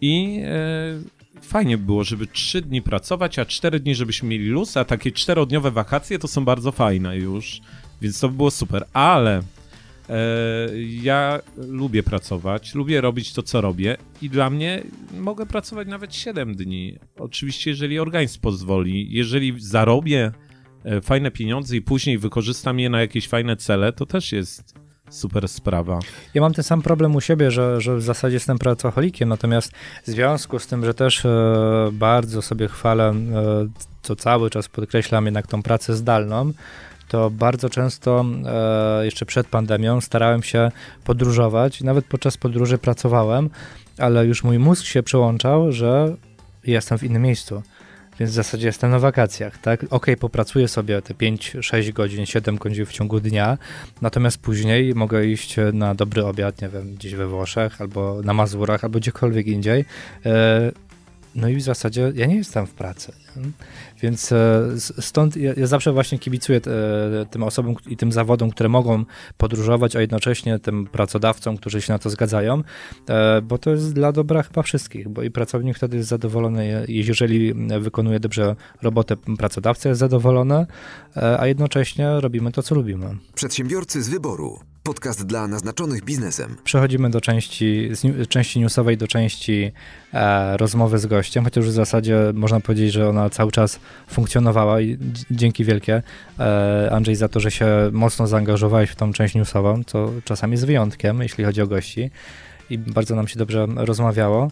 I 0.00 0.40
e, 0.44 1.40
fajnie 1.42 1.78
było, 1.78 2.04
żeby 2.04 2.26
3 2.26 2.62
dni 2.62 2.82
pracować, 2.82 3.38
a 3.38 3.44
4 3.44 3.80
dni, 3.80 3.94
żebyśmy 3.94 4.28
mieli 4.28 4.48
luz, 4.48 4.76
a 4.76 4.84
takie 4.84 5.12
czterodniowe 5.12 5.70
wakacje 5.70 6.18
to 6.18 6.28
są 6.28 6.44
bardzo 6.44 6.72
fajne 6.72 7.16
już, 7.16 7.60
więc 8.02 8.20
to 8.20 8.28
było 8.28 8.50
super. 8.50 8.84
Ale 8.92 9.42
Ja 11.02 11.40
lubię 11.56 12.02
pracować, 12.02 12.74
lubię 12.74 13.00
robić 13.00 13.32
to, 13.32 13.42
co 13.42 13.60
robię 13.60 13.96
i 14.22 14.30
dla 14.30 14.50
mnie 14.50 14.82
mogę 15.18 15.46
pracować 15.46 15.88
nawet 15.88 16.14
7 16.14 16.54
dni. 16.54 16.98
Oczywiście, 17.18 17.70
jeżeli 17.70 17.98
organizm 17.98 18.40
pozwoli. 18.40 19.06
Jeżeli 19.10 19.54
zarobię 19.58 20.32
fajne 21.02 21.30
pieniądze 21.30 21.76
i 21.76 21.82
później 21.82 22.18
wykorzystam 22.18 22.80
je 22.80 22.90
na 22.90 23.00
jakieś 23.00 23.28
fajne 23.28 23.56
cele, 23.56 23.92
to 23.92 24.06
też 24.06 24.32
jest 24.32 24.74
super 25.10 25.48
sprawa. 25.48 25.98
Ja 26.34 26.40
mam 26.40 26.54
ten 26.54 26.64
sam 26.64 26.82
problem 26.82 27.16
u 27.16 27.20
siebie, 27.20 27.50
że, 27.50 27.80
że 27.80 27.96
w 27.96 28.02
zasadzie 28.02 28.34
jestem 28.34 28.58
pracocholikiem, 28.58 29.28
natomiast 29.28 29.72
w 30.06 30.10
związku 30.10 30.58
z 30.58 30.66
tym, 30.66 30.84
że 30.84 30.94
też 30.94 31.24
e, 31.24 31.90
bardzo 31.92 32.42
sobie 32.42 32.68
chwalę, 32.68 33.10
e, 33.10 33.14
co 34.02 34.16
cały 34.16 34.50
czas 34.50 34.68
podkreślam 34.68 35.24
jednak 35.24 35.46
tą 35.46 35.62
pracę 35.62 35.94
zdalną, 35.94 36.52
to 37.08 37.30
bardzo 37.30 37.70
często 37.70 38.24
e, 38.46 39.04
jeszcze 39.04 39.26
przed 39.26 39.46
pandemią 39.46 40.00
starałem 40.00 40.42
się 40.42 40.70
podróżować 41.04 41.80
i 41.80 41.84
nawet 41.84 42.04
podczas 42.04 42.36
podróży 42.36 42.78
pracowałem, 42.78 43.50
ale 43.98 44.26
już 44.26 44.44
mój 44.44 44.58
mózg 44.58 44.84
się 44.84 45.02
przełączał, 45.02 45.72
że 45.72 46.16
jestem 46.64 46.98
w 46.98 47.02
innym 47.02 47.22
miejscu. 47.22 47.62
Więc 48.20 48.32
w 48.32 48.34
zasadzie 48.34 48.66
jestem 48.66 48.90
na 48.90 48.98
wakacjach, 48.98 49.58
tak? 49.58 49.80
Okej, 49.84 49.90
okay, 49.90 50.16
popracuję 50.16 50.68
sobie 50.68 51.02
te 51.02 51.14
5, 51.14 51.56
6 51.60 51.92
godzin, 51.92 52.26
7 52.26 52.56
godzin 52.56 52.86
w 52.86 52.92
ciągu 52.92 53.20
dnia, 53.20 53.58
natomiast 54.02 54.38
później 54.38 54.94
mogę 54.94 55.26
iść 55.26 55.56
na 55.72 55.94
dobry 55.94 56.24
obiad, 56.24 56.62
nie 56.62 56.68
wiem, 56.68 56.94
gdzieś 56.94 57.14
we 57.14 57.26
Włoszech, 57.26 57.80
albo 57.80 58.22
na 58.22 58.34
Mazurach, 58.34 58.84
albo 58.84 58.98
gdziekolwiek 58.98 59.46
indziej. 59.46 59.84
E, 60.26 60.72
no 61.40 61.48
i 61.48 61.56
w 61.56 61.62
zasadzie 61.62 62.12
ja 62.14 62.26
nie 62.26 62.36
jestem 62.36 62.66
w 62.66 62.74
pracy. 62.74 63.12
Więc 64.02 64.32
e, 64.32 64.62
stąd 64.78 65.36
ja, 65.36 65.52
ja 65.56 65.66
zawsze 65.66 65.92
właśnie 65.92 66.18
kibicuję 66.18 66.60
e, 66.66 67.26
tym 67.26 67.42
osobom 67.42 67.74
i 67.86 67.96
tym 67.96 68.12
zawodom, 68.12 68.50
które 68.50 68.68
mogą 68.68 69.04
podróżować, 69.36 69.96
a 69.96 70.00
jednocześnie 70.00 70.58
tym 70.58 70.86
pracodawcom, 70.86 71.56
którzy 71.56 71.82
się 71.82 71.92
na 71.92 71.98
to 71.98 72.10
zgadzają, 72.10 72.62
e, 73.08 73.42
bo 73.42 73.58
to 73.58 73.70
jest 73.70 73.94
dla 73.94 74.12
dobra 74.12 74.42
chyba 74.42 74.62
wszystkich, 74.62 75.08
bo 75.08 75.22
i 75.22 75.30
pracownik 75.30 75.76
wtedy 75.76 75.96
jest 75.96 76.08
zadowolony, 76.08 76.86
jeżeli 76.88 77.54
wykonuje 77.80 78.20
dobrze 78.20 78.56
robotę, 78.82 79.16
pracodawca 79.16 79.88
jest 79.88 79.98
zadowolony, 79.98 80.66
a 81.38 81.46
jednocześnie 81.46 82.20
robimy 82.20 82.52
to, 82.52 82.62
co 82.62 82.74
lubimy. 82.74 83.16
Przedsiębiorcy 83.34 84.02
z 84.02 84.08
wyboru. 84.08 84.60
Podcast 84.88 85.26
dla 85.26 85.48
naznaczonych 85.48 86.04
biznesem. 86.04 86.56
Przechodzimy 86.64 87.10
do 87.10 87.20
części, 87.20 87.88
z 87.92 88.28
części 88.28 88.60
newsowej 88.60 88.96
do 88.96 89.08
części 89.08 89.72
e, 90.12 90.56
rozmowy 90.56 90.98
z 90.98 91.06
gościem, 91.06 91.44
chociaż 91.44 91.64
w 91.64 91.72
zasadzie 91.72 92.16
można 92.34 92.60
powiedzieć, 92.60 92.92
że 92.92 93.08
ona 93.08 93.30
cały 93.30 93.52
czas 93.52 93.80
funkcjonowała 94.10 94.80
i 94.80 94.98
dzięki 95.30 95.64
wielkie 95.64 96.02
e, 96.38 96.88
Andrzej 96.92 97.16
za 97.16 97.28
to, 97.28 97.40
że 97.40 97.50
się 97.50 97.66
mocno 97.92 98.26
zaangażowałeś 98.26 98.90
w 98.90 98.96
tą 98.96 99.12
część 99.12 99.34
newsową, 99.34 99.84
co 99.84 100.12
czasami 100.24 100.52
jest 100.52 100.66
wyjątkiem, 100.66 101.22
jeśli 101.22 101.44
chodzi 101.44 101.62
o 101.62 101.66
gości 101.66 102.10
i 102.70 102.78
bardzo 102.78 103.14
nam 103.14 103.28
się 103.28 103.38
dobrze 103.38 103.66
rozmawiało. 103.76 104.50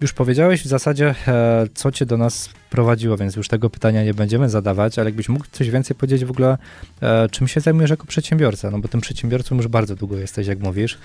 Już 0.00 0.12
powiedziałeś 0.12 0.62
w 0.62 0.66
zasadzie, 0.66 1.14
e, 1.28 1.66
co 1.74 1.92
cię 1.92 2.06
do 2.06 2.16
nas 2.16 2.50
prowadziło, 2.70 3.16
więc 3.16 3.36
już 3.36 3.48
tego 3.48 3.70
pytania 3.70 4.04
nie 4.04 4.14
będziemy 4.14 4.48
zadawać, 4.48 4.98
ale 4.98 5.08
jakbyś 5.08 5.28
mógł 5.28 5.44
coś 5.52 5.70
więcej 5.70 5.96
powiedzieć 5.96 6.24
w 6.24 6.30
ogóle, 6.30 6.58
e, 7.00 7.28
czym 7.28 7.48
się 7.48 7.60
zajmujesz 7.60 7.90
jako 7.90 8.06
przedsiębiorca? 8.06 8.70
No 8.70 8.78
bo 8.78 8.88
tym 8.88 9.00
przedsiębiorcą 9.00 9.56
już 9.56 9.68
bardzo 9.68 9.96
długo 9.96 10.16
jesteś, 10.16 10.46
jak 10.46 10.60
mówisz, 10.60 10.98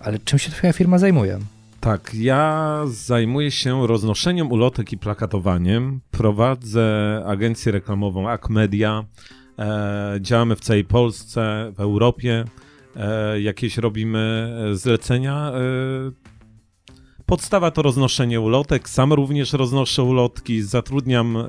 ale 0.00 0.18
czym 0.18 0.38
się 0.38 0.50
twoja 0.50 0.72
firma 0.72 0.98
zajmuje? 0.98 1.38
Tak, 1.80 2.10
ja 2.14 2.80
zajmuję 2.86 3.50
się 3.50 3.86
roznoszeniem 3.86 4.52
ulotek 4.52 4.92
i 4.92 4.98
plakatowaniem. 4.98 6.00
Prowadzę 6.10 7.22
agencję 7.26 7.72
reklamową 7.72 8.28
Akmedia. 8.28 9.04
E, 9.58 10.18
działamy 10.20 10.56
w 10.56 10.60
całej 10.60 10.84
Polsce, 10.84 11.72
w 11.76 11.80
Europie. 11.80 12.44
Jakieś 13.40 13.78
robimy 13.78 14.54
zlecenia. 14.72 15.52
Podstawa 17.32 17.70
to 17.70 17.82
roznoszenie 17.82 18.40
ulotek. 18.40 18.88
Sam 18.88 19.12
również 19.12 19.52
roznoszę 19.52 20.02
ulotki. 20.02 20.62
Zatrudniam 20.62 21.36
e, 21.36 21.42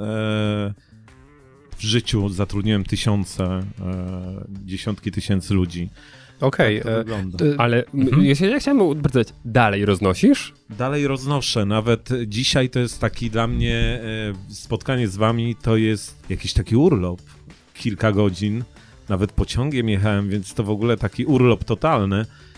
w 1.77 1.81
życiu, 1.81 2.29
zatrudniłem 2.29 2.83
tysiące, 2.83 3.43
e, 3.43 3.63
dziesiątki 4.65 5.11
tysięcy 5.11 5.53
ludzi. 5.53 5.89
Okej, 6.41 6.81
okay, 6.81 7.05
tak 7.05 7.41
e, 7.41 7.55
ale 7.57 7.85
mhm. 7.93 8.23
jeśli 8.23 8.51
ja 8.51 8.59
chciałem 8.59 8.81
uprzedzać, 8.81 9.27
dalej 9.45 9.85
roznosisz? 9.85 10.53
Dalej 10.69 11.07
roznoszę. 11.07 11.65
Nawet 11.65 12.09
dzisiaj 12.27 12.69
to 12.69 12.79
jest 12.79 13.01
taki 13.01 13.29
dla 13.29 13.47
mnie 13.47 14.01
e, 14.49 14.53
spotkanie 14.53 15.07
z 15.07 15.17
wami, 15.17 15.55
to 15.61 15.77
jest 15.77 16.29
jakiś 16.29 16.53
taki 16.53 16.75
urlop. 16.75 17.21
Kilka 17.73 18.11
godzin. 18.11 18.63
Nawet 19.09 19.31
pociągiem 19.31 19.89
jechałem, 19.89 20.29
więc 20.29 20.53
to 20.53 20.63
w 20.63 20.69
ogóle 20.69 20.97
taki 20.97 21.25
urlop 21.25 21.63
totalny 21.63 22.15
e, 22.17 22.52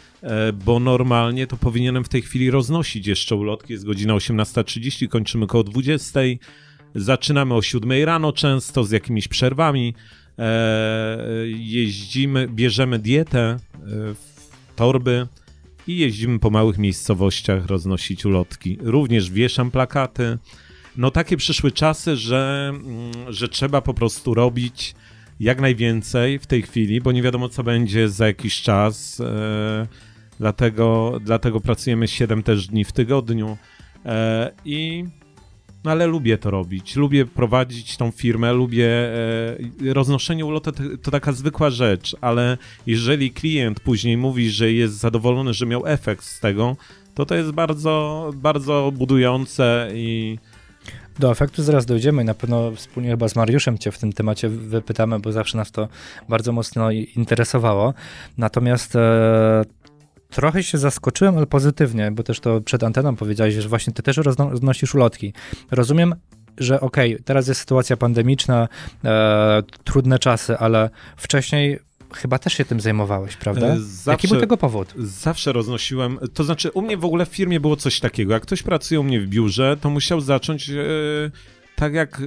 bo 0.66 0.80
normalnie 0.80 1.48
to 1.48 1.58
powinienem 1.58 2.04
w 2.04 2.10
tej 2.10 2.22
chwili 2.22 2.52
roznosić 2.52 3.08
jeszcze 3.08 3.36
ulotki. 3.36 3.74
Jest 3.74 3.86
godzina 3.86 4.14
18.30, 4.14 5.08
kończymy 5.08 5.48
koło 5.48 5.64
20.00. 5.64 6.38
Zaczynamy 6.96 7.54
o 7.54 7.62
7 7.62 8.04
rano 8.04 8.34
często 8.34 8.84
z 8.84 8.92
jakimiś 8.92 9.28
przerwami. 9.28 9.94
E, 10.40 11.18
jeździmy, 11.48 12.48
bierzemy 12.48 13.00
dietę, 13.00 13.40
e, 13.40 13.58
torby 14.76 15.28
i 15.88 15.98
jeździmy 15.98 16.40
po 16.40 16.50
małych 16.50 16.78
miejscowościach 16.78 17.66
roznosić 17.66 18.26
ulotki. 18.26 18.78
Również 18.82 19.32
wieszam 19.32 19.72
plakaty. 19.72 20.38
No 20.98 21.12
takie 21.12 21.38
przyszły 21.38 21.72
czasy, 21.72 22.16
że, 22.16 22.70
mm, 22.70 23.34
że 23.34 23.50
trzeba 23.50 23.82
po 23.82 23.94
prostu 23.94 24.34
robić 24.34 24.96
jak 25.40 25.62
najwięcej 25.62 26.40
w 26.40 26.48
tej 26.48 26.62
chwili, 26.62 27.02
bo 27.02 27.12
nie 27.12 27.22
wiadomo 27.22 27.50
co 27.50 27.64
będzie 27.64 28.10
za 28.10 28.28
jakiś 28.28 28.62
czas. 28.62 29.20
E, 29.20 29.88
dlatego, 30.40 31.20
dlatego 31.22 31.60
pracujemy 31.60 32.08
7 32.08 32.44
też 32.44 32.68
dni 32.68 32.86
w 32.86 32.92
tygodniu. 32.92 33.58
I 34.66 35.06
no 35.86 35.92
ale 35.92 36.08
lubię 36.08 36.38
to 36.38 36.52
robić, 36.52 36.96
lubię 36.96 37.26
prowadzić 37.26 37.98
tą 37.98 38.12
firmę, 38.12 38.54
lubię 38.54 38.88
e, 38.88 39.94
roznoszenie 39.94 40.46
ulotek 40.46 40.76
to, 41.02 41.12
taka 41.12 41.32
zwykła 41.32 41.70
rzecz, 41.70 42.16
ale 42.22 42.58
jeżeli 42.88 43.32
klient 43.32 43.80
później 43.80 44.18
mówi, 44.18 44.50
że 44.50 44.72
jest 44.72 44.98
zadowolony, 44.98 45.54
że 45.54 45.66
miał 45.66 45.88
efekt 45.88 46.24
z 46.24 46.40
tego, 46.40 46.76
to 47.16 47.26
to 47.26 47.36
jest 47.36 47.52
bardzo, 47.52 48.32
bardzo 48.36 48.92
budujące 48.96 49.90
i 49.94 50.38
do 51.20 51.32
efektu 51.32 51.64
zaraz 51.64 51.86
dojdziemy 51.86 52.24
na 52.24 52.34
pewno 52.34 52.72
wspólnie 52.72 53.10
chyba 53.10 53.28
z 53.28 53.36
Mariuszem 53.36 53.78
Cię 53.78 53.92
w 53.92 54.00
tym 54.00 54.14
temacie 54.14 54.50
wypytamy, 54.50 55.20
bo 55.20 55.32
zawsze 55.32 55.58
nas 55.58 55.72
to 55.72 55.88
bardzo 56.30 56.52
mocno 56.52 56.92
interesowało. 56.92 57.94
Natomiast 58.38 58.96
e, 58.96 59.64
trochę 60.36 60.64
się 60.64 60.78
zaskoczyłem, 60.78 61.38
ale 61.38 61.48
pozytywnie, 61.48 62.12
bo 62.12 62.24
też 62.24 62.40
to 62.40 62.62
przed 62.62 62.84
anteną 62.84 63.16
powiedziałeś, 63.16 63.54
że 63.54 63.70
właśnie 63.70 63.94
ty 63.94 64.04
też 64.04 64.18
roznosisz 64.18 64.96
ulotki. 64.96 65.34
Rozumiem, 65.72 66.16
że 66.58 66.82
okej, 66.82 67.14
okay, 67.14 67.24
teraz 67.24 67.48
jest 67.48 67.60
sytuacja 67.60 67.98
pandemiczna, 67.98 68.68
e, 69.04 69.64
trudne 69.84 70.20
czasy, 70.20 70.58
ale 70.58 70.90
wcześniej 71.18 71.80
chyba 72.14 72.40
też 72.40 72.54
się 72.54 72.66
tym 72.66 72.80
zajmowałeś, 72.80 73.36
prawda? 73.36 73.76
Zawsze, 73.78 74.12
Jaki 74.12 74.28
był 74.28 74.40
tego 74.40 74.58
powód? 74.58 74.94
Zawsze 74.98 75.54
roznosiłem, 75.54 76.20
to 76.34 76.44
znaczy 76.44 76.72
u 76.72 76.82
mnie 76.82 76.98
w 76.98 77.06
ogóle 77.06 77.26
w 77.26 77.30
firmie 77.30 77.60
było 77.60 77.76
coś 77.76 78.00
takiego, 78.00 78.34
jak 78.34 78.44
ktoś 78.44 78.64
pracuje 78.64 79.00
u 79.00 79.04
mnie 79.04 79.22
w 79.22 79.28
biurze, 79.28 79.78
to 79.82 79.90
musiał 79.90 80.22
zacząć 80.22 80.70
e, 80.70 80.76
tak 81.76 81.94
jak 81.94 82.20
e, 82.20 82.24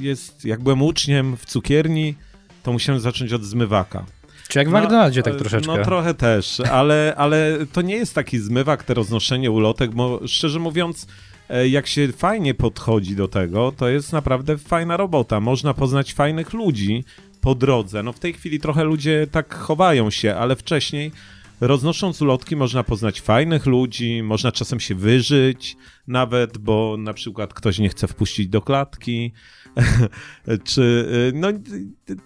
jest, 0.00 0.44
jak 0.44 0.62
byłem 0.62 0.82
uczniem 0.82 1.36
w 1.36 1.46
cukierni, 1.46 2.14
to 2.62 2.72
musiałem 2.72 3.00
zacząć 3.00 3.32
od 3.32 3.44
zmywaka. 3.44 4.17
Czy 4.48 4.58
jak 4.58 4.68
w 4.68 4.72
no, 4.72 4.80
McDonaldzie 4.80 5.22
tak 5.22 5.36
troszeczkę. 5.36 5.76
No 5.76 5.84
trochę 5.84 6.14
też, 6.14 6.60
ale, 6.60 7.14
ale 7.16 7.58
to 7.72 7.82
nie 7.82 7.96
jest 7.96 8.14
taki 8.14 8.38
zmywak, 8.38 8.84
te 8.84 8.94
roznoszenie 8.94 9.50
ulotek, 9.50 9.94
bo 9.94 10.20
szczerze 10.26 10.58
mówiąc, 10.58 11.06
e, 11.48 11.68
jak 11.68 11.86
się 11.86 12.12
fajnie 12.12 12.54
podchodzi 12.54 13.16
do 13.16 13.28
tego, 13.28 13.72
to 13.76 13.88
jest 13.88 14.12
naprawdę 14.12 14.58
fajna 14.58 14.96
robota. 14.96 15.40
Można 15.40 15.74
poznać 15.74 16.14
fajnych 16.14 16.52
ludzi 16.52 17.04
po 17.40 17.54
drodze. 17.54 18.02
No 18.02 18.12
w 18.12 18.18
tej 18.18 18.32
chwili 18.32 18.60
trochę 18.60 18.84
ludzie 18.84 19.26
tak 19.30 19.54
chowają 19.54 20.10
się, 20.10 20.34
ale 20.34 20.56
wcześniej 20.56 21.12
roznosząc 21.60 22.22
ulotki 22.22 22.56
można 22.56 22.84
poznać 22.84 23.20
fajnych 23.20 23.66
ludzi, 23.66 24.22
można 24.22 24.52
czasem 24.52 24.80
się 24.80 24.94
wyżyć 24.94 25.76
nawet, 26.06 26.58
bo 26.58 26.96
na 26.98 27.12
przykład 27.12 27.54
ktoś 27.54 27.78
nie 27.78 27.88
chce 27.88 28.08
wpuścić 28.08 28.48
do 28.48 28.62
klatki, 28.62 29.32
czy 30.64 31.08
e, 31.28 31.38
no 31.38 31.48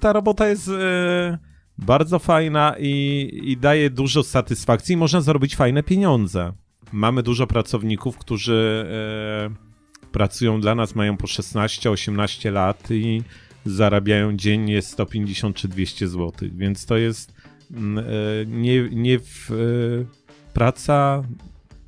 ta 0.01 0.13
robota 0.13 0.49
jest 0.49 0.69
e, 0.69 1.52
bardzo 1.79 2.19
fajna 2.19 2.75
i, 2.79 3.31
i 3.45 3.57
daje 3.57 3.91
dużo 3.91 4.23
satysfakcji. 4.23 4.97
Można 4.97 5.21
zarobić 5.21 5.57
fajne 5.57 5.83
pieniądze. 5.83 6.53
Mamy 6.93 7.23
dużo 7.23 7.47
pracowników, 7.47 8.19
którzy 8.19 8.87
e, 8.91 10.09
pracują 10.13 10.61
dla 10.61 10.75
nas, 10.75 10.95
mają 10.95 11.17
po 11.17 11.27
16-18 11.27 12.53
lat 12.53 12.91
i 12.91 13.23
zarabiają 13.65 14.37
dziennie 14.37 14.83
150 14.83 15.57
czy 15.57 15.69
200 15.69 16.09
zł, 16.09 16.33
więc 16.57 16.87
to 16.87 16.97
jest 16.97 17.35
mm, 17.71 17.99
e, 17.99 18.03
nie, 18.47 18.89
nie 18.91 19.19
w, 19.19 19.51
e, 19.51 20.55
praca. 20.55 21.23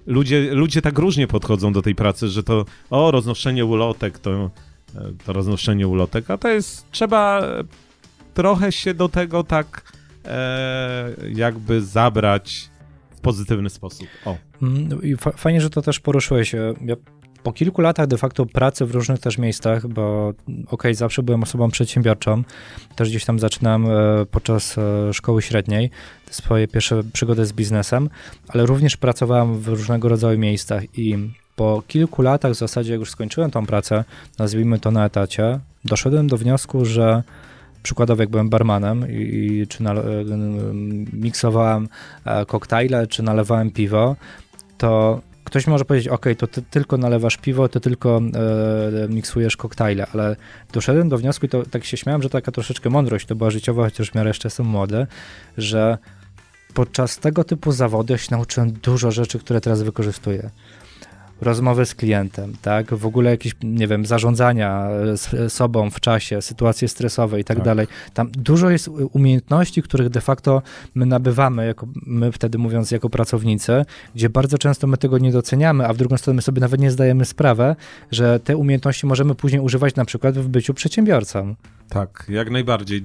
Ludzie, 0.07 0.55
ludzie 0.55 0.83
tak 0.83 0.99
różnie 0.99 1.27
podchodzą 1.27 1.73
do 1.73 1.83
tej 1.83 1.95
pracy, 1.95 2.29
że 2.29 2.43
to 2.43 2.65
o, 2.91 3.11
roznoszenie 3.11 3.65
ulotek, 3.65 4.19
to, 4.19 4.51
e, 4.95 5.13
to 5.25 5.33
roznoszenie 5.33 5.89
ulotek, 5.89 6.31
a 6.31 6.39
to 6.39 6.49
jest, 6.49 6.91
trzeba 6.91 7.43
trochę 8.35 8.73
się 8.73 8.95
do 8.95 9.09
tego 9.09 9.45
tak 9.45 9.93
e, 10.25 11.11
jakby 11.35 11.83
zabrać 11.83 12.71
w 13.17 13.21
pozytywny 13.21 13.71
sposób. 13.71 14.07
O. 14.25 14.37
Mm, 14.63 14.89
fajnie, 15.37 15.61
że 15.61 15.71
to 15.71 15.83
też 15.83 16.01
poruszyłeś. 16.01 16.53
Ja 16.85 16.97
po 17.45 17.53
kilku 17.53 17.83
latach 17.83 18.07
de 18.07 18.19
facto 18.19 18.47
pracy 18.47 18.87
w 18.87 18.95
różnych 18.95 19.19
też 19.19 19.39
miejscach, 19.39 19.89
bo 19.89 20.29
okej, 20.29 20.65
okay, 20.67 20.95
zawsze 20.95 21.23
byłem 21.23 21.43
osobą 21.43 21.71
przedsiębiorczą, 21.71 22.43
też 22.97 23.09
gdzieś 23.09 23.25
tam 23.25 23.39
zaczynam 23.39 23.87
e, 23.87 23.91
podczas 24.31 24.79
e, 24.79 25.15
szkoły 25.15 25.43
średniej 25.43 25.91
swoje 26.31 26.69
pierwsze 26.69 27.03
przygody 27.13 27.47
z 27.47 27.53
biznesem, 27.53 28.11
ale 28.49 28.67
również 28.67 28.97
pracowałem 28.97 29.59
w 29.59 29.69
różnego 29.69 30.09
rodzaju 30.09 30.39
miejscach 30.39 30.99
i 30.99 31.17
po 31.57 31.83
kilku 31.89 32.23
latach 32.23 32.53
w 32.53 32.57
zasadzie, 32.57 32.93
jak 32.93 33.01
już 33.01 33.11
skończyłem 33.11 33.51
tą 33.51 33.67
pracę, 33.67 34.05
nazwijmy 34.39 34.79
to 34.79 34.91
na 34.91 35.05
etacie, 35.05 35.61
doszedłem 35.85 36.27
do 36.27 36.37
wniosku, 36.37 36.85
że 36.85 37.23
przykładowo 37.85 38.23
jak 38.23 38.31
byłem 38.31 38.49
barmanem 38.49 39.11
i, 39.11 39.15
i 39.15 39.67
czy 39.67 39.83
na, 39.83 39.93
e, 39.93 40.05
miksowałem 41.13 41.89
koktajle, 42.47 43.07
czy 43.07 43.23
nalewałem 43.23 43.71
piwo, 43.71 44.17
to 44.79 45.21
ktoś 45.45 45.67
może 45.67 45.85
powiedzieć, 45.85 46.09
ok, 46.09 46.27
to 46.39 46.47
ty 46.47 46.63
tylko 46.63 46.97
nalewasz 46.97 47.37
piwo, 47.37 47.69
ty 47.69 47.81
tylko 47.81 48.21
e, 49.05 49.09
miksujesz 49.09 49.57
koktajle, 49.57 50.07
ale 50.15 50.37
doszedłem 50.73 51.09
do 51.09 51.19
wniosku 51.19 51.47
i 51.47 51.49
to 51.49 51.63
tak 51.63 51.85
się 51.85 51.97
śmiałem, 51.97 52.23
że 52.23 52.31
taka 52.31 52.53
troszeczkę 52.53 52.91
mądrość 52.91 53.27
to 53.27 53.35
była 53.35 53.51
życiowa, 53.51 53.85
chociaż 53.85 54.11
w 54.11 54.15
miarę 54.15 54.31
jeszcze 54.31 54.47
jestem 54.47 54.67
młody, 54.67 55.07
że 55.59 55.99
podczas 56.75 57.19
tego 57.19 57.45
typu 57.45 57.73
zawodu 57.73 58.13
ja 58.13 58.19
się 58.19 58.29
nauczyłem 58.31 58.73
dużo 58.73 59.11
rzeczy, 59.11 59.39
które 59.39 59.61
teraz 59.61 59.83
wykorzystuję 59.83 60.51
rozmowy 61.41 61.87
z 61.87 61.95
klientem, 61.95 62.53
tak, 62.63 62.95
w 62.95 63.07
ogóle 63.07 63.31
jakieś, 63.31 63.53
nie 63.63 63.87
wiem, 63.87 64.07
zarządzania 64.07 64.89
sobą 65.49 65.91
w 65.91 66.01
czasie, 66.01 66.43
sytuacje 66.43 66.89
stresowe 66.89 67.41
i 67.41 67.45
tak, 67.45 67.57
tak, 67.57 67.65
dalej. 67.65 67.87
Tam 68.15 68.31
dużo 68.31 68.71
jest 68.71 68.89
umiejętności, 69.13 69.83
których 69.83 70.09
de 70.09 70.21
facto 70.21 70.63
my 70.95 71.07
nabywamy, 71.07 71.67
jako, 71.67 71.87
my 72.07 72.33
wtedy 72.33 72.59
mówiąc 72.59 72.91
jako 72.91 73.11
pracownicy, 73.11 73.85
gdzie 74.15 74.31
bardzo 74.31 74.59
często 74.59 74.87
my 74.87 74.97
tego 74.97 75.19
nie 75.19 75.33
doceniamy, 75.33 75.87
a 75.87 75.93
w 75.93 75.97
drugą 75.97 76.17
stronę 76.17 76.37
my 76.37 76.43
sobie 76.43 76.61
nawet 76.61 76.81
nie 76.81 76.91
zdajemy 76.91 77.25
sprawy, 77.25 77.77
że 78.11 78.41
te 78.41 78.57
umiejętności 78.57 79.07
możemy 79.07 79.35
później 79.35 79.61
używać 79.61 79.95
na 79.95 80.05
przykład 80.05 80.39
w 80.39 80.49
byciu 80.49 80.75
przedsiębiorcą. 80.75 81.55
Tak, 81.89 82.27
jak 82.29 82.51
najbardziej. 82.51 82.99
E, 82.99 83.05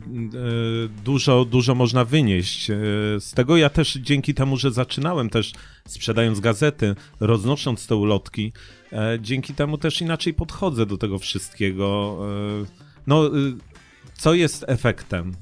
dużo, 1.04 1.46
dużo 1.46 1.76
można 1.76 2.06
wynieść 2.06 2.70
e, 2.70 2.76
z 3.20 3.32
tego. 3.32 3.58
Ja 3.58 3.70
też 3.70 3.94
dzięki 3.94 4.34
temu, 4.34 4.58
że 4.58 4.72
zaczynałem 4.72 5.30
też 5.30 5.54
sprzedając 5.88 6.40
gazety, 6.40 6.96
roznosząc 7.20 7.88
te 7.88 7.96
ulotki, 7.96 8.54
e, 8.94 9.18
dzięki 9.22 9.54
temu 9.54 9.78
też 9.78 10.02
inaczej 10.02 10.34
podchodzę 10.34 10.86
do 10.86 10.98
tego 10.98 11.20
wszystkiego. 11.20 12.18
No, 13.08 13.32
co 14.14 14.34
jest 14.34 14.66
efektem? 14.68 15.36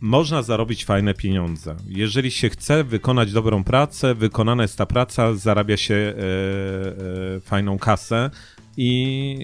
Można 0.00 0.42
zarobić 0.42 0.84
fajne 0.84 1.14
pieniądze. 1.14 1.76
Jeżeli 1.88 2.30
się 2.30 2.48
chce 2.48 2.84
wykonać 2.84 3.32
dobrą 3.32 3.64
pracę, 3.64 4.14
wykonana 4.14 4.62
jest 4.62 4.78
ta 4.78 4.86
praca, 4.86 5.34
zarabia 5.34 5.76
się 5.76 6.14
fajną 7.44 7.78
kasę 7.78 8.30
i 8.76 9.36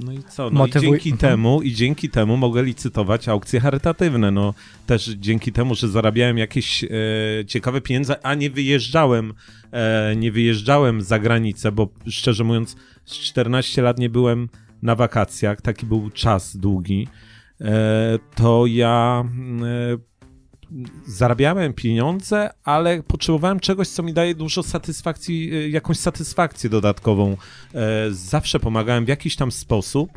no 0.00 0.12
i 0.12 0.22
co? 0.22 0.50
No 0.50 0.58
Motywuj... 0.58 0.88
i 0.88 0.90
dzięki 0.90 1.10
mhm. 1.10 1.30
temu 1.30 1.62
i 1.62 1.72
dzięki 1.72 2.10
temu 2.10 2.36
mogę 2.36 2.62
licytować 2.62 3.28
aukcje 3.28 3.60
charytatywne. 3.60 4.30
No 4.30 4.54
też 4.86 5.04
dzięki 5.08 5.52
temu, 5.52 5.74
że 5.74 5.88
zarabiałem 5.88 6.38
jakieś 6.38 6.84
e, 6.84 6.88
ciekawe 7.46 7.80
pieniądze, 7.80 8.26
a 8.26 8.34
nie 8.34 8.50
wyjeżdżałem, 8.50 9.34
e, 9.72 10.16
nie 10.16 10.32
wyjeżdżałem 10.32 11.02
za 11.02 11.18
granicę, 11.18 11.72
bo 11.72 11.88
szczerze 12.06 12.44
mówiąc, 12.44 12.76
z 13.04 13.14
14 13.18 13.82
lat 13.82 13.98
nie 13.98 14.10
byłem 14.10 14.48
na 14.82 14.94
wakacjach, 14.94 15.60
taki 15.60 15.86
był 15.86 16.10
czas 16.10 16.56
długi. 16.56 17.08
E, 17.60 18.18
to 18.34 18.66
ja 18.66 19.24
e, 19.62 20.07
zarabiałem 21.06 21.72
pieniądze, 21.72 22.50
ale 22.64 23.02
potrzebowałem 23.02 23.60
czegoś, 23.60 23.88
co 23.88 24.02
mi 24.02 24.12
daje 24.12 24.34
dużo 24.34 24.62
satysfakcji, 24.62 25.54
y, 25.54 25.70
jakąś 25.70 25.96
satysfakcję 25.96 26.70
dodatkową. 26.70 27.36
E, 27.74 28.06
zawsze 28.10 28.60
pomagałem 28.60 29.04
w 29.04 29.08
jakiś 29.08 29.36
tam 29.36 29.52
sposób, 29.52 30.10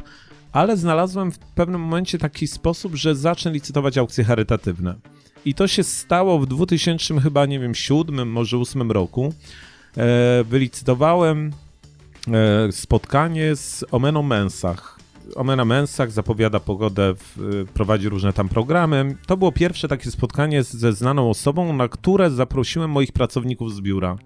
ale 0.52 0.78
znalazłem 0.78 1.32
w 1.32 1.38
pewnym 1.38 1.82
momencie 1.82 2.18
taki 2.18 2.48
sposób, 2.48 2.96
że 2.96 3.16
zacznę 3.16 3.52
licytować 3.52 3.98
aukcje 3.98 4.24
charytatywne. 4.24 4.96
I 5.46 5.54
to 5.54 5.68
się 5.68 5.84
stało 5.84 6.40
w 6.40 6.48
2000 6.48 7.20
chyba, 7.20 7.46
nie 7.46 7.60
wiem, 7.60 7.76
7, 7.76 8.30
może 8.30 8.58
8 8.58 8.92
roku. 8.92 9.34
E, 9.98 10.44
wylicytowałem 10.44 11.52
e, 12.28 12.72
spotkanie 12.72 13.56
z 13.56 13.86
Omeną 13.92 14.22
Mensach 14.22 15.01
Omena 15.36 15.66
Mensach 15.66 16.12
zapowiada 16.12 16.60
pogodę, 16.60 17.14
w, 17.16 17.66
prowadzi 17.74 18.10
różne 18.10 18.34
tam 18.34 18.50
programy. 18.50 19.16
To 19.28 19.38
było 19.38 19.52
pierwsze 19.52 19.88
takie 19.88 20.12
spotkanie 20.12 20.64
ze 20.64 20.94
znaną 20.94 21.30
osobą, 21.30 21.74
na 21.74 21.88
które 21.88 22.32
zaprosiłem 22.32 22.92
moich 22.92 23.12
pracowników 23.12 23.76
z 23.76 23.82
biura. 23.82 24.18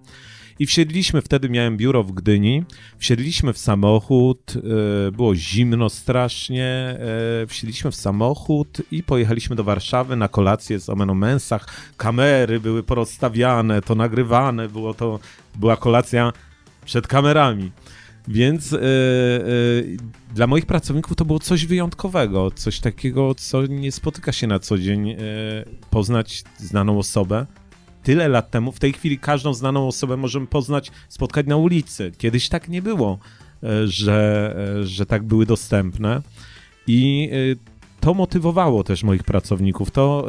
I 0.58 0.66
wsiedliśmy, 0.66 1.22
wtedy 1.22 1.48
miałem 1.48 1.76
biuro 1.76 2.02
w 2.02 2.12
Gdyni, 2.12 2.64
wsiedliśmy 2.98 3.52
w 3.52 3.58
samochód, 3.58 4.54
e, 5.08 5.12
było 5.12 5.34
zimno 5.34 5.90
strasznie, 5.90 6.64
e, 7.42 7.46
wsiedliśmy 7.46 7.90
w 7.90 7.96
samochód 7.96 8.82
i 8.90 9.02
pojechaliśmy 9.02 9.56
do 9.56 9.64
Warszawy 9.64 10.16
na 10.16 10.28
kolację 10.28 10.80
z 10.80 10.88
Omeną 10.88 11.14
Mensach. 11.14 11.66
Kamery 11.96 12.60
były 12.60 12.82
porozstawiane, 12.82 13.82
to 13.82 13.94
nagrywane, 13.94 14.68
było 14.68 14.94
to, 14.94 15.18
była 15.54 15.76
kolacja 15.76 16.32
przed 16.84 17.06
kamerami. 17.06 17.70
Więc 18.28 18.72
yy, 18.72 18.78
yy, 18.80 19.96
dla 20.34 20.46
moich 20.46 20.66
pracowników 20.66 21.16
to 21.16 21.24
było 21.24 21.38
coś 21.38 21.66
wyjątkowego, 21.66 22.50
coś 22.50 22.80
takiego, 22.80 23.34
co 23.34 23.66
nie 23.66 23.92
spotyka 23.92 24.32
się 24.32 24.46
na 24.46 24.58
co 24.58 24.78
dzień. 24.78 25.06
Yy, 25.06 25.16
poznać 25.90 26.44
znaną 26.58 26.98
osobę. 26.98 27.46
Tyle 28.02 28.28
lat 28.28 28.50
temu, 28.50 28.72
w 28.72 28.78
tej 28.78 28.92
chwili 28.92 29.18
każdą 29.18 29.54
znaną 29.54 29.88
osobę 29.88 30.16
możemy 30.16 30.46
poznać, 30.46 30.92
spotkać 31.08 31.46
na 31.46 31.56
ulicy. 31.56 32.12
Kiedyś 32.18 32.48
tak 32.48 32.68
nie 32.68 32.82
było, 32.82 33.18
że, 33.84 34.56
że 34.84 35.06
tak 35.06 35.22
były 35.22 35.46
dostępne. 35.46 36.22
I 36.86 37.30
to 38.00 38.14
motywowało 38.14 38.84
też 38.84 39.02
moich 39.02 39.24
pracowników. 39.24 39.90
To 39.90 40.26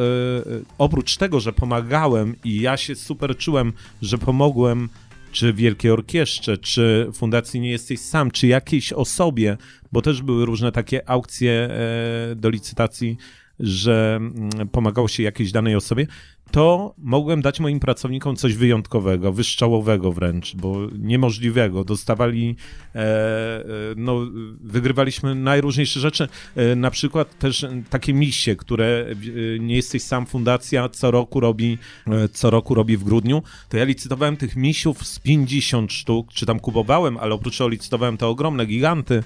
oprócz 0.77 1.17
tego, 1.17 1.39
że 1.39 1.53
pomagałem 1.53 2.35
i 2.43 2.61
ja 2.61 2.77
się 2.77 2.95
super 2.95 3.37
czułem, 3.37 3.73
że 4.01 4.17
pomogłem 4.17 4.89
czy 5.37 5.53
Wielkiej 5.53 5.91
Orkiestrze, 5.91 6.57
czy 6.57 7.07
Fundacji 7.13 7.59
Nie 7.59 7.69
Jesteś 7.69 7.99
Sam, 7.99 8.31
czy 8.31 8.47
jakiejś 8.47 8.93
osobie, 8.93 9.57
bo 9.91 10.01
też 10.01 10.21
były 10.21 10.45
różne 10.45 10.71
takie 10.71 11.09
aukcje 11.09 11.51
e, 11.51 12.35
do 12.35 12.49
licytacji, 12.49 13.17
że 13.59 14.15
mm, 14.15 14.69
pomagało 14.71 15.07
się 15.07 15.23
jakiejś 15.23 15.51
danej 15.51 15.75
osobie, 15.75 16.07
to 16.51 16.95
mogłem 16.97 17.41
dać 17.41 17.59
moim 17.59 17.79
pracownikom 17.79 18.35
coś 18.35 18.53
wyjątkowego, 18.53 19.33
wyszczałowego 19.33 20.11
wręcz, 20.11 20.55
bo 20.55 20.77
niemożliwego. 20.99 21.83
Dostawali, 21.83 22.55
e, 22.95 22.99
e, 22.99 23.65
no, 23.95 24.19
wygrywaliśmy 24.61 25.35
najróżniejsze 25.35 25.99
rzeczy, 25.99 26.27
e, 26.55 26.75
na 26.75 26.91
przykład 26.91 27.39
też 27.39 27.65
takie 27.89 28.13
misie, 28.13 28.55
które 28.55 29.05
e, 29.55 29.59
nie 29.59 29.75
jesteś 29.75 30.03
sam 30.03 30.25
fundacja 30.25 30.89
co 30.89 31.11
roku 31.11 31.39
robi, 31.39 31.77
e, 32.07 32.29
co 32.29 32.49
roku 32.49 32.75
robi 32.75 32.97
w 32.97 33.03
grudniu, 33.03 33.43
to 33.69 33.77
ja 33.77 33.83
licytowałem 33.83 34.37
tych 34.37 34.55
misiów 34.55 35.07
z 35.07 35.19
50 35.19 35.93
sztuk, 35.93 36.33
czy 36.33 36.45
tam 36.45 36.59
kupowałem, 36.59 37.17
ale 37.17 37.33
oprócz 37.33 37.57
tego 37.57 37.67
licytowałem 37.67 38.17
te 38.17 38.27
ogromne 38.27 38.65
giganty, 38.65 39.23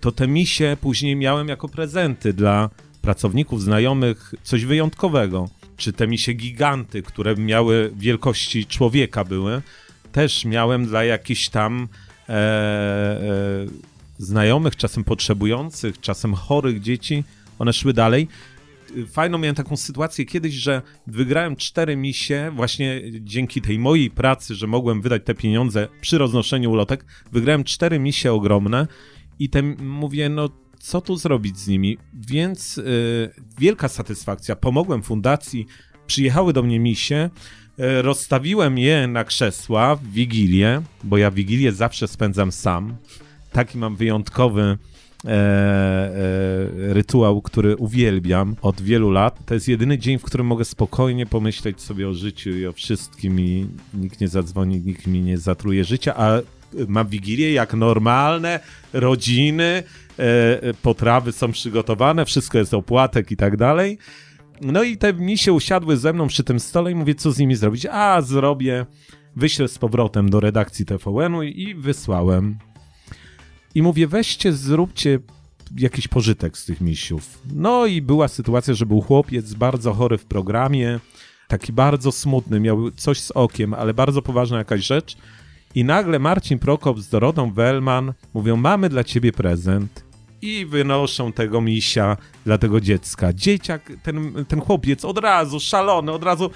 to 0.00 0.12
te 0.12 0.28
misie 0.28 0.76
później 0.80 1.16
miałem 1.16 1.48
jako 1.48 1.68
prezenty 1.68 2.32
dla 2.32 2.70
pracowników, 3.02 3.62
znajomych, 3.62 4.34
coś 4.42 4.64
wyjątkowego 4.64 5.48
czy 5.76 5.92
te 5.92 6.06
misie 6.06 6.32
giganty, 6.32 7.02
które 7.02 7.36
miały 7.36 7.92
wielkości 7.96 8.66
człowieka 8.66 9.24
były, 9.24 9.62
też 10.12 10.44
miałem 10.44 10.86
dla 10.86 11.04
jakichś 11.04 11.48
tam 11.48 11.88
e, 12.28 12.32
e, 12.32 13.66
znajomych, 14.18 14.76
czasem 14.76 15.04
potrzebujących, 15.04 16.00
czasem 16.00 16.34
chorych 16.34 16.80
dzieci, 16.80 17.24
one 17.58 17.72
szły 17.72 17.92
dalej. 17.92 18.28
Fajną 19.12 19.38
miałem 19.38 19.54
taką 19.54 19.76
sytuację 19.76 20.24
kiedyś, 20.24 20.54
że 20.54 20.82
wygrałem 21.06 21.56
cztery 21.56 21.96
misie 21.96 22.52
właśnie 22.54 23.02
dzięki 23.20 23.62
tej 23.62 23.78
mojej 23.78 24.10
pracy, 24.10 24.54
że 24.54 24.66
mogłem 24.66 25.02
wydać 25.02 25.22
te 25.24 25.34
pieniądze 25.34 25.88
przy 26.00 26.18
roznoszeniu 26.18 26.70
ulotek. 26.70 27.04
Wygrałem 27.32 27.64
cztery 27.64 27.98
misie 27.98 28.32
ogromne 28.32 28.86
i 29.38 29.48
te, 29.48 29.62
mówię, 29.62 30.28
no 30.28 30.48
co 30.82 31.00
tu 31.00 31.16
zrobić 31.16 31.58
z 31.58 31.68
nimi, 31.68 31.98
więc 32.14 32.78
y, 32.78 33.30
wielka 33.58 33.88
satysfakcja. 33.88 34.56
Pomogłem 34.56 35.02
fundacji, 35.02 35.66
przyjechały 36.06 36.52
do 36.52 36.62
mnie 36.62 36.80
misie, 36.80 37.30
y, 37.80 38.02
rozstawiłem 38.02 38.78
je 38.78 39.06
na 39.06 39.24
krzesła 39.24 39.96
w 39.96 40.06
Wigilię, 40.06 40.82
bo 41.04 41.18
ja 41.18 41.30
Wigilię 41.30 41.72
zawsze 41.72 42.08
spędzam 42.08 42.52
sam. 42.52 42.96
Taki 43.52 43.78
mam 43.78 43.96
wyjątkowy 43.96 44.62
e, 44.62 45.28
e, 45.28 46.94
rytuał, 46.94 47.42
który 47.42 47.76
uwielbiam 47.76 48.56
od 48.62 48.82
wielu 48.82 49.10
lat. 49.10 49.46
To 49.46 49.54
jest 49.54 49.68
jedyny 49.68 49.98
dzień, 49.98 50.18
w 50.18 50.22
którym 50.22 50.46
mogę 50.46 50.64
spokojnie 50.64 51.26
pomyśleć 51.26 51.80
sobie 51.80 52.08
o 52.08 52.14
życiu 52.14 52.50
i 52.50 52.66
o 52.66 52.72
wszystkim 52.72 53.40
i 53.40 53.66
nikt 53.94 54.20
nie 54.20 54.28
zadzwoni, 54.28 54.80
nikt 54.80 55.06
mi 55.06 55.20
nie 55.20 55.38
zatruje 55.38 55.84
życia, 55.84 56.14
a 56.16 56.40
mam 56.88 57.08
wigilię 57.08 57.52
jak 57.52 57.74
normalne 57.74 58.60
rodziny, 58.92 59.82
potrawy 60.82 61.32
są 61.32 61.52
przygotowane, 61.52 62.24
wszystko 62.24 62.58
jest 62.58 62.74
opłatek 62.74 63.30
i 63.30 63.36
tak 63.36 63.56
dalej. 63.56 63.98
No 64.60 64.82
i 64.82 64.96
te 64.96 65.12
misie 65.12 65.52
usiadły 65.52 65.96
ze 65.96 66.12
mną 66.12 66.28
przy 66.28 66.44
tym 66.44 66.60
stole 66.60 66.92
i 66.92 66.94
mówię, 66.94 67.14
co 67.14 67.32
z 67.32 67.38
nimi 67.38 67.56
zrobić? 67.56 67.86
A, 67.86 68.22
zrobię, 68.22 68.86
wyślę 69.36 69.68
z 69.68 69.78
powrotem 69.78 70.30
do 70.30 70.40
redakcji 70.40 70.84
TVN-u 70.84 71.42
i 71.42 71.74
wysłałem. 71.74 72.58
I 73.74 73.82
mówię, 73.82 74.06
weźcie, 74.06 74.52
zróbcie 74.52 75.18
jakiś 75.76 76.08
pożytek 76.08 76.58
z 76.58 76.64
tych 76.64 76.80
misiów. 76.80 77.42
No 77.54 77.86
i 77.86 78.02
była 78.02 78.28
sytuacja, 78.28 78.74
że 78.74 78.86
był 78.86 79.00
chłopiec 79.00 79.54
bardzo 79.54 79.92
chory 79.94 80.18
w 80.18 80.24
programie, 80.24 81.00
taki 81.48 81.72
bardzo 81.72 82.12
smutny, 82.12 82.60
miał 82.60 82.90
coś 82.90 83.20
z 83.20 83.30
okiem, 83.30 83.74
ale 83.74 83.94
bardzo 83.94 84.22
poważna 84.22 84.58
jakaś 84.58 84.86
rzecz. 84.86 85.16
I 85.74 85.84
nagle 85.84 86.18
Marcin 86.18 86.58
Prokop 86.58 87.00
z 87.00 87.08
Dorotą 87.08 87.52
Wellman 87.52 88.12
mówią, 88.34 88.56
mamy 88.56 88.88
dla 88.88 89.04
ciebie 89.04 89.32
prezent. 89.32 90.04
I 90.42 90.66
wynoszą 90.66 91.32
tego 91.32 91.60
misia 91.60 92.16
dla 92.44 92.58
tego 92.58 92.80
dziecka. 92.80 93.32
Dzieciak, 93.32 93.92
ten, 94.02 94.44
ten 94.48 94.60
chłopiec 94.60 95.04
od 95.04 95.18
razu, 95.18 95.60
szalony, 95.60 96.12
od 96.12 96.24
razu 96.24 96.50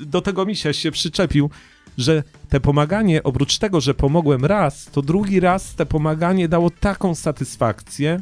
do 0.00 0.20
tego 0.20 0.46
misia 0.46 0.72
się 0.72 0.90
przyczepił 0.90 1.50
że 1.98 2.22
te 2.48 2.60
pomaganie, 2.60 3.22
oprócz 3.22 3.58
tego, 3.58 3.80
że 3.80 3.94
pomogłem 3.94 4.44
raz, 4.44 4.84
to 4.92 5.02
drugi 5.02 5.40
raz 5.40 5.74
te 5.74 5.86
pomaganie 5.86 6.48
dało 6.48 6.70
taką 6.70 7.14
satysfakcję, 7.14 8.20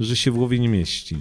że 0.00 0.16
się 0.16 0.30
w 0.30 0.34
głowie 0.34 0.58
nie 0.58 0.68
mieści. 0.68 1.16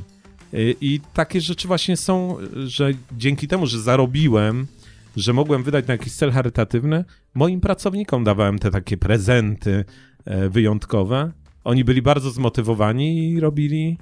Y, 0.54 0.76
I 0.82 1.00
takie 1.14 1.42
rzeczy 1.42 1.68
właśnie 1.68 1.98
są, 1.98 2.38
że 2.66 2.92
dzięki 3.18 3.48
temu, 3.48 3.68
że 3.68 3.82
zarobiłem, 3.82 4.68
że 5.16 5.34
mogłem 5.34 5.64
wydać 5.64 5.88
na 5.88 5.94
jakiś 5.94 6.14
cel 6.14 6.32
charytatywny, 6.32 7.06
moim 7.34 7.62
pracownikom 7.62 8.24
dawałem 8.24 8.60
te 8.60 8.72
takie 8.72 8.98
prezenty 8.98 9.86
e, 10.26 10.50
wyjątkowe. 10.50 11.32
Oni 11.64 11.84
byli 11.84 12.02
bardzo 12.02 12.32
zmotywowani 12.32 13.32
i 13.32 13.40
robili 13.40 13.98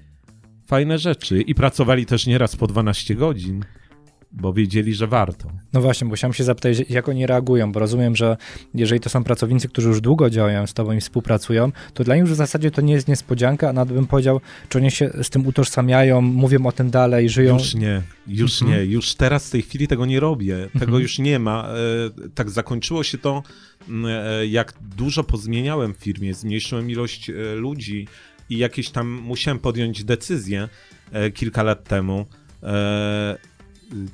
fajne 0.68 0.98
rzeczy. 0.98 1.42
I 1.42 1.56
pracowali 1.56 2.06
też 2.06 2.28
nieraz 2.28 2.56
po 2.56 2.68
12 2.68 3.16
godzin 3.16 3.66
bo 4.34 4.54
wiedzieli, 4.54 4.94
że 4.94 5.08
warto. 5.08 5.52
No 5.74 5.82
właśnie, 5.82 6.08
bo 6.08 6.16
chciałem 6.16 6.34
się 6.34 6.44
zapytać, 6.44 6.90
jak 6.90 7.10
oni 7.10 7.26
reagują, 7.26 7.72
bo 7.72 7.80
rozumiem, 7.80 8.16
że 8.16 8.38
jeżeli 8.74 9.02
to 9.02 9.10
są 9.10 9.24
pracownicy, 9.24 9.68
którzy 9.68 9.88
już 9.88 10.02
długo 10.02 10.30
działają 10.30 10.68
z 10.68 10.74
tobą 10.74 10.92
i 10.92 11.02
współpracują, 11.02 11.72
to 11.94 12.04
dla 12.04 12.16
nich 12.16 12.22
już 12.22 12.32
w 12.32 12.36
zasadzie 12.36 12.72
to 12.72 12.82
nie 12.82 12.94
jest 12.94 13.08
niespodzianka, 13.08 13.70
a 13.70 13.74
nawet 13.74 13.96
bym 13.96 14.08
powiedział, 14.08 14.42
czy 14.70 14.78
oni 14.78 14.92
się 14.92 15.12
z 15.24 15.30
tym 15.30 15.48
utożsamiają, 15.48 16.22
mówią 16.22 16.66
o 16.66 16.72
tym 16.72 16.90
dalej, 16.90 17.30
żyją. 17.30 17.58
Już 17.58 17.76
nie, 17.76 18.02
już 18.28 18.62
mhm. 18.62 18.80
nie, 18.80 18.86
już 18.86 19.16
teraz 19.16 19.48
w 19.48 19.52
tej 19.52 19.62
chwili 19.62 19.88
tego 19.88 20.06
nie 20.06 20.20
robię, 20.20 20.70
tego 20.74 20.86
mhm. 20.86 21.02
już 21.02 21.20
nie 21.20 21.40
ma. 21.40 21.70
E, 21.70 22.30
tak 22.36 22.50
zakończyło 22.50 23.04
się 23.04 23.18
to, 23.18 23.44
e, 24.08 24.48
jak 24.48 24.74
dużo 24.98 25.24
pozmieniałem 25.24 25.94
w 25.94 25.98
firmie, 25.98 26.34
zmniejszyłem 26.34 26.90
ilość 26.90 27.30
e, 27.30 27.34
ludzi 27.56 28.08
i 28.50 28.58
jakieś 28.58 28.90
tam 28.90 29.08
musiałem 29.10 29.60
podjąć 29.60 30.04
decyzję 30.04 30.70
kilka 31.34 31.64
lat 31.64 31.84
temu 31.84 32.26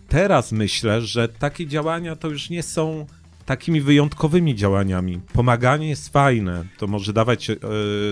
teraz 0.08 0.52
myślę, 0.52 1.02
że 1.02 1.28
takie 1.28 1.68
działania 1.68 2.16
to 2.16 2.28
już 2.28 2.50
nie 2.50 2.64
są 2.64 3.06
takimi 3.46 3.82
wyjątkowymi 3.82 4.56
działaniami. 4.56 5.20
Pomaganie 5.34 5.90
jest 5.90 6.10
fajne, 6.10 6.66
to 6.78 6.88
może 6.88 7.14
dawać 7.14 7.50
e, 7.50 7.56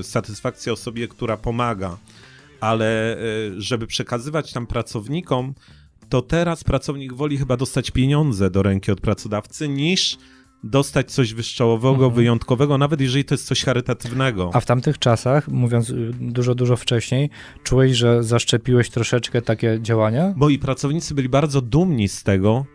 satysfakcję 0.03 0.73
osobie, 0.73 1.07
która 1.07 1.37
pomaga, 1.37 1.97
ale 2.59 3.17
e, 3.17 3.19
żeby 3.57 3.87
przekazywać 3.87 4.53
tam 4.53 4.67
pracownikom, 4.67 5.53
to 6.09 6.21
teraz 6.21 6.63
pracownik 6.63 7.13
woli 7.13 7.37
chyba 7.37 7.57
dostać 7.57 7.91
pieniądze 7.91 8.49
do 8.49 8.63
ręki 8.63 8.91
od 8.91 9.01
pracodawcy 9.01 9.69
niż 9.69 10.17
dostać 10.65 11.11
coś 11.11 11.33
wyszczołowego, 11.33 11.93
mhm. 11.93 12.13
wyjątkowego, 12.13 12.77
nawet 12.77 13.01
jeżeli 13.01 13.25
to 13.25 13.33
jest 13.33 13.45
coś 13.45 13.63
charytatywnego. 13.63 14.49
A 14.53 14.59
w 14.59 14.65
tamtych 14.65 14.99
czasach, 14.99 15.47
mówiąc 15.47 15.89
y, 15.89 16.11
dużo, 16.19 16.55
dużo 16.55 16.75
wcześniej, 16.75 17.29
czułeś, 17.63 17.91
że 17.97 18.23
zaszczepiłeś 18.23 18.89
troszeczkę 18.89 19.41
takie 19.41 19.79
działania? 19.81 20.33
Moi 20.35 20.59
pracownicy 20.59 21.15
byli 21.15 21.29
bardzo 21.29 21.61
dumni 21.61 22.07
z 22.07 22.23
tego, 22.23 22.65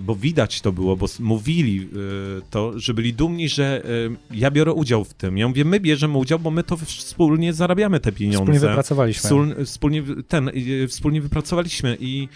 bo 0.00 0.16
widać 0.16 0.60
to 0.60 0.72
było, 0.72 0.96
bo 0.96 1.06
mówili 1.20 1.80
y, 1.80 2.42
to, 2.50 2.80
że 2.80 2.94
byli 2.94 3.14
dumni, 3.14 3.48
że 3.48 3.82
y, 3.84 4.36
ja 4.36 4.50
biorę 4.50 4.72
udział 4.72 5.04
w 5.04 5.14
tym. 5.14 5.38
Ja 5.38 5.48
mówię, 5.48 5.64
my 5.64 5.80
bierzemy 5.80 6.18
udział, 6.18 6.38
bo 6.38 6.50
my 6.50 6.62
to 6.62 6.76
wspólnie 6.76 7.52
zarabiamy 7.52 8.00
te 8.00 8.12
pieniądze. 8.12 8.38
Wspólnie 8.38 8.60
wypracowaliśmy. 8.60 9.30
Wspólnie 9.64 10.02
ten, 10.28 10.50
wspólnie 10.88 11.20
wypracowaliśmy 11.20 11.96
i 12.00 12.28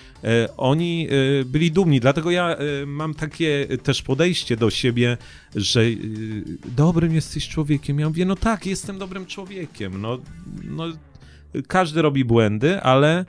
oni 0.56 1.08
byli 1.44 1.70
dumni, 1.70 2.00
dlatego 2.00 2.30
ja 2.30 2.56
mam 2.86 3.14
takie 3.14 3.66
też 3.82 4.02
podejście 4.02 4.56
do 4.56 4.70
siebie, 4.70 5.16
że 5.56 5.82
dobrym 6.76 7.14
jesteś 7.14 7.48
człowiekiem. 7.48 8.00
Ja 8.00 8.08
mówię, 8.08 8.24
no 8.24 8.36
tak, 8.36 8.66
jestem 8.66 8.98
dobrym 8.98 9.26
człowiekiem. 9.26 10.00
No, 10.00 10.18
no 10.64 10.84
każdy 11.68 12.02
robi 12.02 12.24
błędy, 12.24 12.80
ale 12.80 13.24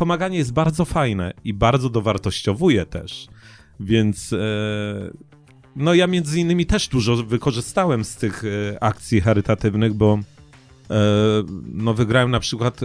pomaganie 0.00 0.38
jest 0.38 0.52
bardzo 0.52 0.84
fajne 0.84 1.32
i 1.44 1.54
bardzo 1.54 1.90
dowartościowuje 1.90 2.86
też. 2.86 3.28
Więc 3.80 4.32
e, 4.32 4.36
no 5.76 5.94
ja 5.94 6.06
między 6.06 6.40
innymi 6.40 6.66
też 6.66 6.88
dużo 6.88 7.16
wykorzystałem 7.16 8.04
z 8.04 8.16
tych 8.16 8.44
e, 8.44 8.82
akcji 8.82 9.20
charytatywnych, 9.20 9.94
bo 9.94 10.18
e, 10.90 10.94
no 11.74 11.94
wygrałem 11.94 12.30
na 12.30 12.40
przykład 12.40 12.80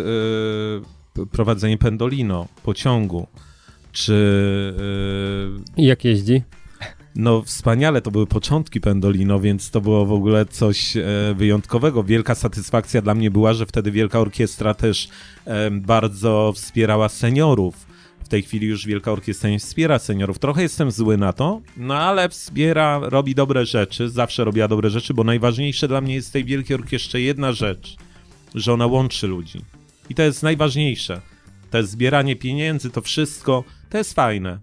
prowadzenie 1.32 1.78
Pendolino 1.78 2.48
pociągu, 2.64 3.28
czy... 3.92 4.74
Jak 5.78 6.06
jeździ? 6.06 6.42
No 7.16 7.42
wspaniale, 7.42 8.02
to 8.02 8.12
były 8.12 8.28
początki 8.28 8.82
Pendolino, 8.82 9.40
więc 9.40 9.72
to 9.72 9.82
było 9.82 10.06
w 10.06 10.12
ogóle 10.12 10.46
coś 10.46 10.98
e, 10.98 11.04
wyjątkowego. 11.36 12.04
Wielka 12.04 12.36
satysfakcja 12.36 13.02
dla 13.02 13.16
mnie 13.16 13.32
była, 13.32 13.54
że 13.54 13.66
wtedy 13.66 13.92
Wielka 13.92 14.20
Orkiestra 14.20 14.74
też 14.74 15.08
bardzo 15.72 16.54
wspierała 16.56 17.10
seniorów. 17.10 17.86
W 18.24 18.28
tej 18.28 18.44
chwili 18.44 18.68
już 18.68 18.86
Wielka 18.86 19.12
Orkiestra 19.12 19.50
nie 19.50 19.60
wspiera 19.60 20.00
seniorów. 20.00 20.40
Trochę 20.40 20.62
jestem 20.62 20.92
zły 20.92 21.18
na 21.18 21.34
to, 21.34 21.62
no 21.78 21.98
ale 21.98 22.30
wspiera, 22.30 23.00
robi 23.04 23.36
dobre 23.36 23.66
rzeczy, 23.66 24.10
zawsze 24.10 24.44
robiła 24.44 24.68
dobre 24.68 24.90
rzeczy, 24.90 25.14
bo 25.14 25.24
najważniejsze 25.24 25.88
dla 25.88 26.02
mnie 26.02 26.16
jest 26.16 26.30
w 26.30 26.32
tej 26.32 26.46
Wielkiej 26.46 26.76
Orkiestrze 26.76 27.22
jedna 27.22 27.52
rzecz, 27.54 27.96
że 28.56 28.74
ona 28.74 28.86
łączy 28.86 29.28
ludzi. 29.28 29.62
I 30.10 30.16
to 30.16 30.24
jest 30.24 30.44
najważniejsze. 30.44 31.22
To 31.72 31.78
jest 31.78 31.92
zbieranie 31.92 32.36
pieniędzy, 32.36 32.90
to 32.90 33.02
wszystko, 33.02 33.64
to 33.90 33.98
jest 33.98 34.14
fajne 34.14 34.60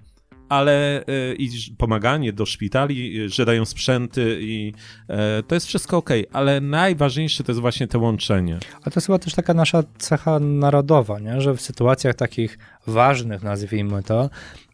ale 0.53 1.05
e, 1.07 1.35
i 1.35 1.51
pomaganie 1.79 2.33
do 2.33 2.47
szpitali, 2.47 3.31
że 3.31 3.45
dają 3.45 3.65
sprzęty 3.65 4.39
i 4.41 4.73
e, 5.09 5.43
to 5.43 5.55
jest 5.55 5.67
wszystko 5.67 5.97
ok, 5.97 6.11
ale 6.33 6.61
najważniejsze 6.61 7.45
to 7.45 7.53
jest 7.53 7.61
właśnie 7.61 7.89
to 7.89 7.99
łączenie. 7.99 8.59
A 8.83 8.91
to 8.91 8.93
jest 8.97 9.07
chyba 9.07 9.19
też 9.19 9.35
taka 9.35 9.55
nasza 9.55 9.83
cecha 9.99 10.39
narodowa, 10.39 11.19
nie? 11.19 11.41
że 11.41 11.55
w 11.55 11.61
sytuacjach 11.61 12.15
takich 12.15 12.59
ważnych, 12.87 13.43
nazwijmy 13.43 14.03
to, 14.03 14.31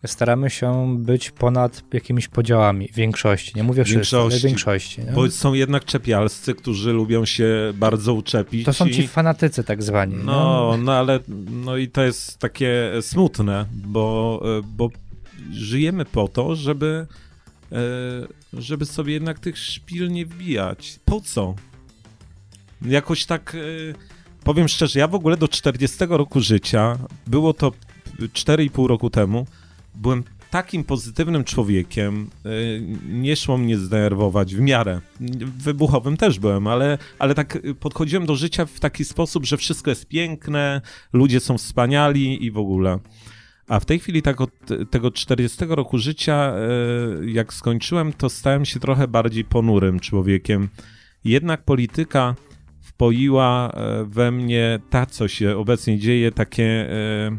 staramy 0.07 0.51
się 0.51 0.97
być 0.99 1.31
ponad 1.31 1.83
jakimiś 1.93 2.29
podziałami, 2.29 2.89
większości, 2.95 3.53
nie 3.57 3.63
mówię 3.63 3.85
wszyscy, 3.85 4.17
ale 4.19 4.39
większości. 4.39 5.01
Nie? 5.01 5.13
Bo 5.13 5.31
są 5.31 5.55
jednak 5.55 5.85
czepialscy, 5.85 6.55
którzy 6.55 6.93
lubią 6.93 7.25
się 7.25 7.73
bardzo 7.75 8.15
uczepić. 8.15 8.65
To 8.67 8.73
są 8.73 8.89
ci 8.89 9.09
fanatycy 9.09 9.65
tak 9.65 9.83
zwani. 9.83 10.15
No, 10.25 10.75
no 10.83 10.93
ale 10.93 11.21
no 11.65 11.77
i 11.77 11.89
to 11.89 12.03
jest 12.03 12.39
takie 12.39 12.93
smutne, 13.01 13.67
bo, 13.73 14.41
e, 14.59 14.63
bo 14.77 14.91
żyjemy 15.53 16.05
po 16.05 16.29
to, 16.29 16.57
żeby, 16.57 17.07
e, 17.73 17.77
żeby 18.53 18.87
sobie 18.87 19.13
jednak 19.13 19.39
tych 19.39 19.59
szpil 19.59 20.11
nie 20.11 20.27
wbijać. 20.27 21.01
Po 21.05 21.21
co? 21.21 21.55
Jakoś 22.83 23.27
tak, 23.27 23.55
e, 23.55 23.59
powiem 24.45 24.69
szczerze, 24.69 24.99
ja 24.99 25.09
w 25.09 25.15
ogóle 25.15 25.37
do 25.37 25.49
40 25.49 26.17
roku 26.17 26.41
życia, 26.41 26.99
było 27.27 27.55
to 27.55 27.73
4,5 28.33 28.87
roku 28.87 29.11
temu, 29.11 29.47
byłem 29.95 30.25
takim 30.51 30.85
pozytywnym 30.85 31.45
człowiekiem, 31.45 32.31
e, 32.45 32.49
nie 33.09 33.37
szło 33.37 33.59
mnie 33.59 33.79
zdenerwować 33.79 34.55
w 34.55 34.61
miarę. 34.61 35.01
Wybuchowym 35.59 36.17
też 36.17 36.39
byłem, 36.39 36.67
ale, 36.67 36.99
ale 37.19 37.35
tak 37.35 37.59
podchodziłem 37.81 38.27
do 38.27 38.37
życia 38.37 38.67
w 38.67 38.81
taki 38.81 39.05
sposób, 39.05 39.47
że 39.47 39.57
wszystko 39.57 39.91
jest 39.91 40.07
piękne, 40.07 40.81
ludzie 41.13 41.41
są 41.41 41.59
wspaniali 41.59 42.45
i 42.45 42.51
w 42.51 42.59
ogóle. 42.59 42.99
A 43.69 43.81
w 43.81 43.85
tej 43.85 43.99
chwili 43.99 44.23
tak 44.23 44.41
od 44.41 44.51
tego 44.91 45.11
40 45.11 45.65
roku 45.69 45.99
życia, 45.99 46.53
e, 46.55 47.31
jak 47.31 47.55
skończyłem, 47.55 48.13
to 48.13 48.29
stałem 48.29 48.65
się 48.65 48.81
trochę 48.81 49.09
bardziej 49.09 49.45
ponurym 49.45 50.01
człowiekiem. 50.01 50.69
Jednak 51.25 51.65
polityka 51.65 52.35
wpoiła 52.81 53.73
e, 53.75 54.05
we 54.05 54.31
mnie 54.31 54.81
ta, 54.91 55.07
co 55.07 55.29
się 55.29 55.57
obecnie 55.57 55.99
dzieje, 55.99 56.33
takie 56.33 56.65
e, 56.65 57.37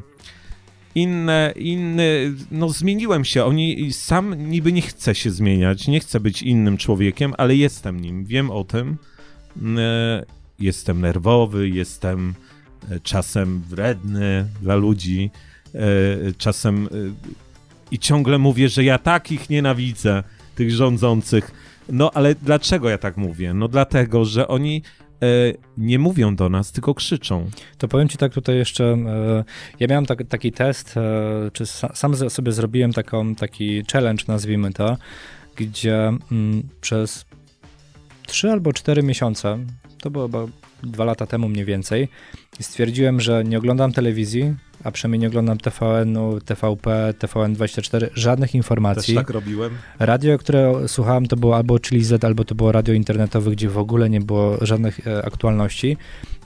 inne, 0.96 1.54
inne, 1.56 2.04
no 2.52 2.70
zmieniłem 2.70 3.26
się. 3.26 3.46
Oni 3.46 3.94
sam 3.94 4.50
niby 4.50 4.72
nie 4.72 4.82
chcę 4.82 5.16
się 5.16 5.32
zmieniać, 5.32 5.88
nie 5.88 6.00
chcę 6.00 6.20
być 6.20 6.44
innym 6.44 6.78
człowiekiem, 6.78 7.34
ale 7.38 7.56
jestem 7.56 8.00
nim, 8.00 8.26
wiem 8.26 8.52
o 8.52 8.64
tym. 8.64 8.98
Jestem 10.60 11.02
nerwowy, 11.02 11.70
jestem 11.70 12.34
czasem 13.04 13.62
wredny 13.70 14.46
dla 14.62 14.76
ludzi 14.76 15.32
czasem 16.38 16.86
e, 16.86 16.90
i 17.92 18.00
ciągle 18.00 18.38
mówię, 18.38 18.70
że 18.70 18.84
ja 18.84 18.98
takich 18.98 19.50
nienawidzę, 19.50 20.24
tych 20.56 20.72
rządzących. 20.72 21.52
No 21.90 22.12
ale 22.14 22.36
dlaczego 22.36 22.90
ja 22.90 22.98
tak 22.98 23.18
mówię? 23.18 23.54
No 23.54 23.68
dlatego, 23.68 24.26
że 24.26 24.48
oni 24.48 24.84
nie 25.78 26.00
mówią 26.00 26.36
do 26.36 26.50
nas, 26.50 26.72
tylko 26.72 26.94
krzyczą. 26.94 27.50
To 27.78 27.88
powiem 27.88 28.10
ci 28.10 28.18
tak 28.18 28.34
tutaj 28.34 28.56
jeszcze, 28.56 28.98
ja 29.80 29.88
miałem 29.88 30.06
tak, 30.06 30.24
taki 30.30 30.52
test, 30.52 30.96
czy 31.54 31.66
sam 31.94 32.16
sobie 32.30 32.52
zrobiłem 32.52 32.94
taką, 32.94 33.36
taki 33.36 33.84
challenge, 33.92 34.24
nazwijmy 34.28 34.74
to, 34.74 34.98
gdzie 35.56 36.12
mm, 36.32 36.64
przez 36.82 37.26
3 38.28 38.52
albo 38.52 38.74
4 38.74 39.04
miesiące, 39.04 39.60
to 40.02 40.12
było 40.12 40.26
chyba 40.28 40.46
dwa 40.84 41.06
lata 41.06 41.28
temu 41.28 41.50
mniej 41.50 41.66
więcej, 41.66 42.08
stwierdziłem, 42.60 43.22
że 43.22 43.44
nie 43.44 43.58
oglądam 43.58 43.92
telewizji, 43.92 44.56
a 44.84 44.92
przynajmniej 44.92 45.20
nie 45.20 45.28
oglądam 45.28 45.58
TVN-u, 45.58 46.40
TVP, 46.40 47.14
TVN24, 47.20 48.08
żadnych 48.14 48.56
informacji. 48.56 49.16
Też 49.16 49.24
tak 49.24 49.30
robiłem. 49.30 49.72
Radio, 50.00 50.38
które 50.38 50.88
słuchałem, 50.88 51.26
to 51.26 51.36
było 51.36 51.56
albo 51.56 51.80
Chili 51.80 52.04
Z, 52.04 52.24
albo 52.24 52.44
to 52.44 52.56
było 52.56 52.72
radio 52.72 52.94
internetowe, 52.94 53.52
gdzie 53.52 53.70
w 53.70 53.78
ogóle 53.78 54.10
nie 54.10 54.22
było 54.22 54.58
żadnych 54.62 55.08
e, 55.08 55.26
aktualności 55.26 55.98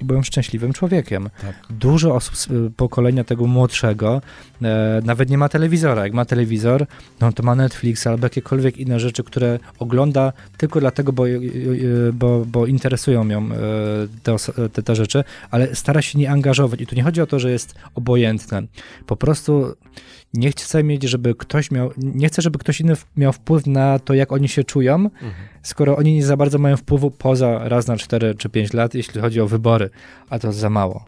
byłem 0.01 0.23
szczęśliwym 0.23 0.73
człowiekiem. 0.73 1.29
Tak. 1.41 1.55
Dużo 1.69 2.15
osób 2.15 2.37
z 2.37 2.47
e, 2.47 2.51
pokolenia 2.77 3.23
tego 3.23 3.47
młodszego 3.47 4.21
e, 4.61 5.01
nawet 5.05 5.29
nie 5.29 5.37
ma 5.37 5.49
telewizora. 5.49 6.03
Jak 6.03 6.13
ma 6.13 6.25
telewizor, 6.25 6.85
no 7.21 7.33
to 7.33 7.43
ma 7.43 7.55
Netflix 7.55 8.07
albo 8.07 8.25
jakiekolwiek 8.25 8.77
inne 8.77 8.99
rzeczy, 8.99 9.23
które 9.23 9.59
ogląda 9.79 10.33
tylko 10.57 10.79
dlatego, 10.79 11.13
bo, 11.13 11.27
e, 11.27 11.31
e 11.31 11.39
bo, 12.13 12.45
bo 12.45 12.65
interesują 12.65 13.27
ją 13.27 13.45
e, 13.45 13.47
te, 14.23 14.35
te, 14.73 14.83
te 14.83 14.95
rzeczy, 14.95 15.23
ale 15.51 15.75
stara 15.75 16.01
się 16.01 16.19
nie 16.19 16.31
angażować. 16.31 16.81
I 16.81 16.87
tu 16.87 16.95
nie 16.95 17.03
chodzi 17.03 17.21
o 17.21 17.27
to, 17.27 17.39
że 17.39 17.51
jest 17.51 17.75
obojętne. 17.95 18.63
Po 19.05 19.15
prostu 19.15 19.75
nie 20.33 20.51
chcę 20.51 20.83
mieć, 20.83 21.03
żeby 21.03 21.35
ktoś 21.35 21.71
miał, 21.71 21.91
nie 21.97 22.27
chcę, 22.27 22.41
żeby 22.41 22.59
ktoś 22.59 22.81
inny 22.81 22.93
miał 23.17 23.33
wpływ 23.33 23.67
na 23.67 23.99
to, 23.99 24.13
jak 24.13 24.31
oni 24.31 24.47
się 24.47 24.63
czują, 24.63 24.95
mhm. 24.95 25.33
skoro 25.63 25.97
oni 25.97 26.13
nie 26.13 26.25
za 26.25 26.37
bardzo 26.37 26.57
mają 26.57 26.77
wpływu 26.77 27.11
poza 27.11 27.69
raz 27.69 27.87
na 27.87 27.97
4 27.97 28.35
czy 28.35 28.49
5 28.49 28.73
lat, 28.73 28.93
jeśli 28.93 29.21
chodzi 29.21 29.41
o 29.41 29.47
wybory, 29.47 29.89
a 30.29 30.39
to 30.39 30.51
za 30.51 30.69
mało. 30.69 31.05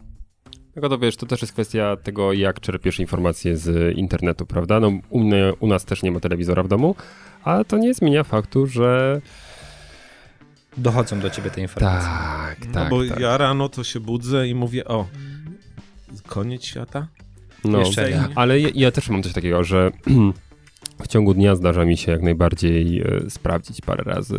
Tylko 0.74 0.90
to 0.90 0.98
wiesz, 0.98 1.16
to 1.16 1.26
też 1.26 1.42
jest 1.42 1.54
kwestia 1.54 1.98
tego, 2.04 2.34
jak 2.34 2.60
czerpiesz 2.60 3.00
informacje 3.00 3.58
z 3.58 3.98
internetu, 3.98 4.46
prawda? 4.46 4.80
No, 4.80 4.92
u, 5.10 5.20
mnie, 5.20 5.54
u 5.60 5.68
nas 5.68 5.86
też 5.86 6.04
nie 6.04 6.12
ma 6.12 6.20
telewizora 6.20 6.64
w 6.64 6.68
domu, 6.68 6.96
ale 7.44 7.66
to 7.66 7.78
nie 7.78 7.94
zmienia 7.94 8.24
faktu, 8.24 8.68
że 8.68 9.22
dochodzą 10.78 11.20
do 11.20 11.30
ciebie 11.30 11.50
te 11.50 11.62
informacje. 11.62 12.10
Tak, 12.10 12.68
no 12.68 12.74
tak. 12.74 12.90
bo 12.90 13.08
tak. 13.08 13.20
ja 13.20 13.38
rano 13.38 13.70
to 13.70 13.84
się 13.84 14.00
budzę 14.00 14.48
i 14.48 14.56
mówię, 14.56 14.86
o, 14.86 15.08
koniec 16.28 16.64
świata? 16.64 17.08
No, 17.66 17.80
Jeszcze 17.80 18.10
nie. 18.10 18.28
ale 18.36 18.60
ja, 18.60 18.70
ja, 18.76 18.92
też 18.92 19.10
mam 19.10 19.24
coś 19.24 19.34
takiego, 19.34 19.64
że 19.64 19.92
w 21.04 21.08
ciągu 21.08 21.34
dnia 21.34 21.56
zdarza 21.56 21.86
mi 21.86 21.98
się 21.98 22.12
jak 22.12 22.22
najbardziej 22.22 23.02
e, 23.02 23.30
sprawdzić 23.30 23.82
parę 23.82 24.04
razy, 24.04 24.38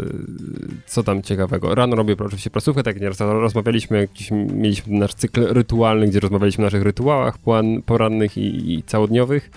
co 0.87 1.03
tam 1.03 1.23
ciekawego. 1.23 1.75
Rano 1.75 1.97
robię 1.97 2.17
oczywiście 2.19 2.51
prasówkę, 2.51 2.83
tak 2.83 3.01
jak 3.01 3.13
rozmawialiśmy, 3.21 3.99
jakiś, 3.99 4.31
mieliśmy 4.31 4.99
nasz 4.99 5.15
cykl 5.15 5.47
rytualny, 5.47 6.07
gdzie 6.09 6.21
rozmawialiśmy 6.21 6.65
o 6.65 6.67
naszych 6.67 6.83
rytuałach 6.83 7.39
plan, 7.39 7.83
porannych 7.83 8.37
i, 8.37 8.75
i 8.75 8.83
całodniowych, 8.83 9.51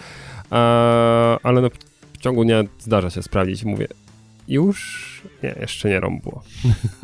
a, 0.49 1.39
ale 1.43 1.61
no, 1.61 1.69
w 2.13 2.17
ciągu 2.17 2.43
dnia 2.43 2.63
zdarza 2.79 3.09
się 3.09 3.23
sprawdzić. 3.23 3.63
Mówię, 3.63 3.87
już? 4.47 5.21
Nie, 5.43 5.55
jeszcze 5.59 5.89
nie 5.89 5.99
rąbło. 5.99 6.43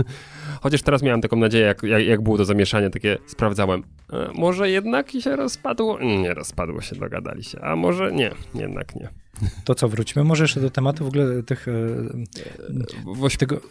Chociaż 0.61 0.81
teraz 0.81 1.03
miałem 1.03 1.21
taką 1.21 1.35
nadzieję, 1.35 1.65
jak, 1.65 1.83
jak, 1.83 2.05
jak 2.05 2.21
było 2.21 2.37
to 2.37 2.45
zamieszanie, 2.45 2.89
takie 2.89 3.17
sprawdzałem. 3.27 3.83
E, 4.13 4.29
może 4.33 4.69
jednak 4.69 5.11
się 5.11 5.35
rozpadło? 5.35 5.99
Nie 5.99 6.33
rozpadło 6.33 6.81
się, 6.81 6.95
dogadali 6.95 7.43
się. 7.43 7.61
A 7.61 7.75
może 7.75 8.11
nie, 8.11 8.31
jednak 8.55 8.95
nie. 8.95 9.09
To 9.65 9.75
co, 9.75 9.89
wróćmy 9.89 10.23
może 10.23 10.43
jeszcze 10.43 10.61
do 10.61 10.69
tematu 10.69 11.05
w 11.05 11.07
ogóle 11.07 11.43
tych... 11.43 11.67
E, 11.67 11.71
Woś... 13.05 13.37
Tego, 13.37 13.61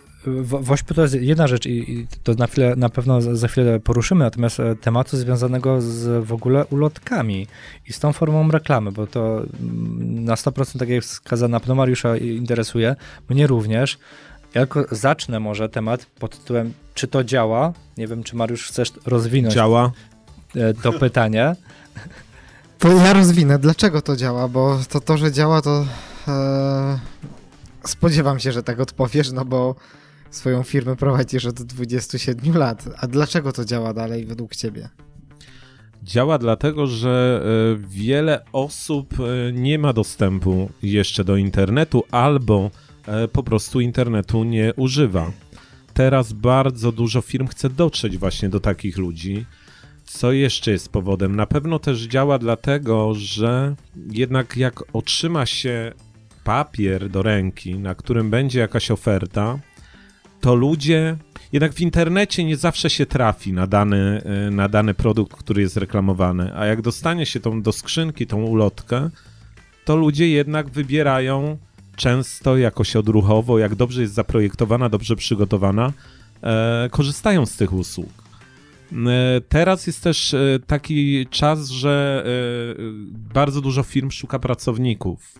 WOŚP 0.43 0.95
to 0.95 1.03
jest 1.03 1.15
jedna 1.15 1.47
rzecz 1.47 1.67
i, 1.67 1.93
i, 1.93 2.07
to 2.23 2.35
na, 2.35 2.47
chwilę, 2.47 2.75
na 2.77 2.89
pewno 2.89 3.21
za 3.21 3.49
chwilę 3.49 3.81
poruszymy, 3.81 4.25
natomiast 4.25 4.61
e, 4.61 4.77
tematu 4.77 5.17
związanego 5.17 5.81
z 5.81 6.25
w 6.25 6.33
ogóle 6.33 6.67
ulotkami 6.67 7.47
i 7.89 7.93
z 7.93 7.99
tą 7.99 8.13
formą 8.13 8.51
reklamy, 8.51 8.93
bo 8.93 9.07
to 9.07 9.37
mm, 9.61 10.25
na 10.25 10.35
100% 10.35 10.79
tak 10.79 10.89
jak 10.89 11.03
wskazana 11.03 11.61
no 11.67 11.75
Mariusza 11.75 12.17
interesuje, 12.17 12.97
mnie 13.29 13.47
również. 13.47 13.99
Ja 14.55 14.67
tylko 14.67 14.95
zacznę 14.97 15.41
może 15.41 15.69
temat 15.69 16.07
pod 16.07 16.39
tytułem, 16.39 16.73
czy 16.95 17.09
to 17.09 17.25
działa? 17.25 17.73
Nie 17.97 18.07
wiem, 18.07 18.23
czy 18.23 18.37
Mariusz 18.37 18.69
chcesz 18.69 18.93
rozwinąć 19.07 19.55
działa. 19.55 19.93
E, 20.57 20.75
to 20.75 20.93
pytanie. 20.93 21.57
To 22.79 22.93
ja 22.93 23.13
rozwinę, 23.13 23.59
dlaczego 23.59 24.03
to 24.03 24.17
działa, 24.17 24.49
bo 24.49 24.79
to, 24.89 25.01
to 25.01 25.17
że 25.17 25.33
działa, 25.33 25.63
to 25.63 25.87
e, 26.29 26.99
spodziewam 27.85 28.39
się, 28.39 28.53
że 28.53 28.63
tak 28.63 28.81
odpowiesz, 28.81 29.33
no 29.33 29.45
bo 29.45 29.75
swoją 30.31 30.63
firmę 30.63 30.97
prowadzisz 30.97 31.47
od 31.47 31.63
27 31.63 32.57
lat. 32.57 32.85
A 32.97 33.07
dlaczego 33.07 33.53
to 33.53 33.65
działa 33.65 33.95
dalej 33.95 34.27
według 34.27 34.57
ciebie? 34.57 34.89
Działa 36.03 36.39
dlatego, 36.39 36.87
że 36.87 37.43
e, 37.45 37.89
wiele 37.89 38.45
osób 38.53 39.15
e, 39.21 39.53
nie 39.53 39.79
ma 39.79 39.93
dostępu 39.93 40.71
jeszcze 40.83 41.25
do 41.25 41.37
internetu 41.37 42.05
albo 42.11 42.71
e, 43.07 43.29
po 43.29 43.43
prostu 43.43 43.81
internetu 43.81 44.45
nie 44.45 44.73
używa. 44.77 45.33
Teraz 45.95 46.33
bardzo 46.33 46.93
dużo 46.93 47.21
firm 47.21 47.47
chce 47.47 47.71
dotrzeć 47.71 48.19
właśnie 48.19 48.49
do 48.49 48.61
takich 48.61 48.99
ludzi. 48.99 49.47
Co 50.05 50.33
jeszcze 50.33 50.71
jest 50.71 50.89
powodem? 50.89 51.37
Na 51.37 51.47
pewno 51.47 51.79
też 51.79 52.03
działa 52.03 52.39
dlatego, 52.39 53.15
że 53.15 53.75
jednak 54.11 54.57
jak 54.57 54.97
otrzyma 54.97 55.47
się 55.47 55.93
papier 56.45 57.11
do 57.11 57.23
ręki, 57.23 57.79
na 57.79 57.95
którym 57.95 58.31
będzie 58.31 58.61
jakaś 58.61 58.91
oferta, 58.91 59.59
to 60.41 60.55
ludzie 60.55 61.17
jednak 61.53 61.73
w 61.73 61.81
internecie 61.81 62.45
nie 62.45 62.57
zawsze 62.57 62.91
się 62.91 63.07
trafi 63.07 63.53
na 63.53 63.67
dany, 63.67 64.23
e, 64.25 64.51
na 64.51 64.69
dany 64.69 64.95
produkt, 64.95 65.37
który 65.37 65.63
jest 65.63 65.77
reklamowany, 65.77 66.57
a 66.57 66.67
jak 66.67 66.83
dostanie 66.83 67.27
się 67.27 67.41
tą, 67.41 67.63
do 67.63 67.73
skrzynki 67.73 68.27
tą 68.27 68.43
ulotkę, 68.43 69.11
to 69.85 69.97
ludzie 69.97 70.29
jednak 70.29 70.71
wybierają 70.71 71.59
często 71.97 72.57
jakoś 72.57 72.97
odruchowo, 72.97 73.59
jak 73.59 73.75
dobrze 73.75 74.03
jest 74.03 74.15
zaprojektowana, 74.15 74.89
dobrze 74.89 75.17
przygotowana, 75.17 75.93
e, 76.43 76.89
korzystają 76.91 77.47
z 77.47 77.57
tych 77.57 77.73
usług. 77.73 78.24
E, 78.93 79.41
teraz 79.49 79.87
jest 79.87 80.03
też 80.03 80.35
e, 80.35 80.59
taki 80.67 81.27
czas, 81.27 81.71
że 81.71 82.25
e, 82.27 82.83
bardzo 83.35 83.61
dużo 83.61 83.83
firm 83.83 84.11
szuka 84.11 84.39
pracowników. 84.39 85.35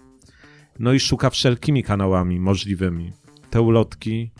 No 0.79 0.93
i 0.93 1.01
szuka 1.01 1.31
wszelkimi 1.31 1.83
kanałami 1.83 2.41
możliwymi. 2.41 3.13
Te 3.51 3.61
ulotki 3.61 4.31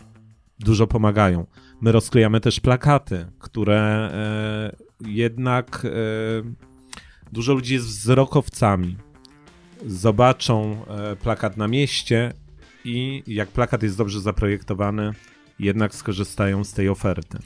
dużo 0.59 0.87
pomagają. 0.87 1.45
My 1.81 1.91
rozklejamy 1.91 2.39
też 2.39 2.59
plakaty, 2.59 3.25
które 3.39 4.11
jednak 5.05 5.87
dużo 7.31 7.53
ludzi 7.53 7.73
jest 7.73 7.85
wzrokowcami. 7.85 8.97
Zobaczą 9.85 10.85
plakat 11.21 11.57
na 11.57 11.67
mieście 11.67 12.33
i 12.85 13.23
jak 13.27 13.49
plakat 13.49 13.83
jest 13.83 13.97
dobrze 13.97 14.21
zaprojektowany, 14.21 15.13
jednak 15.59 15.95
skorzystają 15.95 16.63
z 16.63 16.73
tej 16.73 16.89
oferty. 16.89 17.37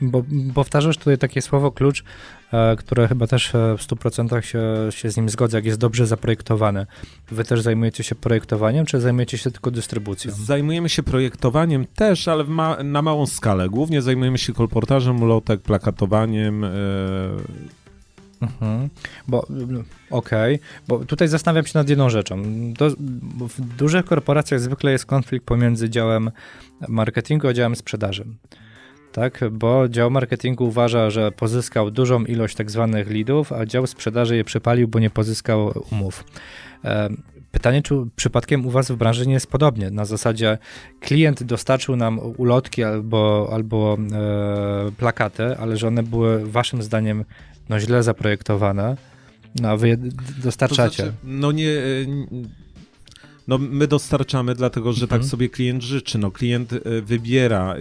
Bo 0.00 0.24
powtarzasz 0.54 0.96
tutaj 0.96 1.18
takie 1.18 1.42
słowo 1.42 1.72
klucz, 1.72 2.04
e, 2.52 2.76
które 2.76 3.08
chyba 3.08 3.26
też 3.26 3.54
e, 3.54 3.76
w 3.78 3.82
100% 3.82 4.40
się, 4.40 4.62
się 4.90 5.10
z 5.10 5.16
nim 5.16 5.28
zgodzę, 5.28 5.58
jak 5.58 5.64
jest 5.64 5.78
dobrze 5.78 6.06
zaprojektowane. 6.06 6.86
Wy 7.30 7.44
też 7.44 7.60
zajmujecie 7.60 8.04
się 8.04 8.14
projektowaniem, 8.14 8.86
czy 8.86 9.00
zajmujecie 9.00 9.38
się 9.38 9.50
tylko 9.50 9.70
dystrybucją? 9.70 10.32
Zajmujemy 10.32 10.88
się 10.88 11.02
projektowaniem 11.02 11.86
też, 11.86 12.28
ale 12.28 12.44
ma 12.44 12.82
na 12.82 13.02
małą 13.02 13.26
skalę. 13.26 13.68
Głównie 13.68 14.02
zajmujemy 14.02 14.38
się 14.38 14.52
kolportażem 14.52 15.22
ulotek, 15.22 15.60
plakatowaniem, 15.60 16.64
e, 16.64 16.70
Mhm. 18.40 18.88
Bo 19.28 19.46
okej, 20.10 20.54
okay. 20.54 20.58
bo 20.88 21.04
tutaj 21.04 21.28
zastanawiam 21.28 21.66
się 21.66 21.78
nad 21.78 21.88
jedną 21.88 22.10
rzeczą. 22.10 22.42
To, 22.78 22.90
w 23.48 23.60
dużych 23.60 24.04
korporacjach 24.04 24.60
zwykle 24.60 24.92
jest 24.92 25.06
konflikt 25.06 25.46
pomiędzy 25.46 25.90
działem 25.90 26.30
marketingu 26.88 27.48
a 27.48 27.52
działem 27.52 27.76
sprzedaży. 27.76 28.24
Tak, 29.12 29.44
bo 29.52 29.88
dział 29.88 30.10
marketingu 30.10 30.66
uważa, 30.66 31.10
że 31.10 31.32
pozyskał 31.32 31.90
dużą 31.90 32.24
ilość 32.24 32.56
tak 32.56 32.70
zwanych 32.70 33.10
leadów, 33.10 33.52
a 33.52 33.66
dział 33.66 33.86
sprzedaży 33.86 34.36
je 34.36 34.44
przypalił, 34.44 34.88
bo 34.88 34.98
nie 34.98 35.10
pozyskał 35.10 35.84
umów. 35.92 36.24
Pytanie, 37.52 37.82
czy 37.82 37.94
przypadkiem 38.16 38.66
u 38.66 38.70
Was 38.70 38.90
w 38.90 38.96
branży 38.96 39.26
nie 39.26 39.32
jest 39.32 39.46
podobnie? 39.46 39.90
Na 39.90 40.04
zasadzie 40.04 40.58
klient 41.00 41.42
dostarczył 41.42 41.96
nam 41.96 42.18
ulotki 42.36 42.84
albo, 42.84 43.50
albo 43.52 43.98
e, 44.12 44.90
plakaty, 44.96 45.56
ale 45.56 45.76
że 45.76 45.88
one 45.88 46.02
były 46.02 46.46
Waszym 46.46 46.82
zdaniem 46.82 47.24
no 47.68 47.80
źle 47.80 48.02
zaprojektowane, 48.02 48.96
no 49.60 49.68
a 49.68 49.76
wy 49.76 49.88
je 49.88 49.98
dostarczacie. 50.42 50.96
To 50.96 51.02
znaczy, 51.02 51.12
no 51.24 51.52
nie... 51.52 51.70
E, 51.70 51.82
no 53.48 53.58
my 53.58 53.86
dostarczamy, 53.86 54.54
dlatego 54.54 54.92
że 54.92 55.00
tak 55.00 55.02
mhm. 55.04 55.22
tak 55.22 55.30
sobie 55.30 55.48
klient 55.48 55.82
życzy. 55.82 56.18
No 56.18 56.30
klient 56.30 56.72
e, 56.72 57.02
wybiera 57.02 57.74
e, 57.74 57.78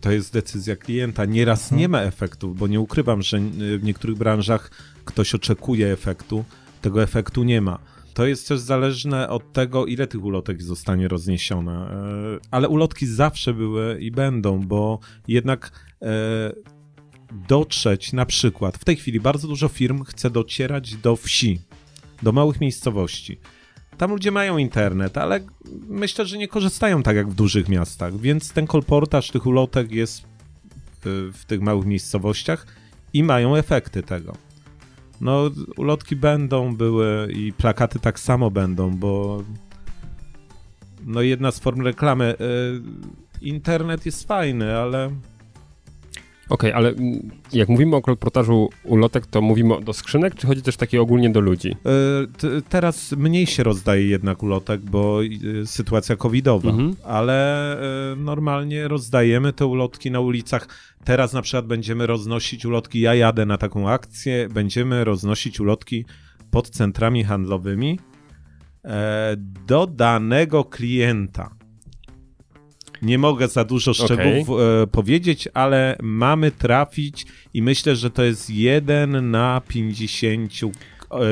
to 0.00 0.12
jest 0.12 0.32
decyzja 0.32 0.76
klienta. 0.76 1.24
Nieraz 1.24 1.62
mhm. 1.62 1.80
nie 1.80 1.88
ma 1.88 2.00
efektu, 2.00 2.54
bo 2.54 2.66
nie 2.66 2.80
ukrywam, 2.80 3.22
że 3.22 3.40
w 3.78 3.82
niektórych 3.82 4.16
branżach 4.16 4.70
ktoś 5.04 5.34
oczekuje 5.34 5.92
efektu, 5.92 6.44
tego 6.80 7.02
efektu 7.02 7.42
nie 7.42 7.60
ma. 7.60 7.78
To 8.14 8.26
jest 8.26 8.48
też 8.48 8.60
zależne 8.60 9.28
od 9.28 9.52
tego, 9.52 9.86
ile 9.86 10.06
tych 10.06 10.24
ulotek 10.24 10.62
zostanie 10.62 11.08
rozniesione. 11.08 11.72
E, 11.72 12.38
ale 12.50 12.68
ulotki 12.68 13.06
zawsze 13.06 13.54
były 13.54 14.00
i 14.00 14.10
będą, 14.10 14.60
bo 14.60 14.98
jednak 15.28 15.72
e, 16.02 16.52
dotrzeć 17.48 18.12
na 18.12 18.26
przykład, 18.26 18.78
w 18.78 18.84
tej 18.84 18.96
chwili 18.96 19.20
bardzo 19.20 19.48
dużo 19.48 19.68
firm 19.68 20.04
chce 20.04 20.30
docierać 20.30 20.96
do 20.96 21.16
wsi, 21.16 21.60
do 22.22 22.32
małych 22.32 22.60
miejscowości. 22.60 23.38
Tam 23.98 24.10
ludzie 24.10 24.30
mają 24.30 24.58
internet, 24.58 25.18
ale 25.18 25.40
myślę, 25.88 26.26
że 26.26 26.38
nie 26.38 26.48
korzystają 26.48 27.02
tak 27.02 27.16
jak 27.16 27.28
w 27.28 27.34
dużych 27.34 27.68
miastach, 27.68 28.16
więc 28.16 28.52
ten 28.52 28.66
kolportaż 28.66 29.30
tych 29.30 29.46
ulotek 29.46 29.92
jest 29.92 30.22
w 31.32 31.44
tych 31.46 31.60
małych 31.60 31.86
miejscowościach 31.86 32.66
i 33.12 33.24
mają 33.24 33.56
efekty 33.56 34.02
tego. 34.02 34.49
No, 35.20 35.50
ulotki 35.76 36.16
będą 36.16 36.76
były 36.76 37.32
i 37.32 37.52
plakaty 37.52 37.98
tak 37.98 38.20
samo 38.20 38.50
będą, 38.50 38.96
bo 38.96 39.42
no 41.04 41.22
jedna 41.22 41.50
z 41.50 41.58
form 41.58 41.80
reklamy. 41.80 42.34
Y, 42.34 43.44
internet 43.44 44.06
jest 44.06 44.28
fajny, 44.28 44.76
ale 44.76 45.10
Okej, 46.50 46.70
okay, 46.70 46.74
ale 46.74 46.94
jak 47.52 47.68
mówimy 47.68 47.96
o 47.96 48.02
kolportażu 48.02 48.68
ulotek, 48.84 49.26
to 49.26 49.42
mówimy 49.42 49.80
do 49.80 49.92
skrzynek, 49.92 50.34
czy 50.34 50.46
chodzi 50.46 50.62
też 50.62 50.76
takie 50.76 51.00
ogólnie 51.02 51.30
do 51.30 51.40
ludzi? 51.40 51.70
E, 51.70 52.62
teraz 52.68 53.12
mniej 53.12 53.46
się 53.46 53.62
rozdaje 53.62 54.08
jednak 54.08 54.42
ulotek, 54.42 54.80
bo 54.80 55.20
e, 55.62 55.66
sytuacja 55.66 56.16
covidowa, 56.16 56.70
mhm. 56.70 56.96
ale 57.04 57.72
e, 58.12 58.16
normalnie 58.16 58.88
rozdajemy 58.88 59.52
te 59.52 59.66
ulotki 59.66 60.10
na 60.10 60.20
ulicach. 60.20 60.68
Teraz 61.04 61.32
na 61.32 61.42
przykład 61.42 61.66
będziemy 61.66 62.06
roznosić 62.06 62.64
ulotki, 62.64 63.00
ja 63.00 63.14
jadę 63.14 63.46
na 63.46 63.58
taką 63.58 63.90
akcję, 63.90 64.48
będziemy 64.48 65.04
roznosić 65.04 65.60
ulotki 65.60 66.04
pod 66.50 66.70
centrami 66.70 67.24
handlowymi 67.24 67.98
do 69.66 69.86
danego 69.86 70.64
klienta. 70.64 71.59
Nie 73.02 73.18
mogę 73.18 73.48
za 73.48 73.64
dużo 73.64 73.94
szczegółów 73.94 74.50
okay. 74.50 74.82
E, 74.82 74.86
powiedzieć, 74.86 75.48
ale 75.54 75.96
mamy 76.02 76.50
trafić 76.50 77.26
i 77.54 77.62
myślę, 77.62 77.96
że 77.96 78.10
to 78.10 78.24
jest 78.24 78.50
jeden 78.50 79.30
na 79.30 79.62
50, 79.68 80.52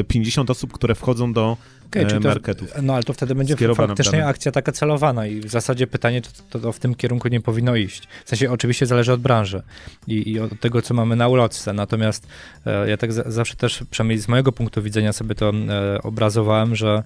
50 0.09 0.51
e, 0.51 0.53
osób, 0.53 0.73
które 0.73 0.95
wchodzą 0.95 1.32
do 1.32 1.57
okay, 1.89 2.07
e, 2.07 2.20
marketów. 2.20 2.73
no 2.82 2.95
ale 2.95 3.03
to 3.03 3.12
wtedy 3.12 3.35
będzie 3.35 3.57
faktycznie 3.74 4.27
akcja 4.27 4.53
taka 4.53 4.73
celowana 4.73 5.27
i 5.27 5.40
w 5.40 5.51
zasadzie 5.51 5.86
pytanie 5.86 6.23
to, 6.23 6.28
to, 6.51 6.59
to, 6.59 6.73
w 6.73 6.78
tym 6.78 6.95
kierunku 6.95 7.28
nie 7.28 7.40
powinno 7.40 7.77
iść. 7.77 8.09
W 8.24 8.28
sensie 8.28 8.51
oczywiście 8.51 8.86
zależy 8.86 9.12
od 9.12 9.20
branży 9.20 9.62
i, 10.07 10.31
i 10.31 10.40
od 10.40 10.61
tego, 10.61 10.82
co 10.82 10.95
mamy 10.95 11.16
na 11.16 11.28
ulotce. 11.28 11.73
Natomiast 11.73 12.27
e, 12.66 12.90
ja 12.90 12.97
tak 12.97 13.12
za, 13.12 13.31
zawsze 13.31 13.57
też, 13.57 13.85
przynajmniej 13.90 14.19
z 14.19 14.28
mojego 14.28 14.53
punktu 14.53 14.82
widzenia 14.82 15.12
sobie 15.12 15.35
to 15.35 15.51
e, 15.51 16.03
obrazowałem, 16.03 16.77
że 16.77 17.03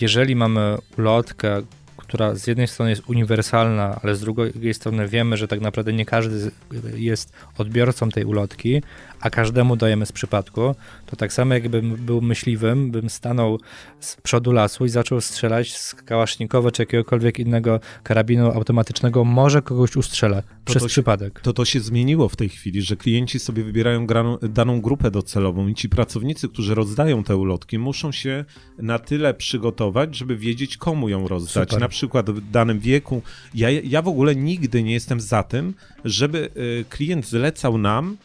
jeżeli 0.00 0.36
mamy 0.36 0.76
ulotkę, 0.98 1.62
która 2.10 2.34
z 2.34 2.46
jednej 2.46 2.68
strony 2.68 2.90
jest 2.90 3.02
uniwersalna, 3.06 4.00
ale 4.02 4.14
z 4.14 4.20
drugiej 4.20 4.74
strony 4.74 5.08
wiemy, 5.08 5.36
że 5.36 5.48
tak 5.48 5.60
naprawdę 5.60 5.92
nie 5.92 6.04
każdy 6.04 6.50
jest 6.94 7.32
odbiorcą 7.58 8.08
tej 8.08 8.24
ulotki, 8.24 8.82
a 9.20 9.30
każdemu 9.30 9.76
dajemy 9.76 10.06
z 10.06 10.12
przypadku, 10.12 10.74
to 11.06 11.16
tak 11.16 11.32
samo 11.32 11.54
jakbym 11.54 11.96
był 11.96 12.20
myśliwym, 12.20 12.90
bym 12.90 13.10
stanął 13.10 13.58
z 14.00 14.16
przodu 14.16 14.52
lasu 14.52 14.84
i 14.84 14.88
zaczął 14.88 15.20
strzelać 15.20 15.76
z 15.76 15.94
kałasznikowa 15.94 16.70
czy 16.70 16.82
jakiegokolwiek 16.82 17.38
innego 17.38 17.80
karabinu 18.02 18.50
automatycznego, 18.50 19.24
może 19.24 19.62
kogoś 19.62 19.96
ustrzelę 19.96 20.42
przez 20.64 20.82
to 20.82 20.88
przypadek. 20.88 21.38
Się, 21.38 21.42
to 21.42 21.52
to 21.52 21.64
się 21.64 21.80
zmieniło 21.80 22.28
w 22.28 22.36
tej 22.36 22.48
chwili, 22.48 22.82
że 22.82 22.96
klienci 22.96 23.38
sobie 23.38 23.64
wybierają 23.64 24.06
daną 24.42 24.80
grupę 24.80 25.10
docelową 25.10 25.68
i 25.68 25.74
ci 25.74 25.88
pracownicy, 25.88 26.48
którzy 26.48 26.74
rozdają 26.74 27.24
te 27.24 27.36
ulotki, 27.36 27.78
muszą 27.78 28.12
się 28.12 28.44
na 28.78 28.98
tyle 28.98 29.34
przygotować, 29.34 30.16
żeby 30.16 30.36
wiedzieć, 30.36 30.76
komu 30.76 31.08
ją 31.08 31.28
rozdać. 31.28 31.68
Super. 31.68 31.80
Na 31.80 31.88
przykład 31.88 32.30
w 32.30 32.50
danym 32.50 32.80
wieku. 32.80 33.22
Ja, 33.54 33.70
ja 33.70 34.02
w 34.02 34.08
ogóle 34.08 34.36
nigdy 34.36 34.82
nie 34.82 34.92
jestem 34.92 35.20
za 35.20 35.42
tym, 35.42 35.74
żeby 36.04 36.50
y, 36.56 36.84
klient 36.88 37.26
zlecał 37.26 37.78
nam 37.78 38.16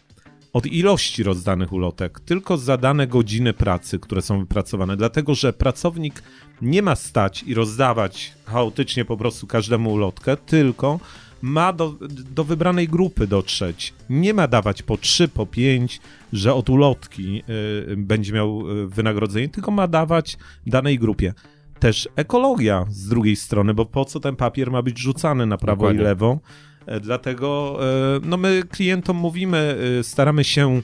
od 0.55 0.65
ilości 0.65 1.23
rozdanych 1.23 1.73
ulotek, 1.73 2.19
tylko 2.19 2.57
za 2.57 2.77
dane 2.77 3.07
godziny 3.07 3.53
pracy, 3.53 3.99
które 3.99 4.21
są 4.21 4.39
wypracowane, 4.39 4.97
dlatego 4.97 5.35
że 5.35 5.53
pracownik 5.53 6.23
nie 6.61 6.81
ma 6.81 6.95
stać 6.95 7.43
i 7.43 7.53
rozdawać 7.53 8.33
chaotycznie 8.45 9.05
po 9.05 9.17
prostu 9.17 9.47
każdemu 9.47 9.93
ulotkę, 9.93 10.37
tylko 10.37 10.99
ma 11.41 11.73
do, 11.73 11.95
do 12.31 12.43
wybranej 12.43 12.87
grupy 12.87 13.27
dotrzeć. 13.27 13.93
Nie 14.09 14.33
ma 14.33 14.47
dawać 14.47 14.83
po 14.83 14.97
3, 14.97 15.27
po 15.27 15.45
5, 15.45 16.01
że 16.33 16.53
od 16.53 16.69
ulotki 16.69 17.43
y, 17.91 17.97
będzie 17.97 18.33
miał 18.33 18.71
y, 18.71 18.87
wynagrodzenie, 18.87 19.49
tylko 19.49 19.71
ma 19.71 19.87
dawać 19.87 20.37
danej 20.67 20.99
grupie. 20.99 21.33
Też 21.79 22.09
ekologia 22.15 22.85
z 22.89 23.07
drugiej 23.07 23.35
strony, 23.35 23.73
bo 23.73 23.85
po 23.85 24.05
co 24.05 24.19
ten 24.19 24.35
papier 24.35 24.71
ma 24.71 24.81
być 24.81 24.99
rzucany 24.99 25.45
na 25.45 25.57
prawo 25.57 25.81
Dokładnie. 25.81 26.01
i 26.01 26.03
lewo? 26.03 26.39
E, 26.85 26.99
dlatego 26.99 27.79
e, 27.81 28.19
no 28.23 28.37
my 28.37 28.63
klientom 28.69 29.17
mówimy, 29.17 29.77
e, 29.99 30.03
staramy 30.03 30.43
się 30.43 30.81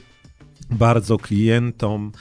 bardzo 0.70 1.18
klientom 1.18 2.12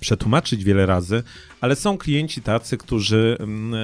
przetłumaczyć 0.00 0.64
wiele 0.64 0.86
razy, 0.86 1.22
ale 1.60 1.76
są 1.76 1.98
klienci 1.98 2.42
tacy, 2.42 2.76
którzy 2.76 3.36
mm, 3.40 3.74
e, 3.74 3.78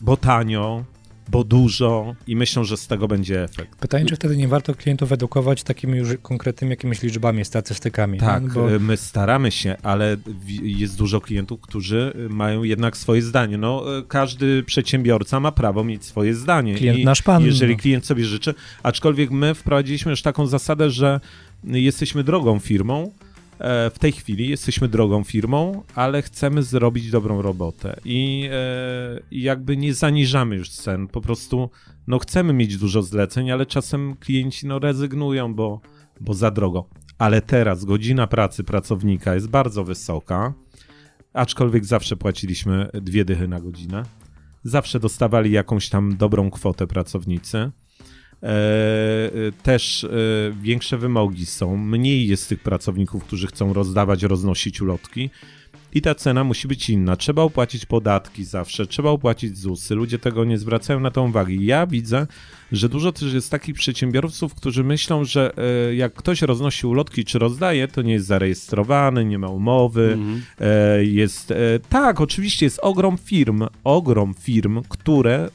bo 0.00 0.16
tanio, 0.16 0.84
bo 1.30 1.44
dużo 1.44 2.14
i 2.26 2.36
myślą, 2.36 2.64
że 2.64 2.76
z 2.76 2.86
tego 2.86 3.08
będzie 3.08 3.42
efekt. 3.44 3.76
Pytanie, 3.76 4.04
czy 4.06 4.16
wtedy 4.16 4.36
nie 4.36 4.48
warto 4.48 4.74
klientów 4.74 5.12
edukować 5.12 5.62
takimi 5.62 5.98
już 5.98 6.08
konkretnymi 6.22 6.70
jakimiś 6.70 7.02
liczbami, 7.02 7.44
statystykami? 7.44 8.18
Tak, 8.18 8.52
bo... 8.52 8.66
my 8.80 8.96
staramy 8.96 9.50
się, 9.50 9.76
ale 9.82 10.16
jest 10.62 10.96
dużo 10.96 11.20
klientów, 11.20 11.60
którzy 11.60 12.12
mają 12.30 12.62
jednak 12.62 12.96
swoje 12.96 13.22
zdanie. 13.22 13.58
No, 13.58 13.84
każdy 14.08 14.62
przedsiębiorca 14.62 15.40
ma 15.40 15.52
prawo 15.52 15.84
mieć 15.84 16.04
swoje 16.04 16.34
zdanie. 16.34 16.74
Klient 16.74 16.98
I 16.98 17.04
nasz 17.04 17.22
pan. 17.22 17.44
Jeżeli 17.44 17.72
no. 17.72 17.80
klient 17.80 18.06
sobie 18.06 18.24
życzy, 18.24 18.54
aczkolwiek 18.82 19.30
my 19.30 19.54
wprowadziliśmy 19.54 20.10
już 20.10 20.22
taką 20.22 20.46
zasadę, 20.46 20.90
że 20.90 21.20
jesteśmy 21.64 22.24
drogą 22.24 22.58
firmą, 22.58 23.12
w 23.60 23.96
tej 24.00 24.12
chwili 24.12 24.48
jesteśmy 24.48 24.88
drogą 24.88 25.24
firmą, 25.24 25.82
ale 25.94 26.22
chcemy 26.22 26.62
zrobić 26.62 27.10
dobrą 27.10 27.42
robotę 27.42 28.00
i, 28.04 28.48
e, 28.52 29.20
i 29.30 29.42
jakby 29.42 29.76
nie 29.76 29.94
zaniżamy 29.94 30.56
już 30.56 30.70
cen, 30.70 31.08
po 31.08 31.20
prostu 31.20 31.70
no 32.06 32.18
chcemy 32.18 32.52
mieć 32.52 32.76
dużo 32.76 33.02
zleceń, 33.02 33.50
ale 33.50 33.66
czasem 33.66 34.16
klienci 34.16 34.66
no 34.66 34.78
rezygnują, 34.78 35.54
bo, 35.54 35.80
bo 36.20 36.34
za 36.34 36.50
drogo. 36.50 36.88
Ale 37.18 37.42
teraz 37.42 37.84
godzina 37.84 38.26
pracy 38.26 38.64
pracownika 38.64 39.34
jest 39.34 39.48
bardzo 39.48 39.84
wysoka, 39.84 40.54
aczkolwiek 41.32 41.84
zawsze 41.84 42.16
płaciliśmy 42.16 42.90
dwie 42.94 43.24
dychy 43.24 43.48
na 43.48 43.60
godzinę. 43.60 44.02
Zawsze 44.64 45.00
dostawali 45.00 45.50
jakąś 45.50 45.88
tam 45.88 46.16
dobrą 46.16 46.50
kwotę 46.50 46.86
pracownicy. 46.86 47.70
E, 48.42 48.46
e, 48.46 49.52
też 49.62 50.04
e, 50.04 50.08
większe 50.62 50.98
wymogi 50.98 51.46
są, 51.46 51.76
mniej 51.76 52.28
jest 52.28 52.48
tych 52.48 52.62
pracowników, 52.62 53.24
którzy 53.24 53.46
chcą 53.46 53.72
rozdawać, 53.72 54.22
roznosić 54.22 54.80
ulotki 54.80 55.30
i 55.94 56.02
ta 56.02 56.14
cena 56.14 56.44
musi 56.44 56.68
być 56.68 56.90
inna. 56.90 57.16
Trzeba 57.16 57.42
opłacić 57.42 57.86
podatki 57.86 58.44
zawsze, 58.44 58.86
trzeba 58.86 59.10
opłacić 59.10 59.58
ZUSy. 59.58 59.94
Ludzie 59.94 60.18
tego 60.18 60.44
nie 60.44 60.58
zwracają 60.58 61.00
na 61.00 61.10
to 61.10 61.22
uwagi. 61.22 61.66
Ja 61.66 61.86
widzę, 61.86 62.26
że 62.72 62.88
dużo 62.88 63.12
też 63.12 63.32
jest 63.34 63.50
takich 63.50 63.74
przedsiębiorców, 63.74 64.54
którzy 64.54 64.84
myślą, 64.84 65.24
że 65.24 65.52
e, 65.90 65.94
jak 65.94 66.14
ktoś 66.14 66.42
roznosi 66.42 66.86
ulotki 66.86 67.24
czy 67.24 67.38
rozdaje, 67.38 67.88
to 67.88 68.02
nie 68.02 68.12
jest 68.12 68.26
zarejestrowany, 68.26 69.24
nie 69.24 69.38
ma 69.38 69.48
umowy. 69.48 70.12
Mhm. 70.12 70.42
E, 70.60 71.04
jest. 71.04 71.50
E, 71.50 71.56
tak, 71.88 72.20
oczywiście 72.20 72.66
jest 72.66 72.78
ogrom 72.82 73.18
firm, 73.18 73.66
ogrom 73.84 74.34
firm, 74.34 74.82
które 74.88 75.48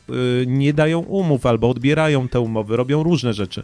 nie 0.48 0.74
dają 0.74 1.00
umów 1.00 1.46
albo 1.46 1.70
odbierają 1.70 2.28
te 2.28 2.40
umowy, 2.40 2.78
robią 2.78 3.04
różne 3.04 3.34
rzeczy. 3.34 3.64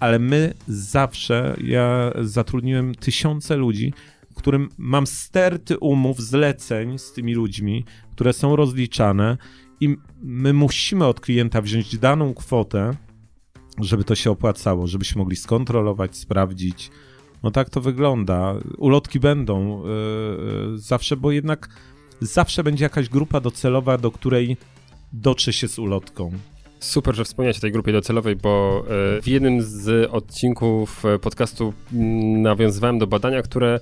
Ale 0.00 0.18
my 0.18 0.54
zawsze, 0.68 1.56
ja 1.64 2.12
zatrudniłem 2.20 2.94
tysiące 2.94 3.56
ludzi, 3.56 3.92
którym 4.36 4.68
mam 4.78 5.06
sterty 5.06 5.78
umów, 5.78 6.20
zleceń 6.20 6.98
z 6.98 7.12
tymi 7.12 7.34
ludźmi, 7.34 7.84
które 8.12 8.32
są 8.32 8.56
rozliczane 8.56 9.36
i 9.80 9.96
my 10.22 10.52
musimy 10.52 11.06
od 11.06 11.20
klienta 11.20 11.62
wziąć 11.62 11.98
daną 11.98 12.34
kwotę, 12.34 12.96
żeby 13.80 14.04
to 14.04 14.14
się 14.14 14.30
opłacało, 14.30 14.86
żebyśmy 14.86 15.18
mogli 15.18 15.36
skontrolować, 15.36 16.16
sprawdzić. 16.16 16.90
No 17.42 17.50
tak 17.50 17.70
to 17.70 17.80
wygląda. 17.80 18.54
Ulotki 18.78 19.20
będą 19.20 19.82
yy, 19.84 20.78
zawsze, 20.78 21.16
bo 21.16 21.32
jednak 21.32 21.68
zawsze 22.20 22.64
będzie 22.64 22.84
jakaś 22.84 23.08
grupa 23.08 23.40
docelowa, 23.40 23.98
do 23.98 24.10
której 24.10 24.56
dotrze 25.12 25.52
się 25.52 25.68
z 25.68 25.78
ulotką. 25.78 26.32
Super, 26.80 27.14
że 27.14 27.24
wspomniałeś 27.24 27.58
o 27.58 27.60
tej 27.60 27.72
grupie 27.72 27.92
docelowej, 27.92 28.36
bo 28.36 28.84
w 29.22 29.28
jednym 29.28 29.62
z 29.62 30.10
odcinków 30.10 31.02
podcastu 31.20 31.72
mm, 31.92 32.42
nawiązywałem 32.42 32.98
do 32.98 33.06
badania, 33.06 33.42
które 33.42 33.80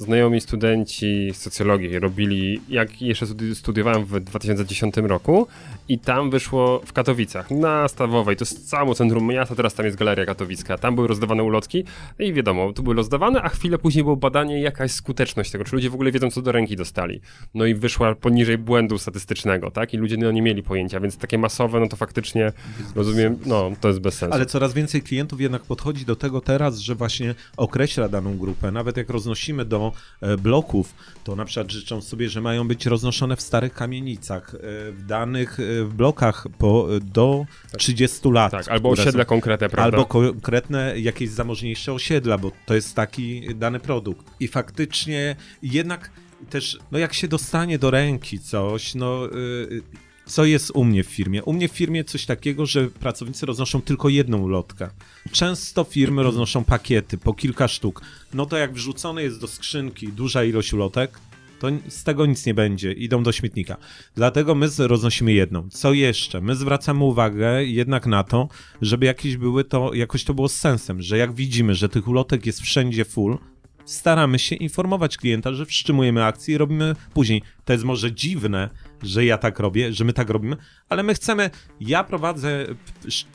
znajomi 0.00 0.40
studenci 0.40 1.30
socjologii 1.34 1.98
robili, 1.98 2.60
jak 2.68 3.02
jeszcze 3.02 3.26
studiowałem 3.54 4.04
w 4.04 4.20
2010 4.20 4.96
roku 4.96 5.46
i 5.88 5.98
tam 5.98 6.30
wyszło 6.30 6.80
w 6.84 6.92
Katowicach, 6.92 7.50
na 7.50 7.88
Stawowej, 7.88 8.36
to 8.36 8.42
jest 8.42 8.68
samo 8.68 8.94
centrum 8.94 9.26
miasta, 9.26 9.54
teraz 9.54 9.74
tam 9.74 9.86
jest 9.86 9.98
Galeria 9.98 10.26
Katowicka, 10.26 10.78
tam 10.78 10.94
były 10.94 11.08
rozdawane 11.08 11.42
ulotki 11.42 11.84
i 12.18 12.32
wiadomo, 12.32 12.72
tu 12.72 12.82
były 12.82 12.96
rozdawane, 12.96 13.42
a 13.42 13.48
chwilę 13.48 13.78
później 13.78 14.04
było 14.04 14.16
badanie, 14.16 14.60
jaka 14.60 14.82
jest 14.82 14.94
skuteczność 14.94 15.50
tego, 15.50 15.64
czy 15.64 15.76
ludzie 15.76 15.90
w 15.90 15.94
ogóle 15.94 16.12
wiedzą, 16.12 16.30
co 16.30 16.42
do 16.42 16.52
ręki 16.52 16.76
dostali. 16.76 17.20
No 17.54 17.66
i 17.66 17.74
wyszła 17.74 18.14
poniżej 18.14 18.58
błędu 18.58 18.98
statystycznego, 18.98 19.70
tak? 19.70 19.94
I 19.94 19.96
ludzie 19.96 20.16
no, 20.16 20.32
nie 20.32 20.42
mieli 20.42 20.62
pojęcia, 20.62 21.00
więc 21.00 21.16
takie 21.16 21.38
masowe, 21.38 21.80
no 21.80 21.86
to 21.86 21.96
faktycznie, 21.96 22.52
rozumiem, 22.94 23.38
no 23.46 23.70
to 23.80 23.88
jest 23.88 24.00
bez 24.00 24.14
sensu. 24.14 24.34
Ale 24.34 24.46
coraz 24.46 24.74
więcej 24.74 25.02
klientów 25.02 25.40
jednak 25.40 25.62
podchodzi 25.62 26.04
do 26.04 26.16
tego 26.16 26.40
teraz, 26.40 26.78
że 26.78 26.94
właśnie 26.94 27.34
określa 27.56 28.08
daną 28.08 28.38
grupę, 28.38 28.70
nawet 28.70 28.96
jak 28.96 29.10
roznosimy 29.10 29.64
do 29.64 29.89
e, 30.20 30.36
bloków, 30.36 30.94
to 31.24 31.36
na 31.36 31.44
przykład 31.44 31.72
życzą 31.72 32.00
sobie, 32.00 32.28
że 32.28 32.40
mają 32.40 32.68
być 32.68 32.86
roznoszone 32.86 33.36
w 33.36 33.40
starych 33.40 33.74
kamienicach, 33.74 34.54
e, 34.54 34.58
w 34.92 35.04
danych 35.06 35.60
e, 35.60 35.84
w 35.84 35.94
blokach 35.94 36.46
po, 36.58 36.88
do 37.00 37.44
30 37.78 38.30
lat. 38.30 38.52
Tak, 38.52 38.68
albo 38.68 38.90
osiedla 38.90 39.22
są, 39.22 39.28
konkretne, 39.28 39.68
prawda? 39.68 39.98
Albo 39.98 40.06
konkretne 40.06 41.00
jakieś 41.00 41.30
zamożniejsze 41.30 41.92
osiedla, 41.92 42.38
bo 42.38 42.52
to 42.66 42.74
jest 42.74 42.94
taki 42.94 43.54
dany 43.54 43.80
produkt. 43.80 44.26
I 44.40 44.48
faktycznie 44.48 45.36
jednak 45.62 46.10
też, 46.50 46.78
no 46.92 46.98
jak 46.98 47.14
się 47.14 47.28
dostanie 47.28 47.78
do 47.78 47.90
ręki 47.90 48.38
coś, 48.38 48.94
no... 48.94 49.26
Yy, 49.70 49.82
co 50.30 50.44
jest 50.44 50.70
u 50.74 50.84
mnie 50.84 51.04
w 51.04 51.06
firmie? 51.06 51.44
U 51.44 51.52
mnie 51.52 51.68
w 51.68 51.72
firmie 51.72 52.04
coś 52.04 52.26
takiego, 52.26 52.66
że 52.66 52.88
pracownicy 52.88 53.46
roznoszą 53.46 53.82
tylko 53.82 54.08
jedną 54.08 54.38
ulotkę. 54.38 54.90
Często 55.32 55.84
firmy 55.84 56.22
roznoszą 56.22 56.64
pakiety 56.64 57.18
po 57.18 57.34
kilka 57.34 57.68
sztuk. 57.68 58.02
No 58.34 58.46
to 58.46 58.56
jak 58.56 58.74
wrzucone 58.74 59.22
jest 59.22 59.40
do 59.40 59.48
skrzynki 59.48 60.08
duża 60.08 60.44
ilość 60.44 60.72
ulotek, 60.72 61.18
to 61.58 61.68
z 61.88 62.04
tego 62.04 62.26
nic 62.26 62.46
nie 62.46 62.54
będzie, 62.54 62.92
idą 62.92 63.22
do 63.22 63.32
śmietnika. 63.32 63.76
Dlatego 64.14 64.54
my 64.54 64.68
roznosimy 64.78 65.32
jedną. 65.32 65.68
Co 65.70 65.92
jeszcze? 65.92 66.40
My 66.40 66.56
zwracamy 66.56 67.04
uwagę 67.04 67.64
jednak 67.64 68.06
na 68.06 68.24
to, 68.24 68.48
żeby 68.82 69.06
jakieś 69.06 69.36
były 69.36 69.64
to, 69.64 69.94
jakoś 69.94 70.24
to 70.24 70.34
było 70.34 70.48
z 70.48 70.54
sensem, 70.54 71.02
że 71.02 71.18
jak 71.18 71.34
widzimy, 71.34 71.74
że 71.74 71.88
tych 71.88 72.08
ulotek 72.08 72.46
jest 72.46 72.60
wszędzie 72.60 73.04
full, 73.04 73.38
staramy 73.84 74.38
się 74.38 74.56
informować 74.56 75.16
klienta, 75.16 75.52
że 75.52 75.66
wstrzymujemy 75.66 76.24
akcję 76.24 76.54
i 76.54 76.58
robimy 76.58 76.96
później. 77.14 77.42
To 77.64 77.72
jest 77.72 77.84
może 77.84 78.12
dziwne, 78.12 78.70
że 79.02 79.24
ja 79.24 79.38
tak 79.38 79.58
robię, 79.58 79.92
że 79.92 80.04
my 80.04 80.12
tak 80.12 80.30
robimy, 80.30 80.56
ale 80.88 81.02
my 81.02 81.14
chcemy, 81.14 81.50
ja 81.80 82.04
prowadzę 82.04 82.66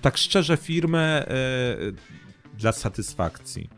tak 0.02 0.18
szczerze 0.18 0.58
firmę 0.58 1.28
e, 1.28 1.36
dla 2.58 2.72
satysfakcji. 2.72 3.70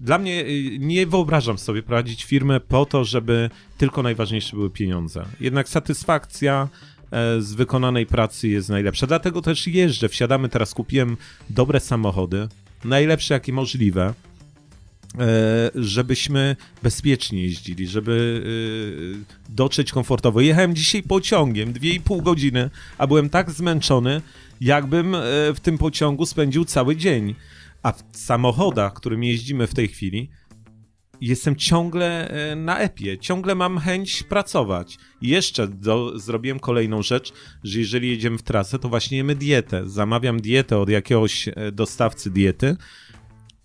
Dla 0.00 0.18
mnie 0.18 0.40
e, 0.40 0.78
nie 0.78 1.06
wyobrażam 1.06 1.58
sobie 1.58 1.82
prowadzić 1.82 2.24
firmę 2.24 2.60
po 2.60 2.86
to, 2.86 3.04
żeby 3.04 3.50
tylko 3.78 4.02
najważniejsze 4.02 4.56
były 4.56 4.70
pieniądze. 4.70 5.24
Jednak 5.40 5.68
satysfakcja 5.68 6.68
e, 7.10 7.40
z 7.40 7.54
wykonanej 7.54 8.06
pracy 8.06 8.48
jest 8.48 8.68
najlepsza. 8.68 9.06
Dlatego 9.06 9.42
też 9.42 9.66
jeżdżę, 9.66 10.08
wsiadamy 10.08 10.48
teraz, 10.48 10.74
kupiłem 10.74 11.16
dobre 11.50 11.80
samochody, 11.80 12.48
najlepsze 12.84 13.34
jakie 13.34 13.52
możliwe 13.52 14.14
żebyśmy 15.74 16.56
bezpiecznie 16.82 17.42
jeździli, 17.42 17.86
żeby 17.86 18.42
e, 19.48 19.52
dotrzeć 19.54 19.92
komfortowo. 19.92 20.40
Jechałem 20.40 20.74
dzisiaj 20.74 21.02
pociągiem 21.02 21.72
2,5 21.72 22.22
godziny, 22.22 22.70
a 22.98 23.06
byłem 23.06 23.30
tak 23.30 23.50
zmęczony, 23.50 24.22
jakbym 24.60 25.14
e, 25.14 25.20
w 25.54 25.60
tym 25.62 25.78
pociągu 25.78 26.26
spędził 26.26 26.64
cały 26.64 26.96
dzień. 26.96 27.34
A 27.82 27.92
w 27.92 28.02
samochodach, 28.12 28.94
którym 28.94 29.24
jeździmy 29.24 29.66
w 29.66 29.74
tej 29.74 29.88
chwili, 29.88 30.30
jestem 31.20 31.56
ciągle 31.56 32.34
na 32.56 32.78
epie, 32.78 33.18
ciągle 33.18 33.54
mam 33.54 33.78
chęć 33.78 34.22
pracować. 34.22 34.98
I 35.20 35.28
jeszcze 35.28 35.68
do, 35.68 36.18
zrobiłem 36.18 36.60
kolejną 36.60 37.02
rzecz, 37.02 37.32
że 37.64 37.78
jeżeli 37.78 38.10
jedziemy 38.10 38.38
w 38.38 38.42
trasę, 38.42 38.78
to 38.78 38.88
właśnie 38.88 39.16
jemy 39.16 39.34
dietę. 39.34 39.82
Zamawiam 39.86 40.40
dietę 40.40 40.78
od 40.78 40.88
jakiegoś 40.88 41.48
dostawcy 41.72 42.30
diety 42.30 42.76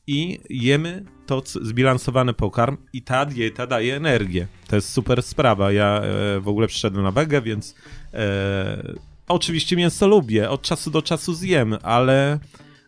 i 0.10 0.40
jemy 0.49 1.03
to 1.26 1.44
zbilansowany 1.61 2.34
pokarm 2.34 2.77
i 2.94 3.02
ta 3.02 3.26
dieta 3.26 3.68
daje 3.68 3.95
energię. 3.95 4.48
To 4.68 4.76
jest 4.76 4.90
super 4.90 5.23
sprawa. 5.23 5.72
Ja 5.72 6.02
e, 6.02 6.40
w 6.40 6.48
ogóle 6.48 6.68
przyszedłem 6.68 7.03
na 7.03 7.11
wege, 7.11 7.41
więc 7.41 7.76
e, 8.14 8.94
oczywiście 9.27 9.76
mięso 9.76 10.07
lubię, 10.07 10.49
od 10.49 10.61
czasu 10.61 10.91
do 10.91 11.02
czasu 11.02 11.34
zjem, 11.34 11.77
ale, 11.84 12.40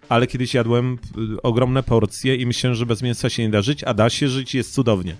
ale 0.09 0.27
kiedyś 0.27 0.53
jadłem 0.53 0.97
e, 1.37 1.41
ogromne 1.41 1.83
porcje 1.83 2.35
i 2.35 2.45
myślę, 2.45 2.75
że 2.75 2.85
bez 2.85 3.01
mięsa 3.01 3.29
się 3.29 3.43
nie 3.43 3.49
da 3.49 3.61
żyć, 3.61 3.83
a 3.83 3.93
da 3.93 4.09
się 4.09 4.27
żyć, 4.27 4.55
jest 4.55 4.73
cudownie. 4.73 5.15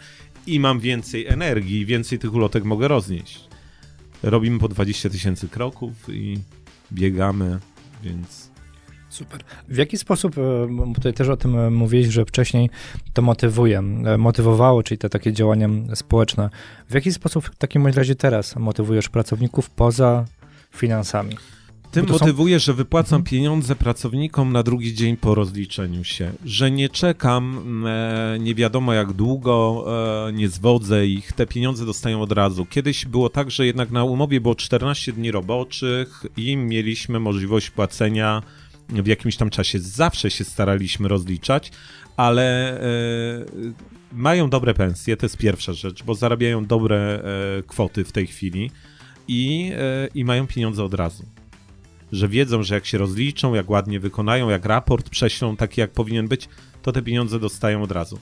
I 0.48 0.60
mam 0.60 0.80
więcej 0.80 1.28
energii, 1.28 1.86
więcej 1.86 2.20
tych 2.20 2.34
ulotek 2.34 2.64
mogę 2.64 2.88
roznieść. 2.88 3.40
Robimy 4.24 4.60
po 4.60 4.68
20 4.68 5.10
tysięcy 5.10 5.50
kroków 5.50 5.94
i 6.10 6.38
biegamy, 6.92 7.60
więc 8.04 8.51
Super. 9.12 9.42
W 9.68 9.78
jaki 9.78 9.98
sposób, 9.98 10.38
e, 10.38 10.94
tutaj 10.94 11.14
też 11.14 11.30
o 11.30 11.38
tym 11.38 11.60
e, 11.60 11.70
mówiłeś, 11.70 12.08
że 12.08 12.26
wcześniej 12.26 12.70
to 13.14 13.22
motywuje, 13.22 13.80
e, 13.80 14.18
motywowało, 14.18 14.84
czyli 14.84 14.98
te 14.98 15.10
takie 15.10 15.34
działania 15.34 15.70
społeczne. 15.96 16.50
W 16.90 16.94
jaki 16.94 17.12
sposób 17.12 17.46
w 17.46 17.56
takim 17.56 17.88
razie 17.88 18.16
teraz 18.16 18.56
motywujesz 18.56 19.10
pracowników 19.10 19.70
poza 19.70 20.26
finansami? 20.72 21.36
Tym 21.92 22.06
motywuję, 22.10 22.60
są... 22.60 22.64
że 22.66 22.74
wypłacam 22.74 23.18
mhm. 23.18 23.24
pieniądze 23.24 23.76
pracownikom 23.76 24.52
na 24.52 24.64
drugi 24.64 24.94
dzień 24.94 25.18
po 25.18 25.36
rozliczeniu 25.36 26.04
się, 26.04 26.32
że 26.46 26.72
nie 26.72 26.90
czekam 26.90 27.64
e, 27.88 28.38
nie 28.40 28.56
wiadomo 28.56 28.94
jak 28.94 29.14
długo, 29.14 29.86
e, 30.28 30.34
nie 30.34 30.50
zwodzę 30.50 31.08
ich, 31.08 31.34
te 31.34 31.48
pieniądze 31.48 31.86
dostają 31.86 32.22
od 32.22 32.32
razu. 32.32 32.66
Kiedyś 32.66 33.06
było 33.06 33.30
tak, 33.30 33.52
że 33.52 33.66
jednak 33.66 33.92
na 33.92 34.04
umowie 34.04 34.42
było 34.42 34.56
14 34.56 35.14
dni 35.14 35.32
roboczych 35.32 36.26
i 36.38 36.58
mieliśmy 36.58 37.20
możliwość 37.20 37.70
płacenia 37.70 38.42
w 38.92 39.08
jakimś 39.08 39.36
tam 39.38 39.50
czasie 39.50 39.80
zawsze 39.80 40.32
się 40.32 40.44
staraliśmy 40.44 41.08
rozliczać, 41.08 41.72
ale 42.18 42.80
e, 42.82 42.86
mają 44.12 44.50
dobre 44.50 44.74
pensje, 44.74 45.18
to 45.18 45.26
jest 45.26 45.38
pierwsza 45.38 45.74
rzecz, 45.74 46.04
bo 46.04 46.16
zarabiają 46.16 46.66
dobre 46.66 46.98
e, 46.98 47.64
kwoty 47.64 48.04
w 48.04 48.12
tej 48.12 48.28
chwili 48.28 48.72
i, 49.28 49.72
e, 49.76 50.08
i 50.16 50.26
mają 50.26 50.48
pieniądze 50.48 50.84
od 50.84 50.94
razu. 50.94 51.26
Że 52.12 52.28
wiedzą, 52.28 52.64
że 52.64 52.76
jak 52.76 52.86
się 52.86 52.98
rozliczą, 52.98 53.54
jak 53.54 53.70
ładnie 53.70 54.00
wykonają, 54.00 54.50
jak 54.50 54.66
raport 54.66 55.10
prześlą 55.10 55.58
taki, 55.58 55.82
jak 55.82 55.92
powinien 55.92 56.28
być, 56.28 56.50
to 56.82 56.92
te 56.92 57.02
pieniądze 57.02 57.40
dostają 57.40 57.84
od 57.84 57.92
razu. 57.92 58.20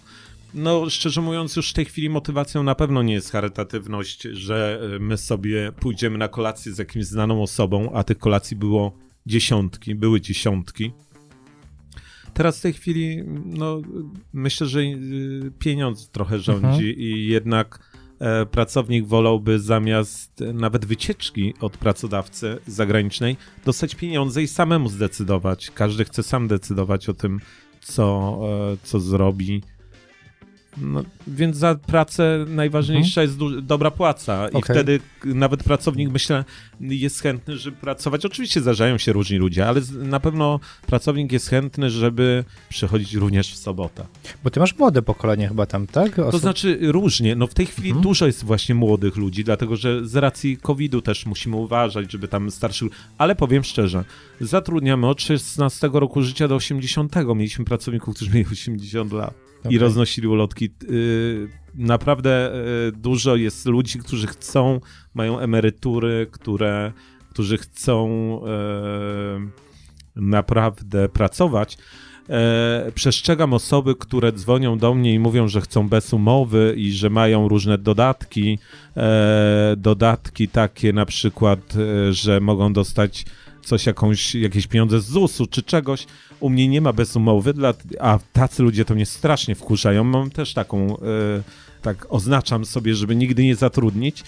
No, 0.54 0.90
szczerze 0.90 1.22
mówiąc, 1.22 1.56
już 1.56 1.70
w 1.70 1.74
tej 1.74 1.86
chwili 1.86 2.10
motywacją 2.10 2.64
na 2.64 2.76
pewno 2.76 3.04
nie 3.04 3.14
jest 3.14 3.32
charytatywność, 3.32 4.22
że 4.22 4.82
my 5.00 5.18
sobie 5.18 5.72
pójdziemy 5.72 6.18
na 6.18 6.28
kolację 6.28 6.74
z 6.74 6.78
jakimś 6.78 7.06
znaną 7.06 7.44
osobą, 7.44 7.92
a 7.94 8.04
tych 8.04 8.18
kolacji 8.18 8.58
było 8.58 9.09
dziesiątki, 9.26 9.96
były 9.96 10.22
dziesiątki. 10.22 10.92
Teraz 12.34 12.60
w 12.60 12.62
tej 12.62 12.74
chwili, 12.74 13.24
no, 13.46 13.82
myślę, 14.34 14.68
że 14.68 14.80
y, 14.80 15.52
pieniądz 15.60 16.10
trochę 16.10 16.40
rządzi 16.40 16.90
mhm. 16.90 16.96
i 16.98 17.28
jednak 17.28 17.80
e, 18.20 18.46
pracownik 18.46 19.06
wolałby 19.06 19.60
zamiast 19.60 20.44
nawet 20.54 20.86
wycieczki 20.86 21.54
od 21.62 21.78
pracodawcy 21.78 22.58
zagranicznej 22.68 23.38
dostać 23.66 23.96
pieniądze 23.96 24.44
i 24.44 24.48
samemu 24.48 24.90
zdecydować. 24.90 25.72
Każdy 25.72 26.06
chce 26.06 26.24
sam 26.24 26.48
decydować 26.48 27.10
o 27.10 27.14
tym, 27.14 27.40
co, 27.82 28.38
e, 28.74 28.78
co 28.84 29.00
zrobi 29.00 29.62
no, 30.82 31.04
więc 31.28 31.58
za 31.58 31.76
pracę 31.76 32.46
najważniejsza 32.48 33.22
mhm. 33.22 33.50
jest 33.50 33.64
dobra 33.66 33.92
płaca 33.92 34.50
i 34.50 34.54
okay. 34.54 34.76
wtedy 34.76 35.00
nawet 35.26 35.64
pracownik, 35.64 36.10
myślę, 36.10 36.46
jest 36.82 37.22
chętny, 37.22 37.58
żeby 37.58 37.78
pracować. 37.78 38.26
Oczywiście 38.26 38.62
zdarzają 38.62 38.98
się 38.98 39.14
różni 39.14 39.38
ludzie, 39.38 39.68
ale 39.68 39.82
na 39.92 40.20
pewno 40.20 40.60
pracownik 40.88 41.32
jest 41.32 41.50
chętny, 41.50 41.90
żeby 41.90 42.44
przychodzić 42.70 43.14
również 43.14 43.54
w 43.54 43.58
sobotę. 43.58 44.06
Bo 44.44 44.50
ty 44.50 44.60
masz 44.60 44.78
młode 44.78 45.02
pokolenie 45.02 45.48
chyba 45.48 45.66
tam, 45.66 45.88
tak? 45.88 46.20
Osób... 46.20 46.32
To 46.32 46.38
znaczy 46.38 46.80
różnie. 46.82 47.36
No 47.36 47.48
w 47.48 47.54
tej 47.54 47.66
chwili 47.66 47.90
mhm. 47.90 48.04
dużo 48.04 48.26
jest 48.26 48.44
właśnie 48.44 48.76
młodych 48.76 49.16
ludzi, 49.16 49.44
dlatego 49.44 49.76
że 49.76 50.06
z 50.08 50.16
racji 50.16 50.58
COVID-u 50.58 51.02
też 51.02 51.26
musimy 51.26 51.56
uważać, 51.56 52.12
żeby 52.12 52.28
tam 52.28 52.52
starszych... 52.52 52.92
Ale 53.18 53.36
powiem 53.36 53.64
szczerze, 53.64 54.04
zatrudniamy 54.42 55.08
od 55.08 55.22
16 55.22 55.90
roku 55.94 56.22
życia 56.22 56.48
do 56.48 56.56
80. 56.56 57.16
Mieliśmy 57.36 57.66
pracowników, 57.66 58.16
którzy 58.16 58.32
mieli 58.32 58.46
80 58.52 59.14
lat 59.14 59.49
okay. 59.60 59.74
i 59.74 59.78
roznosili 59.78 60.28
ulotki. 60.28 60.70
Y, 60.90 61.48
naprawdę 61.76 62.52
y, 62.88 62.92
dużo 62.92 63.36
jest 63.36 63.66
ludzi, 63.66 64.00
którzy 64.00 64.28
chcą, 64.28 64.80
mają 65.14 65.40
emerytury, 65.40 66.28
które, 66.32 66.92
którzy 67.30 67.58
chcą 67.58 68.10
y, 68.46 70.22
naprawdę 70.22 71.10
pracować. 71.10 71.78
E, 72.30 72.92
przestrzegam 72.96 73.54
osoby, 73.54 73.96
które 73.96 74.32
dzwonią 74.32 74.78
do 74.78 74.94
mnie 74.94 75.14
i 75.14 75.20
mówią, 75.20 75.48
że 75.48 75.62
chcą 75.62 75.90
bez 75.90 76.14
umowy 76.14 76.74
i 76.78 76.92
że 76.92 77.10
mają 77.10 77.48
różne 77.48 77.78
dodatki. 77.78 78.60
E, 78.98 79.74
dodatki 79.78 80.48
takie 80.48 80.94
na 80.94 81.06
przykład, 81.06 81.74
że 82.12 82.40
mogą 82.40 82.74
dostać 82.74 83.26
coś, 83.70 83.86
jakąś, 83.86 84.36
jakieś 84.36 84.68
pieniądze 84.68 85.02
z 85.02 85.06
ZUS-u 85.06 85.48
czy 85.48 85.64
czegoś. 85.64 86.06
U 86.40 86.50
mnie 86.50 86.68
nie 86.68 86.82
ma 86.82 86.94
bez 86.94 87.16
umowy, 87.16 87.54
dla, 87.54 87.74
a 88.00 88.20
tacy 88.34 88.64
ludzie 88.64 88.86
to 88.86 88.96
mnie 88.96 89.06
strasznie 89.06 89.56
wkurzają. 89.56 90.04
Mam 90.04 90.30
też 90.30 90.54
taką, 90.54 90.98
y, 90.98 91.00
tak 91.82 92.08
oznaczam 92.10 92.66
sobie, 92.66 92.96
żeby 92.96 93.16
nigdy 93.16 93.44
nie 93.44 93.56
zatrudnić. 93.56 94.24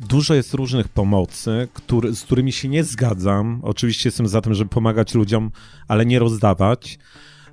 Dużo 0.00 0.34
jest 0.34 0.54
różnych 0.54 0.88
pomocy, 0.88 1.68
który, 1.72 2.14
z 2.14 2.22
którymi 2.22 2.52
się 2.52 2.68
nie 2.68 2.84
zgadzam. 2.84 3.60
Oczywiście 3.62 4.08
jestem 4.08 4.28
za 4.28 4.40
tym, 4.40 4.54
żeby 4.54 4.70
pomagać 4.70 5.14
ludziom, 5.14 5.50
ale 5.88 6.06
nie 6.06 6.18
rozdawać. 6.18 6.98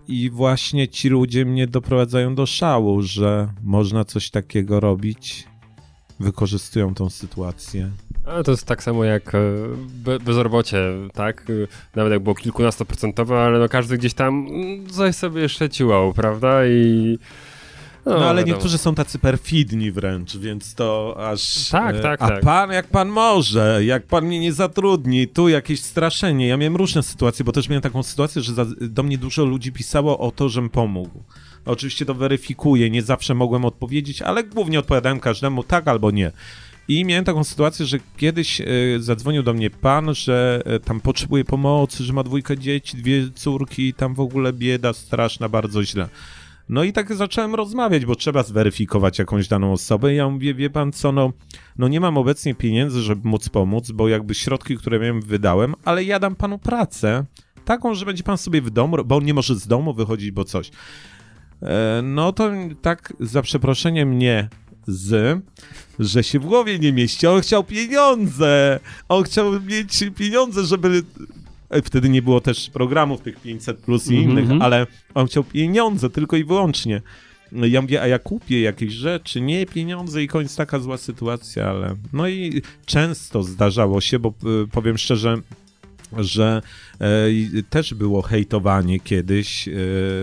I 0.08 0.30
właśnie 0.30 0.88
ci 0.88 1.10
ludzie 1.10 1.46
mnie 1.46 1.68
doprowadzają 1.68 2.36
do 2.36 2.46
szału, 2.46 3.02
że 3.02 3.54
można 3.64 4.06
coś 4.06 4.30
takiego 4.30 4.80
robić. 4.80 5.48
Wykorzystują 6.20 6.94
tą 6.94 7.10
sytuację. 7.10 7.91
A 8.30 8.43
to 8.43 8.51
jest 8.51 8.65
tak 8.65 8.84
samo 8.84 9.03
jak 9.03 9.35
e, 9.35 9.39
be 9.77 10.19
bezrobocie, 10.19 10.81
tak? 11.14 11.45
Nawet 11.95 12.14
jak 12.14 12.23
było 12.23 12.35
kilkunastoprocentowe, 12.35 13.39
ale 13.39 13.60
no 13.60 13.69
każdy 13.69 13.97
gdzieś 13.97 14.14
tam 14.14 14.47
mm, 14.49 14.89
coś 14.89 15.15
sobie 15.15 15.41
jeszcze 15.41 15.69
ciłał, 15.69 16.14
prawda? 16.14 16.65
I 16.65 17.18
no, 18.06 18.19
no, 18.19 18.30
ale 18.30 18.41
wiadomo. 18.41 18.56
niektórzy 18.56 18.77
są 18.77 18.95
tacy 18.95 19.19
perfidni 19.19 19.91
wręcz, 19.91 20.38
więc 20.38 20.76
to 20.76 21.15
aż... 21.31 21.69
Tak, 21.69 21.95
e, 21.95 21.99
tak, 21.99 22.22
A 22.22 22.27
tak. 22.27 22.41
pan, 22.41 22.72
jak 22.72 22.88
pan 22.88 23.10
może, 23.10 23.81
jak 23.85 24.07
pan 24.07 24.26
mnie 24.26 24.39
nie 24.39 24.53
zatrudni, 24.53 25.27
tu 25.27 25.49
jakieś 25.49 25.81
straszenie. 25.81 26.47
Ja 26.47 26.57
miałem 26.57 26.76
różne 26.76 27.03
sytuacje, 27.03 27.45
bo 27.45 27.51
też 27.51 27.69
miałem 27.69 27.81
taką 27.81 28.03
sytuację, 28.03 28.41
że 28.41 28.53
za, 28.53 28.65
do 28.81 29.03
mnie 29.03 29.18
dużo 29.18 29.45
ludzi 29.45 29.72
pisało 29.72 30.19
o 30.19 30.31
to, 30.31 30.49
żem 30.49 30.69
pomógł. 30.69 31.23
Oczywiście 31.65 32.06
to 32.06 32.14
weryfikuję, 32.14 32.89
nie 32.89 33.01
zawsze 33.01 33.35
mogłem 33.35 33.65
odpowiedzieć, 33.65 34.22
ale 34.22 34.43
głównie 34.43 34.80
odpowiadałem 34.80 35.19
każdemu 35.19 35.64
tak 35.64 35.88
albo 35.88 36.11
nie. 36.11 36.31
I 36.90 37.06
miałem 37.06 37.26
taką 37.26 37.44
sytuację, 37.44 37.86
że 37.86 37.98
kiedyś 38.18 38.61
y, 38.61 38.66
zadzwonił 38.99 39.44
do 39.44 39.53
mnie 39.53 39.70
pan, 39.70 40.16
że 40.16 40.61
y, 40.76 40.80
tam 40.80 41.02
potrzebuje 41.02 41.45
pomocy, 41.45 42.03
że 42.03 42.14
ma 42.14 42.24
dwójkę 42.24 42.57
dzieci, 42.57 42.98
dwie 42.98 43.30
córki, 43.36 43.94
tam 43.94 44.14
w 44.14 44.20
ogóle 44.20 44.53
bieda 44.53 44.94
straszna, 44.94 45.49
bardzo 45.49 45.84
źle. 45.84 46.10
No 46.70 46.84
i 46.84 46.94
tak 46.94 47.16
zacząłem 47.16 47.56
rozmawiać, 47.56 48.06
bo 48.06 48.16
trzeba 48.16 48.44
zweryfikować 48.44 49.20
jakąś 49.20 49.48
daną 49.48 49.74
osobę. 49.74 50.14
Ja 50.14 50.30
mówię, 50.30 50.53
wie 50.53 50.70
pan 50.70 50.91
co, 50.91 51.11
no, 51.11 51.32
no 51.78 51.88
nie 51.88 51.99
mam 51.99 52.18
obecnie 52.18 52.56
pieniędzy, 52.56 53.02
żeby 53.02 53.30
móc 53.30 53.49
pomóc, 53.49 53.91
bo 53.91 54.07
jakby 54.07 54.36
środki, 54.36 54.78
które 54.78 54.99
miałem, 54.99 55.22
wydałem, 55.22 55.76
ale 55.86 56.03
ja 56.03 56.20
dam 56.20 56.36
panu 56.36 56.57
pracę, 56.60 57.26
taką, 57.66 57.94
że 57.94 58.06
będzie 58.06 58.24
pan 58.24 58.38
sobie 58.38 58.61
w 58.61 58.70
domu, 58.70 58.98
bo 59.06 59.16
on 59.18 59.26
nie 59.26 59.34
może 59.34 59.56
z 59.56 59.68
domu 59.68 59.94
wychodzić, 59.94 60.32
bo 60.32 60.44
coś. 60.44 60.72
E, 61.61 62.02
no 62.03 62.34
to 62.34 62.52
tak 62.82 63.14
za 63.20 63.41
przeproszeniem 63.41 64.18
nie 64.18 64.49
z, 64.90 65.41
że 65.99 66.24
się 66.24 66.40
w 66.40 66.45
głowie 66.45 66.80
nie 66.80 66.94
mieści. 66.94 67.28
On 67.28 67.41
chciał 67.41 67.64
pieniądze! 67.64 68.80
On 69.10 69.24
chciał 69.24 69.61
mieć 69.61 70.03
pieniądze, 70.16 70.64
żeby 70.64 71.03
wtedy 71.84 72.10
nie 72.10 72.22
było 72.22 72.41
też 72.41 72.70
programów 72.70 73.22
tych 73.22 73.40
500 73.40 73.78
plus 73.78 74.07
i 74.07 74.18
mm 74.18 74.28
-hmm. 74.28 74.32
innych, 74.32 74.61
ale 74.61 74.88
on 75.14 75.28
chciał 75.28 75.44
pieniądze 75.44 76.10
tylko 76.10 76.38
i 76.38 76.44
wyłącznie. 76.44 77.02
No 77.52 77.66
ja 77.66 77.82
mówię, 77.82 78.02
a 78.02 78.07
ja 78.07 78.20
kupię 78.20 78.61
jakieś 78.61 78.94
rzeczy, 78.94 79.41
nie 79.41 79.66
pieniądze 79.66 80.24
i 80.24 80.28
koniec 80.28 80.56
taka 80.56 80.80
zła 80.80 80.98
sytuacja, 80.98 81.70
ale 81.70 81.95
no 82.14 82.28
i 82.28 82.61
często 82.86 83.44
zdarzało 83.44 84.02
się, 84.02 84.20
bo 84.20 84.30
e, 84.30 84.68
powiem 84.72 84.98
szczerze, 84.98 85.38
że 86.18 86.61
e, 86.99 87.07
też 87.69 87.94
było 87.94 88.22
hejtowanie 88.22 88.99
kiedyś 88.99 89.68
e, 89.68 89.72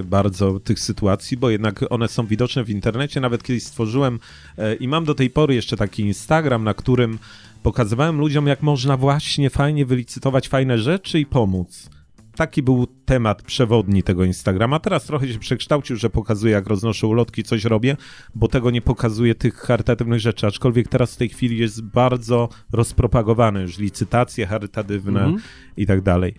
bardzo 0.04 0.60
tych 0.60 0.80
sytuacji, 0.80 1.36
bo 1.36 1.50
jednak 1.50 1.84
one 1.90 2.08
są 2.08 2.26
widoczne 2.26 2.64
w 2.64 2.70
internecie. 2.70 3.20
Nawet 3.20 3.42
kiedyś 3.42 3.62
stworzyłem 3.62 4.18
e, 4.58 4.74
i 4.74 4.88
mam 4.88 5.04
do 5.04 5.14
tej 5.14 5.30
pory 5.30 5.54
jeszcze 5.54 5.76
taki 5.76 6.02
Instagram, 6.02 6.64
na 6.64 6.74
którym 6.74 7.18
Pokazywałem 7.66 8.18
ludziom, 8.18 8.46
jak 8.46 8.62
można 8.62 8.96
właśnie 8.96 9.50
fajnie 9.50 9.86
wylicytować 9.86 10.48
fajne 10.48 10.78
rzeczy 10.78 11.20
i 11.20 11.26
pomóc. 11.26 11.90
Taki 12.36 12.62
był 12.62 12.86
temat 12.86 13.42
przewodni 13.42 14.02
tego 14.02 14.24
Instagrama. 14.24 14.78
Teraz 14.80 15.04
trochę 15.04 15.28
się 15.28 15.38
przekształcił, 15.38 15.96
że 15.96 16.10
pokazuję, 16.10 16.52
jak 16.52 16.66
roznoszę 16.66 17.06
ulotki, 17.06 17.42
coś 17.42 17.64
robię, 17.64 17.96
bo 18.34 18.48
tego 18.48 18.70
nie 18.70 18.82
pokazuje 18.82 19.34
tych 19.34 19.54
charytatywnych 19.54 20.20
rzeczy. 20.20 20.46
Aczkolwiek 20.46 20.88
teraz 20.88 21.14
w 21.14 21.16
tej 21.16 21.28
chwili 21.28 21.58
jest 21.58 21.82
bardzo 21.82 22.48
rozpropagowane 22.72 23.62
już 23.62 23.78
licytacje 23.78 24.46
charytatywne 24.46 25.24
mm 25.24 25.36
-hmm. 25.36 25.40
i 25.76 25.86
tak 25.86 26.00
dalej. 26.00 26.34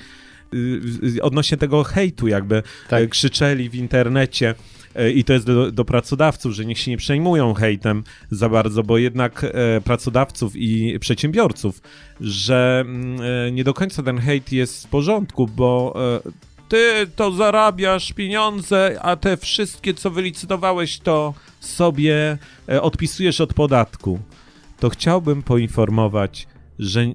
Y, 0.54 0.82
y, 1.18 1.24
odnośnie 1.24 1.58
tego 1.58 1.84
hejtu, 1.84 2.28
jakby 2.28 2.64
tak. 2.90 3.10
krzyczeli 3.10 3.70
w 3.70 3.76
internecie 3.76 4.56
i 5.16 5.24
to 5.24 5.34
jest 5.34 5.46
do, 5.46 5.72
do, 5.72 5.86
pracodawców, 5.86 6.54
że 6.54 6.66
niech 6.66 6.80
się 6.80 6.92
nie 6.92 6.98
przejmują 6.98 7.54
hejtem 7.54 8.04
za 8.32 8.50
bardzo, 8.50 8.84
bo 8.84 8.98
jednak 8.98 9.44
e, 9.44 9.82
pracodawców 9.82 10.56
i 10.56 11.00
przedsiębiorców, 11.00 11.82
że 12.22 12.84
mm, 12.88 13.20
e, 13.48 13.52
nie 13.52 13.64
do 13.64 13.74
końca 13.74 14.04
ten 14.04 14.18
hejt 14.18 14.52
jest 14.52 14.88
w 14.88 14.90
porządku, 14.90 15.48
bo 15.48 15.96
ty 16.70 17.08
to 17.16 17.32
zarabiasz 17.32 18.14
pieniądze, 18.14 19.00
a 19.02 19.16
te 19.16 19.38
wszystkie, 19.38 19.94
co 19.94 20.10
wylicytowałeś, 20.10 21.00
to 21.00 21.34
sobie 21.60 22.38
odpisujesz 22.82 23.42
od 23.42 23.54
podatku. 23.54 24.20
To 24.80 24.90
chciałbym 24.90 25.44
poinformować, 25.44 26.48
że 26.80 27.06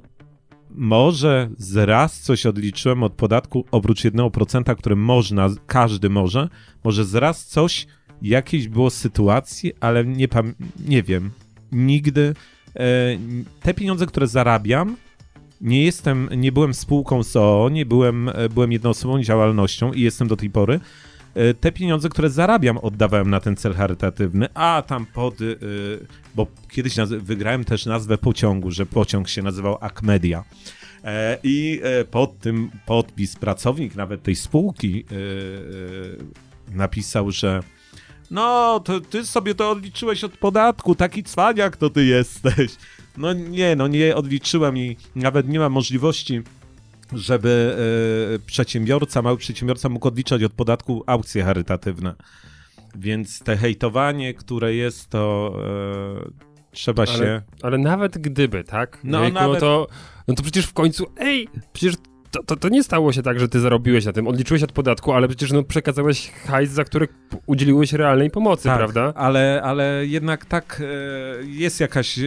może 0.75 1.51
z 1.59 1.77
raz 1.77 2.21
coś 2.21 2.47
odliczyłem 2.47 3.03
od 3.03 3.13
podatku 3.13 3.65
oprócz 3.71 4.03
1%, 4.03 4.77
które 4.77 4.97
można, 4.97 5.49
każdy 5.67 6.11
może, 6.11 6.49
może 6.85 7.05
z 7.05 7.15
raz 7.15 7.47
coś, 7.47 7.87
jakieś 8.23 8.69
było 8.69 8.91
sytuacji, 8.91 9.73
ale 9.81 10.05
nie, 10.05 10.29
pam- 10.29 10.55
nie 10.87 11.03
wiem, 11.03 11.31
nigdy 11.73 12.35
e, 12.77 12.83
te 13.61 13.75
pieniądze, 13.75 14.07
które 14.07 14.27
zarabiam, 14.27 14.97
nie 15.61 15.85
jestem, 15.85 16.29
nie 16.37 16.53
byłem 16.53 16.75
spółką 16.75 17.23
SOO, 17.23 17.69
nie 17.69 17.87
byłem, 17.87 18.29
e, 18.29 18.49
byłem 18.49 18.73
jednoosobową 18.73 19.23
działalnością 19.23 19.93
i 19.93 20.01
jestem 20.01 20.29
do 20.29 20.37
tej 20.37 20.51
pory. 20.51 20.81
E, 21.35 21.55
te 21.55 21.73
pieniądze, 21.73 22.09
które 22.09 22.31
zarabiam, 22.31 22.79
oddawałem 22.79 23.31
na 23.31 23.41
ten 23.41 23.57
cel 23.57 23.75
charytatywny, 23.75 24.49
a 24.55 24.83
tam 24.87 25.07
pod, 25.07 25.41
e, 25.41 25.45
bo 26.35 26.47
kiedyś 26.71 26.97
wygrałem 27.19 27.65
też 27.65 27.87
nazwę 27.87 28.19
pociągu, 28.19 28.71
że 28.71 28.87
pociąg 28.87 29.29
się 29.29 29.43
nazywał 29.43 29.79
Akmedia. 29.81 30.45
I 31.43 31.81
pod 32.11 32.39
tym 32.39 32.71
podpis 32.87 33.37
pracownik 33.37 33.95
nawet 33.95 34.23
tej 34.23 34.37
spółki 34.37 35.05
napisał, 36.75 37.31
że 37.31 37.63
no, 38.31 38.81
to 38.81 39.01
ty 39.01 39.27
sobie 39.27 39.55
to 39.55 39.71
odliczyłeś 39.71 40.25
od 40.25 40.37
podatku, 40.39 40.95
taki 40.95 41.23
cwaniak 41.23 41.77
to 41.77 41.91
ty 41.91 42.05
jesteś. 42.05 42.77
No 43.17 43.33
nie, 43.33 43.77
no 43.77 43.89
nie 43.89 44.17
odliczyłem 44.17 44.79
i 44.79 44.97
nawet 45.17 45.49
nie 45.49 45.59
ma 45.59 45.69
możliwości, 45.69 46.43
żeby 47.15 47.77
e, 48.35 48.39
przedsiębiorca, 48.47 49.23
mały 49.23 49.37
przedsiębiorca 49.37 49.89
mógł 49.89 50.09
odliczać 50.09 50.43
od 50.43 50.53
podatku 50.53 51.05
aukcje 51.07 51.45
charytatywne. 51.45 52.15
Więc 52.95 53.41
te 53.41 53.57
hejtowanie, 53.57 54.35
które 54.35 54.75
jest, 54.75 55.11
to 55.11 55.55
e, 56.19 56.31
trzeba 56.71 57.03
ale, 57.03 57.19
się... 57.19 57.43
Ale 57.63 57.79
nawet 57.79 58.19
gdyby, 58.19 58.65
tak? 58.65 58.99
No, 59.05 59.23
Jejku, 59.23 59.35
nawet... 59.35 59.61
to, 59.61 59.87
no 60.29 60.35
to 60.35 60.43
przecież 60.43 60.67
w 60.67 60.73
końcu, 60.73 61.07
ej, 61.17 61.49
przecież 61.73 61.97
to, 62.33 62.43
to, 62.43 62.57
to, 62.57 62.69
nie 62.69 62.83
stało 62.83 63.13
się 63.13 63.23
tak, 63.23 63.41
że 63.41 63.49
ty 63.49 63.61
zarobiłeś 63.61 64.05
na 64.05 64.13
tym, 64.13 64.29
odliczyłeś 64.29 64.63
od 64.63 64.73
podatku, 64.73 65.13
ale 65.13 65.29
przecież 65.29 65.53
no, 65.53 65.63
przekazałeś 65.63 66.31
hajs, 66.31 66.71
za 66.71 66.85
który 66.85 67.09
udzieliłeś 67.47 67.93
realnej 67.93 68.31
pomocy, 68.31 68.65
tak, 68.65 68.79
prawda? 68.79 69.13
Ale, 69.17 69.61
ale 69.65 70.07
jednak 70.07 70.45
tak 70.45 70.83
e, 70.85 71.45
jest 71.45 71.81
jakaś 71.81 72.19
e, 72.19 72.23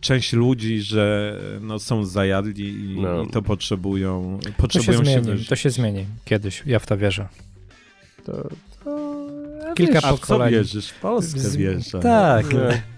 część 0.00 0.32
ludzi, 0.32 0.80
że 0.80 1.36
no, 1.60 1.78
są 1.78 2.04
zajadli 2.04 2.68
i, 2.68 3.00
no. 3.00 3.22
i 3.22 3.30
to 3.30 3.42
potrzebują, 3.42 4.38
potrzebują 4.56 4.98
to 4.98 5.04
się, 5.04 5.14
się 5.14 5.22
zmieni, 5.22 5.44
To 5.44 5.56
się 5.56 5.70
zmieni 5.70 6.06
kiedyś, 6.24 6.62
ja 6.66 6.78
w 6.78 6.86
to 6.86 6.96
wierzę. 6.96 7.28
To, 8.24 8.32
to... 8.84 9.74
Kilka 9.74 9.92
wiesz, 9.92 10.02
pokoleń. 10.02 10.42
A 10.42 10.46
w 10.46 10.50
co 10.50 10.50
wierzysz? 10.50 10.88
W 10.90 11.00
Polskę 11.00 11.40
Z... 11.40 11.56
wierzę. 11.56 12.00
Tak. 12.00 12.52
No. 12.52 12.95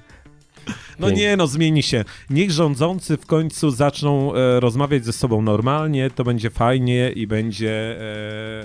No 0.99 1.11
nie, 1.11 1.37
no 1.37 1.47
zmieni 1.47 1.83
się. 1.83 2.05
Niech 2.31 2.51
rządzący 2.51 3.17
w 3.17 3.27
końcu 3.27 3.71
zaczną 3.71 4.35
e, 4.35 4.61
rozmawiać 4.61 5.05
ze 5.05 5.13
sobą 5.13 5.43
normalnie, 5.43 6.11
to 6.11 6.25
będzie 6.25 6.51
fajnie 6.51 7.11
i 7.11 7.27
będzie 7.27 7.99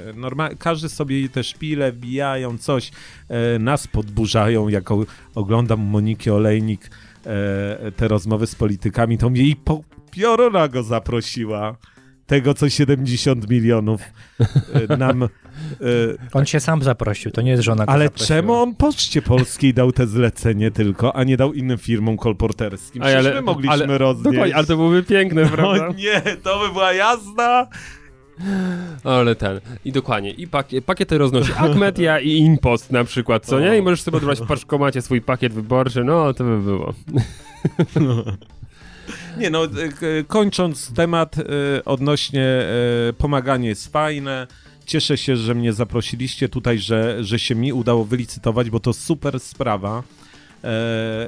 e, 0.10 0.14
normalnie. 0.16 0.58
Każdy 0.58 0.90
sobie 0.90 1.30
te 1.30 1.44
szpile 1.44 1.92
wbijają, 1.92 2.58
coś 2.58 2.92
e, 3.30 3.60
nas 3.60 3.88
podburzają, 3.88 4.68
jak 4.68 4.92
o, 4.92 5.06
oglądam 5.36 5.80
Moniki 5.80 6.30
Olejnik 6.32 6.90
e, 7.26 7.92
te 7.92 8.08
rozmowy 8.08 8.48
z 8.48 8.56
politykami, 8.56 9.18
to 9.18 9.30
mnie 9.30 9.42
i 9.42 9.56
po, 9.56 9.84
Pioruna 10.12 10.68
go 10.68 10.84
zaprosiła 10.84 11.78
tego, 12.28 12.54
co 12.54 12.70
70 12.70 13.50
milionów 13.50 14.02
e, 14.90 14.98
nam... 14.98 15.30
E, 15.82 15.86
on 16.34 16.46
się 16.46 16.60
sam 16.60 16.84
zaprosił, 16.84 17.32
to 17.32 17.42
nie 17.42 17.52
jest 17.52 17.64
żona. 17.64 17.84
Ale 17.88 18.10
czemu 18.10 18.54
on 18.54 18.76
Poczcie 18.76 19.22
Polskiej 19.22 19.74
dał 19.74 19.92
te 19.92 20.08
zlecenie 20.08 20.72
tylko, 20.72 21.16
a 21.16 21.24
nie 21.24 21.38
dał 21.38 21.54
innym 21.54 21.78
firmom 21.78 22.18
kolporterskim? 22.18 23.02
Przecież 23.02 23.26
ale, 23.26 23.34
my 23.34 23.42
mogliśmy 23.42 23.74
ale, 23.74 23.98
roznieść. 23.98 24.24
Dokładnie, 24.24 24.56
ale 24.56 24.68
to 24.68 24.76
byłoby 24.76 25.04
piękne, 25.04 25.42
no 25.44 25.50
prawda? 25.50 25.88
nie, 25.98 26.22
to 26.44 26.60
by 26.60 26.74
była 26.74 26.94
jazda. 26.94 27.68
Ale 29.04 29.36
ten. 29.36 29.60
I 29.86 29.92
dokładnie. 29.92 30.32
I 30.32 30.48
pakiet, 30.48 30.86
pakiety 30.86 31.18
roznosi 31.18 31.52
Akmedia 31.58 32.20
i 32.20 32.38
Impost 32.38 32.92
na 32.92 33.04
przykład, 33.04 33.46
co 33.46 33.60
nie? 33.60 33.78
I 33.78 33.82
możesz 33.82 34.02
sobie 34.02 34.18
odbrać 34.18 34.40
w 34.40 34.48
paczkomacie 34.48 35.02
swój 35.02 35.22
pakiet 35.22 35.54
wyborczy. 35.54 36.04
No, 36.04 36.34
to 36.34 36.44
by 36.44 36.60
było. 36.60 36.94
No. 38.02 38.24
Nie 39.38 39.50
no, 39.50 39.68
kończąc 40.28 40.94
temat 40.94 41.36
odnośnie 41.86 42.66
pomagania 43.18 43.70
jest 43.70 43.92
fajne. 43.92 44.48
Cieszę 44.86 45.18
się, 45.18 45.38
że 45.38 45.56
mnie 45.56 45.74
zaprosiliście 45.74 46.50
tutaj, 46.50 46.80
że, 46.80 47.24
że 47.24 47.40
się 47.40 47.56
mi 47.56 47.74
udało 47.74 48.06
wylicytować, 48.06 48.70
bo 48.70 48.80
to 48.80 48.94
super 48.94 49.40
sprawa. 49.40 50.04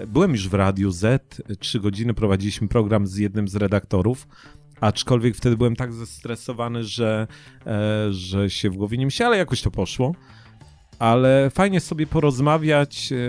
Byłem 0.08 0.32
już 0.32 0.50
w 0.50 0.54
Radiu 0.54 0.92
Z, 0.92 1.26
trzy 1.60 1.80
godziny 1.80 2.14
prowadziliśmy 2.14 2.68
program 2.68 3.08
z 3.08 3.18
jednym 3.18 3.48
z 3.48 3.56
redaktorów 3.56 4.28
Aczkolwiek 4.82 5.36
wtedy 5.36 5.58
byłem 5.58 5.76
tak 5.76 5.94
zestresowany, 5.94 6.84
że, 6.84 7.28
e, 7.66 8.14
że 8.14 8.50
się 8.50 8.70
w 8.70 8.76
głowie 8.76 8.98
nie 8.98 9.06
myślałem, 9.06 9.30
ale 9.30 9.38
jakoś 9.38 9.62
to 9.62 9.72
poszło. 9.72 10.16
Ale 11.00 11.50
fajnie 11.50 11.80
sobie 11.80 12.08
porozmawiać 12.08 13.12
e, 13.12 13.16
e, 13.16 13.20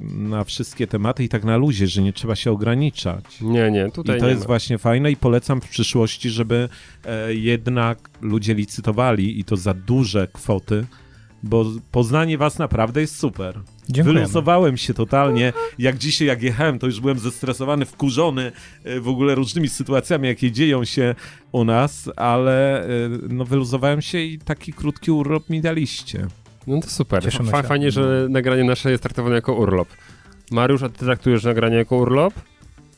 na 0.00 0.44
wszystkie 0.44 0.86
tematy 0.86 1.24
i 1.24 1.28
tak 1.28 1.44
na 1.44 1.56
luzie, 1.56 1.86
że 1.86 2.02
nie 2.02 2.12
trzeba 2.12 2.36
się 2.36 2.50
ograniczać. 2.50 3.40
Nie, 3.40 3.70
nie, 3.70 3.90
tutaj 3.90 4.16
I 4.16 4.20
to 4.20 4.26
nie 4.26 4.30
jest 4.30 4.42
ma. 4.42 4.46
właśnie 4.46 4.78
fajne 4.78 5.12
i 5.12 5.16
polecam 5.16 5.60
w 5.60 5.68
przyszłości, 5.68 6.30
żeby 6.30 6.68
e, 7.04 7.34
jednak 7.34 8.10
ludzie 8.20 8.54
licytowali 8.54 9.40
i 9.40 9.44
to 9.44 9.56
za 9.56 9.74
duże 9.74 10.28
kwoty, 10.32 10.86
bo 11.42 11.64
poznanie 11.90 12.38
was 12.38 12.58
naprawdę 12.58 13.00
jest 13.00 13.16
super. 13.16 13.60
Dziękujemy. 13.88 14.20
Wyluzowałem 14.20 14.76
się 14.76 14.94
totalnie. 14.94 15.52
Jak 15.78 15.98
dzisiaj, 15.98 16.28
jak 16.28 16.42
jechałem, 16.42 16.78
to 16.78 16.86
już 16.86 17.00
byłem 17.00 17.18
zestresowany, 17.18 17.84
wkurzony 17.84 18.52
w 19.00 19.08
ogóle 19.08 19.34
różnymi 19.34 19.68
sytuacjami, 19.68 20.28
jakie 20.28 20.52
dzieją 20.52 20.84
się 20.84 21.14
u 21.52 21.64
nas, 21.64 22.10
ale 22.16 22.86
no 23.28 23.44
wyluzowałem 23.44 24.02
się 24.02 24.18
i 24.18 24.38
taki 24.38 24.72
krótki 24.72 25.10
urlop 25.10 25.50
mi 25.50 25.60
daliście. 25.60 26.26
No 26.66 26.80
to 26.80 26.90
super. 26.90 27.22
Cieszymy 27.22 27.50
się. 27.50 27.62
Fajnie, 27.62 27.90
że 27.90 28.26
nagranie 28.30 28.64
nasze 28.64 28.90
jest 28.90 29.02
traktowane 29.02 29.34
jako 29.34 29.54
urlop. 29.54 29.88
Mariusz, 30.50 30.82
a 30.82 30.88
ty 30.88 30.98
traktujesz 30.98 31.44
nagranie 31.44 31.76
jako 31.76 31.96
urlop? 31.96 32.34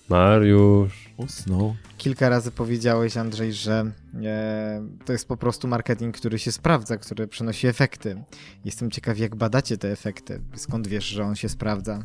Mariusz. 0.08 1.06
Usnął. 1.16 1.74
Kilka 1.98 2.28
razy 2.28 2.50
powiedziałeś, 2.50 3.16
Andrzej, 3.16 3.52
że 3.52 3.90
e, 4.24 4.82
to 5.04 5.12
jest 5.12 5.28
po 5.28 5.36
prostu 5.36 5.68
marketing, 5.68 6.16
który 6.16 6.38
się 6.38 6.52
sprawdza, 6.52 6.96
który 6.96 7.26
przynosi 7.28 7.66
efekty. 7.66 8.22
Jestem 8.64 8.90
ciekaw, 8.90 9.18
jak 9.18 9.36
badacie 9.36 9.78
te 9.78 9.90
efekty. 9.92 10.40
Skąd 10.56 10.86
wiesz, 10.88 11.04
że 11.04 11.24
on 11.24 11.34
się 11.36 11.48
sprawdza? 11.48 12.04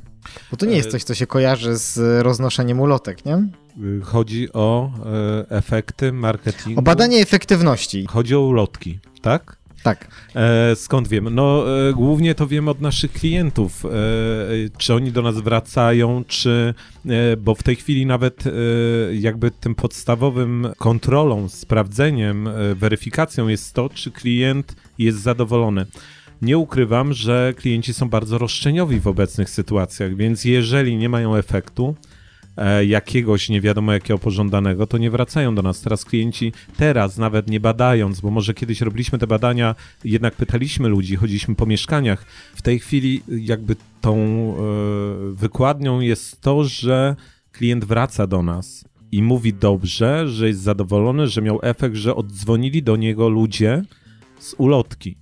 Bo 0.51 0.57
to 0.57 0.65
nie 0.65 0.75
jest 0.75 0.87
E, 0.87 0.91
coś, 0.91 1.03
co 1.03 1.15
się 1.15 1.27
kojarzy 1.27 1.77
z 1.77 2.23
roznoszeniem 2.23 2.79
ulotek, 2.79 3.25
nie? 3.25 3.35
Y, 3.83 4.01
Chodzi 4.03 4.53
o 4.53 4.91
e, 5.49 5.57
efekty 5.57 6.11
marketingu. 6.13 6.79
O 6.79 6.83
badanie 6.83 7.17
efektywności. 7.21 8.05
Chodzi 8.09 8.35
o 8.35 8.41
ulotki, 8.41 8.99
tak? 9.21 9.57
Tak. 9.83 10.07
E, 10.35 10.75
skąd 10.75 11.07
wiem? 11.07 11.35
No, 11.35 11.65
e, 11.89 11.93
głównie 11.93 12.35
to 12.35 12.47
wiem 12.47 12.67
od 12.67 12.81
naszych 12.81 13.11
klientów. 13.11 13.85
E, 13.85 13.89
czy 14.77 14.93
oni 14.93 15.11
do 15.11 15.21
nas 15.21 15.39
wracają, 15.39 16.23
czy. 16.27 16.73
E, 17.05 17.37
bo 17.37 17.55
w 17.55 17.63
tej 17.63 17.75
chwili 17.75 18.05
nawet 18.05 18.43
e, 18.47 18.51
jakby 19.13 19.51
tym 19.51 19.75
podstawowym 19.75 20.67
kontrolą, 20.77 21.49
sprawdzeniem, 21.49 22.47
e, 22.47 22.75
weryfikacją 22.75 23.47
jest 23.47 23.73
to, 23.73 23.89
czy 23.89 24.11
klient 24.11 24.75
jest 24.97 25.21
zadowolony. 25.21 25.85
Nie 26.41 26.57
ukrywam, 26.57 27.13
że 27.13 27.53
klienci 27.57 27.93
są 27.93 28.09
bardzo 28.09 28.37
roszczeniowi 28.37 28.99
w 28.99 29.07
obecnych 29.07 29.49
sytuacjach, 29.49 30.15
więc 30.15 30.45
jeżeli 30.45 30.97
nie 30.97 31.09
mają 31.09 31.35
efektu, 31.35 31.95
jakiegoś 32.87 33.49
nie 33.49 33.61
wiadomo 33.61 33.93
jakiego 33.93 34.19
pożądanego, 34.19 34.87
to 34.87 34.97
nie 34.97 35.11
wracają 35.11 35.55
do 35.55 35.61
nas. 35.61 35.81
Teraz 35.81 36.05
klienci, 36.05 36.53
teraz 36.77 37.17
nawet 37.17 37.49
nie 37.49 37.59
badając, 37.59 38.21
bo 38.21 38.31
może 38.31 38.53
kiedyś 38.53 38.81
robiliśmy 38.81 39.19
te 39.19 39.27
badania, 39.27 39.75
jednak 40.03 40.35
pytaliśmy 40.35 40.89
ludzi, 40.89 41.15
chodziliśmy 41.15 41.55
po 41.55 41.65
mieszkaniach. 41.65 42.25
W 42.55 42.61
tej 42.61 42.79
chwili 42.79 43.21
jakby 43.27 43.75
tą 44.01 44.17
e, 44.17 44.55
wykładnią 45.33 45.99
jest 45.99 46.41
to, 46.41 46.63
że 46.63 47.15
klient 47.51 47.85
wraca 47.85 48.27
do 48.27 48.43
nas 48.43 48.85
i 49.11 49.23
mówi 49.23 49.53
dobrze, 49.53 50.27
że 50.27 50.47
jest 50.47 50.61
zadowolony, 50.61 51.27
że 51.27 51.41
miał 51.41 51.59
efekt, 51.61 51.95
że 51.95 52.15
oddzwonili 52.15 52.83
do 52.83 52.95
niego 52.95 53.29
ludzie 53.29 53.83
z 54.39 54.55
ulotki 54.57 55.20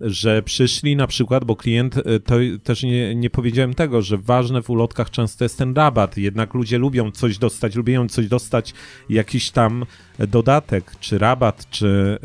że 0.00 0.42
przyszli 0.42 0.96
na 0.96 1.06
przykład, 1.06 1.44
bo 1.44 1.56
klient, 1.56 1.96
y, 1.96 2.20
to 2.20 2.34
też 2.64 2.82
nie, 2.82 3.14
nie 3.14 3.30
powiedziałem 3.30 3.74
tego, 3.74 4.02
że 4.02 4.18
ważne 4.18 4.62
w 4.62 4.70
ulotkach 4.70 5.10
często 5.10 5.44
jest 5.44 5.58
ten 5.58 5.74
rabat, 5.74 6.16
jednak 6.16 6.54
ludzie 6.54 6.78
lubią 6.78 7.10
coś 7.10 7.38
dostać, 7.38 7.74
lubią 7.74 8.08
coś 8.08 8.28
dostać, 8.28 8.74
jakiś 9.08 9.50
tam 9.50 9.86
dodatek, 10.18 10.92
czy 11.00 11.18
rabat, 11.18 11.70
czy, 11.70 12.18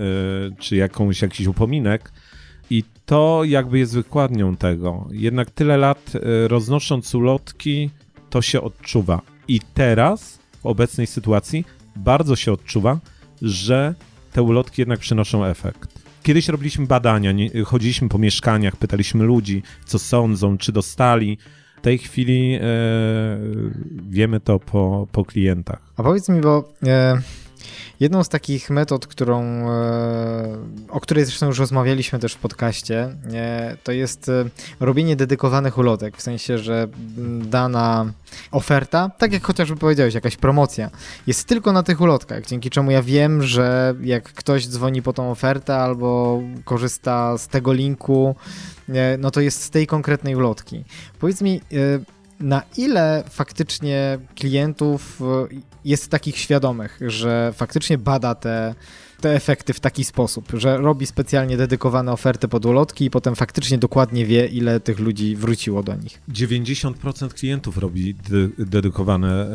y, 0.51 0.55
czy 0.59 0.75
jakąś, 0.75 1.21
jakiś 1.21 1.47
upominek 1.47 2.11
i 2.69 2.83
to 3.05 3.41
jakby 3.43 3.79
jest 3.79 3.93
wykładnią 3.93 4.55
tego. 4.55 5.07
Jednak 5.11 5.51
tyle 5.51 5.77
lat 5.77 6.11
y, 6.15 6.47
roznosząc 6.47 7.15
ulotki, 7.15 7.89
to 8.29 8.41
się 8.41 8.61
odczuwa. 8.61 9.21
I 9.47 9.59
teraz, 9.73 10.39
w 10.61 10.65
obecnej 10.65 11.07
sytuacji, 11.07 11.65
bardzo 11.95 12.35
się 12.35 12.51
odczuwa, 12.51 12.99
że 13.41 13.95
te 14.33 14.41
ulotki 14.41 14.81
jednak 14.81 14.99
przynoszą 14.99 15.45
efekt. 15.45 16.00
Kiedyś 16.23 16.47
robiliśmy 16.47 16.87
badania, 16.87 17.31
nie, 17.31 17.63
chodziliśmy 17.63 18.09
po 18.09 18.17
mieszkaniach, 18.17 18.75
pytaliśmy 18.75 19.23
ludzi, 19.23 19.63
co 19.85 19.99
sądzą, 19.99 20.57
czy 20.57 20.71
dostali. 20.71 21.37
W 21.77 21.81
tej 21.81 21.97
chwili 21.97 22.53
e, 22.55 22.61
wiemy 24.09 24.39
to 24.39 24.59
po, 24.59 25.07
po 25.11 25.25
klientach. 25.25 25.79
A 25.97 26.03
powiedz 26.03 26.29
mi, 26.29 26.41
bo 26.41 26.73
e, 26.87 27.21
jedną 28.01 28.23
z 28.23 28.29
takich 28.29 28.69
metod, 28.69 29.07
którą, 29.07 29.43
e, 29.43 30.57
o 30.89 30.99
której 30.99 31.25
zresztą 31.25 31.45
już 31.45 31.59
rozmawialiśmy 31.59 32.19
też 32.19 32.33
w 32.33 32.37
podcaście, 32.37 33.15
e, 33.33 33.77
to 33.83 33.91
jest 33.91 34.29
e, 34.29 34.45
robienie 34.79 35.15
dedykowanych 35.15 35.77
ulotek, 35.77 36.17
w 36.17 36.21
sensie, 36.21 36.57
że 36.57 36.87
dana 37.41 38.13
oferta, 38.51 39.11
tak 39.17 39.33
jak 39.33 39.43
chociażby 39.43 39.77
powiedziałeś, 39.77 40.13
jakaś 40.13 40.37
promocja, 40.37 40.89
jest 41.27 41.47
tylko 41.47 41.71
na 41.71 41.83
tych 41.83 42.01
ulotkach, 42.01 42.45
dzięki 42.45 42.69
czemu 42.69 42.91
ja 42.91 43.03
wiem, 43.03 43.43
że 43.43 43.95
jak 44.01 44.23
ktoś 44.23 44.67
dzwoni 44.67 45.01
po 45.01 45.13
tą 45.13 45.31
ofertę 45.31 45.75
albo 45.75 46.41
korzysta 46.65 47.37
z 47.37 47.47
tego 47.47 47.73
linku, 47.73 48.35
no 49.19 49.31
to 49.31 49.41
jest 49.41 49.63
z 49.63 49.69
tej 49.69 49.87
konkretnej 49.87 50.35
ulotki. 50.35 50.83
Powiedz 51.19 51.41
mi, 51.41 51.61
na 52.41 52.61
ile 52.77 53.23
faktycznie 53.29 54.19
klientów 54.35 55.21
e, 55.21 55.47
jest 55.85 56.09
takich 56.11 56.37
świadomych, 56.37 56.99
że 57.07 57.53
faktycznie 57.55 57.97
bada 57.97 58.35
te, 58.35 58.75
te 59.21 59.35
efekty 59.35 59.73
w 59.73 59.79
taki 59.79 60.03
sposób, 60.03 60.47
że 60.53 60.77
robi 60.77 61.05
specjalnie 61.05 61.57
dedykowane 61.57 62.11
oferty 62.11 62.47
pod 62.47 62.65
ulotki 62.65 63.05
i 63.05 63.09
potem 63.09 63.35
faktycznie 63.35 63.77
dokładnie 63.77 64.25
wie, 64.25 64.47
ile 64.47 64.79
tych 64.79 64.99
ludzi 64.99 65.35
wróciło 65.35 65.83
do 65.83 65.95
nich. 65.95 66.21
90% 66.29 67.29
klientów 67.33 67.77
robi 67.77 68.13
de- 68.13 68.65
dedykowane 68.65 69.45
e, 69.45 69.49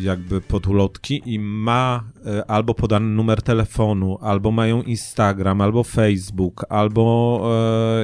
jakby 0.00 0.40
podulotki 0.40 1.22
i 1.26 1.38
ma 1.38 2.04
e, 2.26 2.50
albo 2.50 2.74
podany 2.74 3.06
numer 3.06 3.42
telefonu, 3.42 4.18
albo 4.20 4.50
mają 4.50 4.82
Instagram, 4.82 5.60
albo 5.60 5.84
Facebook, 5.84 6.64
albo 6.68 7.12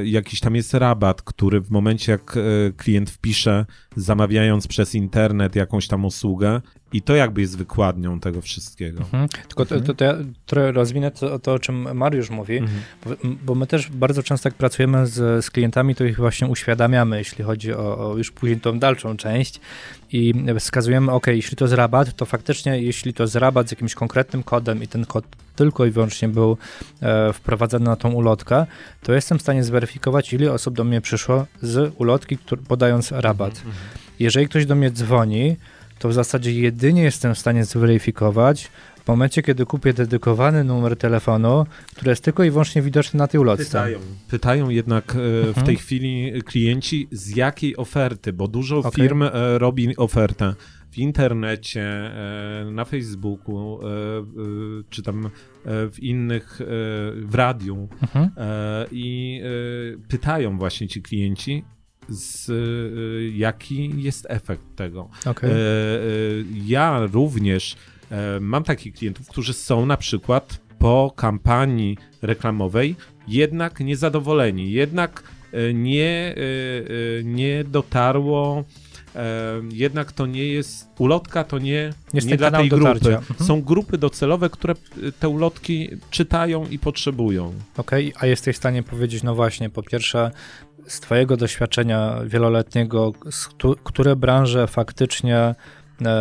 jakiś 0.04 0.40
tam 0.40 0.56
jest 0.56 0.74
rabat, 0.74 1.22
który 1.22 1.60
w 1.60 1.70
momencie 1.70 2.12
jak 2.12 2.38
klient 2.76 3.10
wpisze, 3.10 3.66
zamawiając 4.00 4.66
przez 4.66 4.94
internet 4.94 5.56
jakąś 5.56 5.88
tam 5.88 6.04
usługę, 6.04 6.60
i 6.92 7.02
to 7.02 7.16
jakby 7.16 7.40
jest 7.40 7.58
wykładnią 7.58 8.20
tego 8.20 8.40
wszystkiego. 8.40 9.00
Mhm. 9.00 9.28
Tylko 9.28 9.66
to, 9.66 9.80
to, 9.80 9.94
to 9.94 10.04
ja 10.04 10.14
trochę 10.46 10.72
rozwinę 10.72 11.10
to, 11.10 11.38
to, 11.38 11.52
o 11.52 11.58
czym 11.58 11.96
Mariusz 11.96 12.30
mówi, 12.30 12.58
Mhm. 12.58 12.80
bo, 13.04 13.10
bo 13.44 13.54
my 13.54 13.66
też 13.66 13.90
bardzo 13.90 14.22
często 14.22 14.48
jak 14.48 14.54
pracujemy 14.54 15.06
z, 15.06 15.44
z 15.44 15.50
klientami, 15.50 15.94
to 15.94 16.04
ich 16.04 16.16
właśnie 16.16 16.46
uświadamiamy, 16.46 17.18
jeśli 17.18 17.44
chodzi 17.44 17.72
o, 17.72 18.10
o 18.10 18.16
już 18.16 18.30
później 18.30 18.60
tą 18.60 18.78
dalszą 18.78 19.16
część 19.16 19.60
i 20.12 20.34
wskazujemy, 20.58 21.12
ok, 21.12 21.26
jeśli 21.26 21.56
to 21.56 21.64
jest 21.64 21.74
rabat, 21.74 22.16
to 22.16 22.26
faktycznie 22.26 22.82
jeśli 22.82 23.14
to 23.14 23.22
jest 23.22 23.34
rabat 23.34 23.68
z 23.68 23.70
jakimś 23.70 23.94
konkretnym 23.94 24.42
kodem 24.42 24.82
i 24.82 24.88
ten 24.88 25.06
kod 25.06 25.24
tylko 25.56 25.86
i 25.86 25.90
wyłącznie 25.90 26.28
był 26.28 26.56
e, 27.02 27.32
wprowadzany 27.32 27.84
na 27.84 27.96
tą 27.96 28.12
ulotkę, 28.12 28.66
to 29.02 29.12
jestem 29.12 29.38
w 29.38 29.42
stanie 29.42 29.64
zweryfikować, 29.64 30.32
ile 30.32 30.52
osób 30.52 30.74
do 30.74 30.84
mnie 30.84 31.00
przyszło 31.00 31.46
z 31.62 31.94
ulotki, 31.98 32.38
który, 32.38 32.62
podając 32.62 33.12
rabat. 33.12 33.62
Jeżeli 34.18 34.48
ktoś 34.48 34.66
do 34.66 34.74
mnie 34.74 34.90
dzwoni, 34.90 35.56
to 35.98 36.08
w 36.08 36.12
zasadzie 36.12 36.52
jedynie 36.52 37.02
jestem 37.02 37.34
w 37.34 37.38
stanie 37.38 37.64
zweryfikować 37.64 38.70
w 39.08 39.10
momencie, 39.10 39.42
kiedy 39.42 39.66
kupię 39.66 39.92
dedykowany 39.92 40.64
numer 40.64 40.96
telefonu, 40.96 41.66
który 41.94 42.10
jest 42.10 42.24
tylko 42.24 42.44
i 42.44 42.50
wyłącznie 42.50 42.82
widoczny 42.82 43.18
na 43.18 43.26
tej 43.26 43.40
ulotce. 43.40 43.64
Pytają. 43.64 43.98
Pytają 44.30 44.68
jednak 44.68 45.10
e, 45.10 45.14
w 45.44 45.48
Mhm. 45.48 45.66
tej 45.66 45.76
chwili 45.76 46.32
klienci 46.42 47.08
z 47.12 47.36
jakiej 47.36 47.76
oferty, 47.76 48.32
bo 48.32 48.48
dużo 48.48 48.78
Okej. 48.78 48.92
firm 48.92 49.22
e, 49.22 49.30
robi 49.58 49.96
ofertę 49.96 50.54
w 50.90 50.98
internecie, 50.98 51.82
e, 51.82 52.70
na 52.72 52.84
Facebooku, 52.84 53.80
czy 54.90 55.02
tam 55.02 55.30
w 55.66 55.94
innych, 55.98 56.60
w 57.16 57.30
radiu 57.34 57.88
Mhm. 58.02 58.30
i 58.92 59.40
pytają 60.08 60.58
właśnie 60.58 60.88
ci 60.88 61.02
klienci, 61.02 61.64
z, 62.08 62.50
jaki 63.36 64.02
jest 64.02 64.26
efekt 64.30 64.62
tego. 64.76 65.08
E, 65.26 65.32
ja 66.66 67.00
również 67.12 67.76
mam 68.40 68.64
takich 68.64 68.94
klientów, 68.94 69.28
którzy 69.28 69.52
są 69.52 69.86
na 69.86 69.96
przykład 69.96 70.60
po 70.78 71.12
kampanii 71.16 71.96
reklamowej 72.22 72.96
jednak 73.28 73.80
niezadowoleni, 73.80 74.72
jednak 74.72 75.22
e, 75.52 75.74
nie, 75.74 76.06
e, 76.06 76.40
e, 77.20 77.24
nie 77.24 77.64
dotarło 77.64 78.64
jednak 79.72 80.12
to 80.12 80.26
nie 80.26 80.46
jest, 80.46 80.88
ulotka 80.98 81.44
to 81.44 81.58
nie, 81.58 81.92
nie 82.14 82.36
dla 82.36 82.50
tej 82.50 82.68
grupy. 82.68 83.16
Mhm. 83.16 83.46
Są 83.48 83.62
grupy 83.62 83.98
docelowe, 83.98 84.50
które 84.50 84.74
te 85.20 85.28
ulotki 85.28 85.90
czytają 86.10 86.66
i 86.66 86.78
potrzebują. 86.78 87.54
Okej, 87.76 88.08
okay, 88.08 88.22
a 88.22 88.26
jesteś 88.26 88.56
w 88.56 88.58
stanie 88.58 88.82
powiedzieć, 88.82 89.22
no 89.22 89.34
właśnie, 89.34 89.70
po 89.70 89.82
pierwsze, 89.82 90.30
z 90.86 91.00
Twojego 91.00 91.36
doświadczenia 91.36 92.20
wieloletniego, 92.26 93.12
które 93.84 94.16
branże 94.16 94.66
faktycznie, 94.66 95.36
e, 95.36 95.54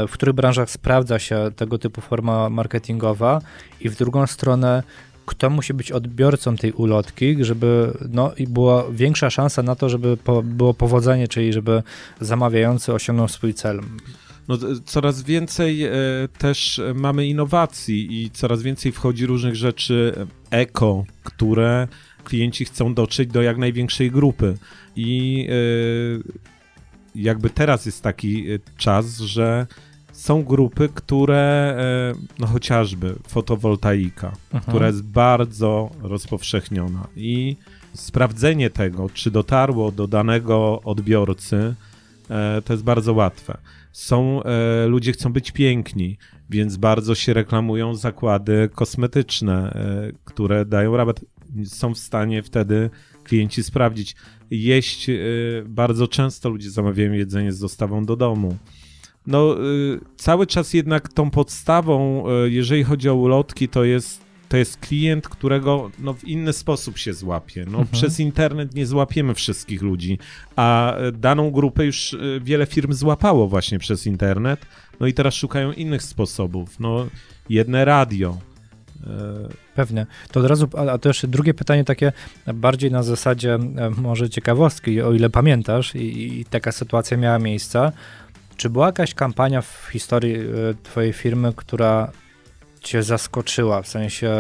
w 0.08 0.12
których 0.12 0.36
branżach 0.36 0.70
sprawdza 0.70 1.20
się 1.20 1.52
tego 1.56 1.78
typu 1.78 2.02
forma 2.02 2.50
marketingowa 2.50 3.42
i 3.82 3.90
w 3.90 3.96
drugą 3.96 4.28
stronę, 4.28 4.84
kto 5.26 5.50
musi 5.50 5.74
być 5.74 5.92
odbiorcą 5.92 6.56
tej 6.56 6.72
ulotki, 6.72 7.38
żeby 7.40 7.92
no, 8.10 8.32
i 8.38 8.48
była 8.48 8.84
większa 8.92 9.30
szansa 9.30 9.64
na 9.64 9.76
to, 9.76 9.90
żeby 9.90 10.18
po, 10.18 10.44
było 10.44 10.74
powodzenie, 10.74 11.28
czyli 11.28 11.54
żeby 11.54 11.84
zamawiający 12.20 12.94
osiągnął 12.94 13.28
swój 13.28 13.54
cel. 13.54 13.82
No, 14.48 14.58
coraz 14.86 15.24
więcej 15.24 15.84
e, 15.84 15.92
też 16.38 16.82
mamy 16.96 17.28
innowacji 17.28 18.24
i 18.24 18.32
coraz 18.32 18.62
więcej 18.62 18.92
wchodzi 18.92 19.26
różnych 19.26 19.56
rzeczy 19.56 20.28
eko, 20.52 21.06
które 21.24 21.88
klienci 22.24 22.66
chcą 22.66 22.94
dotrzeć 22.94 23.30
do 23.30 23.42
jak 23.42 23.58
największej 23.58 24.12
grupy. 24.12 24.58
I 24.96 25.48
e, 25.50 26.48
jakby 27.18 27.50
teraz 27.50 27.86
jest 27.86 28.04
taki 28.04 28.52
e, 28.52 28.60
czas, 28.78 29.18
że 29.18 29.68
są 30.12 30.44
grupy, 30.44 30.90
które, 30.94 31.76
e, 31.80 32.14
no 32.40 32.48
chociażby 32.48 33.16
fotowoltaika, 33.28 34.28
mhm. 34.28 34.64
która 34.64 34.88
jest 34.88 35.04
bardzo 35.04 35.90
rozpowszechniona 36.02 37.08
i 37.16 37.56
sprawdzenie 37.94 38.70
tego, 38.70 39.10
czy 39.10 39.32
dotarło 39.32 39.92
do 39.92 40.08
danego 40.08 40.82
odbiorcy, 40.82 41.76
e, 42.30 42.62
to 42.62 42.74
jest 42.74 42.84
bardzo 42.84 43.14
łatwe. 43.14 43.58
Są, 43.92 44.42
ludzie 44.88 45.12
chcą 45.12 45.34
być 45.34 45.52
piękni, 45.52 46.18
więc 46.50 46.78
bardzo 46.78 47.16
się 47.16 47.34
reklamują 47.34 47.96
zakłady 47.96 48.70
kosmetyczne, 48.76 49.78
które 50.26 50.66
dają 50.66 50.98
rabat. 50.98 51.20
Są 51.66 51.94
w 51.94 51.98
stanie 51.98 52.44
wtedy 52.44 52.90
klienci 53.24 53.64
sprawdzić. 53.64 54.16
Jeść, 54.52 55.08
bardzo 55.66 56.08
często 56.08 56.50
ludzie 56.50 56.70
zamawiają 56.70 57.12
jedzenie 57.12 57.52
z 57.52 57.60
dostawą 57.60 58.06
do 58.06 58.16
domu 58.16 58.58
no 59.28 59.56
y, 59.66 60.00
cały 60.18 60.48
czas 60.48 60.74
jednak 60.74 61.14
tą 61.14 61.30
podstawą, 61.30 62.24
y, 62.46 62.52
jeżeli 62.52 62.84
chodzi 62.84 63.10
o 63.10 63.16
ulotki, 63.16 63.70
to 63.70 63.84
jest 63.84 64.28
to 64.50 64.58
jest 64.58 64.78
klient, 64.78 65.28
którego 65.28 65.92
no, 66.00 66.14
w 66.14 66.24
inny 66.24 66.54
sposób 66.54 66.98
się 66.98 67.14
złapie. 67.14 67.62
No, 67.66 67.78
mhm. 67.78 67.88
Przez 67.88 68.20
internet 68.20 68.76
nie 68.76 68.86
złapiemy 68.86 69.34
wszystkich 69.34 69.82
ludzi, 69.82 70.20
a 70.56 70.98
y, 71.00 71.12
daną 71.12 71.52
grupę 71.52 71.86
już 71.86 72.16
wiele 72.42 72.66
firm 72.66 72.94
złapało 72.94 73.48
właśnie 73.48 73.80
przez 73.80 74.08
internet, 74.08 74.66
no 75.00 75.08
i 75.08 75.14
teraz 75.14 75.34
szukają 75.34 75.72
innych 75.72 76.04
sposobów. 76.04 76.80
No, 76.80 77.08
jedne 77.50 77.86
radio. 77.86 78.38
Pewnie. 79.76 80.06
To 80.32 80.40
od 80.40 80.46
razu, 80.46 80.68
a 80.92 80.98
to 80.98 81.10
jeszcze 81.10 81.28
drugie 81.28 81.54
pytanie 81.54 81.84
takie 81.84 82.12
bardziej 82.54 82.92
na 82.92 83.04
zasadzie 83.04 83.54
e, 83.54 83.90
może 83.98 84.30
ciekawostki, 84.30 85.02
o 85.02 85.14
ile 85.14 85.30
pamiętasz 85.30 85.96
i, 85.96 86.40
i 86.40 86.46
taka 86.46 86.72
sytuacja 86.72 87.18
miała 87.18 87.40
miejsce, 87.40 87.92
czy 88.58 88.70
była 88.70 88.86
jakaś 88.86 89.14
kampania 89.14 89.62
w 89.62 89.88
historii 89.92 90.36
e, 90.36 90.44
Twojej 90.84 91.14
firmy, 91.14 91.54
która 91.56 92.12
Cię 92.82 93.04
zaskoczyła? 93.04 93.82
W 93.82 93.88
sensie 93.88 94.32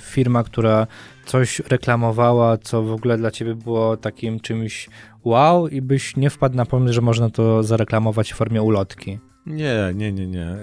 firma, 0.00 0.44
która 0.44 0.86
coś 1.26 1.60
reklamowała, 1.60 2.58
co 2.58 2.82
w 2.82 2.92
ogóle 2.92 3.18
dla 3.18 3.30
Ciebie 3.30 3.54
było 3.54 3.96
takim 3.96 4.40
czymś 4.40 4.88
wow, 5.24 5.68
i 5.68 5.82
byś 5.82 6.16
nie 6.16 6.30
wpadł 6.30 6.56
na 6.56 6.66
pomysł, 6.66 6.94
że 6.94 7.00
można 7.00 7.30
to 7.30 7.62
zareklamować 7.62 8.32
w 8.32 8.36
formie 8.36 8.62
ulotki? 8.62 9.18
Nie, 9.46 9.92
nie, 9.94 10.12
nie, 10.12 10.26
nie. 10.26 10.46
E, 10.46 10.54
e, 10.54 10.58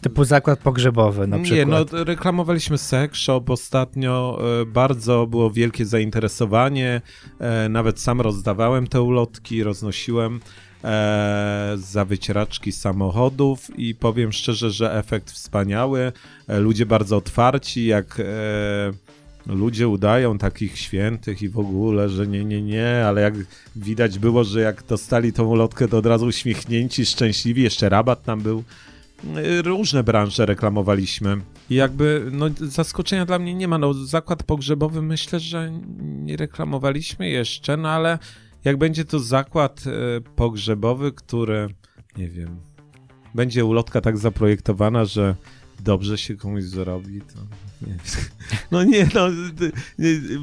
Typu 0.00 0.24
zakład 0.24 0.58
pogrzebowy 0.58 1.26
na 1.26 1.38
przykład. 1.38 1.58
Nie, 1.58 1.66
no 1.66 2.04
reklamowaliśmy 2.04 2.78
sex 2.78 3.18
shop 3.18 3.44
ostatnio, 3.48 4.42
bardzo 4.66 5.26
było 5.26 5.50
wielkie 5.50 5.86
zainteresowanie, 5.86 7.00
nawet 7.70 8.00
sam 8.00 8.20
rozdawałem 8.20 8.86
te 8.86 9.02
ulotki, 9.02 9.62
roznosiłem 9.62 10.40
e, 10.84 11.72
za 11.76 12.04
wycieraczki 12.04 12.72
samochodów 12.72 13.78
i 13.78 13.94
powiem 13.94 14.32
szczerze, 14.32 14.70
że 14.70 14.94
efekt 14.94 15.30
wspaniały. 15.30 16.12
E, 16.48 16.60
ludzie 16.60 16.86
bardzo 16.86 17.16
otwarci, 17.16 17.86
jak 17.86 18.20
e, 18.20 18.24
ludzie 19.48 19.88
udają 19.88 20.38
takich 20.38 20.78
świętych 20.78 21.42
i 21.42 21.48
w 21.48 21.58
ogóle, 21.58 22.08
że 22.08 22.26
nie, 22.26 22.44
nie, 22.44 22.62
nie, 22.62 23.04
ale 23.06 23.20
jak 23.20 23.34
widać 23.76 24.18
było, 24.18 24.44
że 24.44 24.60
jak 24.60 24.82
dostali 24.82 25.32
tą 25.32 25.44
ulotkę, 25.44 25.88
to 25.88 25.98
od 25.98 26.06
razu 26.06 26.26
uśmiechnięci, 26.26 27.06
szczęśliwi, 27.06 27.62
jeszcze 27.62 27.88
rabat 27.88 28.22
tam 28.24 28.40
był. 28.40 28.64
E, 29.36 29.62
różne 29.62 30.04
branże 30.04 30.46
reklamowaliśmy. 30.46 31.36
I 31.70 31.74
jakby, 31.74 32.28
no 32.32 32.46
zaskoczenia 32.60 33.26
dla 33.26 33.38
mnie 33.38 33.54
nie 33.54 33.68
ma. 33.68 33.78
No 33.78 33.94
zakład 33.94 34.42
pogrzebowy 34.42 35.02
myślę, 35.02 35.40
że 35.40 35.72
nie 35.98 36.36
reklamowaliśmy 36.36 37.28
jeszcze, 37.28 37.76
no 37.76 37.88
ale 37.88 38.18
jak 38.64 38.76
będzie 38.76 39.04
to 39.04 39.18
zakład 39.18 39.84
e, 39.86 40.20
pogrzebowy, 40.36 41.12
który, 41.12 41.68
nie 42.16 42.28
wiem, 42.28 42.60
będzie 43.34 43.64
ulotka 43.64 44.00
tak 44.00 44.18
zaprojektowana, 44.18 45.04
że 45.04 45.34
dobrze 45.80 46.18
się 46.18 46.36
komuś 46.36 46.62
zrobi, 46.62 47.20
to 47.20 47.40
nie. 47.86 47.96
No 48.70 48.84
nie, 48.84 49.08
no, 49.14 49.28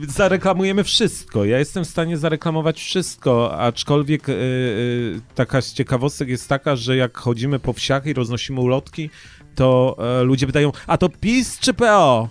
zareklamujemy 0.07 0.84
wszystko. 0.84 1.45
Ja 1.45 1.60
jestem 1.60 1.86
w 1.86 1.88
stanie 1.88 2.18
zareklamować 2.18 2.80
wszystko, 2.80 3.60
aczkolwiek 3.60 4.28
yy, 4.28 5.22
taka 5.36 5.62
z 5.62 5.74
ciekawostek 5.74 6.30
jest 6.30 6.49
taka, 6.49 6.76
że 6.76 6.98
jak 6.98 7.18
chodzimy 7.18 7.60
po 7.60 7.74
wsiach 7.74 8.06
i 8.06 8.14
roznosimy 8.14 8.60
ulotki, 8.60 9.10
to 9.56 9.98
yy, 10.20 10.24
ludzie 10.24 10.48
pytają, 10.48 10.72
a 10.88 10.98
to 10.98 11.10
PiS 11.10 11.60
czy 11.60 11.74
PO? 11.74 12.30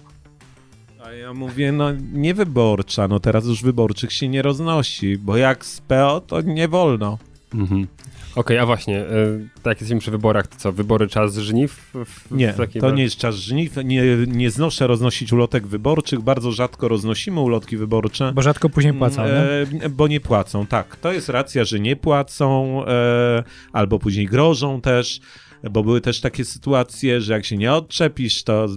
A 1.05 1.13
ja 1.13 1.35
mówię, 1.35 1.73
no 1.73 1.93
nie 2.13 2.35
wyborcza, 2.35 3.09
no 3.09 3.21
teraz 3.21 3.47
już 3.47 3.63
wyborczych 3.63 4.13
się 4.13 4.29
nie 4.29 4.43
roznosi, 4.43 5.19
bo 5.19 5.37
jak 5.37 5.65
z 5.65 5.81
PO 5.81 6.21
to 6.27 6.41
nie 6.41 6.69
wolno. 6.69 7.19
Mhm. 7.55 7.87
Okej, 8.35 8.57
okay, 8.57 8.61
a 8.61 8.67
właśnie, 8.67 9.01
e, 9.01 9.07
tak 9.55 9.67
jak 9.67 9.81
jesteśmy 9.81 10.01
przy 10.01 10.11
wyborach, 10.11 10.47
to 10.47 10.57
co, 10.57 10.73
wybory 10.73 11.09
czas 11.09 11.37
żniw? 11.37 11.91
W, 11.95 12.31
nie, 12.31 12.53
w 12.53 12.81
to 12.81 12.91
nie 12.91 13.03
jest 13.03 13.17
czas 13.17 13.35
żniw, 13.35 13.77
nie, 13.85 14.03
nie 14.27 14.51
znoszę 14.51 14.87
roznosić 14.87 15.33
ulotek 15.33 15.67
wyborczych, 15.67 16.21
bardzo 16.21 16.53
rzadko 16.53 16.89
roznosimy 16.89 17.41
ulotki 17.41 17.77
wyborcze. 17.77 18.33
Bo 18.35 18.43
rzadko 18.43 18.69
później 18.69 18.95
płacą, 18.95 19.23
e, 19.23 19.89
Bo 19.91 20.09
nie 20.09 20.21
płacą, 20.21 20.67
tak. 20.67 20.97
To 20.97 21.13
jest 21.13 21.29
racja, 21.29 21.65
że 21.65 21.81
nie 21.81 21.97
płacą, 21.97 22.81
e, 22.87 23.45
albo 23.73 23.99
później 23.99 24.27
grożą 24.27 24.81
też, 24.81 25.21
bo 25.71 25.83
były 25.83 26.01
też 26.01 26.21
takie 26.21 26.45
sytuacje, 26.45 27.21
że 27.21 27.33
jak 27.33 27.45
się 27.45 27.57
nie 27.57 27.73
odczepisz, 27.73 28.43
to 28.43 28.69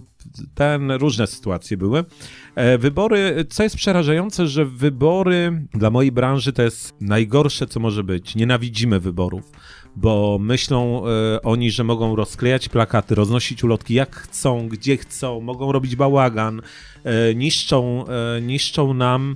ten, 0.55 0.91
różne 0.91 1.27
sytuacje 1.27 1.77
były. 1.77 2.03
E, 2.55 2.77
wybory, 2.77 3.45
co 3.49 3.63
jest 3.63 3.75
przerażające, 3.75 4.47
że 4.47 4.65
wybory 4.65 5.67
dla 5.73 5.89
mojej 5.89 6.11
branży 6.11 6.53
to 6.53 6.61
jest 6.61 6.95
najgorsze, 7.01 7.67
co 7.67 7.79
może 7.79 8.03
być. 8.03 8.35
Nienawidzimy 8.35 8.99
wyborów, 8.99 9.51
bo 9.95 10.37
myślą 10.41 11.07
e, 11.07 11.41
oni, 11.41 11.71
że 11.71 11.83
mogą 11.83 12.15
rozklejać 12.15 12.69
plakaty, 12.69 13.15
roznosić 13.15 13.63
ulotki 13.63 13.93
jak 13.93 14.15
chcą, 14.15 14.67
gdzie 14.67 14.97
chcą, 14.97 15.41
mogą 15.41 15.71
robić 15.71 15.95
bałagan, 15.95 16.61
e, 17.03 17.35
niszczą, 17.35 18.05
niszczą 18.41 18.93
nam 18.93 19.35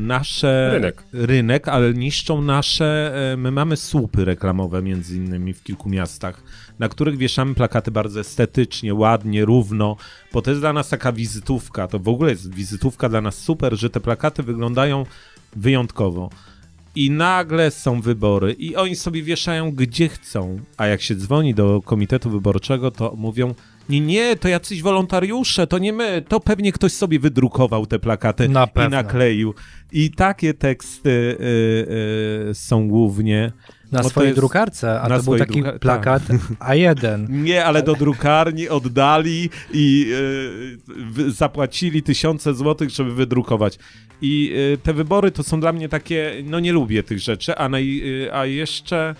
nasze 0.00 0.70
rynek. 0.72 1.04
rynek, 1.12 1.68
ale 1.68 1.94
niszczą 1.94 2.42
nasze, 2.42 3.14
my 3.36 3.50
mamy 3.50 3.76
słupy 3.76 4.24
reklamowe 4.24 4.82
między 4.82 5.16
innymi 5.16 5.54
w 5.54 5.62
kilku 5.62 5.88
miastach 5.88 6.42
na 6.78 6.88
których 6.88 7.16
wieszamy 7.16 7.54
plakaty 7.54 7.90
bardzo 7.90 8.20
estetycznie, 8.20 8.94
ładnie, 8.94 9.44
równo, 9.44 9.96
bo 10.32 10.42
to 10.42 10.50
jest 10.50 10.62
dla 10.62 10.72
nas 10.72 10.88
taka 10.88 11.12
wizytówka. 11.12 11.88
To 11.88 11.98
w 11.98 12.08
ogóle 12.08 12.30
jest 12.30 12.54
wizytówka 12.54 13.08
dla 13.08 13.20
nas 13.20 13.38
super, 13.38 13.76
że 13.76 13.90
te 13.90 14.00
plakaty 14.00 14.42
wyglądają 14.42 15.06
wyjątkowo. 15.56 16.30
I 16.94 17.10
nagle 17.10 17.70
są 17.70 18.00
wybory, 18.00 18.52
i 18.52 18.76
oni 18.76 18.96
sobie 18.96 19.22
wieszają 19.22 19.72
gdzie 19.72 20.08
chcą. 20.08 20.60
A 20.76 20.86
jak 20.86 21.02
się 21.02 21.14
dzwoni 21.14 21.54
do 21.54 21.82
komitetu 21.84 22.30
wyborczego, 22.30 22.90
to 22.90 23.14
mówią: 23.16 23.54
nie, 23.88 24.00
nie, 24.00 24.36
to 24.36 24.48
jacyś 24.48 24.82
wolontariusze, 24.82 25.66
to 25.66 25.78
nie 25.78 25.92
my, 25.92 26.22
to 26.28 26.40
pewnie 26.40 26.72
ktoś 26.72 26.92
sobie 26.92 27.18
wydrukował 27.18 27.86
te 27.86 27.98
plakaty 27.98 28.48
na 28.48 28.68
i 28.86 28.90
nakleił. 28.90 29.54
I 29.92 30.10
takie 30.10 30.54
teksty 30.54 31.10
y, 31.10 32.48
y, 32.50 32.54
są 32.54 32.88
głównie. 32.88 33.52
Na 33.92 34.02
swojej 34.02 34.28
jest... 34.28 34.40
drukarce, 34.40 35.00
a 35.00 35.08
na 35.08 35.18
to 35.18 35.22
był 35.22 35.38
taki 35.38 35.62
druka... 35.62 35.78
plakat 35.78 36.22
tak. 36.26 36.40
A1. 36.70 37.28
Nie, 37.28 37.64
ale 37.64 37.82
do 37.82 37.94
drukarni 37.94 38.68
oddali 38.68 39.50
i 39.72 40.12
y, 41.18 41.30
zapłacili 41.30 42.02
tysiące 42.02 42.54
złotych, 42.54 42.90
żeby 42.90 43.14
wydrukować. 43.14 43.78
I 44.22 44.52
y, 44.74 44.78
te 44.78 44.92
wybory 44.92 45.30
to 45.30 45.42
są 45.42 45.60
dla 45.60 45.72
mnie 45.72 45.88
takie, 45.88 46.42
no 46.44 46.60
nie 46.60 46.72
lubię 46.72 47.02
tych 47.02 47.18
rzeczy, 47.18 47.56
a, 47.56 47.68
naj, 47.68 48.00
y, 48.24 48.34
a 48.34 48.46
jeszcze, 48.46 49.14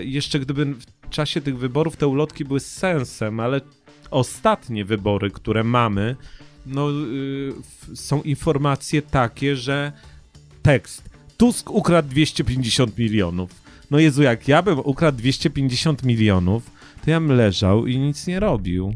jeszcze 0.00 0.40
gdyby 0.40 0.74
w 1.10 1.10
czasie 1.10 1.40
tych 1.40 1.58
wyborów 1.58 1.96
te 1.96 2.06
ulotki 2.06 2.44
były 2.44 2.60
z 2.60 2.66
sensem, 2.66 3.40
ale 3.40 3.60
ostatnie 4.10 4.84
wybory, 4.84 5.30
które 5.30 5.64
mamy, 5.64 6.16
no 6.66 6.88
są 7.94 8.22
informacje 8.22 9.02
takie, 9.02 9.56
że 9.56 9.92
tekst 10.62 11.10
Tusk 11.36 11.70
ukradł 11.70 12.08
250 12.08 12.98
milionów 12.98 13.50
No 13.90 13.98
Jezu, 13.98 14.22
jak 14.22 14.48
ja 14.48 14.62
bym 14.62 14.78
ukradł 14.78 15.18
250 15.18 16.02
milionów, 16.02 16.70
to 17.04 17.10
ja 17.10 17.20
bym 17.20 17.32
leżał 17.32 17.86
i 17.86 17.98
nic 17.98 18.26
nie 18.26 18.40
robił. 18.40 18.94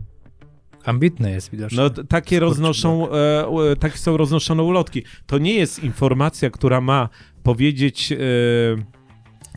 Ambitny 0.85 1.31
jest 1.31 1.51
widocznie. 1.51 1.79
No 1.79 1.91
takie 1.91 2.41
roznoszą, 2.41 3.09
e, 3.11 3.77
takie 3.77 3.99
są 3.99 4.17
roznoszone 4.17 4.63
ulotki. 4.63 5.03
To 5.27 5.39
nie 5.39 5.55
jest 5.55 5.85
informacja, 5.85 6.51
która 6.51 6.81
ma 6.81 7.09
powiedzieć... 7.43 8.13
E, 8.13 8.17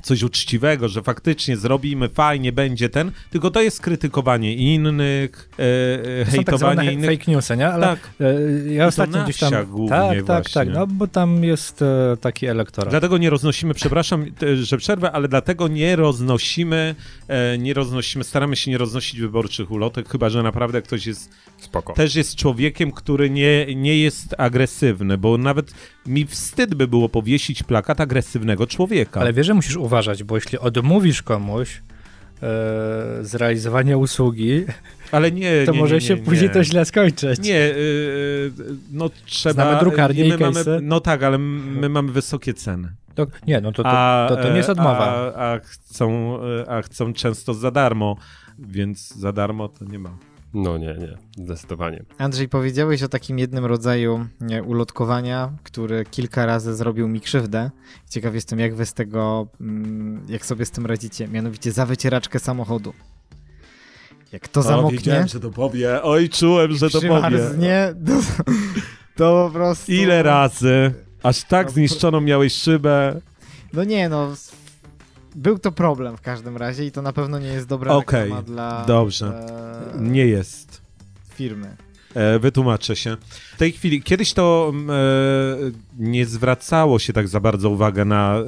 coś 0.08 0.24
uczciwego, 0.24 0.90
że 0.90 1.02
faktycznie 1.04 1.58
zrobimy, 1.58 2.10
fajnie 2.10 2.52
będzie 2.52 2.90
ten, 2.90 3.12
tylko 3.30 3.52
to 3.52 3.62
jest 3.62 3.82
krytykowanie 3.82 4.56
innych, 4.56 5.50
e, 5.60 6.22
e 6.22 6.26
hejtowanie 6.26 6.86
tak 6.86 6.94
innych. 6.94 7.20
fake 7.20 7.32
newsy, 7.32 7.58
nie? 7.58 7.68
Ale 7.68 7.88
tak. 7.88 8.10
E, 8.22 8.74
ja 8.74 8.88
ostatnio 8.88 9.24
gdzieś 9.24 9.38
tam... 9.38 9.54
Tak, 9.90 10.24
tak, 10.26 10.50
tak, 10.50 10.68
no 10.70 10.88
bo 10.88 11.08
tam 11.08 11.44
jest 11.44 11.82
e, 11.82 12.18
taki 12.22 12.46
elektorat. 12.46 12.90
Dlatego 12.90 13.18
nie 13.18 13.30
roznosimy, 13.30 13.74
przepraszam, 13.74 14.26
że 14.64 14.78
przerwę, 14.78 15.12
ale 15.12 15.28
dlatego 15.28 15.68
nie 15.68 15.96
roznosimy, 15.96 16.96
e, 17.28 17.58
nie 17.58 17.74
roznosimy, 17.74 18.24
staramy 18.24 18.56
się 18.56 18.72
nie 18.72 18.78
roznosić 18.78 19.20
wyborczych 19.20 19.72
ulotek, 19.72 20.10
chyba, 20.10 20.30
że 20.30 20.44
naprawdę 20.44 20.82
ktoś 20.82 21.06
jest 21.06 21.30
Spoko. 21.58 21.94
też 21.94 22.16
jest 22.16 22.36
człowiekiem, 22.36 22.92
który 22.92 23.30
nie, 23.30 23.76
nie 23.76 23.98
jest 23.98 24.36
agresywny, 24.38 25.18
bo 25.18 25.38
nawet 25.38 25.74
mi 26.06 26.26
wstyd 26.26 26.76
by 26.76 26.88
było 26.88 27.10
powiesić 27.10 27.64
plakat 27.64 28.02
agresywnego 28.02 28.68
człowieka. 28.68 29.22
Ale 29.22 29.34
wiesz, 29.34 29.48
że 29.48 29.54
musisz 29.54 29.76
uważać, 29.76 29.97
bo 30.26 30.36
jeśli 30.36 30.60
odmówisz 30.60 31.24
komuś 31.24 31.82
e, 32.44 32.50
zrealizowania 33.22 33.98
usługi, 33.98 34.66
ale 35.12 35.32
nie, 35.32 35.66
to 35.66 35.72
nie, 35.72 35.80
może 35.80 35.96
nie, 35.96 36.02
się 36.02 36.16
nie, 36.16 36.22
później 36.22 36.50
to 36.50 36.64
źle 36.64 36.86
skończyć. 36.86 37.40
Nie, 37.40 37.54
yy, 37.54 38.52
no 38.92 39.10
trzeba... 39.26 39.54
Znamy 39.54 39.80
drukarnię 39.80 40.26
my 40.26 40.38
mamy, 40.38 40.64
No 40.82 41.00
tak, 41.00 41.24
ale 41.24 41.38
my 41.38 41.90
mamy 41.90 42.12
wysokie 42.12 42.54
ceny. 42.54 42.90
To, 43.16 43.28
nie, 43.48 43.62
no 43.62 43.72
to, 43.72 43.84
to, 43.84 44.26
to, 44.30 44.36
to, 44.36 44.50
nie 44.50 44.58
jest 44.58 44.70
odmowa. 44.70 45.34
A, 45.36 45.54
a, 45.54 45.60
chcą, 45.60 46.40
a 46.68 46.82
chcą 46.82 47.14
często 47.14 47.54
za 47.54 47.72
darmo, 47.72 48.18
więc 48.60 49.16
za 49.16 49.32
darmo 49.32 49.68
to 49.68 49.86
nie 49.86 50.00
ma. 50.00 50.18
No 50.54 50.78
nie, 50.78 50.96
nie, 51.00 51.18
zdecydowanie. 51.46 52.04
Andrzej, 52.18 52.50
powiedziałeś 52.50 53.04
o 53.04 53.08
takim 53.08 53.40
jednym 53.40 53.66
rodzaju 53.66 54.28
nie, 54.42 54.64
ulotkowania, 54.64 55.52
który 55.64 56.06
kilka 56.12 56.46
razy 56.46 56.76
zrobił 56.76 57.08
mi 57.08 57.22
krzywdę. 57.22 57.72
Ciekaw 58.10 58.34
jestem, 58.34 58.60
jak 58.60 58.76
wy 58.76 58.86
z 58.86 58.94
tego, 58.94 59.48
mm, 59.62 60.26
jak 60.30 60.46
sobie 60.46 60.66
z 60.66 60.72
tym 60.72 60.86
radzicie, 60.86 61.28
mianowicie 61.28 61.72
za 61.72 61.86
wycieraczkę 61.86 62.40
samochodu. 62.40 62.94
Jak 64.32 64.48
to 64.48 64.60
o, 64.60 64.64
zamoknie... 64.64 64.98
wiedziałem, 64.98 65.28
że 65.28 65.40
to 65.40 65.50
powie. 65.50 66.04
Oj, 66.04 66.30
czułem, 66.30 66.72
że 66.72 66.90
to 66.90 67.02
powie. 67.02 67.40
To, 68.06 68.22
to 69.16 69.48
po 69.48 69.54
prostu... 69.54 69.92
Ile 69.92 70.24
razy? 70.24 70.94
Aż 71.24 71.44
tak 71.44 71.68
no, 71.68 71.74
zniszczoną 71.74 72.22
miałeś 72.22 72.54
szybę. 72.54 73.22
No 73.74 73.84
nie, 73.84 74.10
no 74.10 74.36
był 75.36 75.60
to 75.60 75.72
problem 75.72 76.18
w 76.18 76.22
każdym 76.22 76.58
razie 76.58 76.86
i 76.86 76.92
to 76.92 77.02
na 77.02 77.14
pewno 77.14 77.40
nie 77.40 77.48
jest 77.48 77.68
dobra 77.68 77.94
okay, 77.94 78.22
reklama 78.22 78.42
dla... 78.42 78.86
dobrze. 78.86 79.48
E, 79.96 80.02
nie 80.02 80.26
jest. 80.26 80.82
Firmy. 81.36 81.76
E, 82.16 82.40
wytłumaczę 82.40 82.96
się. 82.96 83.18
W 83.54 83.58
tej 83.58 83.72
chwili, 83.72 84.04
kiedyś 84.04 84.34
to 84.34 84.72
mm, 84.74 84.90
e, 84.90 84.94
nie 86.00 86.26
zwracało 86.26 87.00
się 87.00 87.14
tak 87.14 87.28
za 87.28 87.40
bardzo 87.40 87.70
uwagę 87.70 88.06
na 88.06 88.36
e, 88.36 88.44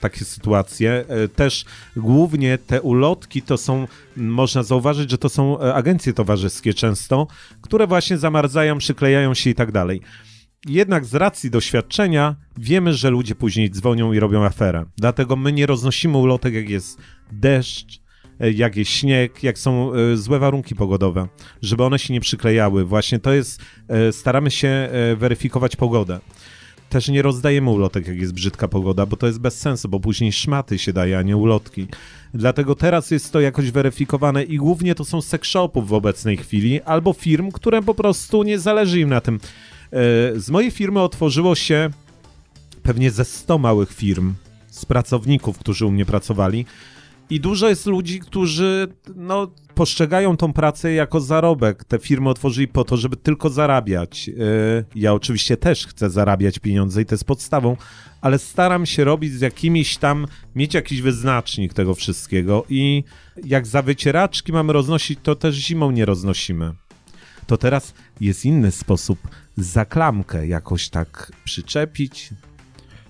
takie 0.00 0.24
sytuacje. 0.24 1.04
E, 1.08 1.28
też 1.28 1.64
głównie 1.96 2.58
te 2.58 2.82
ulotki 2.82 3.42
to 3.42 3.56
są, 3.56 3.86
można 4.16 4.62
zauważyć, 4.62 5.10
że 5.10 5.18
to 5.18 5.28
są 5.28 5.60
e, 5.60 5.74
agencje 5.74 6.12
towarzyskie 6.12 6.74
często, 6.74 7.26
które 7.62 7.86
właśnie 7.86 8.18
zamarzają, 8.18 8.78
przyklejają 8.78 9.34
się 9.34 9.50
i 9.50 9.54
tak 9.54 9.72
dalej. 9.72 10.00
Jednak 10.68 11.04
z 11.04 11.14
racji 11.14 11.50
doświadczenia 11.50 12.36
wiemy, 12.58 12.94
że 12.94 13.10
ludzie 13.10 13.34
później 13.34 13.70
dzwonią 13.70 14.12
i 14.12 14.18
robią 14.18 14.44
aferę. 14.44 14.84
Dlatego 14.96 15.36
my 15.36 15.52
nie 15.52 15.66
roznosimy 15.66 16.18
ulotek, 16.18 16.54
jak 16.54 16.68
jest 16.68 16.98
deszcz, 17.32 18.00
e, 18.40 18.50
jak 18.50 18.76
jest 18.76 18.90
śnieg, 18.90 19.42
jak 19.42 19.58
są 19.58 19.92
e, 19.94 20.16
złe 20.16 20.38
warunki 20.38 20.74
pogodowe, 20.74 21.28
żeby 21.62 21.84
one 21.84 21.98
się 21.98 22.14
nie 22.14 22.20
przyklejały. 22.20 22.84
Właśnie 22.84 23.18
to 23.18 23.32
jest, 23.32 23.62
e, 23.88 24.12
staramy 24.12 24.50
się 24.50 24.88
weryfikować 25.16 25.76
pogodę. 25.76 26.20
Też 26.88 27.08
nie 27.08 27.22
rozdajemy 27.22 27.70
ulotek, 27.70 28.08
jak 28.08 28.16
jest 28.20 28.32
brzydka 28.32 28.68
pogoda, 28.68 29.06
bo 29.06 29.16
to 29.16 29.26
jest 29.26 29.40
bez 29.40 29.60
sensu, 29.60 29.88
bo 29.88 30.00
później 30.00 30.32
szmaty 30.32 30.78
się 30.78 30.92
daje, 30.92 31.18
a 31.18 31.22
nie 31.22 31.36
ulotki. 31.36 31.86
Dlatego 32.34 32.74
teraz 32.74 33.10
jest 33.10 33.32
to 33.32 33.40
jakoś 33.40 33.70
weryfikowane 33.70 34.44
i 34.44 34.56
głównie 34.56 34.94
to 34.94 35.04
są 35.04 35.22
sex 35.22 35.48
shopów 35.48 35.88
w 35.88 35.92
obecnej 35.92 36.36
chwili, 36.36 36.82
albo 36.82 37.12
firm, 37.12 37.50
które 37.50 37.82
po 37.82 37.94
prostu 37.94 38.42
nie 38.42 38.58
zależy 38.58 39.00
im 39.00 39.08
na 39.08 39.20
tym 39.20 39.40
z 40.36 40.50
mojej 40.50 40.70
firmy 40.70 41.00
otworzyło 41.00 41.54
się 41.54 41.90
pewnie 42.82 43.10
ze 43.10 43.24
100 43.24 43.58
małych 43.58 43.92
firm 43.92 44.34
z 44.70 44.84
pracowników, 44.84 45.58
którzy 45.58 45.86
u 45.86 45.90
mnie 45.90 46.06
pracowali. 46.06 46.66
I 47.30 47.40
dużo 47.40 47.68
jest 47.68 47.86
ludzi, 47.86 48.20
którzy 48.20 48.88
no, 49.16 49.50
postrzegają 49.74 50.36
tą 50.36 50.52
pracę 50.52 50.92
jako 50.92 51.20
zarobek. 51.20 51.84
Te 51.84 51.98
firmy 51.98 52.28
otworzyli 52.28 52.68
po 52.68 52.84
to, 52.84 52.96
żeby 52.96 53.16
tylko 53.16 53.50
zarabiać. 53.50 54.28
E, 54.28 54.32
ja 54.94 55.12
oczywiście 55.12 55.56
też 55.56 55.86
chcę 55.86 56.10
zarabiać 56.10 56.58
pieniądze 56.58 57.02
i 57.02 57.06
to 57.06 57.14
jest 57.14 57.24
podstawą, 57.24 57.76
ale 58.20 58.38
staram 58.38 58.86
się 58.86 59.04
robić 59.04 59.32
z 59.32 59.40
jakimiś 59.40 59.96
tam, 59.96 60.26
mieć 60.54 60.74
jakiś 60.74 61.00
wyznacznik 61.00 61.74
tego 61.74 61.94
wszystkiego. 61.94 62.64
I 62.68 63.04
jak 63.44 63.66
za 63.66 63.82
wycieraczki 63.82 64.52
mamy 64.52 64.72
roznosić, 64.72 65.18
to 65.22 65.34
też 65.34 65.54
zimą 65.54 65.90
nie 65.90 66.04
roznosimy. 66.04 66.72
To 67.46 67.56
teraz 67.56 67.94
jest 68.20 68.44
inny 68.44 68.70
sposób 68.70 69.18
za 69.56 69.84
klamkę 69.84 70.46
jakoś 70.46 70.88
tak 70.88 71.32
przyczepić. 71.44 72.30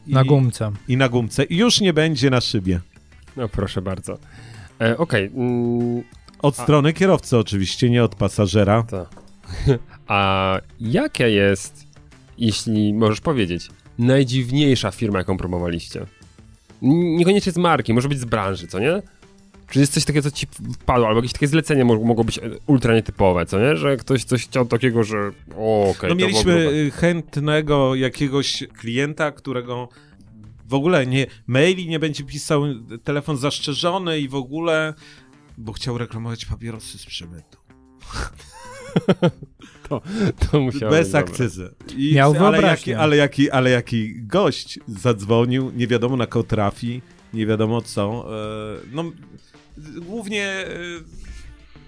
I, 0.06 0.12
na 0.12 0.24
gumce. 0.24 0.72
I 0.88 0.96
na 0.96 1.08
gumce. 1.08 1.44
I 1.44 1.56
już 1.56 1.80
nie 1.80 1.92
będzie 1.92 2.30
na 2.30 2.40
szybie. 2.40 2.80
No 3.36 3.48
proszę 3.48 3.82
bardzo. 3.82 4.18
E, 4.80 4.98
Okej. 4.98 5.28
Okay. 5.28 5.44
Mm, 5.44 6.02
od 6.42 6.60
a... 6.60 6.62
strony 6.62 6.92
kierowcy 6.92 7.38
oczywiście, 7.38 7.90
nie 7.90 8.04
od 8.04 8.14
pasażera. 8.14 8.82
To. 8.82 9.06
A 10.06 10.58
jaka 10.80 11.26
jest, 11.26 11.86
jeśli 12.38 12.94
możesz 12.94 13.20
powiedzieć, 13.20 13.68
najdziwniejsza 13.98 14.90
firma, 14.90 15.18
jaką 15.18 15.36
promowaliście? 15.36 16.06
Niekoniecznie 16.82 17.52
z 17.52 17.56
marki, 17.56 17.94
może 17.94 18.08
być 18.08 18.20
z 18.20 18.24
branży, 18.24 18.66
co 18.66 18.78
nie? 18.78 19.02
Czy 19.70 19.80
jest 19.80 19.92
coś 19.92 20.04
takiego, 20.04 20.30
co 20.30 20.36
ci 20.36 20.46
wpadło, 20.74 21.06
albo 21.06 21.18
jakieś 21.18 21.32
takie 21.32 21.48
zlecenie 21.48 21.84
mogło 21.84 22.24
być 22.24 22.40
ultra 22.66 22.94
nietypowe, 22.94 23.46
co 23.46 23.60
nie? 23.60 23.76
Że 23.76 23.96
ktoś 23.96 24.24
coś 24.24 24.44
chciał 24.44 24.66
takiego, 24.66 25.04
że 25.04 25.28
okej. 25.50 25.90
Okay, 25.90 26.10
no 26.10 26.16
mieliśmy 26.16 26.90
chętnego 26.90 27.94
jakiegoś 27.94 28.64
klienta, 28.78 29.32
którego 29.32 29.88
w 30.70 30.74
ogóle 30.74 31.06
nie, 31.06 31.26
maili 31.46 31.88
nie 31.88 31.98
będzie 31.98 32.24
pisał, 32.24 32.62
telefon 33.04 33.36
zastrzeżony 33.36 34.20
i 34.20 34.28
w 34.28 34.34
ogóle, 34.34 34.94
bo 35.58 35.72
chciał 35.72 35.98
reklamować 35.98 36.44
papierosy 36.44 36.98
z 36.98 37.06
przemytu. 37.06 37.58
to, 39.88 40.02
to 40.50 40.60
musiało 40.60 40.92
Bez 40.92 41.14
akcyzy. 41.14 41.74
I, 41.96 42.14
Miał 42.14 42.46
ale 42.46 42.62
jaki, 42.62 42.94
ale, 42.94 43.16
jaki, 43.16 43.50
ale 43.50 43.70
jaki 43.70 44.22
gość 44.22 44.78
zadzwonił, 44.88 45.70
nie 45.74 45.86
wiadomo 45.86 46.16
na 46.16 46.26
kogo 46.26 46.48
trafi, 46.48 47.02
nie 47.34 47.46
wiadomo 47.46 47.82
co. 47.82 48.26
E, 48.74 48.78
no, 48.92 49.04
głównie 50.00 50.46
e, 50.46 50.66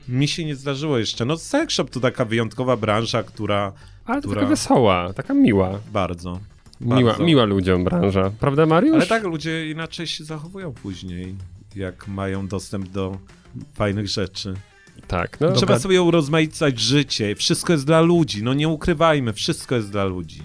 mi 0.09 0.29
się 0.29 0.45
nie 0.45 0.57
zdarzyło 0.57 0.99
jeszcze. 0.99 1.25
No 1.25 1.37
sex 1.37 1.75
shop 1.75 1.85
to 1.85 2.01
taka 2.01 2.25
wyjątkowa 2.25 2.77
branża, 2.77 3.23
która... 3.23 3.73
Ale 4.05 4.21
która... 4.21 4.35
taka 4.35 4.49
wesoła, 4.49 5.13
taka 5.13 5.35
miła. 5.35 5.81
Bardzo. 5.93 6.41
Miła, 6.81 7.03
bardzo. 7.03 7.25
miła 7.25 7.45
ludziom 7.45 7.85
branża, 7.85 8.31
prawda 8.41 8.67
Mariusz? 8.67 8.97
Ale 8.97 9.07
tak, 9.07 9.25
ludzie 9.25 9.71
inaczej 9.71 10.07
się 10.07 10.25
zachowują 10.25 10.73
później, 10.73 11.35
jak 11.77 12.09
mają 12.09 12.49
dostęp 12.49 12.89
do 12.89 13.19
fajnych 13.75 14.09
rzeczy. 14.09 14.55
Tak. 15.07 15.41
No. 15.41 15.53
Trzeba 15.53 15.79
sobie 15.79 16.03
urozmaicać 16.03 16.81
życie. 16.81 17.35
Wszystko 17.35 17.73
jest 17.73 17.87
dla 17.87 18.01
ludzi. 18.01 18.43
No 18.43 18.55
nie 18.55 18.69
ukrywajmy, 18.69 19.33
wszystko 19.33 19.75
jest 19.75 19.91
dla 19.91 20.05
ludzi. 20.05 20.43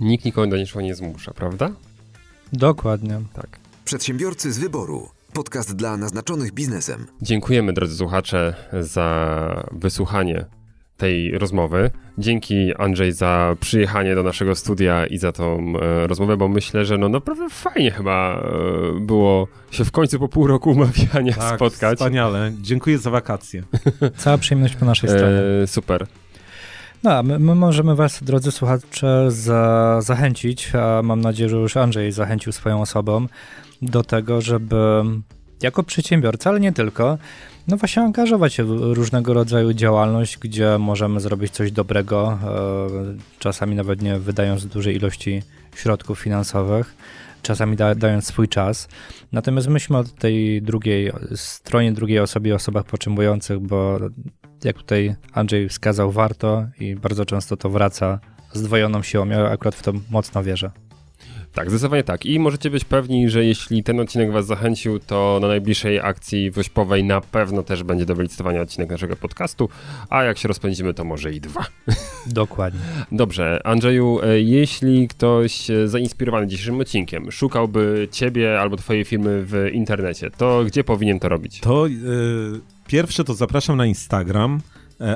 Nikt 0.00 0.24
nikogo 0.24 0.46
do 0.46 0.56
niczego 0.56 0.80
nie 0.80 0.94
zmusza, 0.94 1.32
prawda? 1.34 1.72
Dokładnie. 2.52 3.20
Tak. 3.32 3.58
Przedsiębiorcy 3.84 4.52
z 4.52 4.58
wyboru. 4.58 5.08
Podcast 5.34 5.76
dla 5.76 5.96
naznaczonych 5.96 6.52
biznesem. 6.52 7.06
Dziękujemy, 7.22 7.72
drodzy 7.72 7.96
słuchacze, 7.96 8.54
za 8.80 9.66
wysłuchanie 9.72 10.46
tej 10.96 11.38
rozmowy. 11.38 11.90
Dzięki 12.18 12.74
Andrzej 12.74 13.12
za 13.12 13.56
przyjechanie 13.60 14.14
do 14.14 14.22
naszego 14.22 14.54
studia 14.54 15.06
i 15.06 15.18
za 15.18 15.32
tą 15.32 15.74
e, 15.80 16.06
rozmowę, 16.06 16.36
bo 16.36 16.48
myślę, 16.48 16.84
że 16.84 16.98
no 16.98 17.08
naprawdę 17.08 17.48
fajnie 17.50 17.90
chyba 17.90 18.42
e, 18.96 19.00
było 19.00 19.48
się 19.70 19.84
w 19.84 19.90
końcu 19.90 20.18
po 20.18 20.28
pół 20.28 20.46
roku 20.46 20.70
umawiania 20.70 21.34
tak, 21.34 21.56
spotkać. 21.56 21.98
Wspaniale. 21.98 22.52
Dziękuję 22.60 22.98
za 22.98 23.10
wakacje. 23.10 23.62
Cała 24.16 24.38
przyjemność 24.38 24.76
po 24.76 24.84
naszej 24.86 25.10
stronie. 25.10 25.40
E, 25.62 25.66
super. 25.66 26.06
No, 27.02 27.22
my, 27.22 27.38
my, 27.38 27.54
możemy 27.54 27.94
Was, 27.94 28.22
drodzy 28.22 28.52
słuchacze, 28.52 29.26
za, 29.28 29.98
zachęcić, 30.02 30.72
a 30.74 31.02
mam 31.02 31.20
nadzieję, 31.20 31.48
że 31.48 31.56
już 31.56 31.76
Andrzej 31.76 32.12
zachęcił 32.12 32.52
swoją 32.52 32.80
osobą 32.80 33.26
do 33.84 34.02
tego, 34.02 34.40
żeby 34.40 34.76
jako 35.62 35.82
przedsiębiorca, 35.82 36.50
ale 36.50 36.60
nie 36.60 36.72
tylko, 36.72 37.18
no 37.68 37.76
właśnie 37.76 38.02
angażować 38.02 38.54
się 38.54 38.64
w 38.64 38.70
różnego 38.70 39.34
rodzaju 39.34 39.72
działalność, 39.72 40.38
gdzie 40.38 40.78
możemy 40.78 41.20
zrobić 41.20 41.52
coś 41.52 41.72
dobrego, 41.72 42.38
e, 42.42 43.38
czasami 43.38 43.76
nawet 43.76 44.02
nie 44.02 44.18
wydając 44.18 44.66
dużej 44.66 44.96
ilości 44.96 45.42
środków 45.76 46.20
finansowych, 46.20 46.94
czasami 47.42 47.76
da, 47.76 47.94
dając 47.94 48.26
swój 48.26 48.48
czas. 48.48 48.88
Natomiast 49.32 49.68
myślmy 49.68 49.98
o 49.98 50.04
tej 50.04 50.62
drugiej 50.62 51.12
stronie, 51.34 51.92
drugiej 51.92 52.18
osobie, 52.18 52.54
osobach 52.54 52.84
potrzebujących, 52.84 53.58
bo 53.58 53.98
jak 54.64 54.76
tutaj 54.76 55.14
Andrzej 55.32 55.68
wskazał, 55.68 56.10
warto 56.10 56.66
i 56.80 56.96
bardzo 56.96 57.24
często 57.24 57.56
to 57.56 57.70
wraca 57.70 58.18
z 58.52 58.62
dwojoną 58.62 59.02
siłą. 59.02 59.28
Ja 59.28 59.50
akurat 59.50 59.74
w 59.74 59.82
to 59.82 59.92
mocno 60.10 60.42
wierzę. 60.42 60.70
Tak, 61.54 61.70
zdecydowanie 61.70 62.02
tak. 62.02 62.26
I 62.26 62.38
możecie 62.38 62.70
być 62.70 62.84
pewni, 62.84 63.30
że 63.30 63.44
jeśli 63.44 63.82
ten 63.82 64.00
odcinek 64.00 64.32
Was 64.32 64.46
zachęcił, 64.46 64.98
to 64.98 65.38
na 65.42 65.48
najbliższej 65.48 66.00
akcji 66.00 66.50
Wośpowej 66.50 67.04
na 67.04 67.20
pewno 67.20 67.62
też 67.62 67.82
będzie 67.82 68.06
do 68.06 68.14
wylicytowania 68.14 68.60
odcinek 68.60 68.90
naszego 68.90 69.16
podcastu, 69.16 69.68
a 70.10 70.24
jak 70.24 70.38
się 70.38 70.48
rozpędzimy, 70.48 70.94
to 70.94 71.04
może 71.04 71.32
i 71.32 71.40
dwa. 71.40 71.66
Dokładnie. 72.26 72.80
Dobrze, 73.12 73.60
Andrzeju, 73.64 74.20
e, 74.22 74.40
jeśli 74.40 75.08
ktoś 75.08 75.70
e, 75.70 75.88
zainspirowany 75.88 76.46
dzisiejszym 76.46 76.80
odcinkiem 76.80 77.32
szukałby 77.32 78.08
Ciebie 78.10 78.60
albo 78.60 78.76
Twojej 78.76 79.04
firmy 79.04 79.42
w 79.44 79.68
internecie, 79.72 80.30
to 80.30 80.64
gdzie 80.64 80.84
powinien 80.84 81.20
to 81.20 81.28
robić? 81.28 81.60
To 81.60 81.86
yy, 81.86 81.96
pierwsze 82.86 83.24
to 83.24 83.34
zapraszam 83.34 83.76
na 83.76 83.86
Instagram 83.86 84.60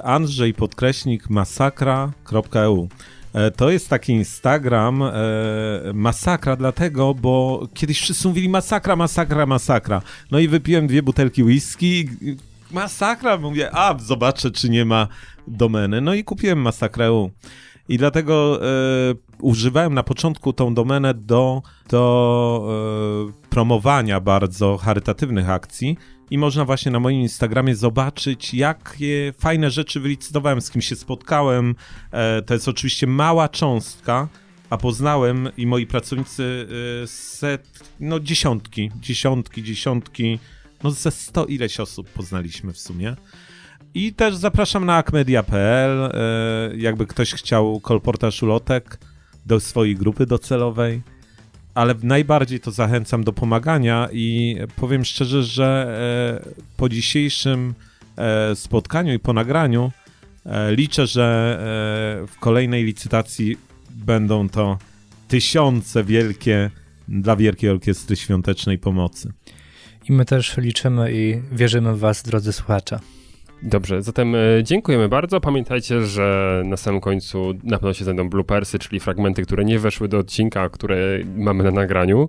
Andrzej 0.03 0.55
podkreśnik 0.55 1.31
masakra.eu. 1.31 2.89
E, 3.35 3.51
to 3.51 3.71
jest 3.71 3.89
taki 3.89 4.13
Instagram 4.13 5.03
e, 5.03 5.13
masakra, 5.95 6.57
dlatego, 6.57 7.15
bo 7.15 7.67
kiedyś 7.75 8.01
wszyscy 8.01 8.29
mówili 8.29 8.49
masakra, 8.49 8.97
masakra, 8.97 9.47
masakra. 9.47 10.03
No 10.31 10.39
i 10.39 10.49
wypiłem 10.49 10.87
dwie 10.87 11.03
butelki 11.03 11.43
whisky. 11.43 12.09
Masakra, 12.71 13.39
mówię, 13.39 13.71
a 13.73 13.99
zobaczę, 13.99 14.51
czy 14.51 14.71
nie 14.71 14.85
ma 14.85 15.09
domeny. 15.47 16.01
No 16.01 16.15
i 16.15 16.25
kupiłem 16.25 16.59
masakrę. 16.59 17.29
I 17.89 17.99
dlatego 17.99 18.61
e, 18.63 18.69
używałem 19.41 19.95
na 19.95 20.03
początku 20.03 20.53
tą 20.53 20.75
domenę 20.75 21.15
do, 21.15 21.63
do 21.91 22.69
e, 23.29 23.49
promowania 23.51 24.21
bardzo 24.21 24.77
charytatywnych 24.77 25.51
akcji 25.51 25.97
i 26.31 26.39
można 26.39 26.65
właśnie 26.65 26.93
na 26.93 27.01
moim 27.01 27.21
Instagramie 27.21 27.75
zobaczyć, 27.77 28.55
jakie 28.55 29.33
fajne 29.39 29.71
rzeczy 29.71 30.01
wylicytowałem, 30.01 30.61
z 30.61 30.71
kim 30.71 30.83
się 30.83 30.97
spotkałem. 30.97 31.75
E, 32.13 32.43
to 32.43 32.55
jest 32.55 32.69
oczywiście 32.69 33.07
mała 33.07 33.49
cząstka, 33.49 34.29
a 34.71 34.77
poznałem 34.77 35.49
i 35.57 35.67
moi 35.67 35.87
pracownicy 35.87 36.69
e, 37.03 37.07
set, 37.07 37.93
no 38.01 38.21
dziesiątki, 38.21 38.91
dziesiątki, 39.01 39.63
dziesiątki, 39.63 40.39
no 40.83 40.91
ze 40.91 41.11
sto 41.11 41.47
ileś 41.47 41.81
osób 41.81 42.09
poznaliśmy 42.09 42.73
w 42.73 42.79
sumie. 42.79 43.17
I 43.95 44.13
też 44.13 44.37
zapraszam 44.37 44.87
na 44.87 44.97
akmedia.pl, 44.97 46.05
e, 46.05 46.77
jakby 46.77 47.07
ktoś 47.07 47.33
chciał 47.33 47.81
kolportaż 47.81 48.43
ulotek 48.43 48.99
do 49.47 49.61
swojej 49.61 49.97
grupy 49.97 50.27
docelowej 50.27 51.03
ale 51.79 51.95
najbardziej 52.03 52.61
to 52.61 52.71
zachęcam 52.71 53.25
do 53.25 53.33
pomagania 53.33 54.09
i 54.13 54.57
powiem 54.77 55.05
szczerze, 55.05 55.43
że 55.43 55.89
e, 56.47 56.65
po 56.77 56.89
dzisiejszym 56.89 57.75
e, 58.17 58.57
spotkaniu 58.57 59.15
i 59.15 59.19
po 59.19 59.33
nagraniu 59.33 59.93
e, 60.47 60.75
liczę, 60.75 61.07
że 61.07 61.59
w 62.29 62.39
kolejnej 62.41 62.85
licytacji 62.85 63.57
będą 63.91 64.49
to 64.49 64.79
tysiące 65.29 66.05
wielkie 66.05 66.71
dla 67.09 67.37
Wielkiej 67.37 67.71
Orkiestry 67.71 68.17
Świątecznej 68.17 68.79
Pomocy. 68.79 69.33
I 70.09 70.13
my 70.13 70.25
też 70.25 70.57
liczymy 70.57 71.13
i 71.13 71.43
wierzymy 71.53 71.95
w 71.95 71.99
Was, 71.99 72.23
drodzy 72.23 72.53
słuchacze. 72.53 72.99
Dobrze, 73.63 74.03
zatem 74.03 74.35
e, 74.35 74.39
dziękujemy 74.63 75.09
bardzo. 75.09 75.41
Pamiętajcie, 75.41 76.03
że 76.03 76.63
na 76.67 76.77
samym 76.77 77.01
końcu 77.01 77.55
na 77.65 77.77
pewno 77.77 77.95
się 77.95 78.05
znajdą 78.05 78.29
bloopersy, 78.29 78.79
czyli 78.79 79.01
fragmenty, 79.01 79.43
które 79.43 79.65
nie 79.65 79.79
weszły 79.79 80.09
do 80.09 80.19
odcinka, 80.19 80.69
które 80.69 80.97
mamy 81.37 81.65
na 81.65 81.71
nagraniu. 81.71 82.29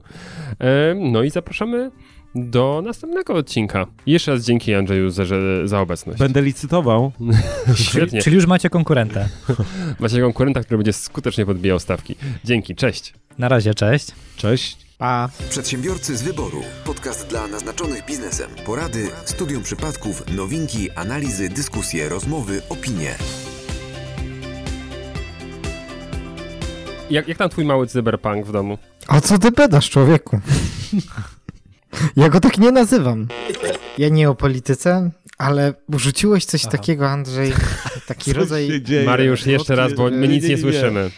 E, 0.59 0.95
no 0.95 1.23
i 1.23 1.29
zapraszamy 1.29 1.91
do 2.35 2.81
następnego 2.85 3.33
odcinka. 3.33 3.85
Jeszcze 4.05 4.31
raz 4.31 4.45
dzięki 4.45 4.73
Andrzeju 4.73 5.09
za, 5.09 5.23
za 5.63 5.81
obecność. 5.81 6.19
Będę 6.19 6.41
licytował. 6.41 7.11
Świetnie. 7.75 8.21
Czyli 8.21 8.35
już 8.35 8.45
macie 8.45 8.69
konkurenta. 8.69 9.25
macie 9.99 10.21
konkurenta, 10.21 10.63
który 10.63 10.77
będzie 10.77 10.93
skutecznie 10.93 11.45
podbijał 11.45 11.79
stawki. 11.79 12.15
Dzięki, 12.43 12.75
cześć. 12.75 13.13
Na 13.37 13.49
razie, 13.49 13.73
cześć. 13.73 14.11
Cześć. 14.37 14.88
Pa. 14.99 15.29
Przedsiębiorcy 15.49 16.17
z 16.17 16.21
wyboru. 16.21 16.63
Podcast 16.85 17.27
dla 17.27 17.47
naznaczonych 17.47 18.05
biznesem. 18.05 18.49
Porady, 18.65 19.09
studium 19.25 19.63
przypadków, 19.63 20.23
nowinki, 20.35 20.91
analizy, 20.91 21.49
dyskusje, 21.49 22.09
rozmowy, 22.09 22.61
opinie. 22.69 23.15
Jak, 27.09 27.27
jak 27.27 27.37
tam 27.37 27.49
twój 27.49 27.65
mały 27.65 27.87
cyberpunk 27.87 28.45
w 28.45 28.51
domu? 28.51 28.77
A 29.07 29.21
co 29.21 29.37
ty 29.37 29.51
pedasz, 29.51 29.89
człowieku? 29.89 30.39
ja 32.15 32.29
go 32.29 32.39
tak 32.39 32.57
nie 32.57 32.71
nazywam. 32.71 33.27
Ja 33.97 34.09
nie 34.09 34.29
o 34.29 34.35
polityce, 34.35 35.11
ale 35.37 35.73
rzuciłeś 35.89 36.45
coś 36.45 36.61
Aha. 36.61 36.71
takiego, 36.71 37.09
Andrzej, 37.09 37.53
taki 38.07 38.33
Co 38.33 38.39
rodzaj... 38.39 38.83
Mariusz, 39.05 39.45
jeszcze 39.45 39.75
raz, 39.75 39.93
bo 39.93 40.09
my 40.09 40.27
nic 40.27 40.43
nie, 40.43 40.49
nie, 40.49 40.55
nie 40.55 40.61
słyszymy. 40.61 41.11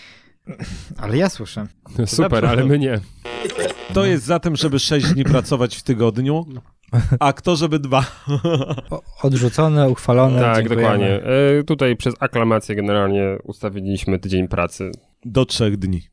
Ale 0.97 1.17
ja 1.17 1.29
słyszę. 1.29 1.67
Super, 2.05 2.45
ale 2.45 2.65
my 2.65 2.79
nie. 2.79 2.99
To 3.93 4.05
jest 4.05 4.25
zatem, 4.25 4.55
żeby 4.55 4.79
6 4.79 5.13
dni 5.13 5.23
pracować 5.23 5.75
w 5.75 5.83
tygodniu, 5.83 6.45
a 7.19 7.33
kto, 7.33 7.55
żeby 7.55 7.79
dwa. 7.79 8.05
Odrzucone, 9.23 9.89
uchwalone. 9.89 10.41
Tak, 10.41 10.57
dziękujemy. 10.57 10.81
dokładnie. 10.81 11.23
E, 11.59 11.63
tutaj 11.63 11.95
przez 11.95 12.15
aklamację 12.19 12.75
generalnie 12.75 13.37
ustawiliśmy 13.43 14.19
tydzień 14.19 14.47
pracy. 14.47 14.91
Do 15.25 15.45
trzech 15.45 15.77
dni. 15.77 16.11